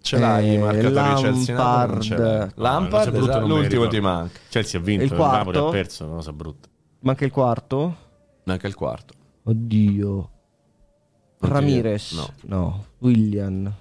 [0.00, 1.56] Ce l'hai Eh, marcatori ce l'hai.
[1.56, 2.52] Lampard.
[2.56, 4.38] Lampard, No, brutto esatto, l'ultimo ti manca.
[4.48, 5.68] Chelsea ha vinto, Il il Napoli quarto?
[5.68, 6.68] ha perso, una cosa brutta.
[7.00, 7.96] Manca il quarto.
[8.44, 9.14] Neanche il quarto.
[9.44, 10.30] Oddio.
[11.40, 12.12] Ramirez.
[12.12, 12.32] viene?
[12.46, 12.84] No.
[12.98, 13.72] William.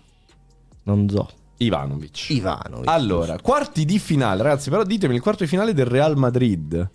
[0.84, 1.30] Non so.
[1.58, 2.30] Ivanovic.
[2.30, 2.82] Ivano.
[2.86, 6.90] Allora, quarti di finale, ragazzi, però ditemi il quarto di finale del Real Madrid.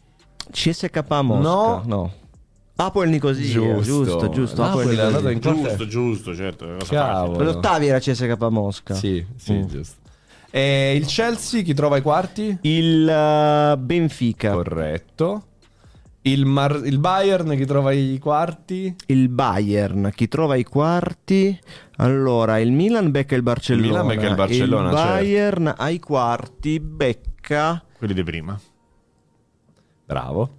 [0.50, 1.40] CSK Mosca.
[1.40, 1.82] No.
[1.84, 2.12] No.
[2.76, 3.52] Apoel Nicosia.
[3.52, 3.82] Giusto.
[3.82, 4.62] Giusto, giusto.
[4.62, 5.40] Apoel Napoli è andato in.
[5.40, 6.66] Giusto, giusto, certo.
[6.78, 8.94] Per l'ottavi era CSK Mosca.
[8.94, 9.62] Sì, sì, Mm.
[9.66, 10.00] giusto.
[10.50, 12.58] E il Chelsea chi trova i quarti?
[12.62, 14.52] Il eh, Benfica.
[14.52, 15.46] Corretto.
[16.24, 18.94] Il, Mar- il Bayern chi trova i quarti?
[19.06, 20.10] il Bayern.
[20.14, 21.58] Chi trova i quarti?
[21.96, 23.86] Allora, il Milan becca il Barcellona.
[23.86, 25.12] Il Milan becca il Barcellona, Il certo.
[25.12, 27.82] Bayern ai quarti becca.
[27.98, 28.58] Quelli di prima.
[30.04, 30.58] Bravo.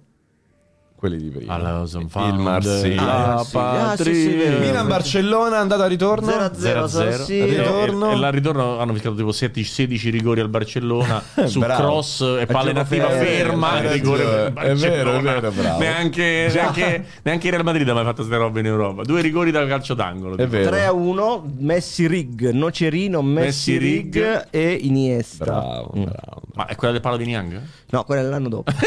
[1.04, 1.52] Quelli di prima.
[1.52, 2.34] Alla il.
[2.38, 3.34] Marsiglia.
[3.34, 3.56] Ah, sì.
[3.58, 4.58] Ah, sì, sì, vero.
[4.60, 6.28] Milan-Barcellona, andata a ritorno.
[6.28, 7.46] 0-0 0-0 San Al Siro.
[7.46, 8.08] ritorno.
[8.10, 11.82] E, e là al ritorno hanno fischiato tipo 7 16 rigori al Barcellona su Bravo.
[11.82, 14.94] cross e gioco nativa ferma e rigore È Barcellona.
[14.94, 15.78] vero, è vero, bravo.
[15.78, 19.02] Neanche, neanche, neanche il Real Madrid ha mai fatto queste robe in Europa.
[19.02, 20.36] Due rigori da calcio d'angolo.
[20.36, 20.50] È tipo.
[20.50, 20.70] vero.
[20.70, 25.44] 3 a 1 Messi Rig, Nocerino, Messi, Messi, Rig, e Iniesta.
[25.44, 26.02] Bravo, Mm.
[26.04, 26.42] bravo.
[26.54, 27.60] Ma è quella del palo di Niang?
[27.90, 28.72] No, quello è l'anno dopo.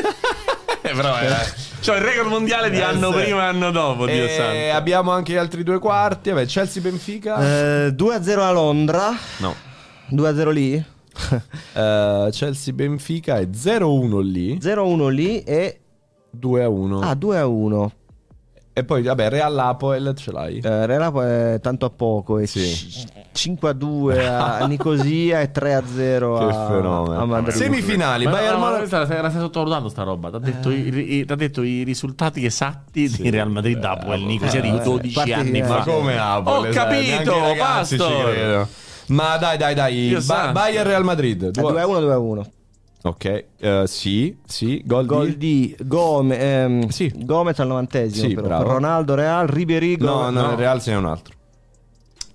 [0.98, 1.45] Eh, però è.
[1.80, 3.19] Cioè il record mondiale di Eh, anno sì.
[3.22, 4.76] prima e anno dopo, Dio E santo.
[4.77, 6.32] abbiamo anche gli altri due quarti.
[6.32, 7.85] Vabbè, Chelsea-Benfica.
[7.85, 9.11] Eh, 2 a 0 a Londra.
[9.38, 9.56] No.
[10.09, 10.84] 2 a 0 lì.
[11.74, 14.58] Eh, Chelsea-Benfica è 0-1 lì.
[14.61, 15.80] 0 a 1 lì e
[16.40, 17.03] 2-1.
[17.03, 17.92] ah 2 a 1.
[18.74, 20.59] E poi, vabbè, Real-Apoel ce l'hai.
[20.59, 22.38] Eh, Relapo è tanto a poco.
[22.40, 23.06] E Sì.
[23.38, 27.20] C- 5 a 2 a Nicosia e 3 a 0 Che a, fenomeno.
[27.22, 27.56] a Madrid.
[27.56, 28.86] Semifinali, Ma Bayern no, Monaco.
[28.88, 30.30] stai la stai sottovalutando sta roba.
[30.30, 34.60] Ti ha detto, i- t'ha detto i risultati esatti di Real Madrid dopo il Nicosia
[34.62, 35.78] di Eh, 12 parti- anni eh, fa.
[35.78, 36.70] Ma come Apoel?
[36.72, 38.68] Ho capito, credono.
[39.08, 40.18] Ma dai, dai, dai.
[40.26, 40.52] Ba-.
[40.52, 41.44] Bayern Real Madrid.
[41.44, 42.52] Eh, 2 a 1 2 a 1.
[43.04, 47.10] Ok, uh, sì, sì, gol, gol di, di Gome, ehm, sì.
[47.16, 48.62] Gomez al novantesimo, sì, però.
[48.64, 50.56] Ronaldo, Real, Ribery, No, no, no.
[50.56, 51.36] Real sei un altro.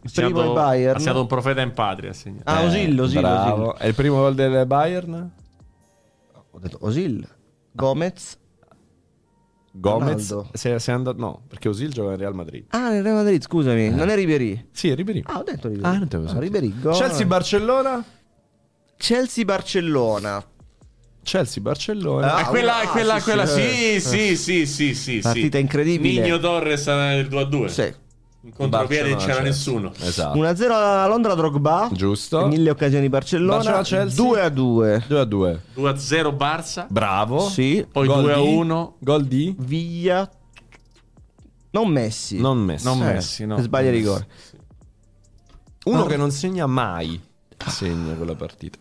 [0.04, 0.96] Il primo il Bayern.
[0.96, 2.12] Ha stato un profeta in patria.
[2.44, 3.68] Ah, Osil, Osil, Bravo.
[3.68, 3.80] Osil.
[3.80, 5.30] È il primo gol del Bayern?
[6.50, 7.26] Ho detto Osil.
[7.70, 8.38] Gomez.
[9.74, 10.50] Gomez?
[10.52, 12.66] Sei, sei andato no perché Osil gioca in Real Madrid.
[12.70, 13.86] Ah nel Real Madrid scusami.
[13.86, 13.90] Eh.
[13.90, 16.38] non è Ribery sì è Ribery ah ho detto Ribery ah non te lo so.
[16.38, 18.04] Ribery Chelsea Barcellona?
[18.98, 20.44] Chelsea Barcellona.
[21.22, 22.34] Chelsea Barcellona.
[22.34, 23.46] Ah, è quella, è quella, sì, quella.
[23.46, 26.20] sì, sì, sì, sì, sì, partita incredibile.
[26.20, 27.94] Nino Torres nel 2-2 sì
[28.44, 29.92] in contropiede non c'era nessuno.
[30.00, 30.38] Esatto.
[30.38, 31.90] 1-0 a Londra Drogba.
[31.92, 32.46] Giusto.
[32.46, 33.82] Mille occasioni Barcellona.
[33.82, 35.04] 2 2.
[35.06, 35.62] 2 2.
[35.74, 36.86] 2 0 Barça.
[36.88, 37.48] Bravo.
[37.48, 37.86] Sì.
[37.90, 38.96] Poi 2 1.
[38.98, 40.28] Gol di Via.
[41.70, 42.40] Non Messi.
[42.40, 42.84] Non Messi.
[42.84, 43.58] Non eh, Messi, no.
[43.58, 44.26] Sbaglia rigore.
[45.84, 46.04] Uno no.
[46.04, 47.20] che non segna mai
[47.70, 48.78] segna quella partita.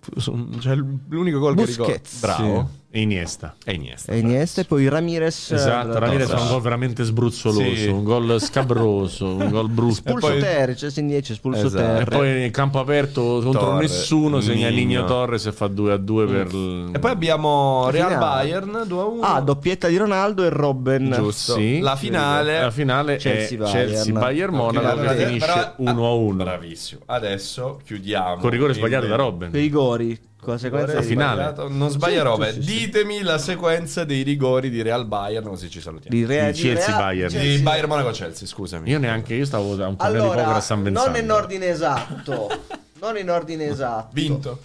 [0.00, 2.20] Cioè, l'unico gol Busquets.
[2.20, 2.42] che ricordo.
[2.42, 2.68] Bravo.
[2.72, 2.78] Sì.
[2.92, 3.54] E Iniesta.
[3.64, 4.10] E Iniesta.
[4.10, 5.52] E Iniesta e poi Ramirez.
[5.52, 7.86] Esatto, Ramirez è un gol veramente sbruzzoloso, sì.
[7.86, 10.08] un gol scabroso, un gol brusco.
[10.08, 10.40] Espulso poi...
[10.40, 11.84] Terre, cioè Sindice, espulso esatto.
[11.84, 12.02] Terre.
[12.02, 15.96] E poi in campo aperto contro Torre, nessuno segna Nino Torres e fa 2 a
[15.98, 16.28] 2 mm.
[16.32, 16.96] per...
[16.96, 19.22] E poi abbiamo Real Bayern 2 a 1.
[19.22, 21.12] Ah, doppietta di Ronaldo e Robben.
[21.12, 21.54] Giusto.
[21.54, 21.78] Sì.
[21.78, 23.86] La finale, la finale Chelsea è Bayern.
[23.86, 26.42] Chelsea Bayern Monaco che finisce 1 a 1.
[26.42, 27.02] Bravissimo.
[27.06, 28.40] Adesso chiudiamo.
[28.40, 29.52] Con rigore sbagliato da Robben.
[29.52, 30.28] Rigori.
[30.58, 31.54] Con la sequenza la finale.
[31.68, 32.52] Non sbaglia robe.
[32.52, 36.16] Sì, sì, Ditemi la sequenza dei rigori di Real Bayern, così ci salutiamo.
[36.16, 37.38] Di, Re- di Chelsea Real- Bayern.
[37.38, 38.90] Di Bayern Monaco Chelsea, scusami.
[38.90, 41.10] Io neanche io stavo a un po' allora, di poker a San Benzano.
[41.10, 42.50] Non in ordine esatto.
[43.00, 44.08] non in ordine esatto.
[44.12, 44.60] Vinto.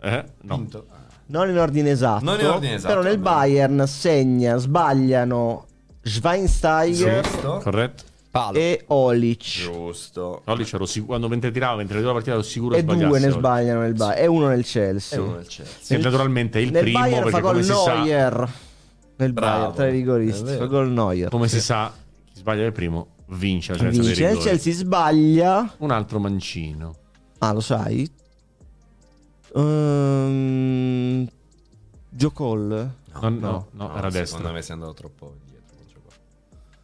[0.00, 0.24] Eh?
[0.42, 0.56] No.
[0.56, 0.86] Vinto.
[1.26, 2.24] Non in ordine esatto.
[2.24, 2.94] Non in ordine esatto.
[2.94, 5.66] Però nel Bayern segna, sbagliano
[6.02, 7.22] Schweinsteiger.
[7.22, 7.60] Giusto.
[7.62, 8.04] Corretto.
[8.32, 8.56] Palo.
[8.56, 9.60] e Olic.
[9.60, 10.40] Giusto.
[10.46, 13.28] Olic ero sicuro, quando mentre tirava, mentre vedeva la partita ero sicuro E due ne
[13.28, 15.18] sbagliano nel Bayern, e uno nel Chelsea.
[15.18, 15.98] E uno nel Chelsea.
[15.98, 18.32] E naturalmente il nel primo Bayern perché fa come gol si Neuer.
[18.32, 18.52] sa
[19.16, 21.28] Nel Bayern, tra i rigoristi, fa gol Neuer.
[21.28, 21.92] Come si sa,
[22.32, 24.00] chi sbaglia il primo vince la vince.
[24.00, 25.74] Vince, il Chelsea sbaglia.
[25.78, 26.94] Un altro mancino.
[27.38, 28.10] Ah, lo sai?
[29.52, 31.28] Um,
[32.08, 32.94] Giocol?
[33.12, 34.38] No, no, no, no, era destra.
[34.38, 35.34] Secondo me sei andato troppo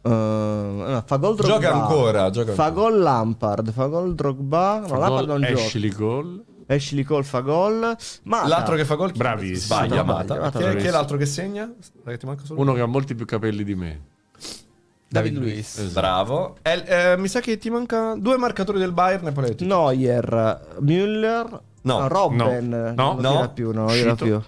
[0.01, 1.59] Uh, no, fa gol Drogba.
[1.59, 2.29] Gioca ancora.
[2.29, 2.89] Gioca fa ancora.
[2.89, 3.71] gol Lampard.
[3.71, 4.83] Fa gol Drogba.
[4.85, 6.03] Fa no, Lampard non Ashley gioca.
[6.03, 6.43] Cole.
[6.67, 7.97] Ashley Cole fa gol.
[8.23, 8.47] Mata.
[8.47, 9.11] L'altro che fa gol.
[9.11, 9.57] Bravissimo.
[9.57, 10.03] Sbaglia.
[10.03, 10.39] Mata.
[10.39, 10.59] Mata.
[10.59, 11.71] Chi, è, chi è l'altro che segna?
[12.49, 14.01] Uno che ha molti più capelli di me.
[15.09, 15.77] David Luiz.
[15.79, 15.99] Esatto.
[15.99, 16.57] Bravo.
[16.61, 21.59] Eh, eh, mi sa che ti manca due marcatori del Bayern e poi Neuer, Müller.
[21.81, 22.69] No, Robben.
[22.69, 23.33] No, no, no.
[23.33, 24.41] non più, no, più.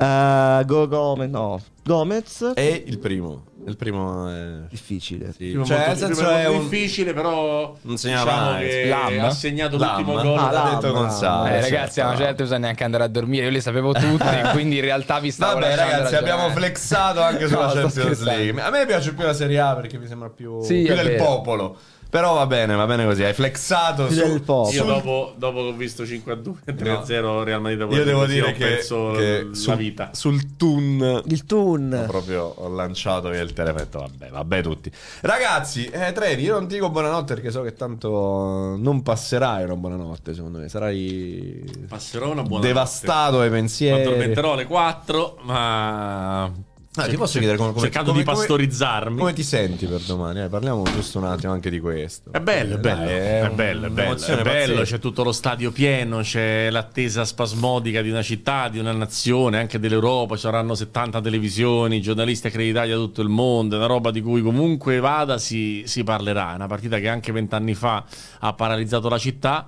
[0.00, 1.60] Uh, Go Gomez, no.
[1.84, 2.52] Gomez.
[2.54, 3.44] E il primo.
[3.68, 5.32] Il primo è difficile.
[5.32, 5.48] Sì.
[5.50, 6.60] Primo Cioè, molto, primo è un...
[6.68, 8.68] difficile, però non segnava diciamo mai.
[8.68, 9.24] che Lam.
[9.24, 9.96] ha segnato Lam.
[9.96, 10.38] l'ultimo gol.
[10.38, 11.08] Ah, l'ha detto.
[11.10, 11.56] Sale.
[11.56, 13.44] Eh, ragazzi, a una certa bisogna neanche andare a dormire.
[13.44, 17.46] Io li sapevo tutti, quindi in realtà vi stavo Vabbè, lasciando ragazzi, abbiamo flexato anche
[17.46, 18.22] sulla No, Champions.
[18.22, 18.60] League.
[18.62, 21.24] A me piace più la Serie A perché mi sembra più, Sì, più del vero.
[21.24, 21.76] popolo.
[22.10, 23.22] Però va bene, va bene così.
[23.22, 24.72] Hai flexato su- del popolo.
[24.74, 28.24] Io sul- dopo, dopo che ho visto 5 a 2 3-0 Real Madrid Io devo
[28.24, 30.10] dire ho che, perso che la sul, vita.
[30.14, 32.04] sul Tun Il Tun.
[32.06, 33.86] proprio ho lanciato via il telefono.
[33.90, 34.90] Vabbè, vabbè, tutti.
[35.20, 39.76] Ragazzi, eh, Trevi, io non ti dico buonanotte perché so che tanto non passerai una
[39.76, 40.32] buonanotte.
[40.32, 43.50] Secondo me sarai Passerò una buona devastato ai notte.
[43.50, 44.00] Mi pensieri.
[44.02, 46.50] addormenterò alle 4, ma
[46.98, 49.18] Ah, ti posso chiedere come, come- cercando come- di pastorizzarmi.
[49.18, 50.42] Come ti senti per domani?
[50.42, 52.32] Eh, parliamo giusto un attimo anche di questo.
[52.32, 55.32] È bello, è Eh, bello, dai, è bello, è bello, è bello, c'è tutto lo
[55.32, 60.74] stadio pieno, c'è l'attesa spasmodica di una città, di una nazione, anche dell'Europa, ci saranno
[60.74, 65.38] 70 televisioni, giornalisti accreditati da tutto il mondo, è una roba di cui comunque vada
[65.38, 68.04] si, si parlerà, è una partita che anche vent'anni fa
[68.40, 69.66] ha paralizzato la città.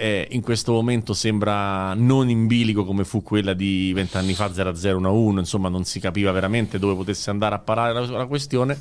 [0.00, 5.38] Eh, in questo momento sembra non in bilico come fu quella di vent'anni fa 0-0-1-1,
[5.38, 8.78] insomma non si capiva veramente dove potesse andare a parare la, la questione.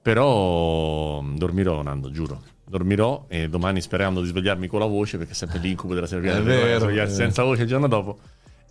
[0.00, 2.42] Però mm, dormirò, Nando, giuro.
[2.64, 6.20] Dormirò e domani sperando di svegliarmi con la voce, perché è sempre l'incubo della B,
[6.20, 8.18] vero, svegliarsi è senza voce il giorno dopo.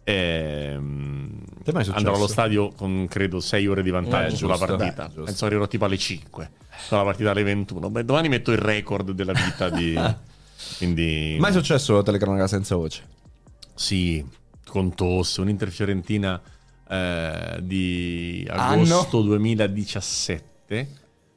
[0.05, 1.91] Ehm, successo?
[1.93, 5.11] andrò allo stadio con credo 6 ore di vantaggio Eh, sulla partita.
[5.13, 5.23] beh.
[5.23, 6.51] Penso arriverò tipo alle 5.
[6.87, 7.89] Sulla partita alle 21.
[7.89, 9.99] Beh, domani metto il record della vita di.
[10.77, 11.37] Quindi.
[11.39, 13.03] Mai successo la telecronaca senza voce?
[13.75, 14.25] Sì,
[14.65, 16.41] con tosse, un'Inter Fiorentina
[16.87, 18.81] eh, di Anno?
[18.83, 20.87] agosto 2017,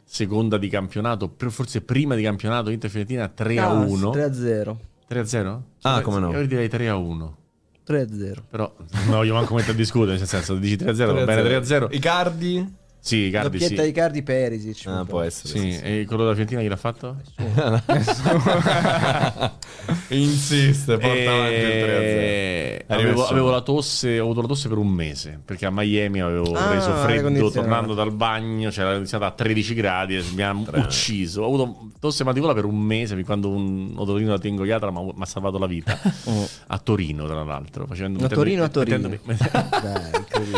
[0.04, 4.10] seconda di campionato, forse prima di campionato Inter Fiorentina 3 a 1.
[4.10, 4.80] 3 a 0.
[5.06, 5.62] 3 a 0?
[5.82, 6.32] Ah, come no.
[6.32, 7.36] Io direi 3 a 1.
[7.84, 8.42] 3 a 0.
[8.48, 11.42] Però non voglio manco mettere a discutere, nel senso, dici 3 a 0, va bene
[11.42, 11.88] 3 a 0.
[11.90, 12.80] Icardi?
[13.04, 13.88] Sì, Icardi Doppietta sì.
[13.88, 14.86] di Cardi Perisic.
[14.86, 15.48] Ah, può essere.
[15.48, 15.82] Sì, sì, sì.
[15.82, 17.16] e quello della Fiorentina chi l'ha fatto?
[20.08, 21.88] Insiste, porta avanti il 3-0.
[21.88, 22.84] E...
[22.86, 23.56] Arriva Avevo, il avevo sole.
[23.56, 26.92] la tosse, ho avuto la tosse per un mese perché a Miami avevo Ah, preso
[26.94, 31.42] freddo tornando dal bagno, c'era iniziata a 13 gradi e mi ha ucciso.
[31.42, 35.12] Ho avuto tosse e gola per un mese fin quando un odorino da tingoiatra mi
[35.18, 35.98] ha salvato la vita.
[36.68, 37.86] A Torino, tra l'altro.
[37.86, 39.08] Facendo, A Torino, a Torino.
[39.08, 39.38] mettendomi-
[39.82, 40.10] Dai.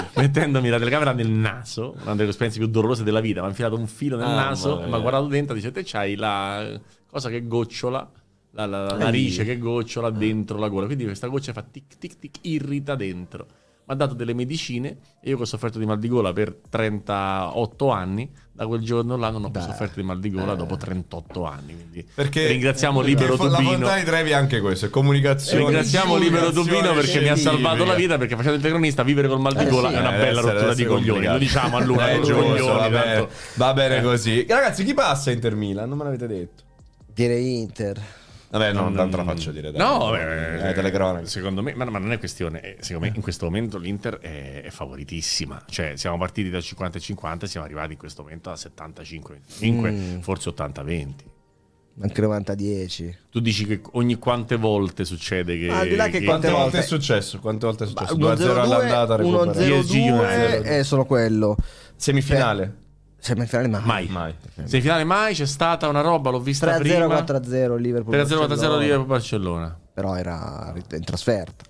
[0.16, 3.40] mettendomi la telecamera nel naso, una delle esperienze più dolorose della vita.
[3.40, 5.82] Mi ha infilato un filo nel Ah, naso, mi ha guardato dentro e dice: Te
[5.84, 8.10] c'hai la cosa che gocciola.
[8.56, 12.18] La, la- la narice che gocciola dentro la gola, quindi questa goccia fa tic tic
[12.20, 13.47] tic, irrita dentro.
[13.87, 16.57] Mi ha dato delle medicine e io che ho sofferto di mal di gola per
[16.71, 19.67] 38 anni, da quel giorno là non ho più Beh.
[19.67, 21.75] sofferto di mal di gola dopo 38 anni.
[21.75, 23.73] Quindi Perché ringraziamo perché Libero fo- La Tubino.
[23.73, 25.65] Fontana di Trevi è anche questo, è comunicazione.
[25.65, 29.41] Ringraziamo Libero Tubino perché mi ha salvato la vita perché facendo il telecronista vivere col
[29.41, 31.27] mal di Eh gola sì, è una Eh, bella rottura di coglioni.
[31.27, 34.03] Lo diciamo a lui, Eh, giusto, bene, va bene Eh.
[34.03, 34.47] così.
[34.49, 35.89] Ragazzi, chi passa Inter Milan?
[35.91, 36.63] Non me l'avete detto.
[37.13, 38.01] Direi Inter.
[38.58, 39.73] Vabbè, no, Non- tanto la faccio dire.
[39.73, 39.81] dai.
[39.81, 41.26] No, vabbè, eh, telecronache.
[41.26, 42.60] Secondo me, ma, ma non è questione.
[42.60, 45.60] eh, Secondo me, in questo momento l'Inter è, è favoritissima.
[45.68, 49.91] Cioè, siamo partiti da 50 e 50 e siamo arrivati in questo momento a 75-25,
[49.91, 50.18] Mm.
[50.20, 51.24] forse 80-20.
[52.00, 53.15] Anche 90-10.
[53.31, 55.70] Tu dici che ogni quante volte succede che.
[55.70, 57.39] Al di là che che- Quante volte è successo?
[57.41, 58.15] Quante volte è successo?
[58.15, 59.58] 1-0-2, 2-0 all'andata, recuperato.
[59.60, 61.57] 1-0-2 è solo quello.
[61.97, 62.83] Semifinale?
[63.25, 63.83] Semifinale mai.
[63.85, 64.07] Mai.
[64.09, 64.35] Mai.
[64.65, 67.07] Semifinale mai c'è stata una roba, l'ho vista 3-0, prima.
[67.07, 68.15] 4-0 Liverpool.
[68.15, 68.78] 3-0, 4-0 Barcellona.
[68.81, 69.78] Liverpool Barcellona.
[69.94, 71.65] Però era in trasferta.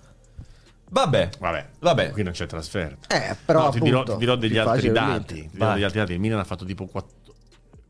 [0.91, 1.29] Vabbè.
[1.39, 2.11] Vabbè, Vabbè.
[2.11, 3.15] qui non c'è trasferta.
[3.15, 5.35] Eh, però No, ti, dirò, appunto, ti dirò degli altri dati.
[5.43, 6.13] Ti dirò degli altri dati.
[6.15, 7.23] Il Milan ha fatto tipo quatt-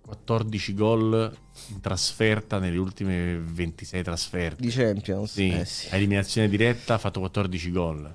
[0.05, 1.35] 14 gol
[1.69, 4.61] in trasferta nelle ultime 26 trasferte.
[4.61, 5.33] Di Champions.
[5.33, 5.89] Sì, Eh sì.
[5.91, 8.15] a eliminazione diretta ha fatto 14 gol.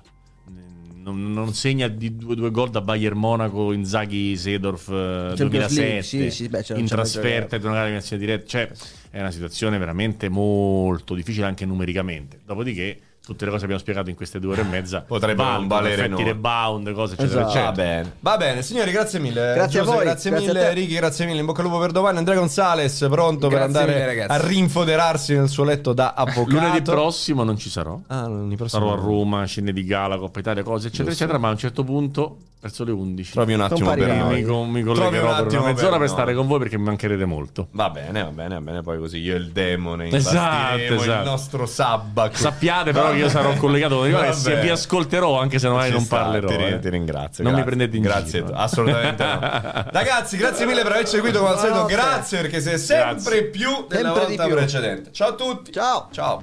[1.02, 5.80] Non, non segna di due, due gol da Bayern Monaco, Inzaghi, Sedorf eh, Champions 2007
[5.80, 8.46] League, sì, sì, beh, in trasferta e una gara di eliminazione diretta.
[8.46, 8.70] Cioè,
[9.10, 12.40] è una situazione veramente molto difficile anche numericamente.
[12.44, 12.98] Dopodiché,
[13.30, 15.94] tutte le cose che abbiamo spiegato in queste due ore e mezza Potrebbero non valere
[15.94, 16.24] effetti noi.
[16.24, 17.52] rebound, cose eccetera, Esatto.
[17.54, 17.72] Va eccetera.
[17.72, 18.12] bene.
[18.18, 19.52] Va bene, signori, grazie mille.
[19.54, 20.72] Grazie a Giuse, voi, Grazie, grazie a mille.
[20.72, 21.38] Ricky, grazie mille.
[21.40, 22.18] In bocca al lupo per domani.
[22.18, 26.50] Andrea Gonzales, pronto per Grazie andare mille, a rinfoderarsi nel suo letto da avvocato.
[26.50, 27.98] Lunedì prossimo non ci sarò.
[28.08, 28.88] Ah, lunedì prossimo.
[28.88, 31.84] Sarò a Roma, scene di gala, Coppa Italia, cose eccetera, eccetera, ma a un certo
[31.84, 34.42] punto, verso le 11, Trovi un attimo per noi.
[34.42, 36.08] mi, mi collegherò un per attimo una mezz'ora per, noi.
[36.08, 37.68] stare con voi perché mi mancherete molto.
[37.72, 38.82] Va bene, va bene, va bene.
[38.82, 40.36] Poi così io e il demone Esatto,
[40.76, 41.30] imbastiremo il esatto.
[41.30, 42.36] nostro sabbac.
[42.36, 46.00] Sappiate però che io sarò collegato con voi e vi ascolterò anche se magari non
[46.02, 46.48] sta, parlerò.
[46.48, 46.78] Ti, eh.
[46.78, 47.44] ti ringrazio.
[47.44, 47.76] Non mi grazie.
[47.76, 48.54] prendete in grazie, giro.
[48.56, 49.40] assolutamente no.
[49.90, 51.84] Ragazzi, grazie mille per averci seguito come al solito.
[51.86, 53.44] Grazie perché siete sempre Grazie.
[53.44, 54.54] più della Sempre di volta più.
[54.54, 55.12] precedente.
[55.12, 55.72] Ciao a tutti.
[55.72, 56.08] Ciao.
[56.12, 56.42] Ciao.